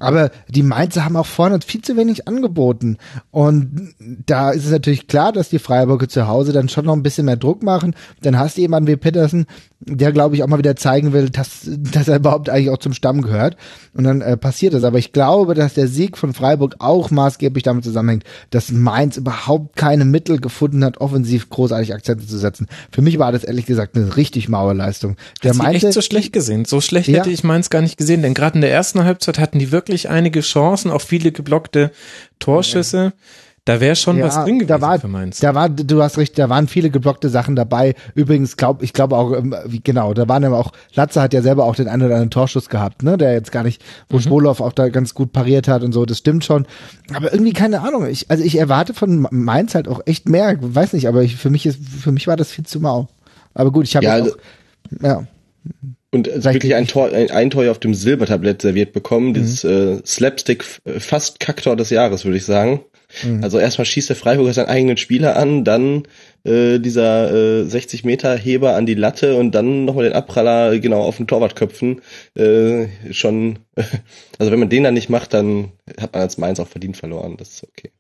[0.01, 2.97] Aber die Mainzer haben auch vorne viel zu wenig angeboten
[3.31, 3.95] und
[4.27, 7.27] da ist es natürlich klar, dass die Freiburger zu Hause dann schon noch ein bisschen
[7.27, 7.95] mehr Druck machen.
[8.23, 9.45] Dann hast du jemanden wie Petersen,
[9.87, 12.93] der glaube ich auch mal wieder zeigen will, dass, dass er überhaupt eigentlich auch zum
[12.93, 13.57] Stamm gehört.
[13.93, 14.85] Und dann äh, passiert das.
[14.85, 19.77] Aber ich glaube, dass der Sieg von Freiburg auch maßgeblich damit zusammenhängt, dass Mainz überhaupt
[19.77, 22.67] keine Mittel gefunden hat, offensiv großartig Akzente zu setzen.
[22.91, 25.17] Für mich war das ehrlich gesagt eine richtig maue Leistung.
[25.43, 26.65] Der Mainz echt so schlecht gesehen.
[26.65, 27.19] So schlecht ja.
[27.19, 30.09] hätte ich Mainz gar nicht gesehen, denn gerade in der ersten Halbzeit hatten die wirklich
[30.09, 31.91] einige Chancen, auch viele geblockte
[32.39, 32.97] Torschüsse.
[32.97, 33.13] Ja.
[33.67, 35.41] Da wäre schon ja, was drin gewesen da war, für Mainz.
[35.41, 37.95] Da war, du hast recht, da waren viele geblockte Sachen dabei.
[38.15, 41.41] Übrigens, glaub, ich glaube auch, ähm, wie, genau, da waren aber auch, Latze hat ja
[41.41, 44.21] selber auch den einen oder anderen Torschuss gehabt, ne, der jetzt gar nicht, wo mhm.
[44.21, 46.67] Spolow auch da ganz gut pariert hat und so, das stimmt schon.
[47.15, 50.93] Aber irgendwie keine Ahnung, ich, also ich erwarte von Mainz halt auch echt mehr, weiß
[50.93, 53.09] nicht, aber ich, für mich ist, für mich war das viel zu mau.
[53.55, 54.29] Aber gut, ich habe ja, auch,
[55.01, 55.27] ja.
[56.11, 59.35] Und wirklich ein Tor, ein, ein Tor auf dem Silbertablett serviert bekommen, mhm.
[59.35, 60.65] dieses äh, Slapstick
[60.99, 62.83] fast Kacktor des Jahres, würde ich sagen.
[63.23, 63.43] Mhm.
[63.43, 66.05] Also erstmal schießt der Freiburger seinen eigenen Spieler an, dann
[66.45, 71.03] äh, dieser äh, 60 Meter Heber an die Latte und dann nochmal den Abpraller genau
[71.03, 72.03] auf den Torwart köpfen.
[72.35, 73.61] Äh, schon,
[74.39, 77.37] also wenn man den dann nicht macht, dann hat man als Mainz auch verdient verloren.
[77.37, 77.91] Das ist okay.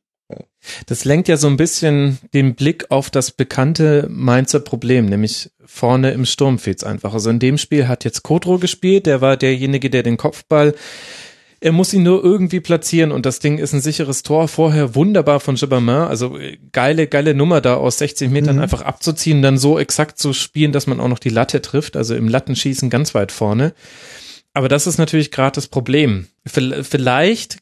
[0.86, 6.12] Das lenkt ja so ein bisschen den Blick auf das bekannte Mainzer Problem, nämlich vorne
[6.12, 7.12] im Sturm fehlt's einfach.
[7.12, 10.74] Also in dem Spiel hat jetzt Kodro gespielt, der war derjenige, der den Kopfball
[11.64, 14.48] er muss ihn nur irgendwie platzieren und das Ding ist ein sicheres Tor.
[14.48, 16.08] Vorher wunderbar von Gibbermann.
[16.08, 18.62] Also äh, geile, geile Nummer da aus 60 Metern mhm.
[18.62, 21.96] einfach abzuziehen, dann so exakt zu spielen, dass man auch noch die Latte trifft.
[21.96, 23.72] Also im Lattenschießen ganz weit vorne.
[24.52, 26.26] Aber das ist natürlich gerade das Problem.
[26.44, 27.60] Vielleicht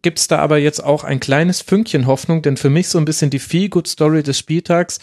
[0.00, 3.28] gibt's da aber jetzt auch ein kleines Fünkchen Hoffnung, denn für mich so ein bisschen
[3.28, 4.98] die Feel-Good-Story des Spieltags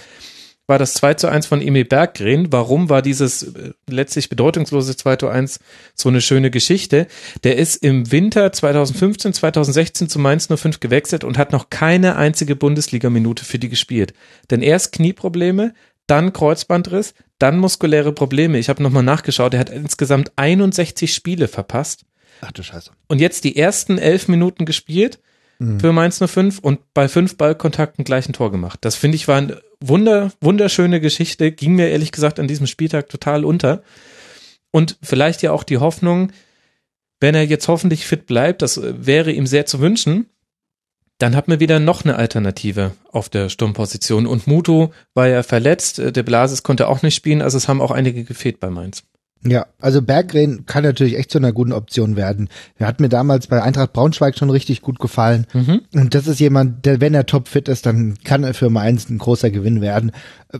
[0.67, 2.51] war das 2 zu 1 von Emil Berggren.
[2.51, 5.59] Warum war dieses äh, letztlich bedeutungslose 2 zu 1
[5.95, 7.07] so eine schöne Geschichte?
[7.43, 12.55] Der ist im Winter 2015, 2016 zu Mainz 05 gewechselt und hat noch keine einzige
[12.55, 14.13] Bundesliga-Minute für die gespielt.
[14.51, 15.73] Denn erst Knieprobleme,
[16.07, 18.57] dann Kreuzbandriss, dann muskuläre Probleme.
[18.57, 22.05] Ich habe nochmal nachgeschaut, er hat insgesamt 61 Spiele verpasst.
[22.41, 22.91] Ach du Scheiße.
[23.07, 25.19] Und jetzt die ersten elf Minuten gespielt
[25.63, 25.79] mhm.
[25.79, 28.79] für Mainz 05 und bei fünf Ballkontakten gleich ein Tor gemacht.
[28.81, 33.09] Das finde ich war ein wunder, wunderschöne Geschichte, ging mir ehrlich gesagt an diesem Spieltag
[33.09, 33.83] total unter.
[34.71, 36.31] Und vielleicht ja auch die Hoffnung,
[37.19, 40.27] wenn er jetzt hoffentlich fit bleibt, das wäre ihm sehr zu wünschen,
[41.19, 44.27] dann hat man wieder noch eine Alternative auf der Sturmposition.
[44.27, 47.91] Und Muto war ja verletzt, der Blasis konnte auch nicht spielen, also es haben auch
[47.91, 49.03] einige gefehlt bei Mainz.
[49.45, 52.47] Ja, also Berggren kann natürlich echt zu einer guten Option werden.
[52.77, 55.47] Er hat mir damals bei Eintracht Braunschweig schon richtig gut gefallen.
[55.53, 55.81] Mhm.
[55.93, 59.17] Und das ist jemand, der, wenn er topfit ist, dann kann er für Mainz ein
[59.17, 60.11] großer Gewinn werden.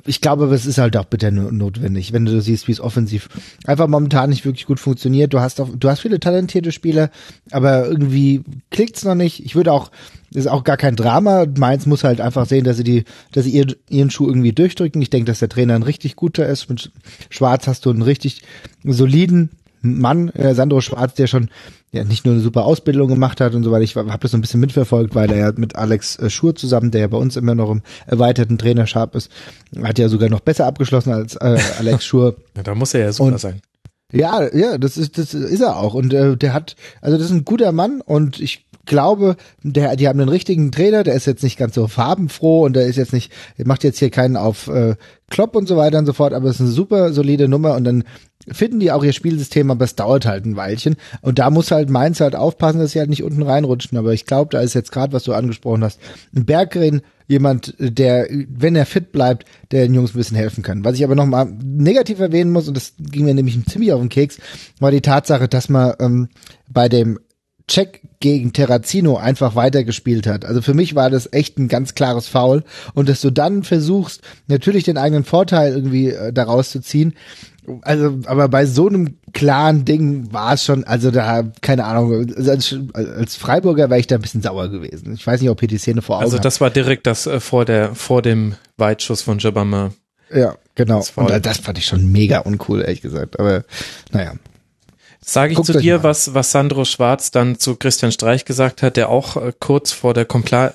[0.06, 3.30] Ich glaube, aber es ist halt auch bitter notwendig, wenn du siehst, wie es offensiv
[3.66, 5.34] einfach momentan nicht wirklich gut funktioniert.
[5.34, 7.10] Du hast auch, du hast viele talentierte Spieler,
[7.52, 9.46] aber irgendwie klickt's noch nicht.
[9.46, 9.92] Ich würde auch
[10.36, 11.46] ist auch gar kein Drama.
[11.58, 15.02] Mainz muss halt einfach sehen, dass sie die, dass sie ihren, ihren Schuh irgendwie durchdrücken.
[15.02, 16.70] Ich denke, dass der Trainer ein richtig guter ist.
[16.70, 16.92] Mit
[17.30, 18.42] Schwarz hast du einen richtig
[18.84, 19.52] soliden
[19.84, 21.50] Mann, äh, Sandro Schwarz, der schon
[21.92, 23.84] ja nicht nur eine super Ausbildung gemacht hat und so weiter.
[23.84, 26.90] Ich habe das so ein bisschen mitverfolgt, weil er ja mit Alex äh, Schur zusammen,
[26.90, 29.30] der ja bei uns immer noch im erweiterten Trainerschab ist,
[29.84, 32.38] hat ja sogar noch besser abgeschlossen als äh, Alex Schur.
[32.56, 33.62] ja, da muss er ja super und, sein.
[34.12, 37.34] Ja, ja, das ist das ist er auch und äh, der hat also das ist
[37.34, 41.44] ein guter Mann und ich glaube, der, die haben einen richtigen Trainer, der ist jetzt
[41.44, 43.32] nicht ganz so farbenfroh und der ist jetzt nicht,
[43.64, 44.96] macht jetzt hier keinen auf äh,
[45.30, 47.84] Klopp und so weiter und so fort, aber es ist eine super solide Nummer und
[47.86, 48.04] dann
[48.52, 50.96] finden die auch ihr Spielsystem, aber es dauert halt ein Weilchen.
[51.22, 53.98] Und da muss halt Mainz halt aufpassen, dass sie halt nicht unten reinrutschen.
[53.98, 56.00] Aber ich glaube, da ist jetzt gerade, was du angesprochen hast,
[56.36, 60.84] ein Berggren, jemand, der, wenn er fit bleibt, der den Jungs ein bisschen helfen kann.
[60.84, 64.10] Was ich aber nochmal negativ erwähnen muss, und das ging mir nämlich ziemlich auf den
[64.10, 64.40] Keks,
[64.80, 66.30] war die Tatsache, dass man ähm,
[66.70, 67.20] bei dem
[67.68, 70.46] Check gegen Terrazino einfach weitergespielt hat.
[70.46, 72.64] Also für mich war das echt ein ganz klares Foul
[72.94, 77.14] und dass du dann versuchst, natürlich den eigenen Vorteil irgendwie äh, daraus zu ziehen.
[77.82, 82.76] Also, aber bei so einem klaren Ding war es schon, also da, keine Ahnung, als,
[82.94, 85.14] als Freiburger wäre ich da ein bisschen sauer gewesen.
[85.14, 87.40] Ich weiß nicht, ob ihr die Szene vor Augen Also das war direkt das äh,
[87.40, 89.92] vor der, vor dem Weitschuss von Jabama.
[90.34, 91.00] Ja, genau.
[91.00, 93.40] Das, und das fand ich schon mega uncool, ehrlich gesagt.
[93.40, 93.64] Aber
[94.12, 94.34] naja.
[95.26, 98.82] Sage ich Guckt zu dir, mal was, was Sandro Schwarz dann zu Christian Streich gesagt
[98.82, 100.74] hat, der auch äh, kurz vor der kompla äh,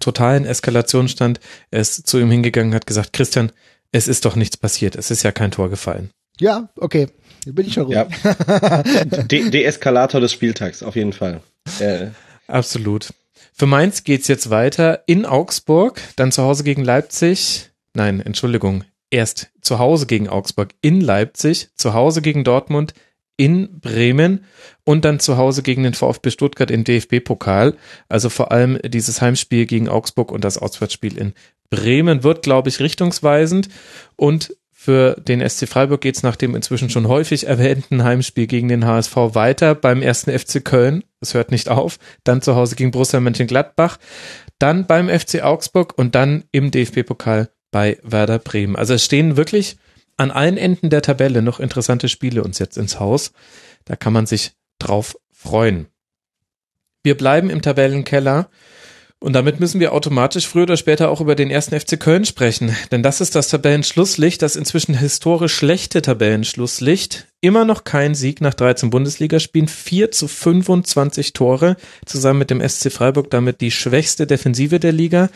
[0.00, 1.40] totalen Eskalation stand.
[1.70, 3.52] Er ist zu ihm hingegangen und hat gesagt, Christian,
[3.92, 4.96] es ist doch nichts passiert.
[4.96, 6.10] Es ist ja kein Tor gefallen.
[6.40, 7.08] Ja, okay.
[7.46, 7.96] Bin ich schon ruhig.
[7.96, 8.82] Ja.
[9.04, 11.40] De Deeskalator des Spieltags, auf jeden Fall.
[11.78, 12.08] Äh,
[12.48, 13.12] Absolut.
[13.52, 17.70] Für Mainz geht's jetzt weiter in Augsburg, dann zu Hause gegen Leipzig.
[17.94, 18.84] Nein, Entschuldigung.
[19.10, 22.92] Erst zu Hause gegen Augsburg in Leipzig, zu Hause gegen Dortmund
[23.36, 24.44] in Bremen
[24.84, 27.74] und dann zu Hause gegen den VfB Stuttgart im DFB-Pokal.
[28.08, 31.34] Also vor allem dieses Heimspiel gegen Augsburg und das Auswärtsspiel in
[31.70, 33.68] Bremen wird, glaube ich, richtungsweisend.
[34.16, 38.86] Und für den SC Freiburg geht's nach dem inzwischen schon häufig erwähnten Heimspiel gegen den
[38.86, 41.02] HSV weiter beim ersten FC Köln.
[41.20, 41.98] Es hört nicht auf.
[42.22, 43.98] Dann zu Hause gegen Borussia Mönchengladbach.
[44.58, 48.76] Dann beim FC Augsburg und dann im DFB-Pokal bei Werder Bremen.
[48.76, 49.76] Also es stehen wirklich
[50.16, 53.32] an allen Enden der Tabelle noch interessante Spiele uns jetzt ins Haus.
[53.84, 55.86] Da kann man sich drauf freuen.
[57.02, 58.48] Wir bleiben im Tabellenkeller
[59.18, 62.76] und damit müssen wir automatisch früher oder später auch über den ersten FC Köln sprechen.
[62.92, 67.26] Denn das ist das Tabellenschlusslicht, das inzwischen historisch schlechte Tabellenschlusslicht.
[67.40, 72.92] Immer noch kein Sieg nach 13 Bundesligaspielen, 4 zu 25 Tore, zusammen mit dem SC
[72.92, 75.30] Freiburg damit die schwächste Defensive der Liga.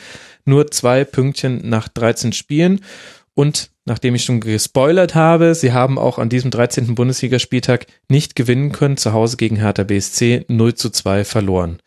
[0.44, 2.84] Nur zwei Pünktchen nach 13 Spielen.
[3.32, 6.94] Und nachdem ich schon gespoilert habe, sie haben auch an diesem 13.
[6.94, 11.80] Bundesligaspieltag nicht gewinnen können, zu Hause gegen Hertha BSC 0 zu 2 verloren.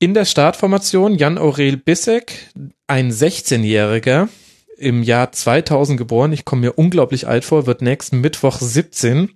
[0.00, 2.32] In der Startformation Jan Aurel Bissek,
[2.88, 4.28] ein 16-Jähriger,
[4.76, 9.30] im Jahr 2000 geboren, ich komme mir unglaublich alt vor, wird nächsten Mittwoch 17.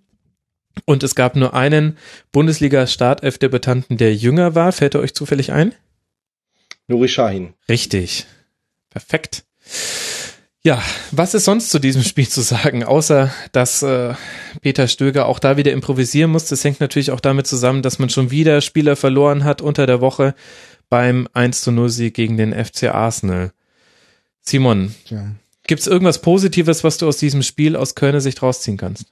[0.87, 1.97] Und es gab nur einen
[2.33, 4.73] Bundesliga-Startelf-Debutanten, der jünger war.
[4.73, 5.73] Fällt er euch zufällig ein?
[6.89, 7.55] Nuri Sahin.
[7.69, 8.27] Richtig.
[8.91, 9.45] Perfekt.
[10.66, 14.15] Ja, was ist sonst zu diesem Spiel zu sagen, außer dass äh,
[14.62, 16.47] Peter Stöger auch da wieder improvisieren muss.
[16.47, 20.01] Das hängt natürlich auch damit zusammen, dass man schon wieder Spieler verloren hat unter der
[20.01, 20.35] Woche
[20.89, 23.53] beim 1 zu 0 Sieg gegen den FC Arsenal.
[24.41, 25.35] Simon, Tja.
[25.66, 29.07] gibt's irgendwas Positives, was du aus diesem Spiel aus Kölner Sicht rausziehen kannst?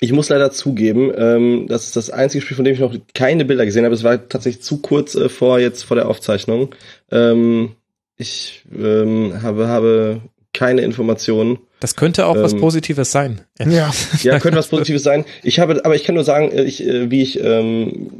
[0.00, 3.44] Ich muss leider zugeben, ähm, das ist das einzige Spiel, von dem ich noch keine
[3.44, 3.94] Bilder gesehen habe.
[3.94, 6.74] Es war tatsächlich zu kurz äh, vor jetzt vor der Aufzeichnung.
[7.10, 7.72] Ähm,
[8.16, 10.20] ich ähm, habe habe
[10.58, 11.58] keine Informationen.
[11.78, 13.42] Das könnte auch was Ähm, Positives sein.
[13.64, 13.92] Ja.
[14.22, 15.24] Ja, könnte was Positives sein.
[15.44, 18.10] Ich habe, aber ich kann nur sagen, äh, ich, äh, wie ich ähm,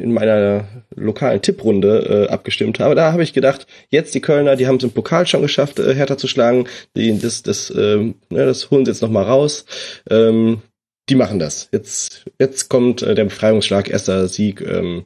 [0.00, 0.64] in meiner
[0.96, 4.82] lokalen Tipprunde äh, abgestimmt habe, da habe ich gedacht, jetzt die Kölner, die haben es
[4.82, 6.66] im Pokal schon geschafft, äh, Hertha zu schlagen.
[6.96, 9.66] Die, das, das, ähm, ne, das holen sie jetzt noch mal raus.
[10.10, 10.62] Ähm,
[11.08, 11.68] die machen das.
[11.70, 14.60] Jetzt, jetzt kommt äh, der Befreiungsschlag, erster Sieg.
[14.60, 15.04] Ähm,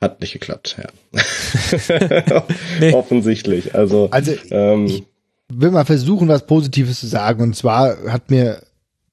[0.00, 0.88] hat nicht geklappt, ja.
[2.80, 2.94] Nee.
[2.94, 3.74] Offensichtlich.
[3.74, 5.02] Also, Also ähm, ich
[5.52, 7.42] will mal versuchen, was Positives zu sagen.
[7.42, 8.62] Und zwar hat mir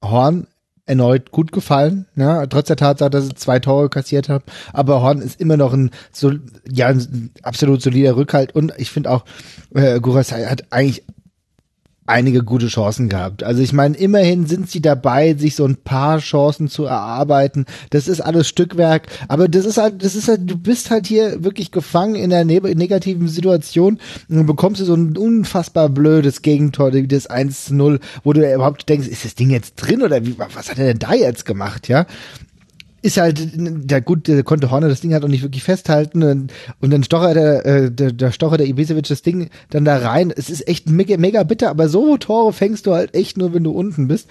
[0.03, 0.47] Horn
[0.85, 4.43] erneut gut gefallen, ja, trotz der Tatsache, dass er zwei Tore kassiert hat.
[4.71, 6.31] Aber Horn ist immer noch ein, so,
[6.71, 8.55] ja, ein absolut solider Rückhalt.
[8.55, 9.25] Und ich finde auch,
[9.73, 11.03] äh, Gurasai hat eigentlich
[12.07, 13.43] einige gute Chancen gehabt.
[13.43, 17.65] Also ich meine, immerhin sind sie dabei, sich so ein paar Chancen zu erarbeiten.
[17.89, 21.43] Das ist alles Stückwerk, aber das ist halt, das ist halt, du bist halt hier
[21.43, 26.93] wirklich gefangen in einer ne negativen Situation und bekommst du so ein unfassbar blödes Gegentor,
[26.93, 30.69] wie das 1-0, wo du überhaupt denkst, ist das Ding jetzt drin oder wie, was
[30.69, 32.05] hat er denn da jetzt gemacht, ja?
[33.01, 36.51] Ist halt, der gut, der konnte Horner das Ding halt auch nicht wirklich festhalten und,
[36.81, 40.33] und dann stochert der, äh, der, der Stocher, der Ibisevic das Ding dann da rein.
[40.35, 43.63] Es ist echt mega, mega bitter, aber so Tore fängst du halt echt nur, wenn
[43.63, 44.27] du unten bist.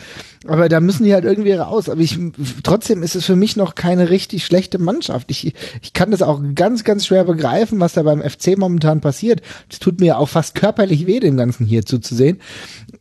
[0.48, 1.88] Aber da müssen die halt irgendwie raus.
[1.88, 2.18] Aber ich,
[2.62, 5.30] trotzdem ist es für mich noch keine richtig schlechte Mannschaft.
[5.30, 9.43] Ich, ich kann das auch ganz, ganz schwer begreifen, was da beim FC momentan passiert.
[9.68, 12.38] Das tut mir auch fast körperlich weh, dem Ganzen hier zuzusehen.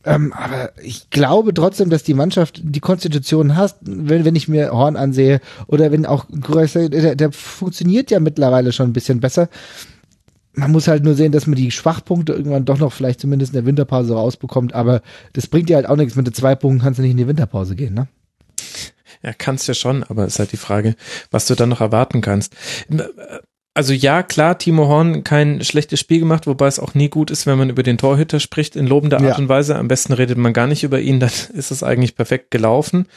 [0.06, 4.72] Ähm, aber ich glaube trotzdem, dass die Mannschaft die Konstitution hat, wenn, wenn ich mir
[4.72, 9.49] Horn ansehe oder wenn auch Größer, der, der funktioniert ja mittlerweile schon ein bisschen besser.
[10.53, 13.57] Man muss halt nur sehen, dass man die Schwachpunkte irgendwann doch noch vielleicht zumindest in
[13.57, 15.02] der Winterpause rausbekommt, aber
[15.34, 16.15] das bringt dir halt auch nichts.
[16.15, 18.07] Mit den zwei Punkten kannst du nicht in die Winterpause gehen, ne?
[19.22, 20.95] Ja, kannst ja schon, aber ist halt die Frage,
[21.32, 22.56] was du dann noch erwarten kannst.
[23.76, 27.46] Also ja, klar, Timo Horn kein schlechtes Spiel gemacht, wobei es auch nie gut ist,
[27.46, 29.38] wenn man über den Torhüter spricht in lobender Art Ja.
[29.38, 29.76] und Weise.
[29.76, 33.08] Am besten redet man gar nicht über ihn, dann ist es eigentlich perfekt gelaufen.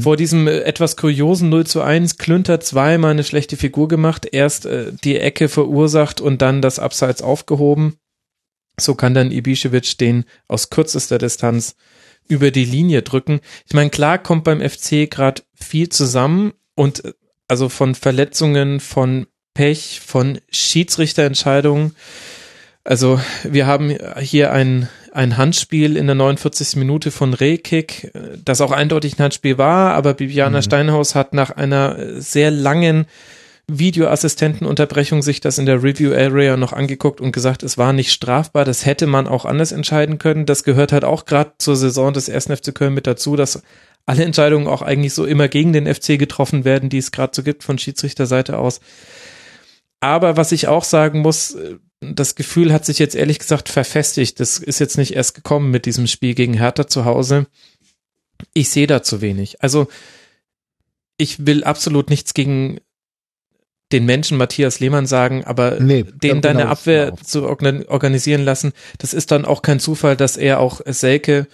[0.00, 4.66] Vor diesem äh, etwas kuriosen 0 zu 1 Klünter zweimal eine schlechte Figur gemacht, erst
[4.66, 7.94] äh, die Ecke verursacht und dann das Abseits aufgehoben.
[8.80, 11.76] So kann dann Ibišević den aus kürzester Distanz
[12.26, 13.38] über die Linie drücken.
[13.68, 17.12] Ich meine, klar kommt beim FC gerade viel zusammen und äh,
[17.46, 19.26] also von Verletzungen, von
[19.58, 21.96] Pech, von Schiedsrichterentscheidungen.
[22.84, 26.76] Also wir haben hier ein ein Handspiel in der 49.
[26.76, 28.12] Minute von Rehkick,
[28.44, 30.62] das auch eindeutig ein Handspiel war, aber Bibiana mhm.
[30.62, 33.06] Steinhaus hat nach einer sehr langen
[33.66, 38.64] Videoassistentenunterbrechung sich das in der Review Area noch angeguckt und gesagt, es war nicht strafbar,
[38.64, 40.46] das hätte man auch anders entscheiden können.
[40.46, 42.44] Das gehört halt auch gerade zur Saison des 1.
[42.44, 43.60] FC Köln mit dazu, dass
[44.06, 47.42] alle Entscheidungen auch eigentlich so immer gegen den FC getroffen werden, die es gerade so
[47.42, 48.80] gibt von Schiedsrichterseite aus.
[50.00, 51.56] Aber was ich auch sagen muss,
[52.00, 54.38] das Gefühl hat sich jetzt ehrlich gesagt verfestigt.
[54.40, 57.46] Das ist jetzt nicht erst gekommen mit diesem Spiel gegen Hertha zu Hause.
[58.54, 59.62] Ich sehe da zu wenig.
[59.62, 59.88] Also
[61.16, 62.78] ich will absolut nichts gegen
[63.90, 69.14] den Menschen Matthias Lehmann sagen, aber nee, den deine genau Abwehr zu organisieren lassen, das
[69.14, 71.46] ist dann auch kein Zufall, dass er auch Selke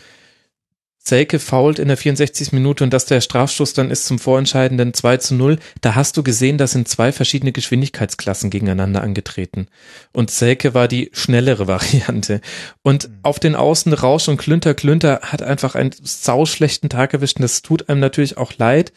[1.06, 2.52] Selke fault in der 64.
[2.52, 5.58] Minute und dass der Strafstoß dann ist zum vorentscheidenden 2 zu 0.
[5.80, 9.66] Da hast du gesehen, da sind zwei verschiedene Geschwindigkeitsklassen gegeneinander angetreten.
[10.12, 12.40] Und Selke war die schnellere Variante.
[12.82, 13.18] Und mhm.
[13.22, 14.74] auf den Außen Rausch und Klünter.
[14.74, 18.92] Klünter hat einfach einen sauschlechten Tag erwischt und das tut einem natürlich auch leid,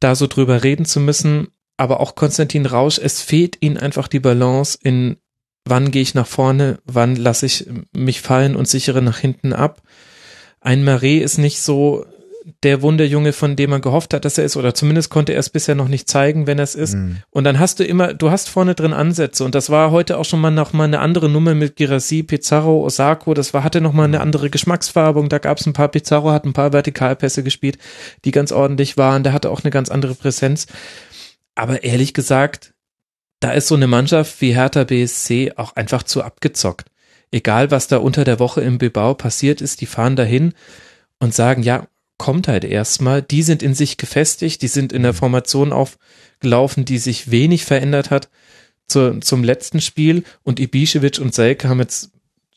[0.00, 1.48] da so drüber reden zu müssen
[1.80, 5.16] aber auch Konstantin Rausch, es fehlt ihnen einfach die Balance in
[5.64, 9.82] wann gehe ich nach vorne, wann lasse ich mich fallen und sichere nach hinten ab.
[10.60, 12.04] Ein Marais ist nicht so
[12.62, 15.50] der Wunderjunge, von dem man gehofft hat, dass er ist, oder zumindest konnte er es
[15.50, 16.94] bisher noch nicht zeigen, wenn er es ist.
[16.94, 17.18] Mhm.
[17.30, 20.24] Und dann hast du immer, du hast vorne drin Ansätze und das war heute auch
[20.24, 23.92] schon mal noch mal eine andere Nummer mit Girassi, Pizarro, Osako, das war, hatte noch
[23.92, 27.78] mal eine andere Geschmacksfärbung, da gab es ein paar, Pizarro hat ein paar Vertikalpässe gespielt,
[28.24, 30.66] die ganz ordentlich waren, der hatte auch eine ganz andere Präsenz.
[31.54, 32.74] Aber ehrlich gesagt,
[33.40, 36.90] da ist so eine Mannschaft wie Hertha BSC auch einfach zu abgezockt.
[37.30, 40.52] Egal, was da unter der Woche im Bebau passiert ist, die fahren dahin
[41.18, 41.86] und sagen, ja,
[42.18, 43.22] kommt halt erstmal.
[43.22, 48.10] Die sind in sich gefestigt, die sind in der Formation aufgelaufen, die sich wenig verändert
[48.10, 48.28] hat
[48.88, 52.10] zu, zum letzten Spiel und Ibišević und Selke haben jetzt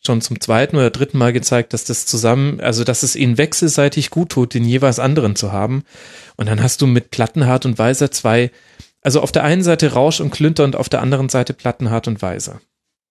[0.06, 4.10] schon zum zweiten oder dritten Mal gezeigt, dass das zusammen, also dass es ihnen wechselseitig
[4.10, 5.84] gut tut, den jeweils anderen zu haben.
[6.36, 8.52] Und dann hast du mit Plattenhart und Weiser zwei
[9.04, 12.22] also auf der einen Seite Rausch und Klünter und auf der anderen Seite Plattenhart und
[12.22, 12.62] Weiser.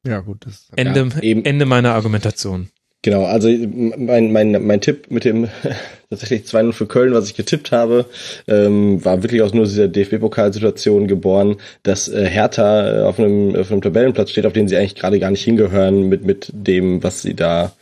[0.06, 0.46] Ja, gut.
[0.46, 2.68] Das, Ende, ja, Ende meiner Argumentation.
[3.04, 5.48] Genau, also mein, mein, mein Tipp mit dem
[6.10, 8.06] tatsächlich 2-0 für Köln, was ich getippt habe,
[8.46, 13.72] ähm, war wirklich aus nur dieser DFB-Pokalsituation geboren, dass äh, Hertha äh, auf einem, auf
[13.72, 17.22] einem Tabellenplatz steht, auf den sie eigentlich gerade gar nicht hingehören mit, mit dem, was
[17.22, 17.72] sie da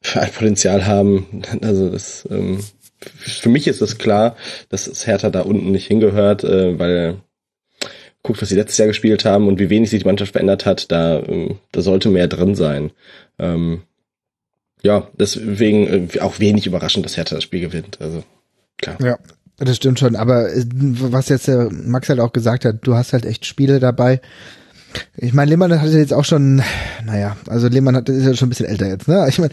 [0.00, 1.42] für ein Potenzial haben.
[1.60, 2.60] Also das ähm,
[2.98, 4.36] für mich ist es klar,
[4.70, 7.16] dass Hertha da unten nicht hingehört, äh, weil
[8.26, 10.90] guckt, was sie letztes Jahr gespielt haben und wie wenig sich die Mannschaft verändert hat,
[10.90, 12.90] da, ähm, da sollte mehr drin sein.
[13.38, 13.82] Ähm,
[14.82, 17.98] ja, deswegen äh, auch wenig überraschend, dass Hertha das Spiel gewinnt.
[18.00, 18.24] Also
[18.78, 18.98] klar.
[19.00, 19.18] Ja,
[19.58, 20.16] das stimmt schon.
[20.16, 23.80] Aber äh, was jetzt der Max halt auch gesagt hat, du hast halt echt Spiele
[23.80, 24.20] dabei,
[25.16, 26.62] ich meine, Lehmann hat jetzt auch schon,
[27.04, 29.26] naja, also Lehmann hat, ist ja schon ein bisschen älter jetzt, ne?
[29.28, 29.52] Ich meine,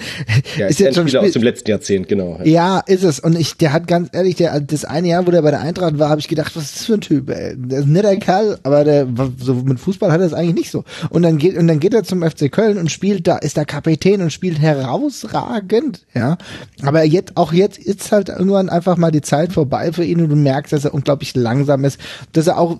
[0.57, 2.39] ja, ist jetzt schon wieder aus dem letzten Jahrzehnt, genau.
[2.43, 3.19] Ja, ist es.
[3.19, 5.99] Und ich, der hat ganz ehrlich, der, das eine Jahr, wo der bei der Eintracht
[5.99, 7.55] war, habe ich gedacht, was ist das für ein Typ, ey?
[7.57, 9.07] Der ist ein netter Kerl, aber der,
[9.39, 10.83] so mit Fußball hat er es eigentlich nicht so.
[11.09, 13.65] Und dann geht, und dann geht er zum FC Köln und spielt da, ist der
[13.65, 16.37] Kapitän und spielt herausragend, ja.
[16.81, 20.29] Aber jetzt, auch jetzt ist halt irgendwann einfach mal die Zeit vorbei für ihn und
[20.29, 21.99] du merkst, dass er unglaublich langsam ist,
[22.33, 22.79] dass er auch,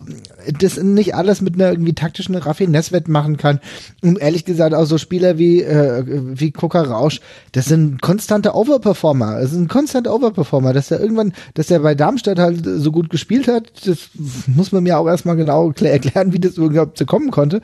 [0.60, 3.60] das nicht alles mit einer irgendwie taktischen Raffinesse wettmachen kann.
[4.02, 7.20] Und ehrlich gesagt auch so Spieler wie, äh, wie Coca Rausch,
[7.52, 9.42] das sind konstante Overperformer.
[9.42, 10.74] Das sind konstante Overperformer.
[10.74, 14.10] Dass er irgendwann, dass er bei Darmstadt halt so gut gespielt hat, das
[14.48, 17.62] muss man mir auch erstmal genau erklären, wie das überhaupt zu kommen konnte.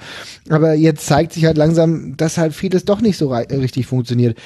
[0.50, 4.38] Aber jetzt zeigt sich halt langsam, dass halt vieles doch nicht so richtig funktioniert.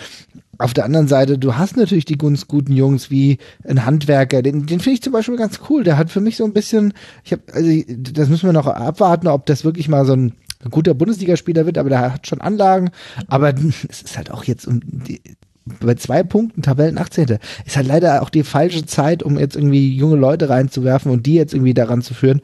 [0.64, 3.38] Auf der anderen Seite, du hast natürlich die ganz guten Jungs wie
[3.68, 5.84] ein Handwerker, den, den finde ich zum Beispiel ganz cool.
[5.84, 6.94] Der hat für mich so ein bisschen,
[7.26, 10.34] ich habe, also das müssen wir noch abwarten, ob das wirklich mal so ein
[10.64, 12.92] ein guter Bundesligaspieler wird, aber der hat schon Anlagen.
[13.28, 13.54] Aber
[13.90, 15.22] es ist halt auch jetzt um die,
[15.66, 17.38] bei zwei Punkten Tabellen 18.
[17.66, 21.36] Ist halt leider auch die falsche Zeit, um jetzt irgendwie junge Leute reinzuwerfen und die
[21.36, 22.42] jetzt irgendwie daran zu führen.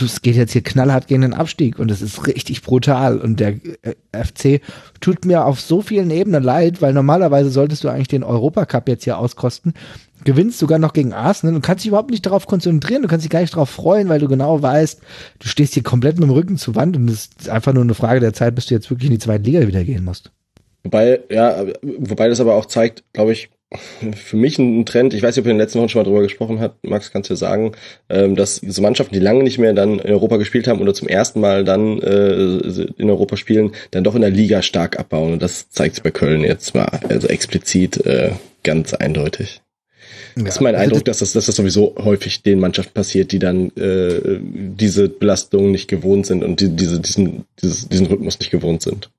[0.00, 3.18] Es geht jetzt hier knallhart gegen den Abstieg und es ist richtig brutal.
[3.18, 4.60] Und der äh, FC
[5.00, 9.04] tut mir auf so vielen Ebenen leid, weil normalerweise solltest du eigentlich den Europacup jetzt
[9.04, 9.74] hier auskosten.
[10.24, 13.30] Gewinnst sogar noch gegen Arsenal und kannst dich überhaupt nicht darauf konzentrieren, du kannst dich
[13.30, 15.00] gar nicht darauf freuen, weil du genau weißt,
[15.40, 17.94] du stehst hier komplett mit dem Rücken zur Wand und es ist einfach nur eine
[17.94, 20.30] Frage der Zeit, bis du jetzt wirklich in die zweite Liga wieder gehen musst.
[20.84, 23.50] Wobei, ja, wobei das aber auch zeigt, glaube ich,
[24.14, 26.04] für mich ein Trend, ich weiß nicht, ob ihr in den letzten Wochen schon mal
[26.04, 27.72] drüber gesprochen habt, Max, kannst du ja sagen,
[28.08, 31.08] ähm, dass so Mannschaften, die lange nicht mehr dann in Europa gespielt haben oder zum
[31.08, 35.34] ersten Mal dann äh, in Europa spielen, dann doch in der Liga stark abbauen.
[35.34, 39.60] Und das zeigt sich bei Köln jetzt mal also explizit äh, ganz eindeutig.
[40.36, 40.44] Ja.
[40.44, 43.38] Das ist mein also Eindruck, dass das, dass das sowieso häufig den Mannschaften passiert, die
[43.38, 48.50] dann äh, diese Belastung nicht gewohnt sind und die, diese, diesen, dieses, diesen Rhythmus nicht
[48.50, 49.10] gewohnt sind.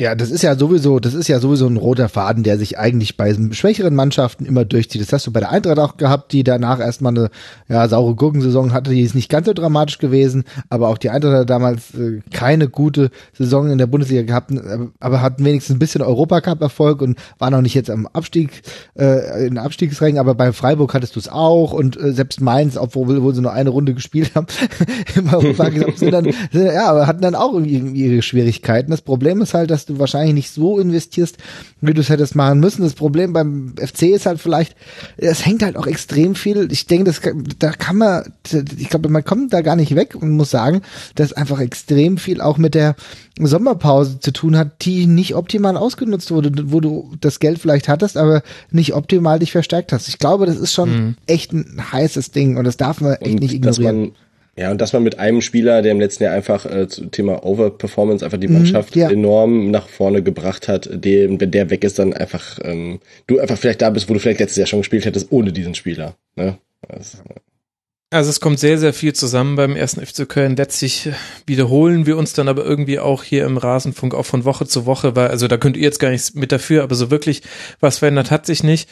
[0.00, 3.18] Ja, das ist ja sowieso, das ist ja sowieso ein roter Faden, der sich eigentlich
[3.18, 5.02] bei schwächeren Mannschaften immer durchzieht.
[5.02, 7.30] Das hast du bei der Eintracht auch gehabt, die danach erstmal eine
[7.68, 11.34] ja, saure Gurkensaison hatte, die ist nicht ganz so dramatisch gewesen, aber auch die Eintracht
[11.34, 15.78] hat damals äh, keine gute Saison in der Bundesliga gehabt, äh, aber hatten wenigstens ein
[15.78, 18.62] bisschen Europacup-Erfolg und war noch nicht jetzt am Abstieg,
[18.98, 23.22] äh, in Abstiegsrängen, aber bei Freiburg hattest du es auch und äh, selbst Mainz, obwohl
[23.22, 24.46] wo sie nur eine Runde gespielt haben,
[25.14, 28.90] im Europacup sind dann, sind, ja, aber hatten dann auch irgendwie ihre Schwierigkeiten.
[28.90, 31.36] Das Problem ist halt, dass du wahrscheinlich nicht so investierst,
[31.80, 32.82] wie du es hättest machen müssen.
[32.82, 34.76] Das Problem beim FC ist halt vielleicht,
[35.16, 36.70] es hängt halt auch extrem viel.
[36.70, 37.20] Ich denke, das,
[37.58, 38.32] da kann man,
[38.78, 40.82] ich glaube, man kommt da gar nicht weg und muss sagen,
[41.14, 42.96] dass einfach extrem viel auch mit der
[43.38, 48.16] Sommerpause zu tun hat, die nicht optimal ausgenutzt wurde, wo du das Geld vielleicht hattest,
[48.16, 50.08] aber nicht optimal dich verstärkt hast.
[50.08, 51.16] Ich glaube, das ist schon mhm.
[51.26, 54.12] echt ein heißes Ding und das darf man echt und nicht ignorieren
[54.54, 57.42] ja, und dass man mit einem Spieler, der im letzten Jahr einfach äh, zum Thema
[57.44, 59.10] Overperformance einfach die mhm, Mannschaft ja.
[59.10, 63.56] enorm nach vorne gebracht hat, der, wenn der weg ist, dann einfach ähm, du einfach
[63.56, 66.16] vielleicht da bist, wo du vielleicht letztes Jahr schon gespielt hättest, ohne diesen Spieler.
[66.36, 66.58] Ne?
[66.86, 67.40] Das, äh.
[68.10, 70.54] also es kommt sehr, sehr viel zusammen beim ersten FC Köln.
[70.54, 71.08] Letztlich
[71.46, 75.16] wiederholen wir uns dann aber irgendwie auch hier im Rasenfunk auch von Woche zu Woche,
[75.16, 77.40] weil, also da könnt ihr jetzt gar nichts mit dafür, aber so wirklich
[77.80, 78.90] was verändert hat sich nicht.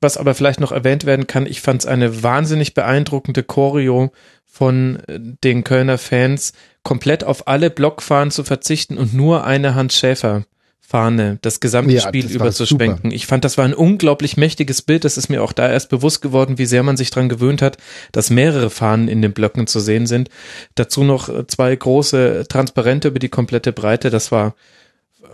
[0.00, 4.10] Was aber vielleicht noch erwähnt werden kann, ich fand es eine wahnsinnig beeindruckende Choreo
[4.50, 9.96] von äh, den Kölner Fans, komplett auf alle Blockfahnen zu verzichten und nur eine Hans
[9.96, 10.44] Schäfer
[10.80, 13.12] Fahne das gesamte ja, Spiel überzuschwenken.
[13.12, 15.04] Ich fand, das war ein unglaublich mächtiges Bild.
[15.04, 17.76] Das ist mir auch da erst bewusst geworden, wie sehr man sich dran gewöhnt hat,
[18.10, 20.30] dass mehrere Fahnen in den Blöcken zu sehen sind.
[20.74, 24.10] Dazu noch äh, zwei große Transparente über die komplette Breite.
[24.10, 24.56] Das war,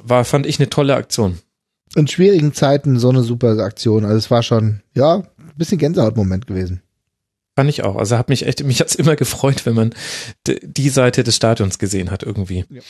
[0.02, 1.38] war, fand ich eine tolle Aktion
[1.96, 4.04] in schwierigen Zeiten so eine super Aktion.
[4.04, 6.82] Also es war schon, ja, ein bisschen Gänsehautmoment gewesen.
[7.56, 7.96] Fand ich auch.
[7.96, 9.94] Also hat mich echt, mich hat's immer gefreut, wenn man
[10.46, 12.66] die Seite des Stadions gesehen hat irgendwie.
[12.68, 12.82] Ja.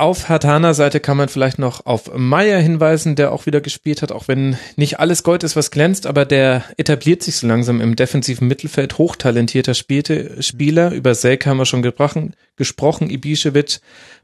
[0.00, 4.12] Auf Hatana Seite kann man vielleicht noch auf Meier hinweisen, der auch wieder gespielt hat,
[4.12, 7.96] auch wenn nicht alles Gold ist, was glänzt, aber der etabliert sich so langsam im
[7.96, 10.92] defensiven Mittelfeld, hochtalentierter Spielte, Spieler.
[10.92, 13.80] Über Selk haben wir schon gesprochen, gesprochen Ibišević,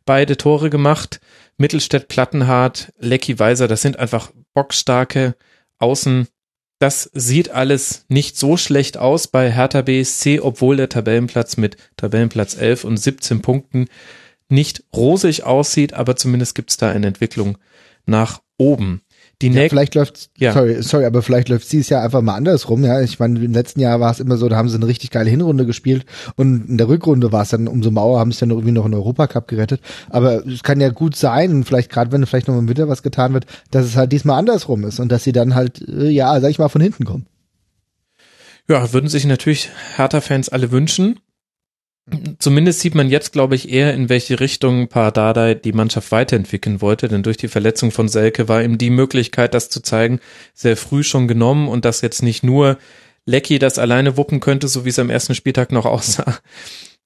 [0.07, 1.21] beide Tore gemacht.
[1.57, 5.35] Mittelstädt, Plattenhardt, Lecky Weiser, das sind einfach bockstarke
[5.81, 6.29] Außen.
[6.85, 12.59] Das sieht alles nicht so schlecht aus bei Hertha BSC, obwohl der Tabellenplatz mit Tabellenplatz
[12.59, 13.87] 11 und 17 Punkten
[14.51, 17.57] nicht rosig aussieht, aber zumindest gibt es da eine Entwicklung
[18.05, 19.01] nach oben.
[19.43, 20.53] Die ja, vielleicht läuft, ja.
[20.53, 22.85] sorry, sorry, aber vielleicht läuft sie es ja einfach mal andersrum.
[22.85, 25.11] Ja, ich meine, im letzten Jahr war es immer so, da haben sie eine richtig
[25.11, 26.07] geile Hinrunde gespielt
[26.37, 28.95] und in der Rückrunde war es dann umso Mauer, haben es dann irgendwie noch in
[28.95, 29.81] Europacup gerettet.
[30.09, 33.03] Aber es kann ja gut sein, und vielleicht gerade wenn vielleicht noch im Winter was
[33.03, 36.41] getan wird, dass es halt diesmal andersrum ist und dass sie dann halt, äh, ja,
[36.41, 37.27] sag ich mal, von hinten kommen.
[38.69, 41.19] Ja, würden sich natürlich Hertha-Fans alle wünschen.
[42.39, 47.09] Zumindest sieht man jetzt, glaube ich, eher, in welche Richtung Pardadei die Mannschaft weiterentwickeln wollte,
[47.09, 50.21] denn durch die Verletzung von Selke war ihm die Möglichkeit, das zu zeigen,
[50.53, 52.77] sehr früh schon genommen und dass jetzt nicht nur
[53.25, 56.39] Lecky das alleine wuppen könnte, so wie es am ersten Spieltag noch aussah.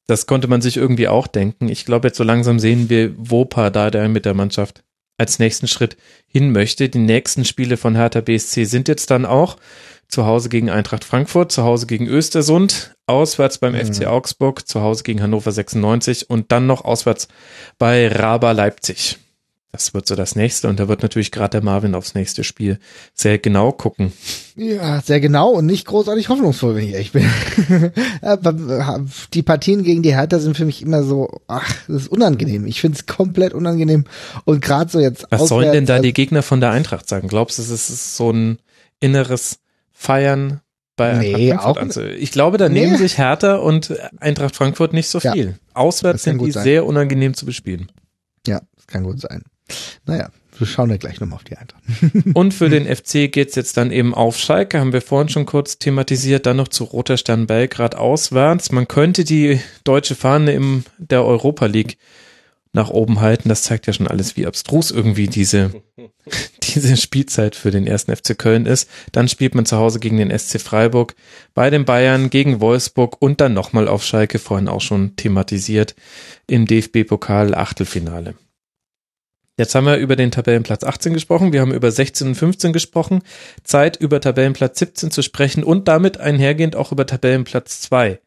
[0.09, 1.69] Das konnte man sich irgendwie auch denken.
[1.69, 4.83] Ich glaube, jetzt so langsam sehen wir, wo Pardadei mit der Mannschaft
[5.17, 5.97] als nächsten Schritt
[6.27, 6.89] hin möchte.
[6.89, 9.59] Die nächsten Spiele von Hertha BSC sind jetzt dann auch
[10.09, 13.93] zu Hause gegen Eintracht Frankfurt, zu Hause gegen Östersund, auswärts beim mhm.
[13.93, 17.29] FC Augsburg, zu Hause gegen Hannover 96 und dann noch auswärts
[17.79, 19.19] bei Raba Leipzig.
[19.71, 22.79] Das wird so das nächste und da wird natürlich gerade der Marvin aufs nächste Spiel
[23.13, 24.15] sehr genau gucken.
[24.57, 27.31] Ja, sehr genau und nicht großartig hoffnungsvoll, wenn ich ehrlich bin.
[29.35, 32.67] die Partien gegen die Hertha sind für mich immer so, ach, das ist unangenehm.
[32.67, 34.05] Ich finde es komplett unangenehm
[34.47, 35.27] und gerade so jetzt.
[35.29, 37.29] Was sollen denn da die Gegner von der Eintracht sagen?
[37.29, 38.59] Glaubst du, es ist so ein
[39.01, 39.59] inneres
[39.93, 40.63] feiern
[40.99, 42.81] bei nee, Frankfurt auch, Ich glaube, da nee.
[42.81, 45.47] nehmen sich Hertha und Eintracht Frankfurt nicht so viel.
[45.47, 46.65] Ja, Auswärts sind die sein.
[46.65, 47.91] sehr unangenehm zu bespielen.
[48.47, 49.45] Ja, das kann gut sein.
[50.05, 50.29] Naja,
[50.59, 51.83] wir schauen ja gleich nochmal auf die Eintracht.
[52.35, 55.79] und für den FC geht's jetzt dann eben auf Schalke, haben wir vorhin schon kurz
[55.79, 58.73] thematisiert, dann noch zu Roter Stern Belgrad auswärts.
[58.73, 61.97] Man könnte die deutsche Fahne im der Europa League
[62.79, 63.51] nach oben halten.
[63.51, 65.73] Das zeigt ja schon alles, wie abstrus irgendwie diese,
[66.63, 68.89] diese Spielzeit für den ersten FC Köln ist.
[69.13, 71.15] Dann spielt man zu Hause gegen den SC Freiburg,
[71.53, 75.95] bei den Bayern gegen Wolfsburg und dann nochmal auf Schalke, vorhin auch schon thematisiert,
[76.47, 78.35] im DFB-Pokal Achtelfinale.
[79.59, 83.23] Jetzt haben wir über den Tabellenplatz 18 gesprochen, wir haben über 16 und 15 gesprochen.
[83.65, 88.21] Zeit über Tabellenplatz 17 zu sprechen und damit einhergehend auch über Tabellenplatz 2.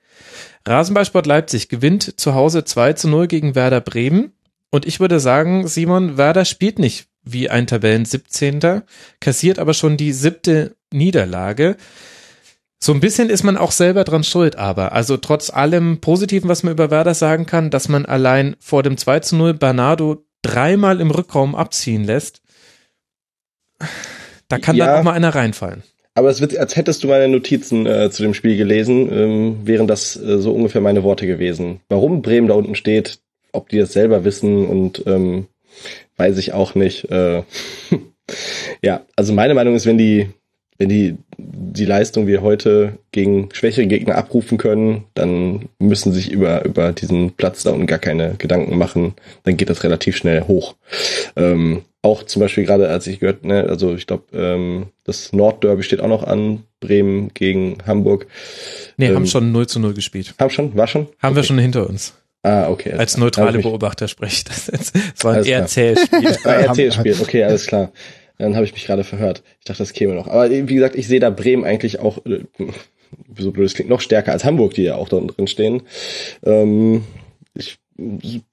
[0.67, 4.33] Rasenballsport Leipzig gewinnt zu Hause 2 zu 0 gegen Werder Bremen.
[4.71, 8.81] Und ich würde sagen, Simon, Werder spielt nicht wie ein Tabellen 17.
[9.19, 11.75] kassiert aber schon die siebte Niederlage.
[12.83, 16.63] So ein bisschen ist man auch selber dran schuld, aber also trotz allem Positiven, was
[16.63, 20.99] man über Werder sagen kann, dass man allein vor dem 2 zu 0 Bernardo dreimal
[20.99, 22.41] im Rückraum abziehen lässt,
[24.47, 24.87] da kann Ja.
[24.87, 25.83] dann auch mal einer reinfallen.
[26.15, 29.87] Aber es wird, als hättest du meine Notizen äh, zu dem Spiel gelesen, ähm, wären
[29.87, 31.79] das äh, so ungefähr meine Worte gewesen.
[31.87, 33.20] Warum Bremen da unten steht,
[33.51, 35.47] ob die das selber wissen und ähm,
[36.17, 37.09] weiß ich auch nicht.
[37.11, 37.43] Äh,
[38.81, 40.29] ja, also meine Meinung ist, wenn die,
[40.77, 46.65] wenn die die Leistung wir heute gegen schwächere Gegner abrufen können, dann müssen sich über
[46.65, 49.13] über diesen Platz da unten gar keine Gedanken machen.
[49.43, 50.75] Dann geht das relativ schnell hoch.
[51.35, 55.83] Ähm, auch zum Beispiel gerade, als ich gehört, ne, also ich glaube, ähm, das Nordderby
[55.83, 58.25] steht auch noch an, Bremen gegen Hamburg.
[58.97, 60.33] Nee, Ähm, haben schon 0 zu 0 gespielt.
[60.39, 60.75] Haben schon?
[60.75, 61.07] War schon?
[61.21, 61.47] Haben wir Okay.
[61.47, 62.15] schon hinter uns.
[62.43, 62.93] Ah, okay.
[62.93, 64.95] Als neutrale Beobachter spreche ich das jetzt.
[65.15, 66.35] Es war ein eher zähes Spiel.
[66.43, 67.91] Ah, RT-Spiel, okay, alles klar.
[68.37, 69.43] Dann habe ich mich gerade verhört.
[69.59, 70.27] Ich dachte, das käme noch.
[70.27, 72.45] Aber wie gesagt, ich sehe da Bremen eigentlich auch, äh,
[73.37, 75.83] so blöd es klingt, noch stärker als Hamburg, die ja auch da unten drin stehen.
[76.43, 77.03] Ähm,
[77.53, 77.77] ich,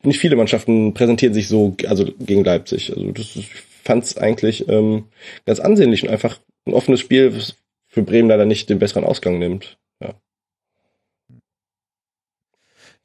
[0.03, 2.93] nicht viele Mannschaften präsentieren sich so, also gegen Leipzig.
[2.95, 3.51] Also das ich
[3.83, 5.05] fand es eigentlich ähm,
[5.47, 9.39] ganz ansehnlich und einfach ein offenes Spiel, was für Bremen leider nicht den besseren Ausgang
[9.39, 9.79] nimmt.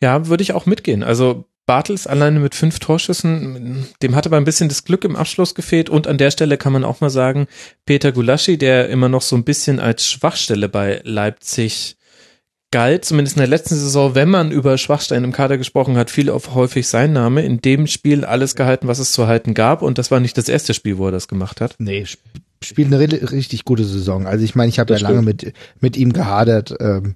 [0.04, 0.28] Ja.
[0.28, 1.02] Würde ich auch mitgehen.
[1.04, 5.56] Also Bartels alleine mit fünf Torschüssen, dem hatte aber ein bisschen das Glück im Abschluss
[5.56, 7.48] gefehlt und an der Stelle kann man auch mal sagen,
[7.86, 11.96] Peter Gulaschi, der immer noch so ein bisschen als Schwachstelle bei Leipzig
[12.72, 16.30] galt, zumindest in der letzten Saison, wenn man über Schwachstellen im Kader gesprochen hat, fiel
[16.30, 17.44] auf häufig sein Name.
[17.46, 20.50] In dem Spiel alles gehalten, was es zu halten gab und das war nicht das
[20.50, 21.76] erste Spiel, wo er das gemacht hat.
[21.78, 22.26] Nee, sp-
[22.62, 24.26] spielt eine ri- richtig gute Saison.
[24.28, 26.76] Also ich meine, ich habe ja lange mit, mit ihm gehadert.
[26.82, 27.16] Ähm,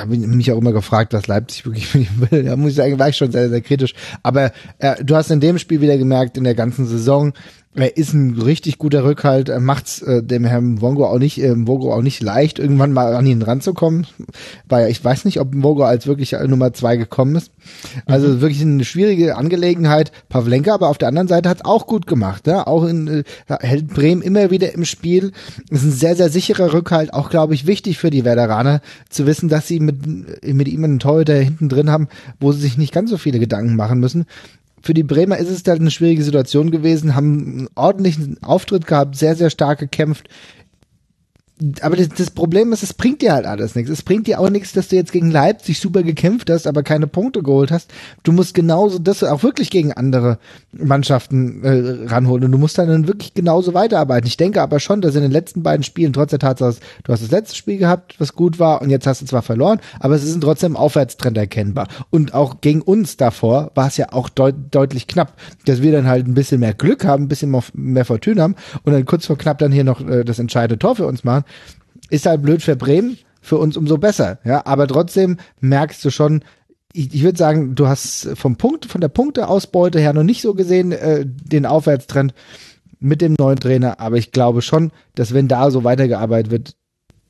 [0.00, 2.44] habe mich auch immer gefragt, was Leipzig wirklich will.
[2.44, 3.94] Da muss ich sagen, war ich schon sehr, sehr kritisch.
[4.22, 7.32] Aber äh, du hast in dem Spiel wieder gemerkt, in der ganzen Saison,
[7.74, 9.48] er ist ein richtig guter Rückhalt.
[9.48, 13.14] Er macht's äh, dem Herrn Wongo auch nicht, äh, Wongo auch nicht leicht, irgendwann mal
[13.14, 14.06] an ihn ranzukommen.
[14.68, 17.50] Weil ich weiß nicht, ob Wongo als wirklich Nummer zwei gekommen ist.
[18.04, 20.12] Also wirklich eine schwierige Angelegenheit.
[20.28, 22.46] Pavlenka aber auf der anderen Seite hat's auch gut gemacht.
[22.46, 22.66] Ne?
[22.66, 23.24] Auch in, äh,
[23.60, 25.32] hält Bremen immer wieder im Spiel.
[25.70, 27.14] Ist ein sehr, sehr sicherer Rückhalt.
[27.14, 30.98] Auch, glaube ich, wichtig für die Werderaner zu wissen, dass sie mit, mit ihm einen
[30.98, 34.26] Torhüter hinten drin haben, wo sie sich nicht ganz so viele Gedanken machen müssen
[34.82, 39.16] für die Bremer ist es halt eine schwierige Situation gewesen, haben einen ordentlichen Auftritt gehabt,
[39.16, 40.28] sehr, sehr stark gekämpft.
[41.80, 43.90] Aber das, das Problem ist, es bringt dir halt alles nichts.
[43.90, 47.06] Es bringt dir auch nichts, dass du jetzt gegen Leipzig super gekämpft hast, aber keine
[47.06, 47.90] Punkte geholt hast.
[48.22, 50.38] Du musst genauso das auch wirklich gegen andere
[50.72, 54.26] Mannschaften äh, ranholen und du musst dann wirklich genauso weiterarbeiten.
[54.26, 57.22] Ich denke aber schon, dass in den letzten beiden Spielen, trotz der Tatsache, du hast
[57.22, 60.24] das letzte Spiel gehabt, was gut war und jetzt hast du zwar verloren, aber es
[60.24, 61.88] ist trotzdem Aufwärtstrend erkennbar.
[62.10, 65.34] Und auch gegen uns davor war es ja auch deut deutlich knapp,
[65.66, 68.92] dass wir dann halt ein bisschen mehr Glück haben, ein bisschen mehr, Fortune haben und
[68.92, 71.44] dann kurz vor knapp dann hier noch äh, das entscheidende Tor für uns machen.
[72.10, 74.38] Ist halt blöd für Bremen, für uns umso besser.
[74.44, 76.44] Ja, aber trotzdem merkst du schon,
[76.92, 80.54] ich, ich würde sagen, du hast vom Punkt, von der Punkteausbeute her noch nicht so
[80.54, 82.34] gesehen äh, den Aufwärtstrend
[83.00, 86.76] mit dem neuen Trainer, aber ich glaube schon, dass wenn da so weitergearbeitet wird,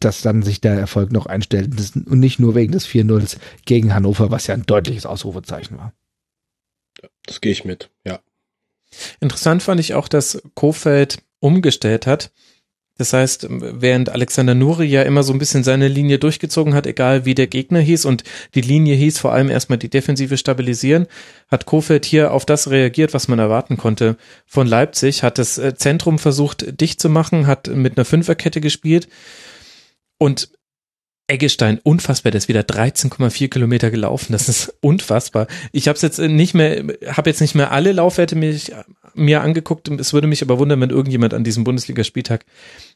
[0.01, 4.31] dass dann sich der Erfolg noch einstellt und nicht nur wegen des 4-0s gegen Hannover,
[4.31, 5.93] was ja ein deutliches Ausrufezeichen war.
[7.25, 8.21] Das gehe ich mit, ja.
[9.21, 12.33] Interessant fand ich auch, dass Kofeld umgestellt hat.
[12.99, 17.25] Das heißt, während Alexander Nuri ja immer so ein bisschen seine Linie durchgezogen hat, egal
[17.25, 18.23] wie der Gegner hieß, und
[18.55, 21.07] die Linie hieß vor allem erstmal die Defensive stabilisieren,
[21.49, 24.17] hat Kofeld hier auf das reagiert, was man erwarten konnte.
[24.47, 29.09] Von Leipzig, hat das äh, Zentrum versucht dicht zu machen, hat mit einer Fünferkette gespielt.
[30.19, 30.51] Und
[31.29, 34.33] Eggestein, unfassbar, der ist wieder 13,4 Kilometer gelaufen.
[34.33, 35.47] Das ist unfassbar.
[35.71, 38.73] Ich habe jetzt nicht mehr, habe jetzt nicht mehr alle Laufwerte mich,
[39.15, 39.89] mir angeguckt.
[39.89, 42.45] Es würde mich aber wundern, wenn irgendjemand an diesem Bundesligaspieltag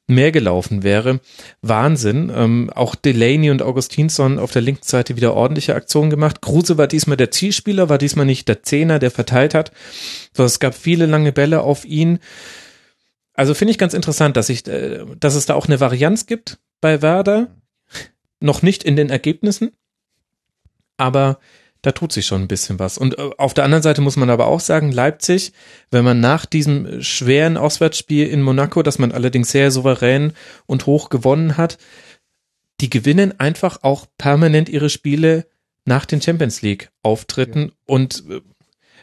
[0.07, 1.21] mehr gelaufen wäre.
[1.63, 2.33] Wahnsinn.
[2.35, 6.43] Ähm, auch Delaney und Augustinsson auf der linken Seite wieder ordentliche Aktionen gemacht.
[6.43, 9.73] Kruse war diesmal der Zielspieler, war diesmal nicht der Zehner, der verteilt hat.
[10.33, 12.19] So, es gab viele lange Bälle auf ihn.
[13.35, 16.59] Also finde ich ganz interessant, dass ich, äh, dass es da auch eine Varianz gibt
[16.81, 17.49] bei Werder.
[18.41, 19.73] Noch nicht in den Ergebnissen,
[20.97, 21.39] aber
[21.83, 22.99] da tut sich schon ein bisschen was.
[22.99, 25.53] Und äh, auf der anderen Seite muss man aber auch sagen, Leipzig,
[25.91, 30.33] wenn man nach diesem schweren Auswärtsspiel in Monaco, das man allerdings sehr souverän
[30.67, 31.79] und hoch gewonnen hat,
[32.81, 35.47] die gewinnen einfach auch permanent ihre Spiele
[35.85, 38.41] nach den Champions League Auftritten und äh,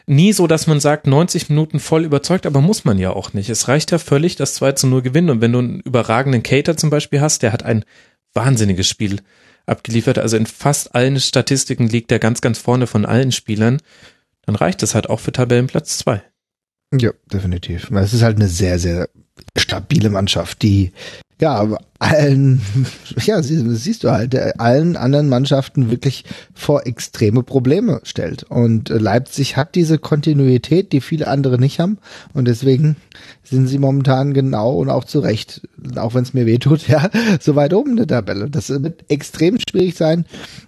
[0.06, 3.48] nie so, dass man sagt, 90 Minuten voll überzeugt, aber muss man ja auch nicht.
[3.48, 5.30] Es reicht ja völlig, das 2 zu 0 gewinnen.
[5.30, 7.84] Und wenn du einen überragenden Cater zum Beispiel hast, der hat ein
[8.34, 9.20] wahnsinniges Spiel
[9.66, 10.18] abgeliefert.
[10.18, 13.80] Also in fast allen Statistiken liegt er ganz, ganz vorne von allen Spielern.
[14.42, 16.22] Dann reicht es halt auch für Tabellenplatz 2.
[17.00, 17.90] Ja, definitiv.
[17.90, 19.08] Es ist halt eine sehr, sehr
[19.56, 20.92] stabile Mannschaft, die
[21.40, 22.60] ja, allen,
[23.24, 28.44] ja, siehst du halt, äh, allen anderen Mannschaften wirklich vor extreme Probleme stellt.
[28.44, 31.98] Und äh, Leipzig hat diese Kontinuität, die viele andere nicht haben.
[32.32, 32.96] Und deswegen
[33.42, 35.62] sind sie momentan genau und auch zu Recht,
[35.96, 38.48] auch wenn es mir weh tut, ja, so weit oben in der Tabelle.
[38.48, 40.26] Das wird extrem schwierig sein,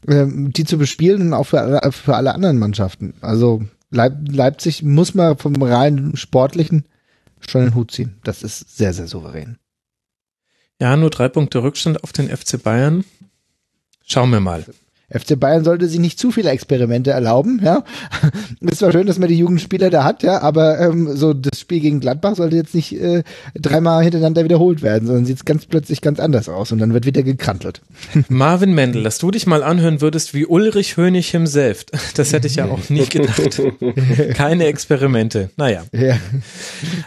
[0.09, 3.15] ähm, die zu bespielen und auch für alle, für alle anderen Mannschaften.
[3.21, 6.85] Also Leip Leipzig muss man vom rein sportlichen
[7.49, 8.17] schon den Hut ziehen.
[8.25, 9.59] Das ist sehr, sehr souverän.
[10.81, 13.05] Ja, nur drei Punkte Rückstand auf den FC Bayern.
[14.05, 14.65] Schauen wir mal.
[15.09, 17.85] FC Bayern sollte sich nicht zu viele Experimente erlauben, ja.
[18.61, 21.79] Ist zwar schön, dass man die Jugendspieler da hat, ja, aber ähm, so das Spiel
[21.79, 23.23] gegen Gladbach sollte jetzt nicht äh,
[23.55, 27.23] dreimal hintereinander wiederholt werden, sondern sieht ganz plötzlich ganz anders aus und dann wird wieder
[27.23, 27.83] gekrantelt.
[28.29, 31.85] Marvin Mendel, dass du dich mal anhören würdest wie Ulrich Hönig himself,
[32.17, 33.63] das hätte ich ja auch nicht gedacht.
[34.35, 35.51] Keine Experimente.
[35.57, 35.85] Naja.
[35.93, 36.19] Ja.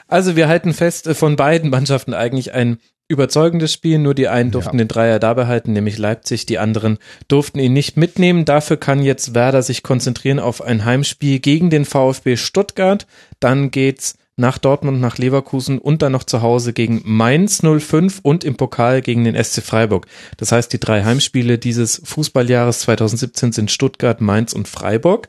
[0.07, 2.77] Also wir halten fest, äh, von beiden Mannschaften eigentlich ein
[3.09, 3.99] überzeugendes Spiel.
[3.99, 4.83] Nur die einen durften ja.
[4.85, 6.45] den Dreier da behalten, nämlich Leipzig.
[6.45, 6.97] Die anderen
[7.27, 8.45] durften ihn nicht mitnehmen.
[8.45, 13.05] Dafür kann jetzt Werder sich konzentrieren auf ein Heimspiel gegen den VfB Stuttgart.
[13.41, 18.45] Dann geht's nach Dortmund, nach Leverkusen und dann noch zu Hause gegen Mainz 05 und
[18.45, 20.07] im Pokal gegen den SC Freiburg.
[20.37, 25.27] Das heißt, die drei Heimspiele dieses Fußballjahres 2017 sind Stuttgart, Mainz und Freiburg.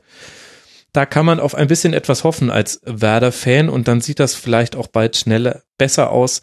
[0.93, 4.77] Da kann man auf ein bisschen etwas hoffen als Werder-Fan und dann sieht das vielleicht
[4.77, 6.41] auch bald schneller besser aus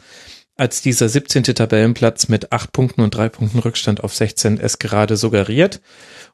[0.58, 1.44] als dieser 17.
[1.44, 5.82] Tabellenplatz mit 8 Punkten und 3 Punkten Rückstand auf 16 es gerade suggeriert.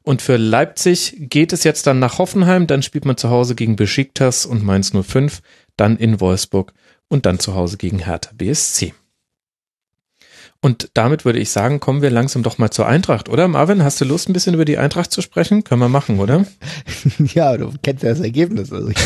[0.02, 3.76] Und für Leipzig geht es jetzt dann nach Hoffenheim, dann spielt man zu Hause gegen
[3.76, 5.40] Besiktas und Mainz 05,
[5.76, 6.72] dann in Wolfsburg
[7.08, 8.94] und dann zu Hause gegen Hertha BSC.
[10.64, 13.48] Und damit würde ich sagen, kommen wir langsam doch mal zur Eintracht, oder?
[13.48, 15.62] Marvin, hast du Lust, ein bisschen über die Eintracht zu sprechen?
[15.62, 16.46] Können wir machen, oder?
[17.34, 18.72] ja, du kennst ja das Ergebnis.
[18.72, 18.96] Also ich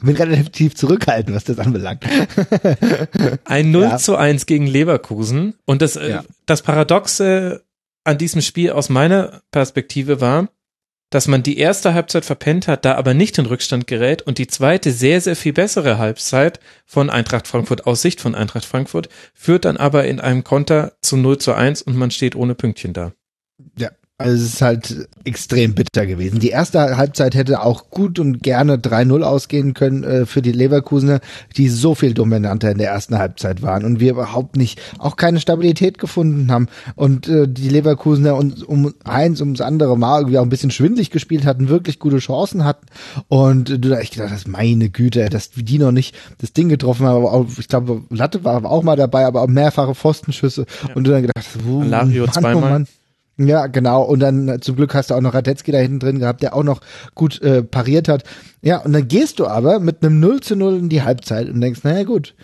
[0.00, 2.04] bin relativ zurückhaltend, was das anbelangt.
[3.44, 3.96] Ein 0 ja.
[3.98, 5.54] zu 1 gegen Leverkusen.
[5.64, 6.24] Und das, äh, ja.
[6.46, 7.64] das Paradoxe
[8.04, 10.50] an diesem Spiel aus meiner Perspektive war,
[11.12, 14.46] dass man die erste Halbzeit verpennt hat, da aber nicht in Rückstand gerät und die
[14.46, 19.66] zweite sehr, sehr viel bessere Halbzeit von Eintracht Frankfurt aus Sicht von Eintracht Frankfurt führt
[19.66, 23.12] dann aber in einem Konter zu 0 zu 1 und man steht ohne Pünktchen da.
[23.78, 23.90] Ja,
[24.22, 26.40] also es ist halt extrem bitter gewesen.
[26.40, 31.20] Die erste Halbzeit hätte auch gut und gerne 3-0 ausgehen können äh, für die Leverkusener,
[31.56, 35.40] die so viel dominanter in der ersten Halbzeit waren und wir überhaupt nicht, auch keine
[35.40, 36.68] Stabilität gefunden haben.
[36.94, 41.10] Und äh, die Leverkusener uns um eins, ums andere Mal irgendwie auch ein bisschen schwindlig
[41.10, 42.86] gespielt hatten, wirklich gute Chancen hatten.
[43.28, 46.68] Und äh, du da ich gedacht hast, meine Güte, dass die noch nicht das Ding
[46.68, 47.16] getroffen haben.
[47.16, 50.66] Aber auch, ich glaube, Latte war auch mal dabei, aber auch mehrfache Pfostenschüsse.
[50.88, 50.94] Ja.
[50.94, 52.56] Und du dann gedacht, hast, Lario Mann, zweimal.
[52.56, 52.86] Oh Mann.
[53.38, 54.02] Ja, genau.
[54.02, 56.54] Und dann äh, zum Glück hast du auch noch Radetzky da hinten drin gehabt, der
[56.54, 56.80] auch noch
[57.14, 58.24] gut äh, pariert hat.
[58.60, 61.60] Ja, und dann gehst du aber mit einem 0 zu 0 in die Halbzeit und
[61.60, 62.34] denkst, naja gut,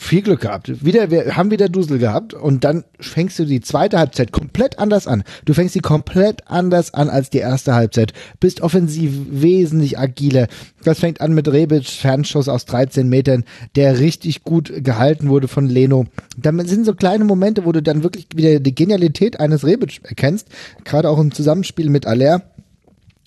[0.00, 0.84] viel Glück gehabt.
[0.84, 5.06] Wieder, wir haben wieder Dusel gehabt und dann fängst du die zweite Halbzeit komplett anders
[5.06, 5.22] an.
[5.44, 8.14] Du fängst sie komplett anders an als die erste Halbzeit.
[8.40, 10.48] Bist offensiv wesentlich agiler.
[10.82, 15.66] Das fängt an mit Rebic, Fernschuss aus 13 Metern, der richtig gut gehalten wurde von
[15.66, 16.06] Leno.
[16.38, 20.48] Dann sind so kleine Momente, wo du dann wirklich wieder die Genialität eines Rebic erkennst.
[20.84, 22.42] Gerade auch im Zusammenspiel mit Aller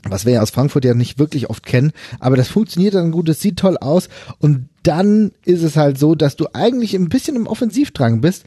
[0.03, 3.29] was wir ja aus Frankfurt ja nicht wirklich oft kennen, aber das funktioniert dann gut,
[3.29, 7.35] es sieht toll aus und dann ist es halt so, dass du eigentlich ein bisschen
[7.35, 8.45] im Offensivdrang bist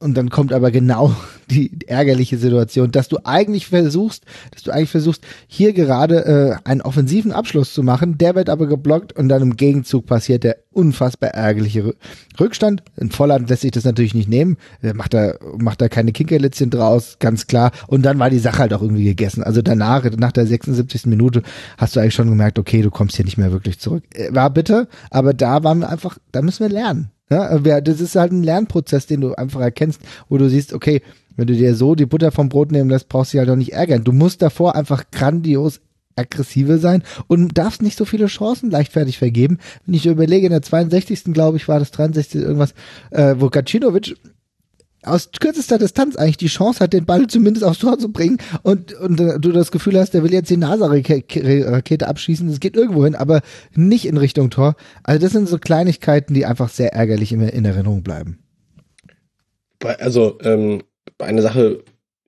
[0.00, 1.14] und dann kommt aber genau
[1.50, 6.24] die ärgerliche Situation, dass du eigentlich versuchst, dass du eigentlich versuchst, hier gerade
[6.64, 8.18] äh, einen offensiven Abschluss zu machen.
[8.18, 11.94] Der wird aber geblockt und dann im Gegenzug passiert der unfassbar ärgerliche
[12.38, 12.82] Rückstand.
[12.96, 14.56] In Volland lässt sich das natürlich nicht nehmen.
[14.82, 17.72] Er macht da, macht da keine Kinkerlitzchen draus, ganz klar.
[17.86, 19.42] Und dann war die Sache halt auch irgendwie gegessen.
[19.42, 21.06] Also danach, nach der 76.
[21.06, 21.42] Minute,
[21.76, 24.04] hast du eigentlich schon gemerkt, okay, du kommst hier nicht mehr wirklich zurück.
[24.14, 27.10] Äh, war bitter, aber da waren wir einfach, da müssen wir lernen.
[27.30, 31.02] Ja, das ist halt ein Lernprozess, den du einfach erkennst, wo du siehst, okay,
[31.36, 33.56] wenn du dir so die Butter vom Brot nehmen lässt, brauchst du dich halt auch
[33.56, 34.04] nicht ärgern.
[34.04, 35.80] Du musst davor einfach grandios
[36.16, 39.58] aggressiver sein und darfst nicht so viele Chancen leichtfertig vergeben.
[39.86, 41.32] Wenn ich überlege, in der 62.
[41.32, 42.42] glaube ich, war das 63.
[42.42, 42.74] irgendwas,
[43.10, 44.16] äh, wo Gacinovic
[45.08, 48.94] aus kürzester Distanz eigentlich die Chance hat, den Ball zumindest aufs Tor zu bringen und,
[48.94, 53.04] und äh, du das Gefühl hast, der will jetzt die NASA-Rakete abschießen, das geht irgendwo
[53.04, 53.40] hin, aber
[53.74, 54.76] nicht in Richtung Tor.
[55.02, 58.38] Also das sind so Kleinigkeiten, die einfach sehr ärgerlich in, in Erinnerung bleiben.
[59.80, 60.82] Also ähm,
[61.18, 61.84] eine Sache,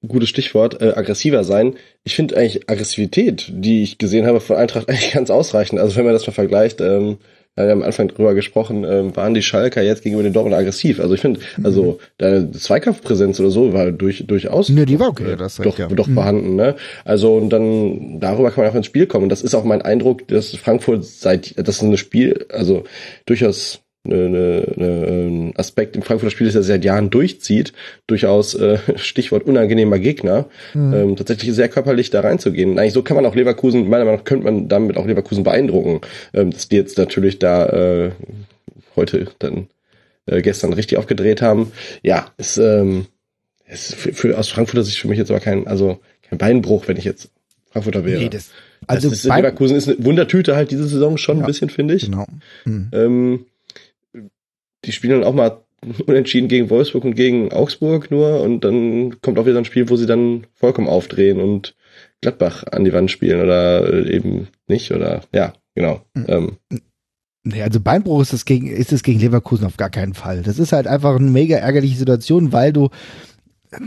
[0.07, 1.75] gutes Stichwort, äh, aggressiver sein.
[2.05, 5.81] Ich finde eigentlich Aggressivität, die ich gesehen habe von Eintracht eigentlich ganz ausreichend.
[5.81, 7.18] Also wenn man das mal vergleicht, ähm,
[7.57, 11.01] wir haben am Anfang drüber gesprochen, ähm, waren die Schalker jetzt gegenüber den Dortmund aggressiv.
[11.01, 11.67] Also ich finde, mhm.
[11.67, 15.89] also deine Zweikampfpräsenz oder so war durch, durchaus ne, die war okay, das doch, ja.
[15.89, 16.15] doch mhm.
[16.15, 16.57] vorhanden.
[16.57, 16.77] Ne?
[17.05, 19.25] Also und dann darüber kann man auch ins Spiel kommen.
[19.25, 22.85] Und das ist auch mein Eindruck, dass Frankfurt seit das ist ein Spiel, also
[23.27, 27.73] durchaus eine, eine, ein Aspekt im Frankfurter Spiel, das er seit Jahren durchzieht,
[28.07, 30.95] durchaus äh, Stichwort unangenehmer Gegner, mhm.
[30.95, 32.79] ähm, tatsächlich sehr körperlich da reinzugehen.
[32.79, 36.01] Eigentlich so kann man auch Leverkusen, meiner Meinung nach könnte man damit auch Leverkusen beeindrucken,
[36.33, 38.11] ähm, dass die jetzt natürlich da äh,
[38.97, 39.69] heute dann
[40.27, 41.73] äh, gestern richtig aufgedreht haben.
[42.03, 43.07] Ja, ist, ähm,
[43.67, 46.97] ist für, für, aus Frankfurter Sicht für mich jetzt aber kein, also kein Beinbruch, wenn
[46.97, 47.31] ich jetzt
[47.70, 48.23] Frankfurter wäre.
[48.23, 48.51] Nee, das,
[48.87, 51.95] also das ist, Leverkusen ist eine Wundertüte halt diese Saison schon ja, ein bisschen, finde
[51.95, 52.07] ich.
[52.07, 52.27] Genau.
[52.65, 52.89] Mhm.
[52.93, 53.47] Ähm,
[54.84, 55.62] die spielen dann auch mal
[56.07, 59.97] unentschieden gegen Wolfsburg und gegen Augsburg nur und dann kommt auch wieder ein Spiel, wo
[59.97, 61.75] sie dann vollkommen aufdrehen und
[62.20, 66.02] Gladbach an die Wand spielen oder eben nicht oder ja, genau.
[66.15, 66.26] Mhm.
[66.28, 66.57] Ähm.
[67.42, 70.42] Nee, also Beinbruch ist es gegen, ist es gegen Leverkusen auf gar keinen Fall.
[70.42, 72.91] Das ist halt einfach eine mega ärgerliche Situation, weil du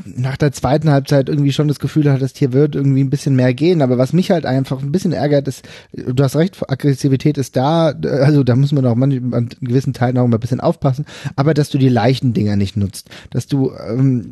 [0.05, 3.53] nach der zweiten Halbzeit irgendwie schon das Gefühl hattest, hier wird irgendwie ein bisschen mehr
[3.53, 3.81] gehen.
[3.81, 7.87] Aber was mich halt einfach ein bisschen ärgert, ist, du hast recht, Aggressivität ist da,
[7.87, 11.05] also da muss man auch manchmal an gewissen Teilen auch mal ein bisschen aufpassen,
[11.35, 13.09] aber dass du die leichten Dinger nicht nutzt.
[13.29, 14.29] Dass du, ähm,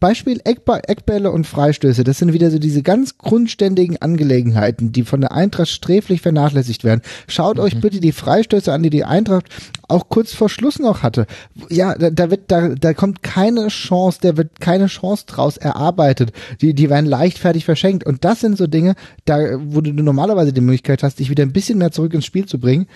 [0.00, 5.32] Beispiel Eckbälle und Freistöße, das sind wieder so diese ganz grundständigen Angelegenheiten, die von der
[5.32, 7.02] Eintracht sträflich vernachlässigt werden.
[7.28, 7.62] Schaut mhm.
[7.62, 9.46] euch bitte die Freistöße an, die die Eintracht
[9.92, 11.26] auch kurz vor Schluss noch hatte.
[11.68, 16.32] Ja, da, da wird, da, da kommt keine Chance, der wird keine Chance draus erarbeitet.
[16.60, 18.04] Die, die werden leichtfertig verschenkt.
[18.04, 21.52] Und das sind so Dinge, da, wo du normalerweise die Möglichkeit hast, dich wieder ein
[21.52, 22.86] bisschen mehr zurück ins Spiel zu bringen.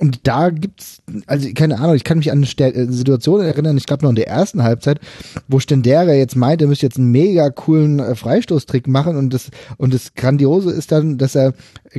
[0.00, 3.84] Und da gibt's, also keine Ahnung, ich kann mich an eine äh, Situation erinnern, ich
[3.84, 4.98] glaube noch in der ersten Halbzeit,
[5.46, 9.50] wo Stendera jetzt meint, er müsste jetzt einen mega coolen äh, Freistoßtrick machen und das
[9.76, 11.52] und das Grandiose ist dann, dass er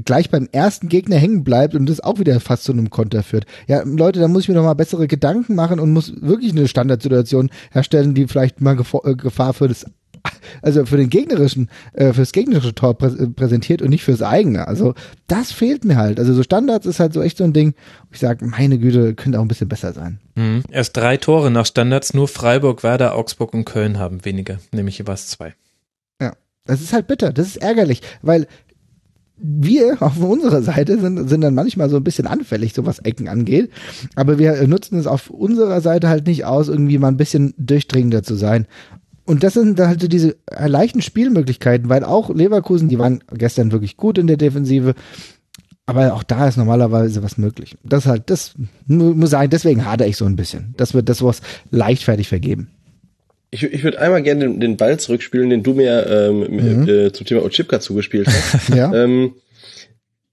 [0.04, 3.46] gleich beim ersten Gegner hängen bleibt und das auch wieder fast zu einem Konter führt.
[3.68, 6.68] Ja, Leute, da muss ich mir noch mal bessere Gedanken machen und muss wirklich eine
[6.68, 9.86] Standardsituation herstellen, die vielleicht mal äh, Gefahr für das
[10.62, 14.68] also für den gegnerischen, äh, fürs gegnerische Tor prä äh, präsentiert und nicht fürs eigene.
[14.68, 14.94] Also
[15.28, 16.20] das fehlt mir halt.
[16.20, 17.74] Also so Standards ist halt so echt so ein Ding,
[18.12, 20.20] ich sage, meine Güte, könnte auch ein bisschen besser sein.
[20.36, 20.64] Mhm.
[20.70, 25.28] Erst drei Tore nach Standards, nur Freiburg, Werder, Augsburg und Köln haben weniger, nämlich jeweils
[25.28, 25.54] zwei.
[26.22, 26.34] Ja,
[26.66, 28.48] das ist halt bitter, das ist ärgerlich, weil
[29.44, 33.28] wir auf unserer Seite sind, sind dann manchmal so ein bisschen anfällig, so was Ecken
[33.28, 33.72] angeht.
[34.16, 38.24] Aber wir nutzen es auf unserer Seite halt nicht aus, irgendwie mal ein bisschen durchdringender
[38.24, 38.68] zu sein.
[39.32, 43.96] Und das sind halt so diese leichten Spielmöglichkeiten, weil auch Leverkusen, die waren gestern wirklich
[43.96, 44.94] gut in der Defensive,
[45.86, 47.78] aber auch da ist normalerweise was möglich.
[47.82, 48.56] Das halt, das
[48.88, 50.74] muss sagen, deswegen hadere ich so ein bisschen.
[50.76, 52.72] Das wird das was leichtfertig vergeben.
[53.52, 56.90] Ich, ich würde einmal gerne den, den, Ball zurückspielen, den du mir ähm, mhm.
[56.90, 58.68] äh, zum Thema Ochipka zugespielt hast.
[58.76, 58.94] ja.
[58.94, 59.36] Ähm,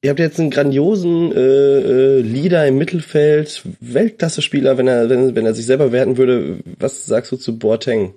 [0.02, 5.46] ihr habt jetzt einen grandiosen äh, äh, Leader im Mittelfeld, Weltklasse-Spieler, wenn er, wenn, wenn
[5.46, 6.58] er sich selber werten würde.
[6.80, 8.14] Was sagst du zu Boateng?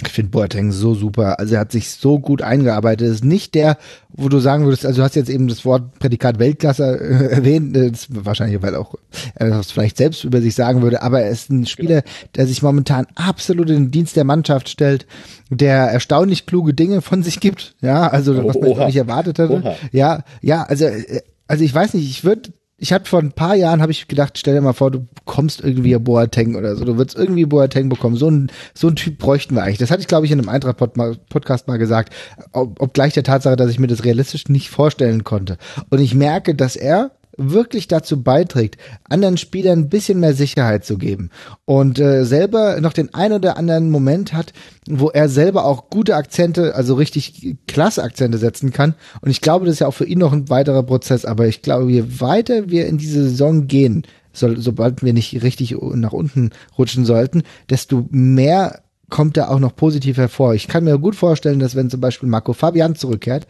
[0.00, 1.40] Ich finde Boateng so super.
[1.40, 3.08] Also er hat sich so gut eingearbeitet.
[3.08, 3.78] ist nicht der,
[4.10, 7.74] wo du sagen würdest, also du hast jetzt eben das Wort Prädikat Weltklasse äh, erwähnt,
[7.74, 8.94] das wahrscheinlich, weil auch
[9.34, 12.02] er das vielleicht selbst über sich sagen würde, aber er ist ein Spieler,
[12.36, 15.06] der sich momentan absolut in den Dienst der Mannschaft stellt,
[15.50, 17.74] der erstaunlich kluge Dinge von sich gibt.
[17.80, 18.86] Ja, also was man Oha.
[18.86, 19.52] nicht erwartet hatte.
[19.52, 19.74] Oha.
[19.90, 23.56] Ja, ja, also äh, also ich weiß nicht, ich würde ich habe vor ein paar
[23.56, 26.96] Jahren habe ich gedacht, stell dir mal vor, du bekommst irgendwie Boateng oder so, du
[26.96, 28.14] würdest irgendwie Boateng bekommen.
[28.14, 29.78] So ein so ein Typ bräuchten wir eigentlich.
[29.78, 32.14] Das hatte ich glaube ich in einem Eintracht Podcast mal gesagt,
[32.52, 35.58] ob, obgleich der Tatsache, dass ich mir das realistisch nicht vorstellen konnte.
[35.90, 38.76] Und ich merke, dass er wirklich dazu beiträgt,
[39.08, 41.30] anderen Spielern ein bisschen mehr Sicherheit zu geben
[41.64, 44.52] und äh, selber noch den ein oder anderen Moment hat,
[44.88, 48.94] wo er selber auch gute Akzente, also richtig klasse Akzente setzen kann.
[49.20, 51.24] Und ich glaube, das ist ja auch für ihn noch ein weiterer Prozess.
[51.24, 54.02] Aber ich glaube, je weiter wir in diese Saison gehen,
[54.32, 59.74] so, sobald wir nicht richtig nach unten rutschen sollten, desto mehr kommt da auch noch
[59.74, 60.54] positiv hervor.
[60.54, 63.46] Ich kann mir gut vorstellen, dass wenn zum Beispiel Marco Fabian zurückkehrt,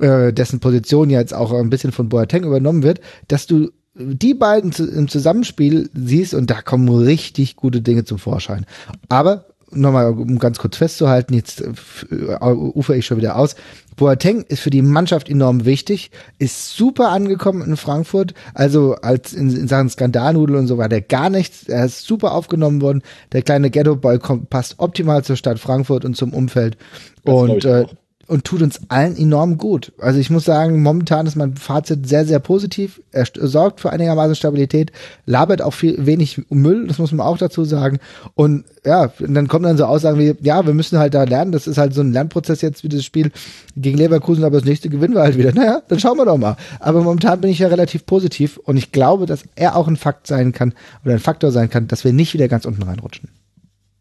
[0.00, 4.72] äh, dessen Position jetzt auch ein bisschen von Boateng übernommen wird, dass du die beiden
[4.72, 8.66] im Zusammenspiel siehst und da kommen richtig gute Dinge zum Vorschein.
[9.08, 13.56] Aber nochmal, um ganz kurz festzuhalten, jetzt äh, ufer ich schon wieder aus.
[13.96, 19.54] Boateng ist für die Mannschaft enorm wichtig, ist super angekommen in Frankfurt, also als in,
[19.54, 23.42] in Sachen Skandalnudel und so war der gar nichts, er ist super aufgenommen worden, der
[23.42, 24.18] kleine Ghetto-Boy
[24.50, 26.76] passt optimal zur Stadt Frankfurt und zum Umfeld.
[27.24, 27.86] Das und äh,
[28.28, 29.92] und tut uns allen enorm gut.
[29.98, 33.00] Also ich muss sagen, momentan ist mein Fazit sehr, sehr positiv.
[33.12, 34.92] Er sorgt für einigermaßen Stabilität,
[35.26, 37.98] labert auch viel wenig Müll, das muss man auch dazu sagen.
[38.34, 41.66] Und ja, dann kommen dann so Aussagen wie, ja, wir müssen halt da lernen, das
[41.66, 43.30] ist halt so ein Lernprozess jetzt wie das Spiel
[43.76, 45.52] gegen Leverkusen, aber das nächste gewinnen wir halt wieder.
[45.52, 46.56] Naja, dann schauen wir doch mal.
[46.80, 50.26] Aber momentan bin ich ja relativ positiv und ich glaube, dass er auch ein Fakt
[50.26, 50.74] sein kann
[51.04, 53.28] oder ein Faktor sein kann, dass wir nicht wieder ganz unten reinrutschen.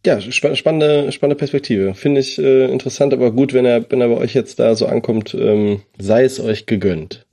[0.06, 1.96] Ja, spannende, spannende Perspektive.
[1.96, 4.86] Finde ich äh, interessant, aber gut, wenn er, wenn er bei euch jetzt da so
[4.86, 7.26] ankommt, ähm, sei es euch gegönnt.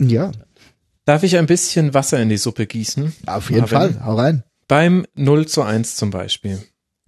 [0.00, 0.32] Ja.
[1.04, 3.14] Darf ich ein bisschen Wasser in die Suppe gießen?
[3.26, 3.94] Auf jeden Marvin?
[3.94, 4.42] Fall, hau rein.
[4.66, 6.58] Beim 0 zu 1 zum Beispiel.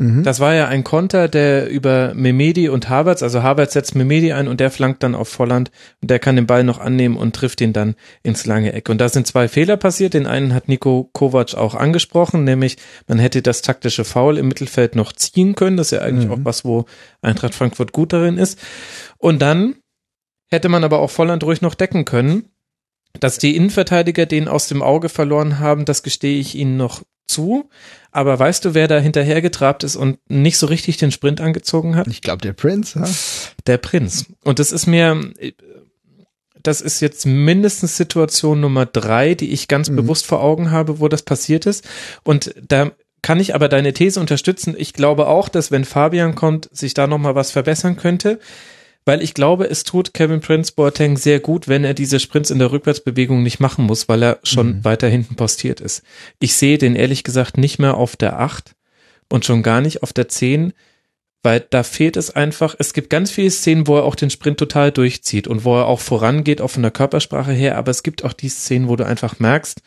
[0.00, 0.22] Mhm.
[0.22, 4.46] Das war ja ein Konter, der über Memedi und Havertz, also Havertz setzt Memedi ein
[4.46, 7.60] und der flankt dann auf Volland und der kann den Ball noch annehmen und trifft
[7.60, 8.88] ihn dann ins lange Eck.
[8.88, 10.14] Und da sind zwei Fehler passiert.
[10.14, 12.76] Den einen hat Nico Kovac auch angesprochen, nämlich
[13.08, 15.76] man hätte das taktische Foul im Mittelfeld noch ziehen können.
[15.76, 16.32] Das ist ja eigentlich Mhm.
[16.32, 16.84] auch was, wo
[17.20, 18.58] Eintracht Frankfurt gut darin ist.
[19.18, 19.74] Und dann
[20.48, 22.44] hätte man aber auch Volland ruhig noch decken können.
[23.18, 27.68] Dass die Innenverteidiger den aus dem Auge verloren haben, das gestehe ich ihnen noch zu.
[28.10, 32.06] Aber weißt du, wer da hinterhergetrabt ist und nicht so richtig den Sprint angezogen hat?
[32.08, 33.06] Ich glaube, der Prince, ja?
[33.66, 34.26] Der Prinz.
[34.44, 35.20] Und das ist mir,
[36.62, 39.96] das ist jetzt mindestens Situation Nummer drei, die ich ganz Mhm.
[39.96, 41.86] bewusst vor Augen habe, wo das passiert ist.
[42.24, 44.74] Und da kann ich aber deine These unterstützen.
[44.78, 48.38] Ich glaube auch, dass wenn Fabian kommt, sich da nochmal was verbessern könnte.
[49.08, 52.58] Weil ich glaube, es tut Kevin Prince Boateng sehr gut, wenn er diese Sprints in
[52.58, 56.02] der Rückwärtsbewegung nicht machen muss, weil er schon weiter hinten postiert ist.
[56.40, 58.74] Ich sehe den ehrlich gesagt nicht mehr auf der 8
[59.30, 60.74] und schon gar nicht auf der 10,
[61.42, 62.74] weil da fehlt es einfach.
[62.78, 65.86] Es gibt ganz viele Szenen, wo er auch den Sprint total durchzieht und wo er
[65.86, 69.06] auch vorangeht, auch von der Körpersprache her, aber es gibt auch die Szenen, wo du
[69.06, 69.80] einfach merkst,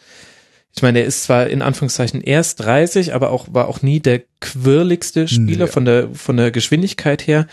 [0.75, 4.23] ich meine, er ist zwar in Anführungszeichen erst 30, aber auch war auch nie der
[4.39, 5.71] quirligste Spieler Ja.
[5.71, 7.45] von der von der Geschwindigkeit her.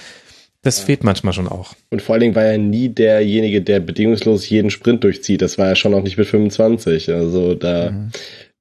[0.62, 1.74] Das fehlt manchmal schon auch.
[1.90, 5.40] Und vor allen Dingen war er nie derjenige, der bedingungslos jeden Sprint durchzieht.
[5.40, 7.10] Das war er schon auch nicht mit 25.
[7.12, 7.92] Also da,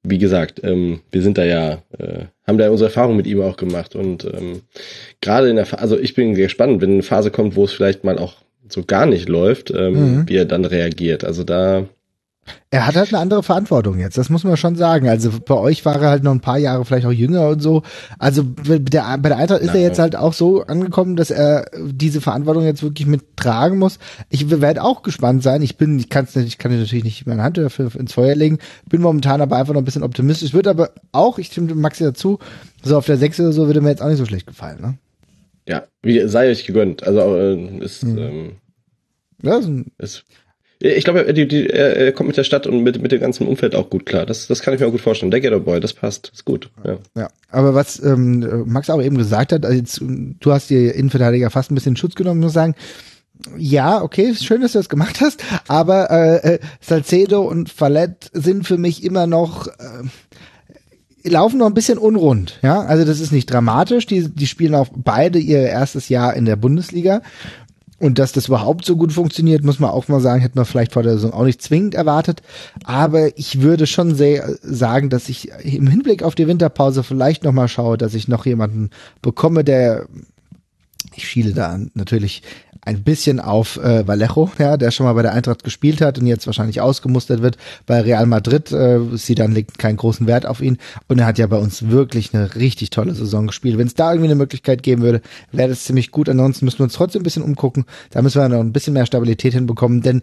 [0.04, 3.56] wie gesagt, ähm, wir sind da ja, äh, haben da unsere Erfahrung mit ihm auch
[3.56, 3.96] gemacht.
[3.96, 4.62] Und ähm,
[5.20, 8.04] gerade in der Phase, also ich bin gespannt, wenn eine Phase kommt, wo es vielleicht
[8.04, 8.36] mal auch
[8.68, 10.28] so gar nicht läuft, ähm, Mhm.
[10.28, 11.24] wie er dann reagiert.
[11.24, 11.86] Also da,
[12.70, 15.08] Er hat halt eine andere Verantwortung jetzt, das muss man schon sagen.
[15.08, 17.82] Also bei euch war er halt noch ein paar Jahre vielleicht auch jünger und so.
[18.18, 21.66] Also bei der, bei der Eintracht ist er jetzt halt auch so angekommen, dass er
[21.76, 23.98] diese Verantwortung jetzt wirklich mittragen muss.
[24.28, 25.62] Ich werde auch gespannt sein.
[25.62, 28.58] Ich bin, ich kann es ich kann natürlich nicht meine Hand dafür ins Feuer legen.
[28.88, 30.52] Bin momentan aber einfach noch ein bisschen optimistisch.
[30.52, 32.38] Wird aber auch, ich stimme Maxi dazu,
[32.82, 34.80] so auf der 6 oder so würde mir jetzt auch nicht so schlecht gefallen.
[34.80, 34.98] Ne?
[35.66, 37.06] ja, wie, sei euch gegönnt.
[37.06, 38.52] Also äh, ist, ähm,
[39.42, 40.24] Ja, ist ein- ist
[40.80, 43.74] ich glaube, er, er, er kommt mit der Stadt und mit, mit dem ganzen Umfeld
[43.74, 44.26] auch gut klar.
[44.26, 45.32] Das, das kann ich mir auch gut vorstellen.
[45.32, 46.30] Der Ghetto Boy, das passt.
[46.32, 46.70] Ist gut.
[46.84, 46.98] Ja.
[47.16, 51.50] Ja, aber was ähm, Max auch eben gesagt hat, also jetzt, du hast dir Innenverteidiger
[51.50, 52.76] fast ein bisschen Schutz genommen, muss sagen,
[53.56, 58.66] ja, okay, schön, dass du das gemacht hast, aber äh, äh, Salcedo und Fallett sind
[58.66, 63.50] für mich immer noch äh, laufen noch ein bisschen unrund, ja, also das ist nicht
[63.50, 67.22] dramatisch, die, die spielen auch beide ihr erstes Jahr in der Bundesliga
[67.98, 70.92] und dass das überhaupt so gut funktioniert, muss man auch mal sagen, hätte man vielleicht
[70.92, 72.42] vor der Saison auch nicht zwingend erwartet.
[72.84, 77.52] Aber ich würde schon sehr sagen, dass ich im Hinblick auf die Winterpause vielleicht noch
[77.52, 80.06] mal schaue, dass ich noch jemanden bekomme, der
[81.14, 82.42] ich schiele da natürlich
[82.82, 86.26] ein bisschen auf äh, Vallejo, ja, der schon mal bei der Eintracht gespielt hat und
[86.26, 88.72] jetzt wahrscheinlich ausgemustert wird bei Real Madrid.
[88.72, 91.88] Äh, sie dann legt keinen großen Wert auf ihn und er hat ja bei uns
[91.88, 93.78] wirklich eine richtig tolle Saison gespielt.
[93.78, 95.20] Wenn es da irgendwie eine Möglichkeit geben würde,
[95.52, 96.28] wäre das ziemlich gut.
[96.28, 97.84] Ansonsten müssen wir uns trotzdem ein bisschen umgucken.
[98.10, 100.22] Da müssen wir noch ein bisschen mehr Stabilität hinbekommen, denn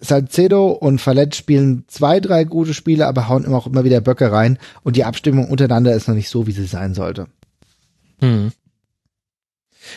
[0.00, 4.30] Salcedo und Fallett spielen zwei, drei gute Spiele, aber hauen immer auch immer wieder Böcke
[4.30, 7.28] rein und die Abstimmung untereinander ist noch nicht so, wie sie sein sollte.
[8.20, 8.52] Hm.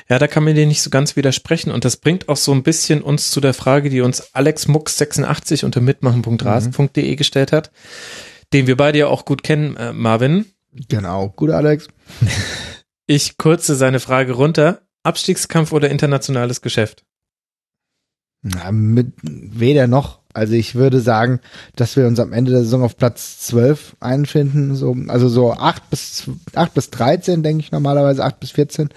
[0.10, 2.64] Ja, da kann man dir nicht so ganz widersprechen und das bringt auch so ein
[2.64, 7.72] bisschen uns zu der Frage, die uns Alex Mux 86 unter mitmachen.rasen.de gestellt hat,
[8.54, 10.46] den wir beide ja auch gut kennen, äh, Marvin.
[10.72, 11.88] Genau, gut, Alex.
[13.10, 14.82] Ich kurze seine Frage runter.
[15.02, 17.06] Abstiegskampf oder internationales Geschäft?
[18.42, 20.20] Na, mit weder noch.
[20.38, 21.40] Also ich würde sagen,
[21.76, 25.90] dass wir uns am Ende der Saison auf Platz 12 einfinden, so, also so 8
[25.90, 28.90] bis, 8 bis 13, denke ich normalerweise, 8 bis 14.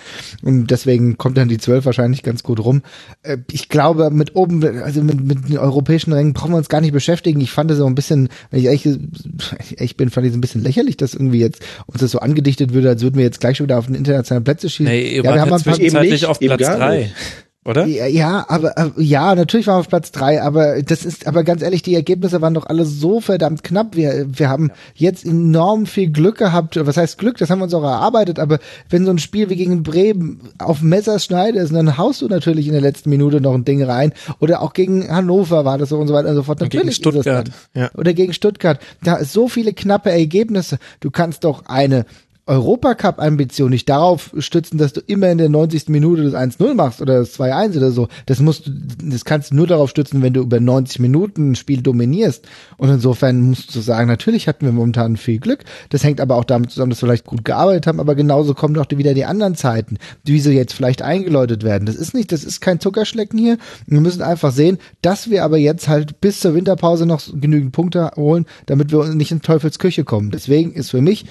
[0.42, 2.82] Und deswegen kommt dann die 12 wahrscheinlich ganz gut rum.
[3.22, 6.82] Äh, Ich glaube, mit oben, also mit, mit den europäischen Rängen brauchen wir uns gar
[6.82, 7.40] nicht beschäftigen.
[7.40, 10.62] Ich fand es so ein bisschen, wenn ich ehrlich, bin, fand ich es ein bisschen
[10.62, 13.64] lächerlich, dass irgendwie jetzt uns das so angedichtet würde, als würden wir jetzt gleich schon
[13.64, 14.92] wieder auf den internationalen Plätze schießen.
[14.92, 16.98] Nee, ihr ja, wir haben ja ein paar, zwischenzeitlich nicht, auf eben Platz gar drei,
[16.98, 17.14] nicht.
[17.62, 17.84] Oder?
[17.84, 21.44] ja, ja, aber äh, ja, natürlich waren wir auf Platz drei, aber das ist, aber
[21.44, 23.96] ganz ehrlich, die Ergebnisse waren doch alle so verdammt knapp.
[23.96, 26.78] Wir, wir haben jetzt enorm viel Glück gehabt.
[26.86, 27.36] Was heißt Glück?
[27.36, 28.38] Das haben wir uns auch erarbeitet.
[28.38, 32.66] Aber wenn so ein Spiel wie gegen Bremen auf Messerschneide ist, dann haust du natürlich
[32.66, 34.14] in der letzten Minute noch ein Ding rein.
[34.38, 36.60] Oder auch gegen Hannover war das so und so weiter und so fort.
[36.60, 37.90] Gegen Natürlich das Stuttgart, ja.
[37.94, 38.80] Oder gegen Stuttgart.
[39.04, 40.78] Da ist so viele knappe Ergebnisse.
[41.00, 42.06] Du kannst doch eine
[42.50, 45.88] Europacup-Ambition nicht darauf stützen, dass du immer in der 90.
[45.88, 48.08] Minute das 1-0 machst oder das 2-1 oder so.
[48.26, 48.72] Das musst du,
[49.04, 52.44] das kannst du nur darauf stützen, wenn du über 90 Minuten ein Spiel dominierst.
[52.76, 55.62] Und insofern musst du sagen, natürlich hatten wir momentan viel Glück.
[55.90, 58.76] Das hängt aber auch damit zusammen, dass wir vielleicht gut gearbeitet haben, aber genauso kommen
[58.78, 61.86] auch wieder die anderen Zeiten, wie sie jetzt vielleicht eingeläutet werden.
[61.86, 63.58] Das ist nicht, das ist kein Zuckerschlecken hier.
[63.86, 68.10] Wir müssen einfach sehen, dass wir aber jetzt halt bis zur Winterpause noch genügend Punkte
[68.16, 70.32] holen, damit wir nicht in Teufels Küche kommen.
[70.32, 71.26] Deswegen ist für mich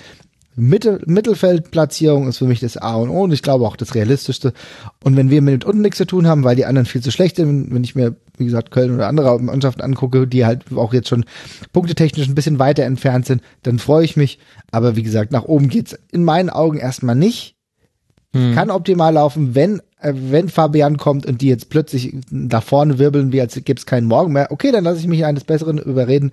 [0.55, 4.53] Mitte, Mittelfeldplatzierung ist für mich das A und O und ich glaube auch das Realistischste.
[5.03, 7.37] Und wenn wir mit unten nichts zu tun haben, weil die anderen viel zu schlecht
[7.37, 11.07] sind, wenn ich mir, wie gesagt, Köln oder andere Mannschaften angucke, die halt auch jetzt
[11.07, 11.25] schon
[11.71, 14.39] punktetechnisch ein bisschen weiter entfernt sind, dann freue ich mich.
[14.71, 17.55] Aber wie gesagt, nach oben geht's in meinen Augen erstmal nicht.
[18.33, 18.53] Hm.
[18.53, 23.31] Kann optimal laufen, wenn äh, wenn Fabian kommt und die jetzt plötzlich nach vorne wirbeln,
[23.31, 26.31] wie als gäbe es keinen Morgen mehr, okay, dann lasse ich mich eines Besseren überreden.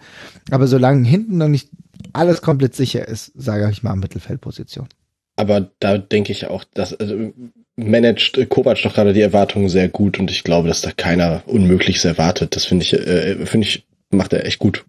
[0.51, 1.71] Aber solange hinten noch nicht
[2.17, 4.89] alles komplett sicher ist, sage ich mal Mittelfeldposition.
[5.37, 7.33] Aber da denke ich auch, dass also,
[7.77, 12.05] managt Kovac doch gerade die Erwartungen sehr gut und ich glaube, dass da keiner Unmögliches
[12.05, 12.57] erwartet.
[12.57, 14.85] Das finde ich, äh, finde ich, macht er echt gut.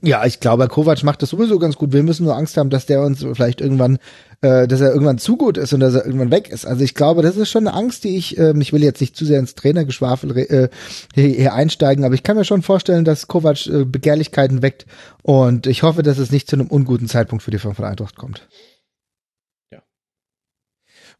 [0.00, 1.92] Ja, ich glaube, Kovac macht das sowieso ganz gut.
[1.92, 3.98] Wir müssen nur Angst haben, dass der uns vielleicht irgendwann,
[4.40, 6.66] äh, dass er irgendwann zu gut ist und dass er irgendwann weg ist.
[6.66, 9.16] Also ich glaube, das ist schon eine Angst, die ich, äh, ich will jetzt nicht
[9.16, 10.68] zu sehr ins Trainergeschwafel äh,
[11.14, 14.86] hier, einsteigen, aber ich kann mir schon vorstellen, dass Kovac äh, Begehrlichkeiten weckt
[15.22, 18.46] und ich hoffe, dass es nicht zu einem unguten Zeitpunkt für die Frankfurt Eintracht kommt.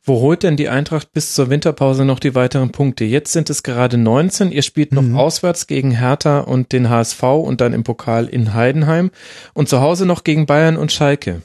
[0.04, 3.04] Wo holt denn die Eintracht bis zur Winterpause noch die weiteren Punkte?
[3.04, 4.50] Jetzt sind es gerade 19.
[4.50, 5.16] Ihr spielt noch mhm.
[5.16, 9.12] auswärts gegen Hertha und den HSV und dann im Pokal in Heidenheim
[9.54, 11.42] und zu Hause noch gegen Bayern und Schalke.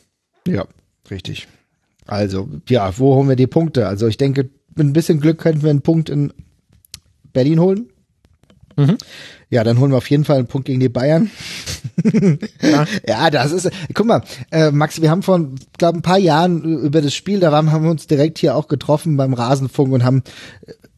[0.48, 0.66] Ja,
[1.12, 1.48] richtig.
[2.08, 3.88] Also, ja, wo holen wir die Punkte?
[3.88, 6.34] Also, ich denke, mit ein bisschen Glück könnten wir einen Punkt in
[7.34, 7.90] Berlin holen.
[8.78, 8.98] Mhm.
[9.50, 11.32] Ja, dann holen wir auf jeden Fall einen Punkt gegen die Bayern.
[12.62, 12.86] ja.
[13.08, 15.48] ja, das ist, guck mal, äh, Max, wir haben vor,
[15.78, 19.18] glaube ein paar Jahren über das Spiel, da haben wir uns direkt hier auch getroffen
[19.18, 20.24] beim Rasenfunk und haben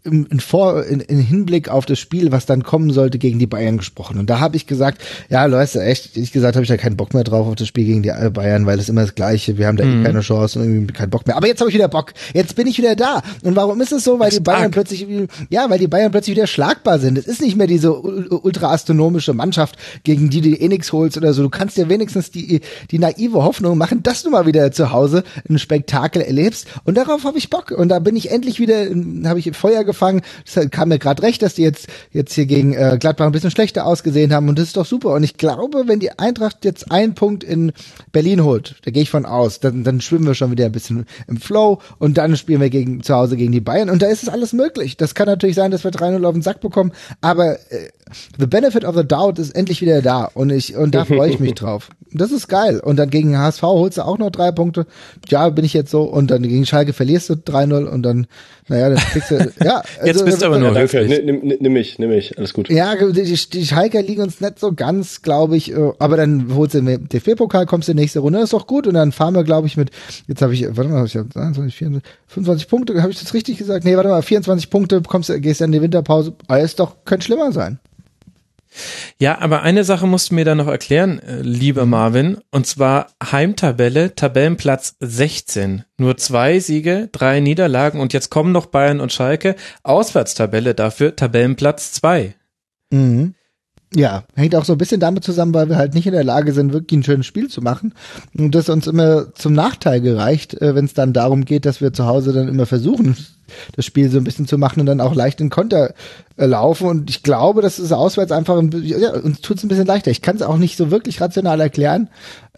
[0.10, 3.48] im, in, Vor, in, in Hinblick auf das Spiel, was dann kommen sollte, gegen die
[3.48, 4.20] Bayern gesprochen.
[4.20, 7.14] Und da habe ich gesagt, ja, Leute, echt, ich gesagt, habe ich da keinen Bock
[7.14, 9.78] mehr drauf auf das Spiel gegen die Bayern, weil es immer das Gleiche, wir haben
[9.78, 10.02] da eh mhm.
[10.02, 11.38] eh keine Chance und irgendwie keinen Bock mehr.
[11.38, 12.14] Aber jetzt habe ich wieder Bock.
[12.34, 13.22] Jetzt bin ich wieder da.
[13.44, 14.20] Und warum ist es so?
[14.20, 15.06] Weil die Bayern plötzlich,
[15.50, 17.18] ja, weil die Bayern plötzlich wieder schlagbar sind.
[17.18, 21.44] Es ist nicht mehr diese ultra-astronomische Mannschaft, gegen die du eh nix holst oder so.
[21.44, 25.24] Du kannst dir wenigstens die, die naive Hoffnung machen, dass du mal wieder zu Hause
[25.50, 26.68] ein Spektakel erlebst.
[26.84, 27.72] Und darauf habe ich Bock.
[27.72, 28.88] Und da bin ich endlich wieder,
[29.26, 29.99] habe ich Feuer gefangen.
[30.02, 33.52] Das kam mir gerade recht, dass die jetzt jetzt hier gegen äh, Gladbach ein bisschen
[33.52, 35.14] schlechter ausgesehen haben und das ist doch super.
[35.14, 37.72] Und ich glaube, wenn die Eintracht jetzt einen Punkt in
[38.12, 41.06] Berlin holt, da gehe ich von aus, dann, dann schwimmen wir schon wieder ein bisschen
[41.28, 44.24] im Flow und dann spielen wir gegen zu Hause gegen die Bayern und da ist
[44.24, 44.98] es alles möglich.
[44.98, 47.90] Das kann natürlich sein, dass wir 3-0 auf den Sack bekommen, aber äh,
[48.38, 51.40] the benefit of the doubt ist endlich wieder da und ich und da freue ich
[51.40, 51.90] mich drauf.
[52.12, 52.80] Das ist geil.
[52.80, 54.86] Und dann gegen HSV holst du auch noch drei Punkte.
[55.28, 58.28] Ja, bin ich jetzt so und dann gegen Schalke verlierst du 3-0 und dann
[58.70, 60.78] naja, dann kriegst du ja, also, jetzt bist du aber nur.
[60.78, 62.70] Ja, nimm, nimm, nimm mich, nimm mich, alles gut.
[62.70, 66.76] Ja, die, die Schalker liegen uns nicht so ganz, glaube ich, äh, aber dann holst
[66.76, 69.34] du den DFB-Pokal, kommst du in die nächste Runde, ist doch gut und dann fahren
[69.34, 69.90] wir, glaube ich, mit,
[70.28, 73.58] jetzt habe ich, warte mal, ich habe 23, 24, 25 Punkte, habe ich das richtig
[73.58, 73.86] gesagt?
[73.86, 77.26] Nee, warte mal, 24 Punkte, kommst, gehst dann in die Winterpause, aber ist doch, könnte
[77.26, 77.80] schlimmer sein.
[79.18, 83.08] Ja, aber eine Sache musst du mir da noch erklären, äh, lieber Marvin, und zwar
[83.22, 85.86] Heimtabelle, Tabellenplatz 16.
[85.98, 89.56] Nur zwei Siege, drei Niederlagen und jetzt kommen noch Bayern und Schalke.
[89.84, 92.36] Auswärtstabelle dafür, Tabellenplatz 2.
[92.92, 93.36] Mhm.
[93.96, 96.54] Ja, hängt auch so ein bisschen damit zusammen, weil wir halt nicht in der Lage
[96.54, 97.96] sind, wirklich ein schönes Spiel zu machen.
[98.38, 101.92] Und das uns immer zum Nachteil gereicht, äh, wenn es dann darum geht, dass wir
[101.92, 103.18] zu Hause dann immer versuchen,
[103.76, 105.96] das Spiel so ein bisschen zu machen und dann auch leicht in Konter
[106.38, 106.86] äh, laufen.
[106.86, 110.12] Und ich glaube, das ist auswärts einfach, ein, ja, uns tut es ein bisschen leichter.
[110.12, 112.10] Ich kann es auch nicht so wirklich rational erklären.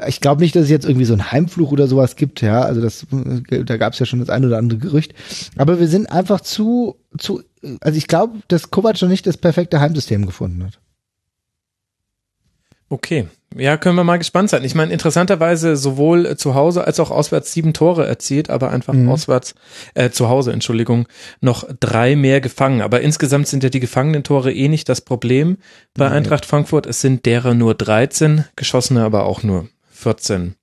[0.06, 2.62] Ich glaube nicht, dass es jetzt irgendwie so ein Heimfluch oder sowas gibt, ja.
[2.62, 3.08] Also das,
[3.50, 5.14] äh, da gab es ja schon das ein oder andere Gerücht.
[5.56, 7.42] Aber wir sind einfach zu, zu,
[7.80, 10.82] also ich glaube, dass Kovac noch nicht das perfekte Heimsystem gefunden hat.
[12.92, 13.30] Okay.
[13.56, 14.66] Ja, können wir mal gespannt sein.
[14.66, 19.08] Ich meine, interessanterweise sowohl zu Hause als auch auswärts sieben Tore erzielt, aber einfach mhm.
[19.08, 19.56] auswärts,
[19.94, 21.08] äh, zu Hause, Entschuldigung,
[21.40, 22.82] noch drei mehr gefangen.
[22.82, 25.58] Aber insgesamt sind ja die gefangenen Tore eh nicht das Problem
[25.94, 26.16] bei mhm.
[26.16, 26.86] Eintracht Frankfurt.
[26.86, 30.56] Es sind derer nur 13, geschossene aber auch nur 14.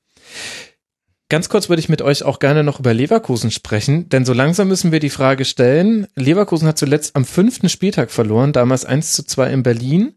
[1.30, 4.68] Ganz kurz würde ich mit euch auch gerne noch über Leverkusen sprechen, denn so langsam
[4.68, 6.06] müssen wir die Frage stellen.
[6.14, 10.14] Leverkusen hat zuletzt am fünften Spieltag verloren, damals 1 zu 2 in Berlin.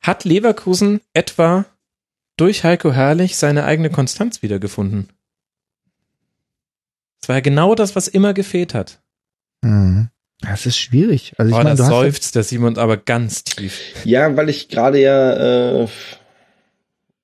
[0.00, 1.66] Hat Leverkusen etwa
[2.36, 5.08] durch Heiko Herrlich seine eigene Konstanz wiedergefunden?
[7.20, 9.00] Das war ja genau das, was immer gefehlt hat.
[9.62, 10.08] Mhm.
[10.40, 11.34] Das ist schwierig.
[11.36, 13.78] Also ich oh, meine, da seufzt der Simon aber ganz tief.
[14.04, 15.88] Ja, weil ich gerade ja äh,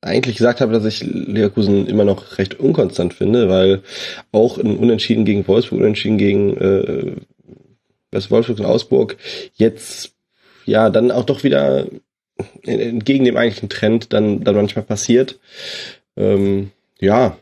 [0.02, 3.82] eigentlich gesagt habe, dass ich Leverkusen immer noch recht unkonstant finde, weil
[4.32, 7.16] auch ein Unentschieden gegen Wolfsburg, Unentschieden gegen äh,
[8.12, 9.16] Wolfsburg und Augsburg
[9.54, 10.12] jetzt
[10.66, 11.86] ja dann auch doch wieder
[12.62, 15.38] entgegen dem eigentlichen Trend dann, dann manchmal passiert.
[16.16, 17.36] Ähm, ja.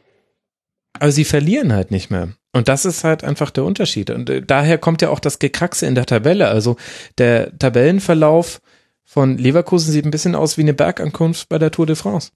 [0.95, 2.29] Aber sie verlieren halt nicht mehr.
[2.53, 4.11] Und das ist halt einfach der Unterschied.
[4.11, 6.49] Und äh, daher kommt ja auch das Gekraxe in der Tabelle.
[6.49, 6.77] Also
[7.19, 8.61] der Tabellenverlauf
[9.05, 12.31] von Leverkusen sieht ein bisschen aus wie eine Bergankunft bei der Tour de France.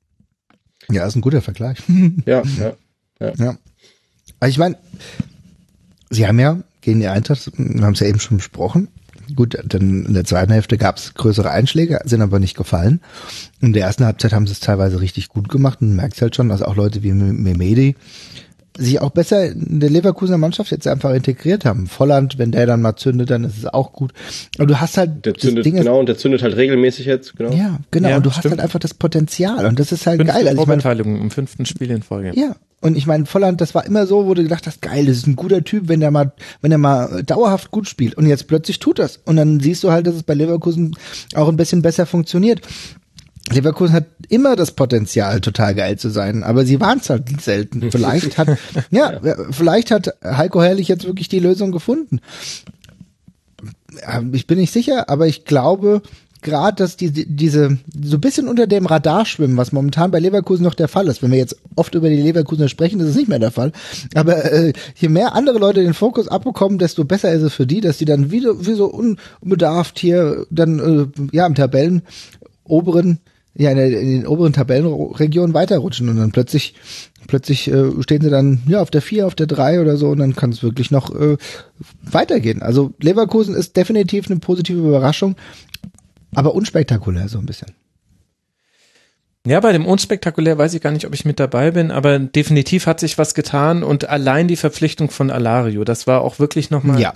[0.91, 1.79] Ja, ist ein guter Vergleich.
[2.27, 2.77] ja, ja,
[3.21, 3.33] ja.
[3.37, 3.59] ja.
[4.41, 4.77] Also ich meine,
[6.11, 8.89] sie haben ja gegen die Eintracht, wir haben es ja eben schon besprochen,
[9.35, 13.01] Gut, dann in der zweiten Hälfte gab es größere Einschläge, sind aber nicht gefallen.
[13.61, 16.49] In der ersten Halbzeit haben sie es teilweise richtig gut gemacht und merkt halt schon,
[16.49, 17.97] dass auch Leute wie Memedi
[18.79, 21.87] sich auch besser in der Leverkusener Mannschaft jetzt einfach integriert haben.
[21.87, 24.13] Volland, wenn der dann mal zündet, dann ist es auch gut.
[24.59, 27.53] Und du hast halt der zündet, Ding genau, und der zündet halt regelmäßig jetzt, genau.
[27.53, 28.09] Ja, genau.
[28.09, 28.45] Ja, und du stimmt.
[28.45, 30.49] hast halt einfach das Potenzial und das ist halt Fünfte geil.
[30.49, 32.33] Also ich mein, im fünften Spiel in Folge.
[32.35, 35.17] Ja, und ich meine, Volland, das war immer so, wo du gedacht hast, geil, das
[35.17, 38.15] ist ein guter Typ, wenn der mal, wenn er mal dauerhaft gut spielt.
[38.15, 39.21] Und jetzt plötzlich tut das.
[39.25, 40.97] Und dann siehst du halt, dass es bei Leverkusen
[41.35, 42.61] auch ein bisschen besser funktioniert.
[43.53, 47.91] Leverkusen hat immer das Potenzial, total geil zu sein, aber sie waren es halt selten.
[47.91, 48.59] Vielleicht hat,
[48.91, 49.21] ja,
[49.51, 52.21] vielleicht hat Heiko Herrlich jetzt wirklich die Lösung gefunden.
[54.33, 56.03] Ich bin nicht sicher, aber ich glaube,
[56.43, 60.63] gerade, dass die, diese so ein bisschen unter dem Radar schwimmen, was momentan bei Leverkusen
[60.63, 61.23] noch der Fall ist.
[61.23, 63.73] Wenn wir jetzt oft über die Leverkusener sprechen, ist es nicht mehr der Fall.
[64.15, 67.81] Aber äh, je mehr andere Leute den Fokus abbekommen, desto besser ist es für die,
[67.81, 72.03] dass die dann wieder wie so unbedarft hier dann äh, ja im Tabellen
[72.65, 73.19] oberen
[73.59, 76.75] ja in, der, in den oberen Tabellenregionen weiterrutschen und dann plötzlich
[77.27, 80.19] plötzlich äh, stehen sie dann ja auf der vier, auf der drei oder so und
[80.19, 81.37] dann kann es wirklich noch äh,
[82.03, 82.63] weitergehen.
[82.63, 85.37] Also Leverkusen ist definitiv eine positive Überraschung
[86.35, 87.73] aber unspektakulär so ein bisschen.
[89.47, 92.87] Ja, bei dem unspektakulär weiß ich gar nicht, ob ich mit dabei bin, aber definitiv
[92.87, 97.01] hat sich was getan und allein die Verpflichtung von Alario, das war auch wirklich nochmal.
[97.01, 97.15] Ja.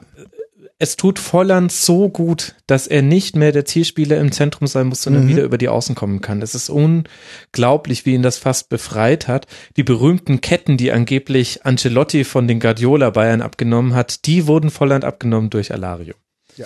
[0.83, 5.03] Es tut Volland so gut, dass er nicht mehr der Zielspieler im Zentrum sein muss,
[5.03, 5.29] sondern mhm.
[5.29, 6.43] wieder über die Außen kommen kann.
[6.43, 9.47] Es ist unglaublich, wie ihn das fast befreit hat.
[9.77, 15.05] Die berühmten Ketten, die angeblich Ancelotti von den Guardiola Bayern abgenommen hat, die wurden Volland
[15.05, 16.15] abgenommen durch Alario.
[16.57, 16.65] Ja.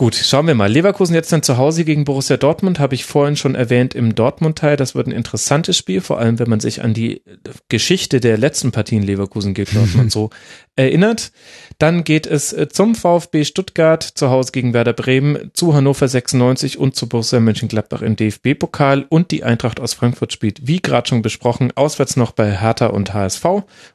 [0.00, 0.70] Gut, schauen wir mal.
[0.70, 4.76] Leverkusen jetzt dann zu Hause gegen Borussia Dortmund, habe ich vorhin schon erwähnt im Dortmund-Teil.
[4.76, 7.24] Das wird ein interessantes Spiel, vor allem wenn man sich an die
[7.68, 10.30] Geschichte der letzten Partien Leverkusen gegen Dortmund so
[10.78, 11.32] erinnert.
[11.78, 16.78] Dann geht es äh, zum VfB Stuttgart, zu Hause gegen Werder Bremen, zu Hannover 96
[16.78, 21.22] und zu Borussia Mönchengladbach im DFB-Pokal und die Eintracht aus Frankfurt spielt, wie gerade schon
[21.22, 23.44] besprochen, auswärts noch bei Hertha und HSV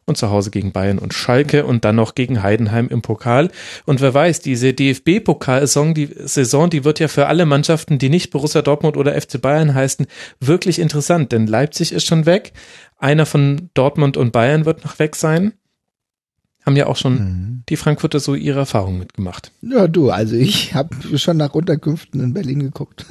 [0.06, 3.50] und zu Hause gegen Bayern und Schalke und dann noch gegen Heidenheim im Pokal.
[3.86, 8.32] Und wer weiß, diese DFB-Pokal-Saison, die Saison, die wird ja für alle Mannschaften, die nicht
[8.32, 10.06] Borussia Dortmund oder FC Bayern heißen,
[10.40, 12.54] wirklich interessant, denn Leipzig ist schon weg.
[12.98, 15.54] Einer von Dortmund und Bayern wird noch weg sein
[16.66, 17.64] haben ja auch schon mhm.
[17.70, 19.52] die Frankfurter so ihre Erfahrungen mitgemacht.
[19.62, 23.06] Ja, du, also ich habe schon nach Unterkünften in Berlin geguckt.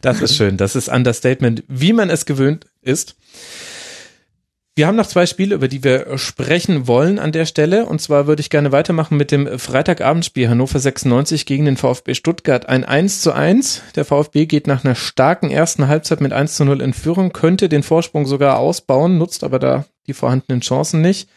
[0.00, 3.16] das ist schön, das ist Understatement, wie man es gewöhnt ist.
[4.78, 7.86] Wir haben noch zwei Spiele, über die wir sprechen wollen an der Stelle.
[7.86, 12.68] Und zwar würde ich gerne weitermachen mit dem Freitagabendspiel Hannover 96 gegen den VfB Stuttgart.
[12.68, 13.80] Ein 1 zu 1.
[13.94, 17.70] Der VfB geht nach einer starken ersten Halbzeit mit 1 zu 0 in Führung, könnte
[17.70, 21.30] den Vorsprung sogar ausbauen, nutzt aber da die vorhandenen Chancen nicht.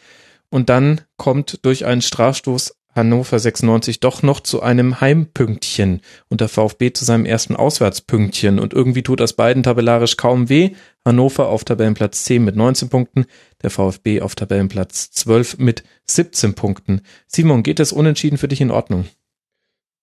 [0.50, 6.48] Und dann kommt durch einen Strafstoß Hannover 96 doch noch zu einem Heimpünktchen und der
[6.48, 8.58] VfB zu seinem ersten Auswärtspünktchen.
[8.58, 10.70] Und irgendwie tut das beiden tabellarisch kaum weh.
[11.04, 13.26] Hannover auf Tabellenplatz 10 mit 19 Punkten,
[13.62, 17.02] der VfB auf Tabellenplatz 12 mit 17 Punkten.
[17.26, 19.06] Simon, geht das unentschieden für dich in Ordnung?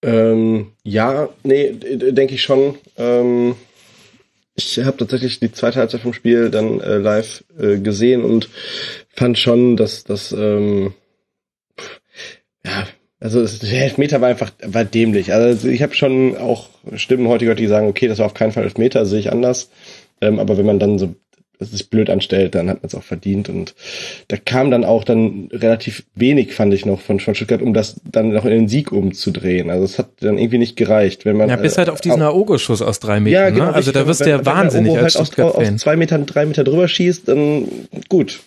[0.02, 2.76] Ähm, ja, nee, denke ich schon.
[2.96, 3.56] Ähm,
[4.54, 8.48] ich habe tatsächlich die zweite Halbzeit vom Spiel dann äh, live äh, gesehen und
[9.14, 10.94] fand schon, dass das ähm,
[12.68, 12.86] ja,
[13.20, 15.32] also der Elfmeter war einfach war dämlich.
[15.32, 18.52] Also ich habe schon auch Stimmen heute gehört, die sagen, okay, das war auf keinen
[18.52, 19.70] Fall Elfmeter, sehe ich anders.
[20.20, 21.14] Ähm, aber wenn man dann so
[21.60, 23.48] es sich blöd anstellt, dann hat man es auch verdient.
[23.48, 23.74] Und
[24.28, 28.00] da kam dann auch dann relativ wenig, fand ich noch, von, von Stuttgart, um das
[28.04, 29.70] dann noch in den Sieg umzudrehen.
[29.70, 31.24] Also es hat dann irgendwie nicht gereicht.
[31.24, 33.42] Wenn man, ja, bis halt auf diesen Aogo-Schuss aus drei Metern.
[33.42, 33.74] Ja, genau, ne?
[33.74, 36.46] Also da wirst du ja wahnsinnig wenn als halt Stuttgart aus, aus zwei Metern, drei
[36.46, 37.66] Meter drüber schießt, dann
[38.08, 38.40] gut.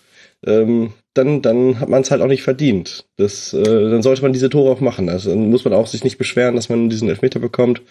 [0.45, 3.06] Ähm, dann, dann hat man es halt auch nicht verdient.
[3.18, 5.10] Das, äh, dann sollte man diese Tore auch machen.
[5.10, 7.82] Also dann muss man auch sich nicht beschweren, dass man diesen Elfmeter bekommt.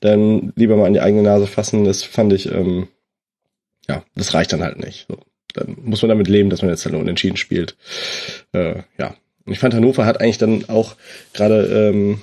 [0.00, 1.84] Dann lieber mal an die eigene Nase fassen.
[1.84, 2.88] Das fand ich, ähm,
[3.88, 5.06] ja, das reicht dann halt nicht.
[5.08, 5.18] So.
[5.54, 7.76] Dann muss man damit leben, dass man jetzt halt unentschieden spielt.
[8.52, 9.14] Äh, ja.
[9.46, 10.96] Und ich fand, Hannover hat eigentlich dann auch
[11.32, 12.20] gerade ähm,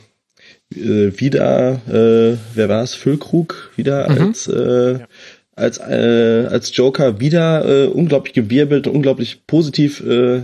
[0.75, 4.27] äh, wieder, äh, wer war es, Füllkrug, wieder mhm.
[4.27, 5.07] als äh, ja
[5.55, 10.41] als äh, als Joker wieder äh, unglaublich gewirbelt, unglaublich positiv äh,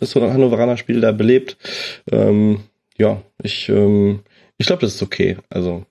[0.00, 1.56] ein Hannoveraner Spiel da belebt.
[2.10, 2.60] Ähm,
[2.96, 4.20] ja, ich ähm,
[4.58, 5.36] ich glaube, das ist okay.
[5.48, 5.84] Also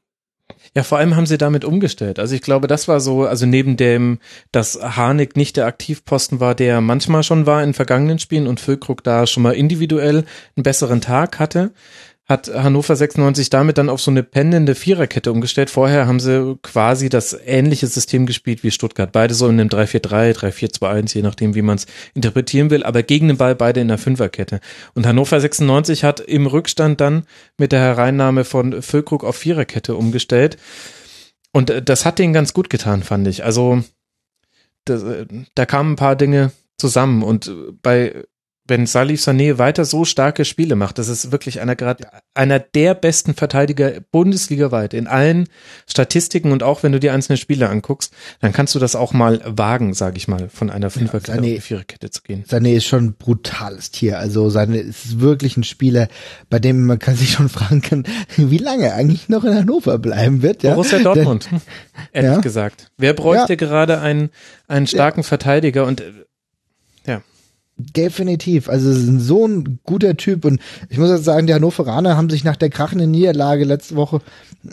[0.76, 2.20] ja, vor allem haben sie damit umgestellt.
[2.20, 4.20] Also ich glaube, das war so, also neben dem,
[4.52, 9.04] dass Harnik nicht der Aktivposten war, der manchmal schon war in vergangenen Spielen und Füllkrug
[9.04, 11.72] da schon mal individuell einen besseren Tag hatte,
[12.30, 15.72] hat Hannover 96 damit dann auf so eine pendende Viererkette umgestellt.
[15.72, 19.12] Vorher haben sie quasi das ähnliche System gespielt wie Stuttgart.
[19.12, 23.30] Beide so in einem 3-4-3, 3-4-2-1, je nachdem, wie man es interpretieren will, aber gegen
[23.30, 24.60] den Ball beide in der Fünferkette.
[24.94, 27.24] Und Hannover 96 hat im Rückstand dann
[27.58, 30.58] mit der Hereinnahme von Füllkrug auf Viererkette umgestellt.
[31.52, 33.44] Und äh, das hat denen ganz gut getan, fand ich.
[33.44, 33.84] Also
[34.86, 35.26] das, äh,
[35.56, 38.24] da kamen ein paar Dinge zusammen und äh, bei
[38.70, 42.94] wenn Salif Sané weiter so starke Spiele macht, das ist wirklich einer gerade einer der
[42.94, 45.48] besten Verteidiger bundesligaweit in allen
[45.88, 49.42] Statistiken und auch wenn du die einzelnen Spiele anguckst, dann kannst du das auch mal
[49.46, 52.44] wagen, sage ich mal, von einer Fünferkette ja, Sané, auf Viererkette zu gehen.
[52.46, 56.08] Sané ist schon ein brutales Tier, also Sané ist wirklich ein Spieler,
[56.50, 58.04] bei dem man kann sich schon fragen kann,
[58.38, 60.64] wie lange er eigentlich noch in Hannover bleiben wird.
[60.64, 60.72] Ja?
[60.72, 61.50] Borussia Dortmund,
[62.14, 62.40] ehrlich ja.
[62.40, 62.92] gesagt.
[62.98, 63.58] Wer bräuchte ja.
[63.58, 64.30] gerade einen
[64.70, 66.04] einen starken Verteidiger und.
[67.82, 68.68] Definitiv.
[68.68, 70.44] Also so ein guter Typ.
[70.44, 70.60] Und
[70.90, 74.20] ich muss jetzt sagen, die Hannoveraner haben sich nach der krachenden Niederlage letzte Woche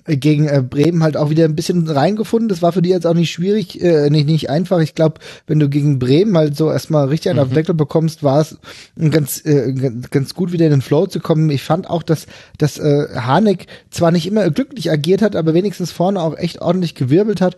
[0.08, 2.48] gegen äh, Bremen halt auch wieder ein bisschen reingefunden.
[2.48, 4.80] Das war für die jetzt auch nicht schwierig, äh, nicht, nicht einfach.
[4.80, 7.44] Ich glaube, wenn du gegen Bremen halt so erstmal richtig einen mhm.
[7.46, 8.58] auf Deckel bekommst, war es
[8.98, 9.72] ganz, äh,
[10.10, 11.48] ganz gut wieder in den Flow zu kommen.
[11.50, 12.26] Ich fand auch, dass,
[12.58, 16.96] dass äh, Harnik zwar nicht immer glücklich agiert hat, aber wenigstens vorne auch echt ordentlich
[16.96, 17.56] gewirbelt hat.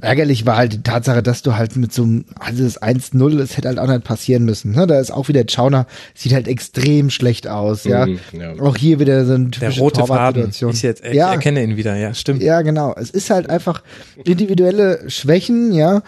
[0.00, 3.56] Ärgerlich war halt die Tatsache, dass du halt mit so einem, also das 1-0, das
[3.56, 4.72] hätte halt auch nicht passieren müssen.
[4.72, 4.86] Ne?
[4.86, 8.06] Da ist auch wieder Chauner, sieht halt extrem schlecht aus, ja.
[8.06, 8.52] Mhm, ja.
[8.60, 10.50] Auch hier wieder so eine typische Der rote Faden.
[10.50, 11.32] Ich, jetzt, ich ja.
[11.32, 12.42] erkenne ihn wieder, ja, stimmt.
[12.42, 12.94] Ja, genau.
[12.94, 13.82] Es ist halt einfach
[14.24, 16.02] individuelle Schwächen, ja.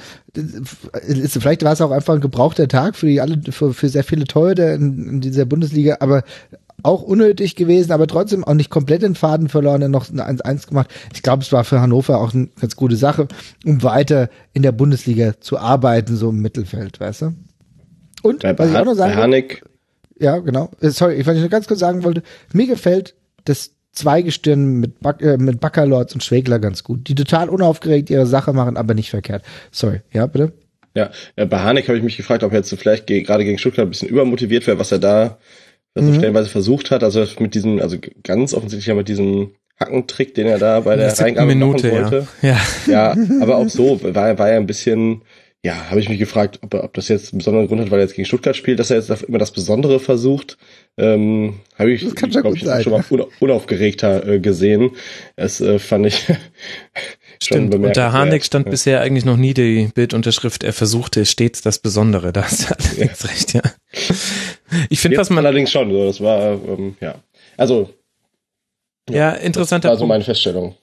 [1.27, 4.25] Vielleicht war es auch einfach ein gebrauchter Tag für die alle, für, für sehr viele
[4.25, 6.25] Torhüter in, in dieser Bundesliga, aber
[6.83, 10.69] auch unnötig gewesen, aber trotzdem auch nicht komplett den Faden verloren, dann noch eine 1-1
[10.69, 10.91] gemacht.
[11.15, 13.29] Ich glaube, es war für Hannover auch eine ganz gute Sache,
[13.65, 17.35] um weiter in der Bundesliga zu arbeiten, so im Mittelfeld, weißt du?
[18.23, 19.59] Und, bei was ich auch noch sagen wollte,
[20.19, 20.71] ja, genau.
[20.81, 25.01] Äh, sorry, ich, was ich nur ganz kurz sagen wollte, mir gefällt das Zweigestirn mit,
[25.01, 28.95] Bac äh, mit Backerlords und Schwegler ganz gut, die total unaufgeregt ihre Sache machen, aber
[28.95, 29.45] nicht verkehrt.
[29.71, 30.53] Sorry, ja, bitte?
[30.95, 33.87] Ja, ja bei Hanek habe ich mich gefragt, ob er jetzt vielleicht gerade gegen Stuttgart
[33.87, 35.39] ein bisschen übermotiviert wäre, was er da
[35.95, 36.11] was mhm.
[36.11, 37.05] er stellenweise versucht hat.
[37.05, 41.19] Also mit diesem, also ganz offensichtlich ja mit diesem Hackentrick, den er da bei der
[41.19, 42.27] Reingabe machen wollte.
[42.43, 42.61] Ja.
[42.87, 43.15] ja.
[43.15, 45.23] ja, aber auch so war, war er ein bisschen,
[45.65, 48.05] ja, habe ich mich gefragt, ob, ob das jetzt einen besonderen Grund hat, weil er
[48.05, 50.59] jetzt gegen Stuttgart spielt, dass er jetzt immer das Besondere versucht.
[50.97, 53.05] Ähm, habe ich, das glaube ich, schon mal
[53.41, 54.93] unaufgeregter äh, gesehen.
[55.37, 56.27] Es äh, fand ich
[57.43, 58.71] Stimmt, unter Harnik stand ja.
[58.71, 62.33] bisher eigentlich noch nie die Bildunterschrift, er versuchte stets das Besondere.
[62.43, 63.29] Da hast du allerdings ja.
[63.29, 63.63] recht, ja.
[64.89, 65.45] Ich finde, was man.
[65.45, 67.17] Allerdings schon, so, das war, ähm, ja.
[67.57, 67.91] Also.
[69.11, 70.77] Ja, ja interessanter Das war so meine Feststellung.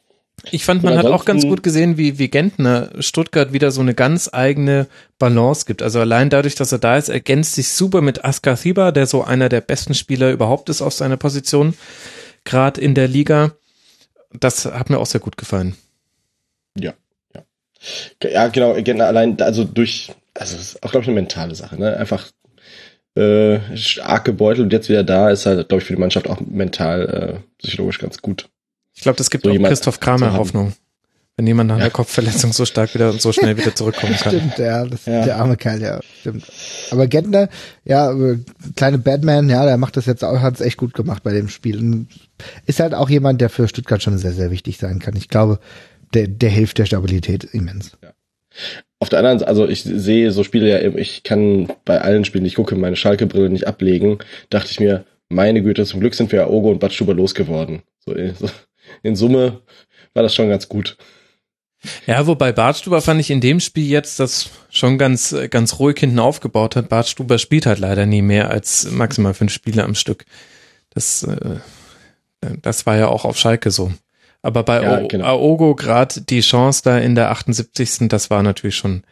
[0.52, 3.94] Ich fand, man hat auch ganz gut gesehen, wie, wie Gentner Stuttgart wieder so eine
[3.94, 5.82] ganz eigene Balance gibt.
[5.82, 9.24] Also allein dadurch, dass er da ist, ergänzt sich super mit Askar Thiba, der so
[9.24, 11.74] einer der besten Spieler überhaupt ist auf seiner Position,
[12.46, 13.52] gerade in der Liga.
[14.32, 15.76] Das hat mir auch sehr gut gefallen.
[16.78, 16.94] Ja,
[17.36, 17.44] ja.
[18.30, 21.96] Ja, genau, allein, also durch, also das ist auch, glaube ich, eine mentale Sache, ne?
[21.98, 22.32] Einfach
[23.16, 23.60] äh,
[24.02, 27.42] arg gebeutelt und jetzt wieder da, ist halt, glaube ich, für die Mannschaft auch mental,
[27.42, 28.50] äh, psychologisch ganz gut.
[28.96, 30.74] Ich glaube, das gibt so auch Christoph Kramer Hoffnung.
[31.38, 31.84] Wenn jemand nach ja.
[31.84, 34.34] einer Kopfverletzung so stark wieder und so schnell wieder zurückkommen kann.
[34.38, 35.24] Stimmt, ja, das ja.
[35.24, 36.44] der arme Kerl, ja, stimmt.
[36.92, 37.48] Aber Gentner,
[37.86, 38.14] ja,
[38.76, 41.48] kleine Batman, ja, der macht das jetzt auch, hat es echt gut gemacht bei dem
[41.48, 42.08] Spiel.
[42.66, 45.16] Ist halt auch jemand, der für Stuttgart schon sehr, sehr wichtig sein kann.
[45.16, 45.60] Ich glaube,
[46.14, 47.98] der, der hilft der Stabilität immens.
[48.02, 48.14] Ja.
[49.00, 52.44] Auf der anderen Seite, also ich sehe so Spiele ja, ich kann bei allen Spielen,
[52.44, 56.32] die ich gucke, meine Schalke-Brille nicht ablegen, dachte ich mir, meine Güte, zum Glück sind
[56.32, 57.84] wir Ogo und Badstuber losgeworden.
[58.00, 58.50] So, so,
[59.04, 59.62] in Summe
[60.14, 60.98] war das schon ganz gut.
[62.06, 66.20] Ja, wobei Bartstuber fand ich in dem Spiel jetzt das schon ganz, ganz ruhig hinten
[66.20, 66.90] aufgebaut hat.
[66.90, 70.26] Bartstuber spielt halt leider nie mehr als maximal fünf Spiele am Stück.
[70.90, 71.60] Das, äh,
[72.62, 73.94] das war ja auch auf Schalke so.
[74.42, 75.26] Aber bei ja, genau.
[75.26, 78.08] Aogo gerade die Chance da in der 78.
[78.08, 79.04] Das war natürlich schon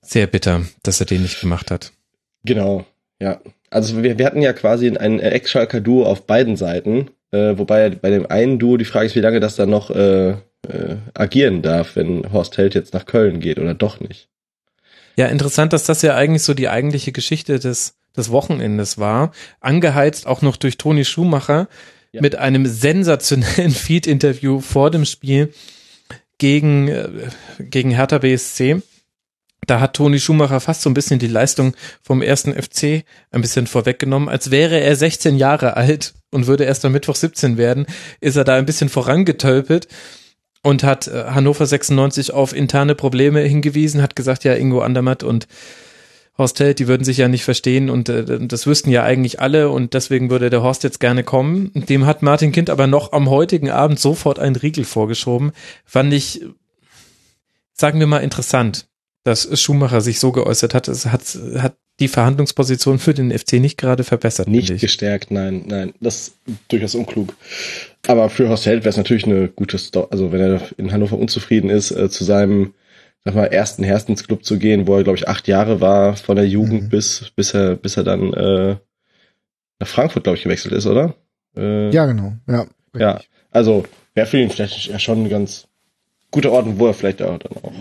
[0.00, 1.92] sehr bitter, dass er den nicht gemacht hat.
[2.44, 2.84] Genau,
[3.20, 3.40] ja.
[3.70, 8.10] Also wir, wir hatten ja quasi ein Ex-Schalker Duo auf beiden Seiten, äh, wobei bei
[8.10, 11.96] dem einen Duo die Frage ist, wie lange das dann noch äh, äh, agieren darf,
[11.96, 14.28] wenn Horst Held jetzt nach Köln geht oder doch nicht.
[15.16, 19.32] Ja, interessant, dass das ja eigentlich so die eigentliche Geschichte des, des Wochenendes war.
[19.60, 21.68] Angeheizt auch noch durch Toni Schumacher,
[22.12, 22.20] ja.
[22.20, 25.52] mit einem sensationellen Feed-Interview vor dem Spiel
[26.38, 27.08] gegen, äh,
[27.58, 28.82] gegen Hertha BSC.
[29.66, 33.66] Da hat Toni Schumacher fast so ein bisschen die Leistung vom ersten FC ein bisschen
[33.66, 34.28] vorweggenommen.
[34.28, 37.86] Als wäre er 16 Jahre alt und würde erst am Mittwoch 17 werden,
[38.20, 39.88] ist er da ein bisschen vorangetölpelt
[40.62, 45.46] und hat äh, Hannover 96 auf interne Probleme hingewiesen, hat gesagt, ja, Ingo Andermatt und
[46.38, 49.70] Horst Held, die würden sich ja nicht verstehen und äh, das wüssten ja eigentlich alle
[49.70, 51.72] und deswegen würde der Horst jetzt gerne kommen.
[51.74, 55.52] Dem hat Martin Kind aber noch am heutigen Abend sofort einen Riegel vorgeschoben.
[55.84, 56.44] Fand ich,
[57.72, 58.86] sagen wir mal, interessant,
[59.24, 60.86] dass Schumacher sich so geäußert hat.
[60.86, 61.22] Es hat,
[61.56, 64.46] hat die Verhandlungsposition für den FC nicht gerade verbessert.
[64.46, 65.92] Nicht gestärkt, nein, nein.
[66.00, 66.34] Das ist
[66.68, 67.34] durchaus unklug.
[68.06, 71.18] Aber für Horst Held wäre es natürlich eine gute Story, also wenn er in Hannover
[71.18, 72.74] unzufrieden ist, äh, zu seinem
[73.24, 76.48] sag mal, ersten Herstensclub zu gehen, wo er, glaube ich, acht Jahre war, von der
[76.48, 76.88] Jugend mhm.
[76.88, 78.76] bis, bis er, bis er dann äh,
[79.78, 81.14] nach Frankfurt, glaube ich, gewechselt ist, oder?
[81.56, 82.34] Äh, ja, genau.
[82.48, 82.66] Ja,
[82.96, 85.66] ja, also wäre für ihn vielleicht ja schon ein ganz
[86.30, 87.72] guter Ort, wo er vielleicht auch dann auch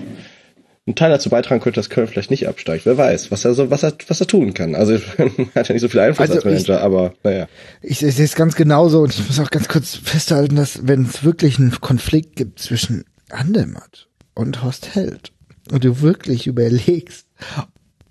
[0.86, 2.86] einen Teil dazu beitragen könnte, dass Köln vielleicht nicht absteigt.
[2.86, 4.74] Wer weiß, was er so, was er, was er tun kann.
[4.74, 7.48] Also er hat ja nicht so viel Einfluss also als Manager, ich, aber naja.
[7.82, 11.04] Ich, ich sehe es ganz genauso und ich muss auch ganz kurz festhalten, dass wenn
[11.04, 14.08] es wirklich einen Konflikt gibt zwischen Andermatt
[14.38, 15.32] und Horst Held
[15.72, 17.28] und du wirklich überlegst,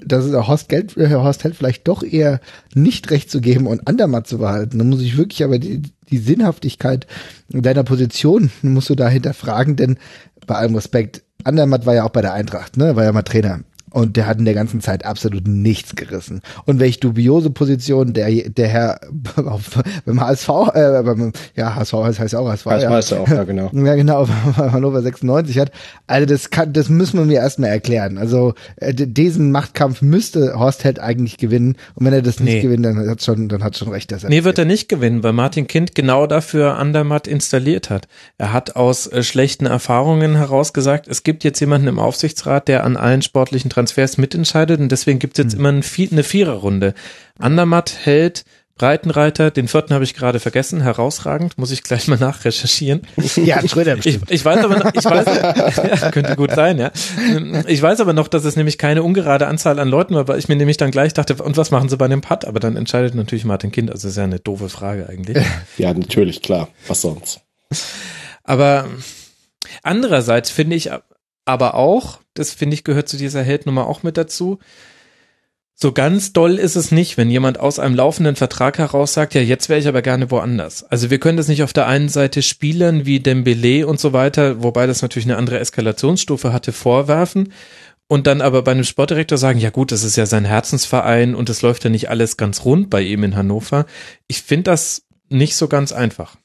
[0.05, 2.41] dass es Horst, Geld, äh, Horst Held vielleicht doch eher
[2.75, 6.19] nicht recht zu geben und Andermatt zu behalten, dann muss ich wirklich aber die, die
[6.19, 7.07] Sinnhaftigkeit
[7.49, 9.99] deiner Position musst du da hinterfragen, denn
[10.47, 13.61] bei allem Respekt, Andermatt war ja auch bei der Eintracht, ne, war ja mal Trainer.
[13.97, 16.42] Und der hat in der ganzen Zeit absolut nichts gerissen.
[16.66, 19.00] Und welche dubiose Position der, der Herr
[20.05, 22.66] beim HSV, äh, beim, ja, HSV heißt auch HSV.
[22.66, 22.91] HSV ja.
[22.91, 23.70] heißt auch, ja, genau.
[23.86, 25.70] Ja, genau, Hannover 96 hat.
[26.07, 28.18] Also das kann, das müssen wir mir erstmal erklären.
[28.18, 31.76] Also äh, diesen Machtkampf müsste Horst Held eigentlich gewinnen.
[31.94, 32.60] Und wenn er das nicht nee.
[32.60, 34.28] gewinnt, dann hat schon, dann hat schon recht, dass er.
[34.28, 38.08] Nee, wird er nicht gewinnen, weil Martin Kind genau dafür Andermatt installiert hat.
[38.36, 42.84] Er hat aus äh, schlechten Erfahrungen heraus gesagt, es gibt jetzt jemanden im Aufsichtsrat, der
[42.84, 45.60] an allen sportlichen Trans Transfers mitentscheidet und deswegen gibt es jetzt mhm.
[45.60, 45.68] immer
[46.10, 46.94] eine Viererrunde.
[47.39, 48.44] Andermatt hält
[48.78, 53.02] Breitenreiter, den vierten habe ich gerade vergessen, herausragend, muss ich gleich mal nachrecherchieren.
[53.36, 56.90] Ja, Schröder ich, ich weiß aber noch, ich weiß, ja, könnte gut sein, ja.
[57.66, 60.48] Ich weiß aber noch, dass es nämlich keine ungerade Anzahl an Leuten war, weil ich
[60.48, 62.44] mir nämlich dann gleich dachte, und was machen sie bei dem Putt?
[62.44, 65.39] Aber dann entscheidet natürlich Martin Kind, also ist ja eine doofe Frage eigentlich.
[65.78, 66.68] Ja, natürlich, klar.
[66.86, 67.40] Was sonst?
[68.44, 68.89] Aber
[69.82, 70.90] andererseits finde ich
[71.47, 74.58] aber auch, das finde ich gehört zu dieser Heldnummer auch mit dazu,
[75.78, 79.42] so ganz doll ist es nicht, wenn jemand aus einem laufenden Vertrag heraus sagt, ja,
[79.42, 80.84] jetzt wäre ich aber gerne woanders.
[80.84, 84.62] Also wir können das nicht auf der einen Seite Spielern wie Dembele und so weiter,
[84.62, 87.52] wobei das natürlich eine andere Eskalationsstufe hatte, vorwerfen
[88.08, 91.50] und dann aber bei einem Sportdirektor sagen, ja gut, das ist ja sein Herzensverein und
[91.50, 93.84] es läuft ja nicht alles ganz rund bei ihm in Hannover.
[94.28, 96.36] Ich finde das nicht so ganz einfach.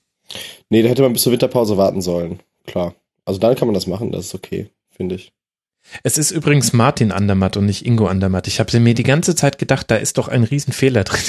[0.70, 2.42] Nee, da hätte man bis zur Winterpause warten sollen.
[2.68, 2.96] Klar.
[3.24, 4.70] Also dann kann man das machen, das ist okay
[5.02, 5.34] finde ich.
[6.04, 8.48] Es ist übrigens Martin Andermatt und nicht Ingo Andermatt.
[8.48, 11.20] Ich habe mir die ganze Zeit gedacht, da ist doch ein Riesenfehler drin.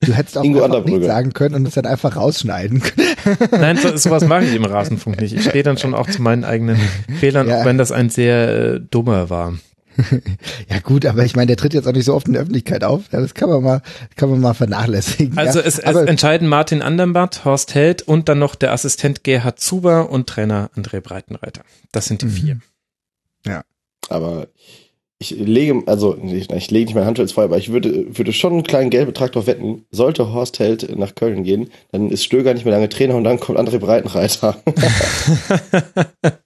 [0.00, 3.38] Du hättest auch Ingo einfach nicht sagen können und es dann einfach rausschneiden können.
[3.52, 5.32] Nein, so, sowas mache ich im Rasenfunk nicht.
[5.34, 6.78] Ich stehe dann schon auch zu meinen eigenen
[7.18, 7.60] Fehlern, ja.
[7.60, 9.54] auch wenn das ein sehr äh, dummer war.
[10.68, 12.84] ja gut, aber ich meine, der tritt jetzt auch nicht so oft in der Öffentlichkeit
[12.84, 13.04] auf.
[13.10, 13.80] Ja, das kann man mal,
[14.16, 15.38] kann man mal vernachlässigen.
[15.38, 15.64] Also ja.
[15.64, 20.26] es, es entscheiden Martin Andermatt, Horst Held und dann noch der Assistent Gerhard Zuber und
[20.26, 21.62] Trainer André Breitenreiter.
[21.92, 22.30] Das sind die mhm.
[22.30, 22.60] vier.
[23.46, 23.62] Ja.
[24.08, 24.48] Aber
[25.18, 28.32] ich lege, also ich, ich lege nicht mein Handtuch ins Feuer, aber ich würde, würde
[28.32, 32.52] schon einen kleinen Geldbetrag drauf wetten, sollte Horst Held nach Köln gehen, dann ist Stöger
[32.52, 34.62] nicht mehr lange Trainer und dann kommt André Breitenreiter.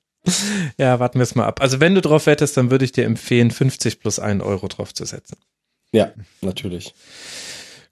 [0.79, 1.61] ja, warten wir es mal ab.
[1.61, 4.95] Also wenn du drauf wettest, dann würde ich dir empfehlen, 50 plus 1 Euro drauf
[4.95, 5.37] zu setzen.
[5.93, 6.95] Ja, natürlich.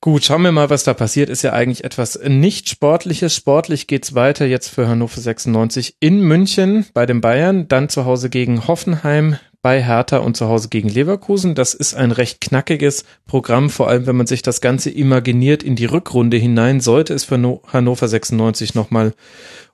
[0.01, 1.29] Gut, schauen wir mal, was da passiert.
[1.29, 3.35] Ist ja eigentlich etwas nicht Sportliches.
[3.35, 8.31] Sportlich geht's weiter jetzt für Hannover 96 in München bei den Bayern, dann zu Hause
[8.31, 11.57] gegen Hoffenheim, bei Hertha und zu Hause gegen Leverkusen.
[11.57, 15.75] Das ist ein recht knackiges Programm, vor allem wenn man sich das Ganze imaginiert in
[15.75, 19.15] die Rückrunde hinein, sollte es für Hannover 96 nochmal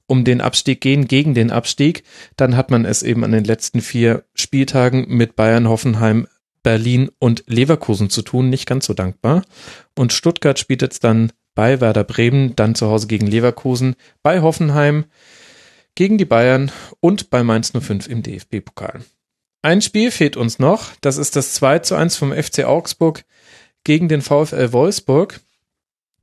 [0.06, 2.02] um den Abstieg gehen, gegen den Abstieg,
[2.36, 6.26] dann hat man es eben an den letzten vier Spieltagen mit Bayern, Hoffenheim,
[6.64, 9.44] Berlin und Leverkusen zu tun, nicht ganz so dankbar.
[9.94, 13.94] Und Stuttgart spielt jetzt dann bei Werder Bremen, dann zu Hause gegen Leverkusen,
[14.24, 15.04] bei Hoffenheim,
[15.94, 19.04] gegen die Bayern und bei Mainz 05 im DFB-Pokal.
[19.62, 23.24] Ein Spiel fehlt uns noch, das ist das 2 zu 1 vom FC Augsburg
[23.84, 25.40] gegen den VfL Wolfsburg.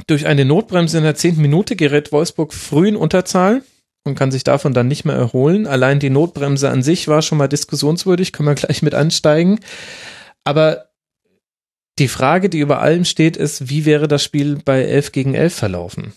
[0.08, 3.64] Durch eine Notbremse in der zehnten Minute gerät Wolfsburg früh in Unterzahl
[4.04, 5.68] und kann sich davon dann nicht mehr erholen.
[5.68, 9.60] Allein die Notbremse an sich war schon mal diskussionswürdig, können wir gleich mit ansteigen.
[10.44, 10.90] Aber
[12.00, 15.54] die Frage, die über allem steht, ist, wie wäre das Spiel bei 11 gegen 11
[15.54, 16.14] verlaufen?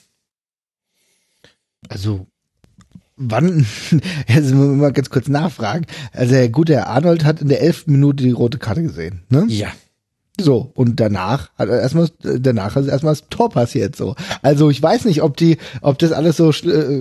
[1.88, 2.26] Also,
[3.16, 3.66] wann,
[4.28, 5.86] jetzt müssen wir mal ganz kurz nachfragen.
[6.12, 7.86] Also, der gute Herr Arnold hat in der 11.
[7.88, 9.44] Minute die rote Karte gesehen, ne?
[9.48, 9.72] Ja.
[10.40, 14.16] So, und danach hat er erstmal, danach ist erstmal das Tor passiert, so.
[14.42, 17.00] Also ich weiß nicht, ob die, ob das alles so, äh,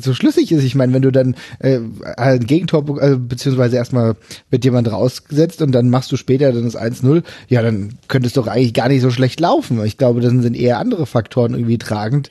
[0.00, 0.64] so schlüssig ist.
[0.64, 1.78] Ich meine, wenn du dann äh,
[2.16, 4.16] ein Gegentor, äh, beziehungsweise erstmal
[4.50, 8.32] wird jemand rausgesetzt und dann machst du später dann das 1-0, ja, dann könnte es
[8.32, 9.84] doch eigentlich gar nicht so schlecht laufen.
[9.84, 12.30] Ich glaube, dann sind eher andere Faktoren irgendwie tragend.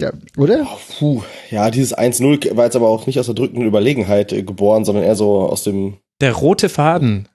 [0.00, 0.66] Ja, oder?
[0.98, 4.86] Puh, ja, dieses 1-0 war jetzt aber auch nicht aus der drückenden Überlegenheit äh, geboren,
[4.86, 7.28] sondern eher so aus dem Der rote Faden,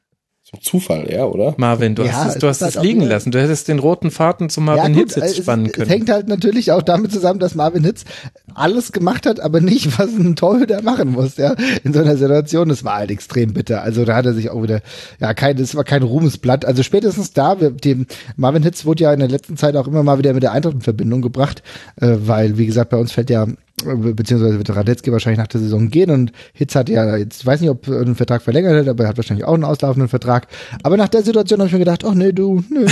[0.47, 1.55] zum Zufall, ja, oder?
[1.57, 3.31] Marvin, du Ja, hast es, es du hast es liegen lassen.
[3.31, 5.89] Du hättest den roten Faden zu Marvin gut, Hitz jetzt es- spannen Es können.
[5.89, 8.05] hängt halt natürlich auch damit zusammen, dass Marvin Hitz
[8.53, 12.69] alles gemacht hat, aber nicht, was ein Torhüter machen muss, ja, in so einer Situation.
[12.69, 13.81] Das war halt extrem bitter.
[13.81, 14.81] Also da hat er sich auch wieder,
[15.19, 16.63] ja, kein, das war kein Ruhmesblatt.
[16.63, 18.05] Also spätestens da, wir, dem
[18.37, 20.75] Marvin Hitz wurde ja in der letzten Zeit auch immer mal wieder mit der Eintracht
[20.75, 21.63] in Verbindung gebracht,
[21.99, 23.47] äh, weil, wie gesagt, bei uns fällt ja
[23.83, 27.61] beziehungsweise wird Radetzky wahrscheinlich nach der Saison gehen und Hitz hat ja jetzt, ich weiß
[27.61, 30.47] nicht, ob er einen Vertrag verlängert hat, aber er hat wahrscheinlich auch einen auslaufenden Vertrag.
[30.83, 32.85] Aber nach der Situation habe ich mir gedacht, ach nee, du, nö,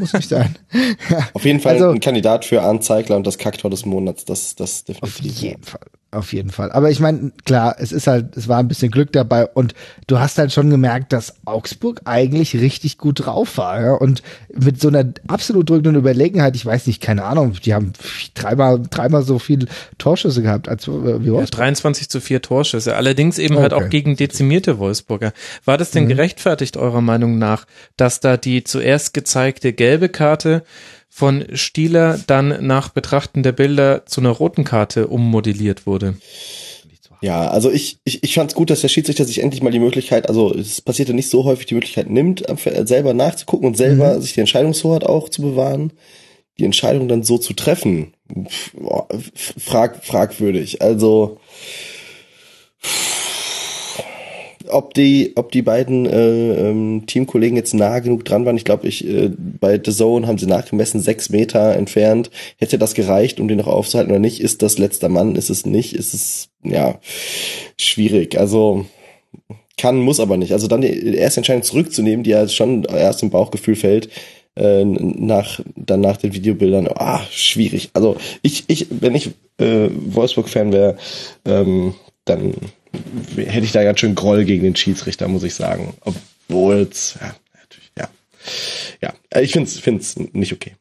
[0.00, 0.56] muss nicht sein.
[1.34, 4.54] Auf jeden Fall Also- ein Kandidat für Arndt Zeigler und das Kacktor des Monats, das,
[4.56, 5.42] das Auf definitiv.
[5.42, 5.80] jeden Fall.
[6.14, 6.70] Auf jeden Fall.
[6.72, 9.72] Aber ich meine, klar, es ist halt, es war ein bisschen Glück dabei und
[10.08, 13.80] du hast halt schon gemerkt, dass Augsburg eigentlich richtig gut drauf war.
[13.80, 13.92] Ja?
[13.94, 14.22] Und
[14.54, 17.94] mit so einer absolut drückenden Überlegenheit, ich weiß nicht, keine Ahnung, die haben
[18.34, 19.66] dreimal, dreimal so viel
[19.96, 20.90] Torschüsse gehabt als äh,
[21.22, 21.50] wie Ja, Wolfsburg.
[21.60, 22.94] 23 zu 4 Torschüsse.
[22.94, 23.82] Allerdings eben halt Okay.
[23.86, 25.32] auch gegen dezimierte Wolfsburger.
[25.64, 26.00] War das Mhm.
[26.00, 27.64] denn gerechtfertigt eurer Meinung nach,
[27.96, 30.62] dass da die zuerst gezeigte gelbe Karte
[31.14, 36.16] von Stieler dann nach Betrachten der Bilder zu einer roten Karte ummodelliert wurde?
[37.20, 39.78] Ja, also ich, ich, ich fand es gut, dass der Schiedsrichter sich endlich mal die
[39.78, 42.42] Möglichkeit, also es passierte nicht so häufig, die Möglichkeit nimmt,
[42.84, 45.92] selber nachzugucken und selber sich die Entscheidungshoheit auch zu bewahren.
[46.58, 48.14] Die Entscheidung dann so zu treffen,
[48.48, 49.06] pf, boah,
[49.58, 50.80] frag, fragwürdig.
[50.82, 51.38] Also
[54.72, 58.56] ob die, ob die beiden äh, ähm, Teamkollegen jetzt nah genug dran waren.
[58.56, 62.30] Ich glaube, ich äh, bei The Zone haben sie nachgemessen, sechs Meter entfernt.
[62.58, 64.40] Hätte das gereicht, um den noch aufzuhalten oder nicht?
[64.40, 65.36] Ist das letzter Mann?
[65.36, 65.94] Ist es nicht?
[65.94, 66.98] Ist es ja
[67.78, 68.38] schwierig.
[68.38, 68.86] Also
[69.76, 70.52] kann, muss aber nicht.
[70.52, 74.08] Also dann die erste Entscheidung zurückzunehmen, die ja schon erst im Bauchgefühl fällt,
[74.54, 77.90] äh, nach dann nach den Videobildern, ah, schwierig.
[77.94, 80.96] Also ich, ich, wenn ich äh, Wolfsburg-Fan wäre,
[81.44, 81.94] ähm,
[82.24, 82.54] dann
[83.36, 85.94] hätte ich da ganz schön Groll gegen den Schiedsrichter, muss ich sagen.
[86.00, 88.08] Obwohl es, ja, natürlich, ja.
[89.00, 90.76] Ja, äh, ich find's, find's nicht okay.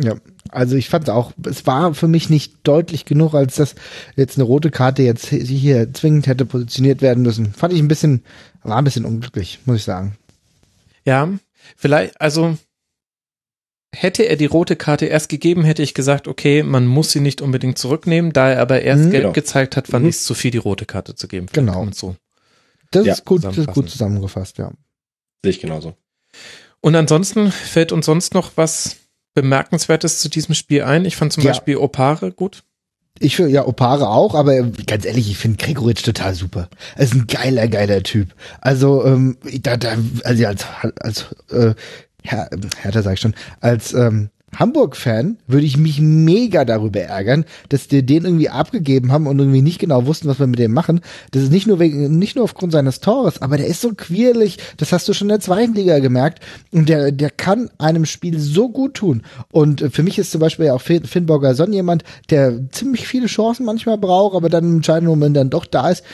[0.00, 0.14] Ja,
[0.50, 3.74] also ich fand auch, es war für mich nicht deutlich genug, als dass
[4.14, 7.52] jetzt eine rote Karte jetzt hier zwingend hätte positioniert werden müssen.
[7.52, 8.22] Fand ich ein bisschen,
[8.62, 10.16] war ein bisschen unglücklich, muss ich sagen.
[11.04, 11.28] Ja,
[11.76, 12.56] vielleicht, also
[13.94, 17.40] hätte er die rote Karte erst gegeben, hätte ich gesagt, okay, man muss sie nicht
[17.40, 18.32] unbedingt zurücknehmen.
[18.32, 19.10] Da er aber erst Mhm.
[19.10, 19.32] gelb Genau.
[19.32, 20.10] gezeigt hat, fand Mhm.
[20.10, 21.46] ich es zu viel, die rote Karte zu geben.
[21.52, 21.84] Genau.
[21.84, 22.16] Man So.
[22.90, 24.70] Das Ja, ist gut, das ist gut zusammengefasst, ja.
[25.42, 25.94] Sehe ich genauso.
[26.80, 28.96] Und ansonsten fällt uns sonst noch was
[29.34, 31.04] Bemerkenswertes zu diesem Spiel ein.
[31.04, 31.50] Ich fand zum Ja.
[31.50, 32.62] Beispiel Opare gut.
[33.20, 36.68] Ich finde ja Opare auch, aber ganz ehrlich, ich finde Gregoritsch total super.
[36.96, 38.28] Er ist ein geiler, geiler Typ.
[38.60, 40.64] Also, ähm, da, da, also als,
[41.00, 41.74] als äh,
[42.24, 42.48] Herr,
[42.80, 48.04] Hertha sag ich schon, als ähm, Hamburg-Fan würde ich mich mega darüber ärgern, dass die
[48.04, 51.00] den irgendwie abgegeben haben und irgendwie nicht genau wussten, was wir mit dem machen.
[51.30, 54.58] Das ist nicht nur wegen, nicht nur aufgrund seines Tores, aber der ist so quirlig.
[54.78, 56.42] Das hast du schon in der zweiten Liga gemerkt.
[56.72, 59.22] Und der, der kann einem Spiel so gut tun.
[59.52, 63.26] Und für mich ist zum Beispiel ja auch Finn, Finn Borgerson jemand, der ziemlich viele
[63.26, 66.04] Chancen manchmal braucht, aber dann im entscheidenden Moment dann doch da ist.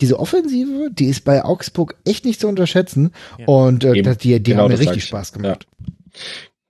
[0.00, 3.12] Diese Offensive, die ist bei Augsburg echt nicht zu unterschätzen.
[3.46, 4.18] Und äh, Eben.
[4.18, 5.04] die, die Genau haben mir richtig ich.
[5.04, 5.66] Spaß gemacht.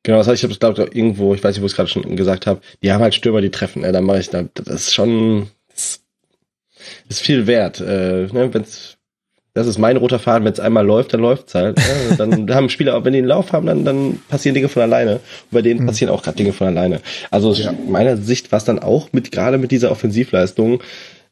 [0.05, 1.77] Genau, das heißt, ich habe es glaube ich irgendwo, ich weiß nicht, wo ich es
[1.77, 3.83] gerade schon gesagt habe, die haben halt Stürmer, die treffen.
[3.83, 3.91] Ne?
[3.91, 6.01] Da mache ich, da, das ist schon, das
[7.09, 7.81] ist viel wert.
[7.81, 8.53] Äh, ne?
[8.53, 8.99] Wenn's,
[9.55, 11.79] das ist mein roter Faden, wenn es einmal läuft, dann läuft's halt.
[11.79, 12.17] Ne?
[12.19, 15.15] Dann haben Spieler, auch wenn die einen Lauf haben, dann, dann passieren Dinge von alleine.
[15.15, 17.01] Und bei denen passieren auch gerade Dinge von alleine.
[17.31, 20.83] Also aus meiner Sicht war es dann auch mit gerade mit dieser Offensivleistung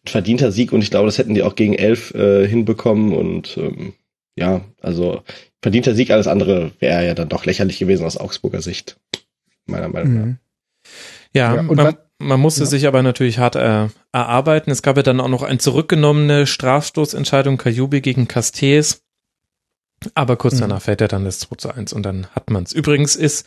[0.05, 3.57] ein verdienter Sieg und ich glaube, das hätten die auch gegen elf äh, hinbekommen und
[3.59, 3.93] ähm,
[4.35, 5.23] ja, also
[5.63, 8.99] verdienter Sieg, alles andere wäre ja dann doch lächerlich gewesen aus Augsburger Sicht.
[9.67, 10.25] Meiner Meinung nach.
[10.27, 10.39] Mhm.
[11.35, 12.67] Ja, Ja, und man, man musste ja.
[12.67, 14.71] sich aber natürlich hart äh, erarbeiten.
[14.71, 19.03] Es gab ja dann auch noch eine zurückgenommene Strafstoßentscheidung Kajubi gegen Castells.
[20.15, 20.61] Aber kurz Mhm.
[20.61, 22.73] danach fällt ja dann das 2 zu 1 und dann hat man's.
[22.73, 23.47] Übrigens ist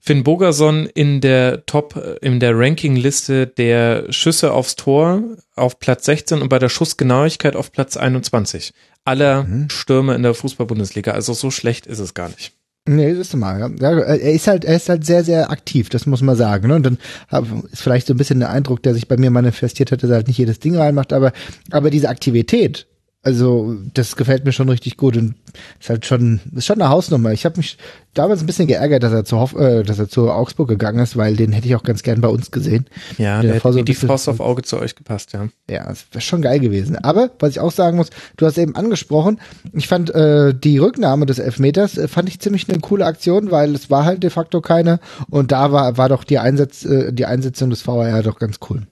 [0.00, 5.22] Finn Bogerson in der Top, äh, in der Rankingliste der Schüsse aufs Tor
[5.54, 8.72] auf Platz 16 und bei der Schussgenauigkeit auf Platz 21.
[9.04, 9.68] Aller Mhm.
[9.70, 11.12] Stürme in der Fußball-Bundesliga.
[11.12, 12.52] Also so schlecht ist es gar nicht.
[12.88, 13.68] Nee, das ist mal, ja.
[13.68, 13.98] ja.
[14.00, 16.66] Er ist halt, er ist halt sehr, sehr aktiv, das muss man sagen.
[16.66, 16.74] Ne?
[16.74, 16.98] Und dann
[17.28, 20.10] hab, ist vielleicht so ein bisschen der Eindruck, der sich bei mir manifestiert hat, dass
[20.10, 21.32] er halt nicht jedes Ding reinmacht, aber,
[21.70, 22.88] aber diese Aktivität
[23.24, 25.36] Also das gefällt mir schon richtig gut und
[25.78, 27.30] ist halt schon ist schon eine Hausnummer.
[27.30, 27.78] Ich habe mich
[28.14, 31.16] damals ein bisschen geärgert, dass er zu Hoff, äh, dass er zu Augsburg gegangen ist,
[31.16, 32.86] weil den hätte ich auch ganz gern bei uns gesehen.
[33.18, 35.48] Ja, der, der hätte so die Faust auf Auge zu euch gepasst, ja.
[35.70, 36.96] Ja, das wäre schon geil gewesen.
[36.96, 39.40] Aber was ich auch sagen muss, du hast eben angesprochen,
[39.72, 43.72] ich fand äh, die Rücknahme des Elfmeters äh, fand ich ziemlich eine coole Aktion, weil
[43.76, 44.98] es war halt de facto keine
[45.30, 48.82] und da war war doch die Einsatz äh, die Einsetzung des VAR doch ganz cool.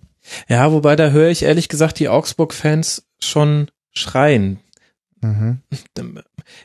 [0.48, 4.60] Ja, wobei da höre ich ehrlich gesagt die Augsburg-Fans schon schreien.
[5.20, 5.58] Mhm.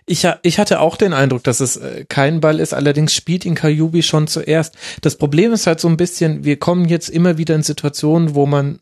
[0.06, 3.56] Ich, ich hatte auch den Eindruck, dass es äh, kein Ball ist, allerdings spielt ihn
[3.56, 4.76] Kajubi schon zuerst.
[5.02, 8.46] Das Problem ist halt so ein bisschen, wir kommen jetzt immer wieder in Situationen, wo
[8.46, 8.80] man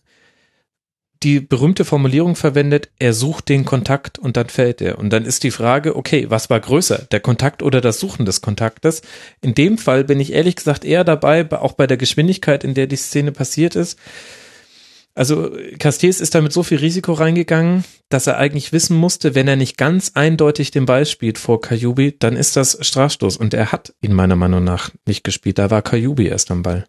[1.23, 4.99] die berühmte Formulierung verwendet, er sucht den Kontakt und dann fällt er.
[4.99, 8.41] Und dann ist die Frage, okay, was war größer, der Kontakt oder das Suchen des
[8.41, 9.01] Kontaktes?
[9.41, 12.87] In dem Fall bin ich ehrlich gesagt eher dabei, auch bei der Geschwindigkeit, in der
[12.87, 13.97] die Szene passiert ist,
[15.15, 19.47] also Castells ist da mit so viel Risiko reingegangen, dass er eigentlich wissen musste, wenn
[19.47, 23.37] er nicht ganz eindeutig den Ball spielt vor Kajubi, dann ist das Strafstoß.
[23.37, 25.59] Und er hat ihn meiner Meinung nach nicht gespielt.
[25.59, 26.85] Da war Kajubi erst am Ball.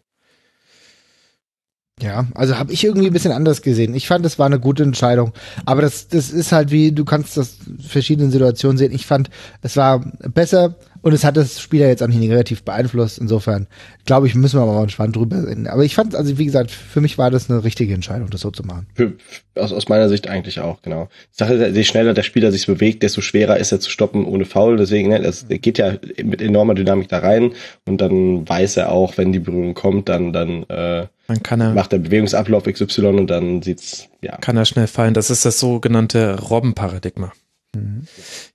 [2.01, 3.95] Ja, also habe ich irgendwie ein bisschen anders gesehen.
[3.95, 5.31] Ich fand, das war eine gute Entscheidung.
[5.65, 8.91] Aber das, das ist halt wie, du kannst das verschiedenen Situationen sehen.
[8.91, 9.29] Ich fand,
[9.61, 9.99] es war
[10.33, 13.19] besser, und es hat das Spiel ja jetzt auch nicht negativ beeinflusst.
[13.19, 13.67] Insofern,
[14.05, 15.67] glaube ich, müssen wir mal entspannt drüber reden.
[15.67, 18.49] Aber ich fand, also wie gesagt, für mich war das eine richtige Entscheidung, das so
[18.49, 18.87] zu machen.
[18.95, 19.13] Für,
[19.53, 21.07] aus, aus meiner Sicht eigentlich auch, genau.
[21.31, 24.45] Ich sage, je schneller der Spieler sich bewegt, desto schwerer ist er zu stoppen ohne
[24.45, 24.77] Foul.
[24.77, 25.93] Deswegen, ne, das geht ja
[26.23, 27.51] mit enormer Dynamik da rein
[27.85, 31.75] und dann weiß er auch, wenn die Berührung kommt, dann, dann äh, man kann er,
[31.75, 34.37] macht der Bewegungsablauf XY und dann sieht's, ja.
[34.37, 35.13] Kann er schnell fallen.
[35.13, 37.31] Das ist das sogenannte Robbenparadigma.
[37.75, 38.07] Mhm.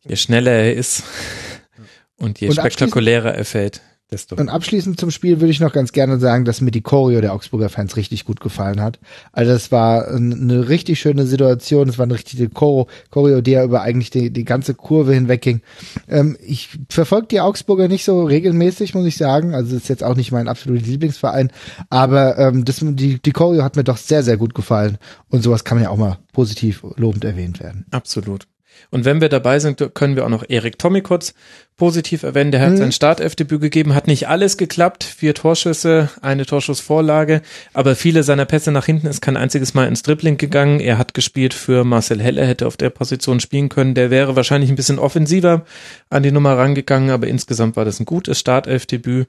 [0.04, 1.04] Je schneller er ist,
[2.20, 4.36] und je und spektakulärer er fällt, desto.
[4.36, 7.32] Und abschließend zum Spiel würde ich noch ganz gerne sagen, dass mir die Choreo der
[7.32, 8.98] Augsburger Fans richtig gut gefallen hat.
[9.32, 13.64] Also es war eine richtig schöne Situation, es war eine richtige Choreo, Choreo die ja
[13.64, 15.62] über eigentlich die, die ganze Kurve hinwegging.
[16.08, 19.54] Ähm, ich verfolge die Augsburger nicht so regelmäßig, muss ich sagen.
[19.54, 21.50] Also ist jetzt auch nicht mein absoluter Lieblingsverein,
[21.88, 24.98] aber ähm, das, die, die Choreo hat mir doch sehr, sehr gut gefallen.
[25.28, 27.86] Und sowas kann man ja auch mal positiv lobend erwähnt werden.
[27.90, 28.46] Absolut.
[28.90, 31.34] Und wenn wir dabei sind, können wir auch noch Erik Tommy kurz
[31.80, 32.52] positiv erwähnen.
[32.52, 32.76] Der hat mhm.
[32.76, 35.02] sein Startelfdebüt gegeben, hat nicht alles geklappt.
[35.02, 37.40] Vier Torschüsse, eine Torschussvorlage,
[37.72, 40.80] aber viele seiner Pässe nach hinten ist kein einziges Mal ins Dribbling gegangen.
[40.80, 43.94] Er hat gespielt für Marcel Heller, hätte auf der Position spielen können.
[43.94, 45.64] Der wäre wahrscheinlich ein bisschen offensiver
[46.10, 49.26] an die Nummer rangegangen, aber insgesamt war das ein gutes Startelfdebüt.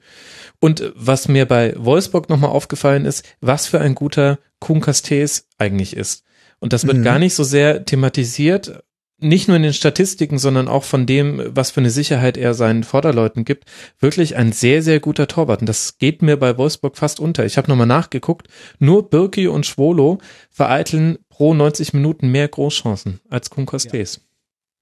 [0.60, 5.96] Und was mir bei Wolfsburg nochmal aufgefallen ist, was für ein guter Kuhn Castells eigentlich
[5.96, 6.22] ist.
[6.60, 7.02] Und das wird mhm.
[7.02, 8.84] gar nicht so sehr thematisiert,
[9.22, 12.84] nicht nur in den Statistiken, sondern auch von dem, was für eine Sicherheit er seinen
[12.84, 13.64] Vorderleuten gibt,
[13.98, 15.60] wirklich ein sehr, sehr guter Torwart.
[15.60, 17.44] Und das geht mir bei Wolfsburg fast unter.
[17.44, 18.48] Ich habe nochmal nachgeguckt.
[18.78, 20.18] Nur Birki und Schwolo
[20.50, 24.16] vereiteln pro 90 Minuten mehr Großchancen als Kuhn Kostes.
[24.16, 24.31] Ja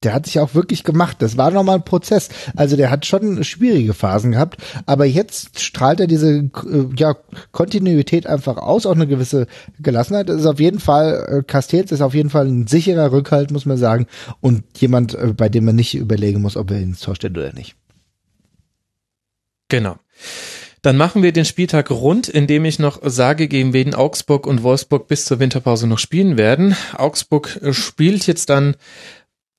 [0.02, 1.18] der hat sich auch wirklich gemacht.
[1.20, 2.30] Das war nochmal ein Prozess.
[2.56, 4.56] Also der hat schon schwierige Phasen gehabt,
[4.86, 6.50] aber jetzt strahlt er diese äh,
[6.96, 7.16] ja,
[7.52, 9.46] Kontinuität einfach aus, auch eine gewisse
[9.78, 10.28] Gelassenheit.
[10.28, 13.66] Das ist auf jeden Fall, äh, Castells ist auf jeden Fall ein sicherer Rückhalt, muss
[13.66, 14.06] man sagen,
[14.40, 17.52] und jemand, äh, bei dem man nicht überlegen muss, ob er ins Tor steht oder
[17.52, 17.76] nicht.
[19.68, 19.96] Genau.
[20.82, 25.08] Dann machen wir den Spieltag rund, indem ich noch sage, gegen wen Augsburg und Wolfsburg
[25.08, 26.74] bis zur Winterpause noch spielen werden.
[26.96, 28.76] Augsburg spielt jetzt dann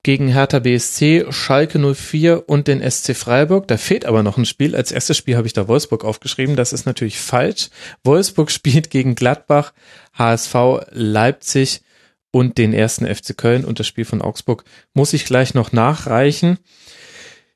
[0.02, 3.68] gegen Hertha BSC, Schalke 04 und den SC Freiburg.
[3.68, 4.74] Da fehlt aber noch ein Spiel.
[4.74, 6.56] Als erstes Spiel habe ich da Wolfsburg aufgeschrieben.
[6.56, 7.70] Das ist natürlich falsch.
[8.02, 9.72] Wolfsburg spielt gegen Gladbach,
[10.14, 10.54] HSV,
[10.90, 11.82] Leipzig
[12.32, 13.64] und den ersten FC Köln.
[13.64, 16.58] Und das Spiel von Augsburg muss ich gleich noch nachreichen.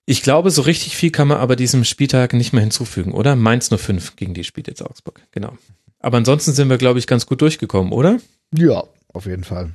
[0.05, 3.35] Ich glaube, so richtig viel kann man aber diesem Spieltag nicht mehr hinzufügen, oder?
[3.35, 5.21] Mainz nur fünf gegen die spielt jetzt Augsburg.
[5.33, 5.59] Genau.
[5.99, 8.19] Aber ansonsten sind wir, glaube ich, ganz gut durchgekommen, oder?
[8.55, 9.73] Ja, auf jeden Fall.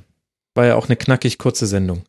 [0.54, 2.04] War ja auch eine knackig kurze Sendung.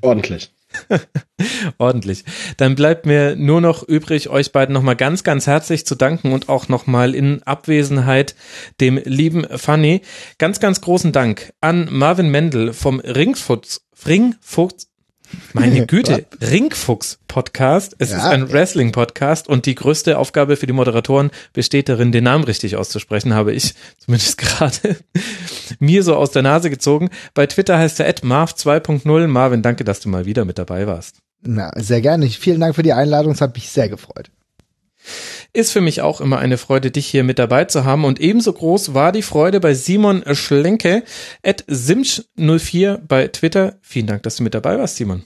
[0.00, 0.50] Ordentlich.
[1.78, 2.24] Ordentlich.
[2.56, 6.48] Dann bleibt mir nur noch übrig, euch beiden nochmal ganz, ganz herzlich zu danken und
[6.48, 8.34] auch nochmal in Abwesenheit
[8.80, 10.02] dem lieben Fanny.
[10.38, 14.89] Ganz, ganz großen Dank an Marvin Mendel vom Ringfuchs, Ringfuchs,
[15.52, 17.96] meine Güte, Ringfuchs-Podcast.
[17.98, 22.24] Es ja, ist ein Wrestling-Podcast und die größte Aufgabe für die Moderatoren besteht darin, den
[22.24, 24.96] Namen richtig auszusprechen, habe ich zumindest gerade
[25.78, 27.10] mir so aus der Nase gezogen.
[27.34, 29.26] Bei Twitter heißt er Marv 2.0.
[29.26, 31.18] Marvin, danke, dass du mal wieder mit dabei warst.
[31.42, 32.28] Na, sehr gerne.
[32.28, 33.32] Vielen Dank für die Einladung.
[33.32, 34.30] Es hat mich sehr gefreut.
[35.52, 38.04] Ist für mich auch immer eine Freude, dich hier mit dabei zu haben.
[38.04, 41.02] Und ebenso groß war die Freude bei Simon Schlenke
[41.42, 43.78] at Simsch04 bei Twitter.
[43.82, 45.24] Vielen Dank, dass du mit dabei warst, Simon.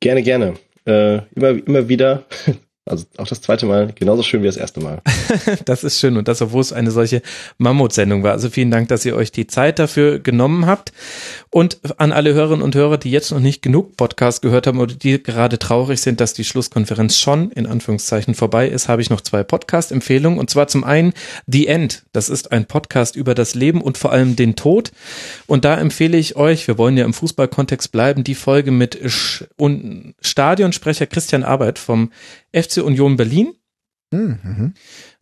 [0.00, 0.54] Gerne, gerne.
[0.86, 2.24] Äh, immer, immer wieder
[2.86, 5.00] Also auch das zweite Mal genauso schön wie das erste Mal.
[5.64, 7.22] das ist schön und das, obwohl es eine solche
[7.56, 8.32] Mammutsendung war.
[8.32, 10.92] Also vielen Dank, dass ihr euch die Zeit dafür genommen habt.
[11.48, 14.94] Und an alle Hörerinnen und Hörer, die jetzt noch nicht genug Podcast gehört haben oder
[14.94, 19.22] die gerade traurig sind, dass die Schlusskonferenz schon in Anführungszeichen vorbei ist, habe ich noch
[19.22, 20.38] zwei Podcast-Empfehlungen.
[20.38, 21.14] Und zwar zum einen
[21.46, 22.04] The End.
[22.12, 24.92] Das ist ein Podcast über das Leben und vor allem den Tod.
[25.46, 28.98] Und da empfehle ich euch, wir wollen ja im Fußballkontext bleiben, die Folge mit
[30.20, 32.10] Stadionsprecher Christian Arbeit vom
[32.54, 33.54] FC Union Berlin.
[34.10, 34.74] Mhm.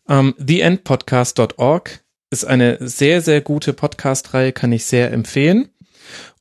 [0.05, 5.69] Um, TheEndPodcast.org ist eine sehr, sehr gute Podcast-Reihe, kann ich sehr empfehlen.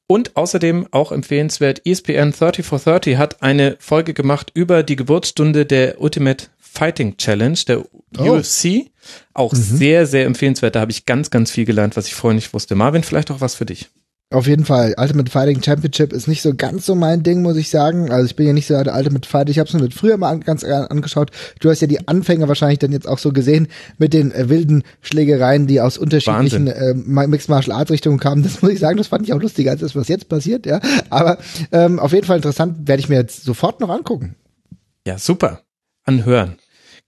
[0.07, 5.65] Und außerdem auch empfehlenswert, ESPN 30 for 30 hat eine Folge gemacht über die Geburtsstunde
[5.65, 7.85] der Ultimate Fighting Challenge, der
[8.17, 8.37] oh.
[8.37, 8.91] UFC.
[9.33, 9.57] Auch mhm.
[9.57, 10.75] sehr, sehr empfehlenswert.
[10.75, 12.75] Da habe ich ganz, ganz viel gelernt, was ich vorher nicht wusste.
[12.75, 13.89] Marvin, vielleicht auch was für dich.
[14.31, 14.95] Auf jeden Fall.
[14.97, 18.11] Ultimate Fighting Championship ist nicht so ganz so mein Ding, muss ich sagen.
[18.11, 19.49] Also ich bin ja nicht so der Ultimate Fighter.
[19.49, 21.31] Ich habe es mir früher mal an, ganz angeschaut.
[21.59, 24.83] Du hast ja die Anfänge wahrscheinlich dann jetzt auch so gesehen mit den äh, wilden
[25.01, 28.41] Schlägereien, die aus unterschiedlichen äh, Mixed Martial Arts Richtungen kamen.
[28.41, 30.65] Das muss ich sagen, das fand ich auch lustiger als das, was jetzt passiert.
[30.65, 30.79] Ja,
[31.09, 31.37] aber
[31.73, 32.87] ähm, auf jeden Fall interessant.
[32.87, 34.35] Werde ich mir jetzt sofort noch angucken.
[35.05, 35.61] Ja, super.
[36.05, 36.55] Anhören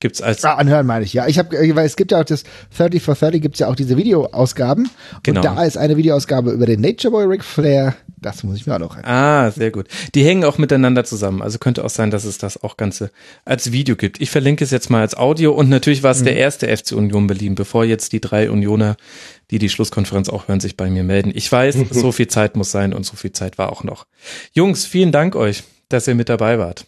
[0.03, 2.43] gibt's als ah, anhören meine ich ja ich habe weil es gibt ja auch das
[2.77, 4.89] 30 for 30 gibt's ja auch diese Videoausgaben
[5.23, 5.39] genau.
[5.39, 8.75] und da ist eine Videoausgabe über den Nature Boy Ric Flair das muss ich mir
[8.75, 9.05] auch noch rein.
[9.05, 9.87] Ah, sehr gut.
[10.15, 11.41] Die hängen auch miteinander zusammen.
[11.41, 13.11] Also könnte auch sein, dass es das auch Ganze
[13.45, 14.21] als Video gibt.
[14.21, 16.25] Ich verlinke es jetzt mal als Audio und natürlich war es mhm.
[16.25, 18.95] der erste FC Union Berlin, bevor jetzt die drei Unioner,
[19.51, 21.31] die die Schlusskonferenz auch hören, sich bei mir melden.
[21.35, 24.05] Ich weiß, so viel Zeit muss sein und so viel Zeit war auch noch.
[24.53, 26.85] Jungs, vielen Dank euch, dass ihr mit dabei wart.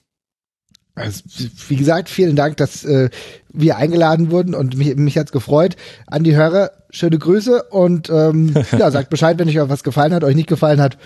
[0.95, 1.23] Also,
[1.67, 3.09] wie gesagt, vielen Dank, dass äh,
[3.51, 5.75] wir eingeladen wurden und mich, mich hat's gefreut.
[6.07, 10.23] An die Hörer, schöne Grüße und ähm, ja, sagt Bescheid, wenn euch was gefallen hat,
[10.23, 10.97] euch nicht gefallen hat.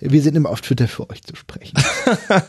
[0.00, 1.78] Wir sind immer auf Twitter für euch zu sprechen.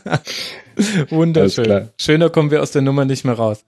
[1.10, 1.88] Wunderschön.
[1.98, 3.64] Schöner kommen wir aus der Nummer nicht mehr raus.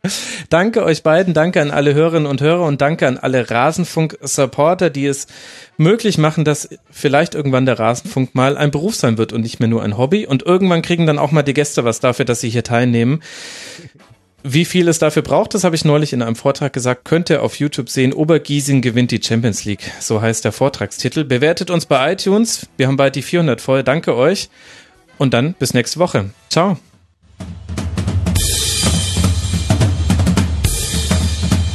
[0.50, 5.06] Danke euch beiden, danke an alle Hörerinnen und Hörer und danke an alle Rasenfunk-Supporter, die
[5.06, 5.26] es
[5.76, 9.68] möglich machen, dass vielleicht irgendwann der Rasenfunk mal ein Beruf sein wird und nicht mehr
[9.68, 10.26] nur ein Hobby.
[10.26, 13.20] Und irgendwann kriegen dann auch mal die Gäste was dafür, dass sie hier teilnehmen.
[14.44, 17.44] Wie viel es dafür braucht, das habe ich neulich in einem Vortrag gesagt, könnt ihr
[17.44, 18.12] auf YouTube sehen.
[18.12, 19.92] Obergiesing gewinnt die Champions League.
[20.00, 21.22] So heißt der Vortragstitel.
[21.22, 22.66] Bewertet uns bei iTunes.
[22.76, 23.84] Wir haben bald die 400 voll.
[23.84, 24.48] Danke euch.
[25.16, 26.30] Und dann bis nächste Woche.
[26.48, 26.76] Ciao.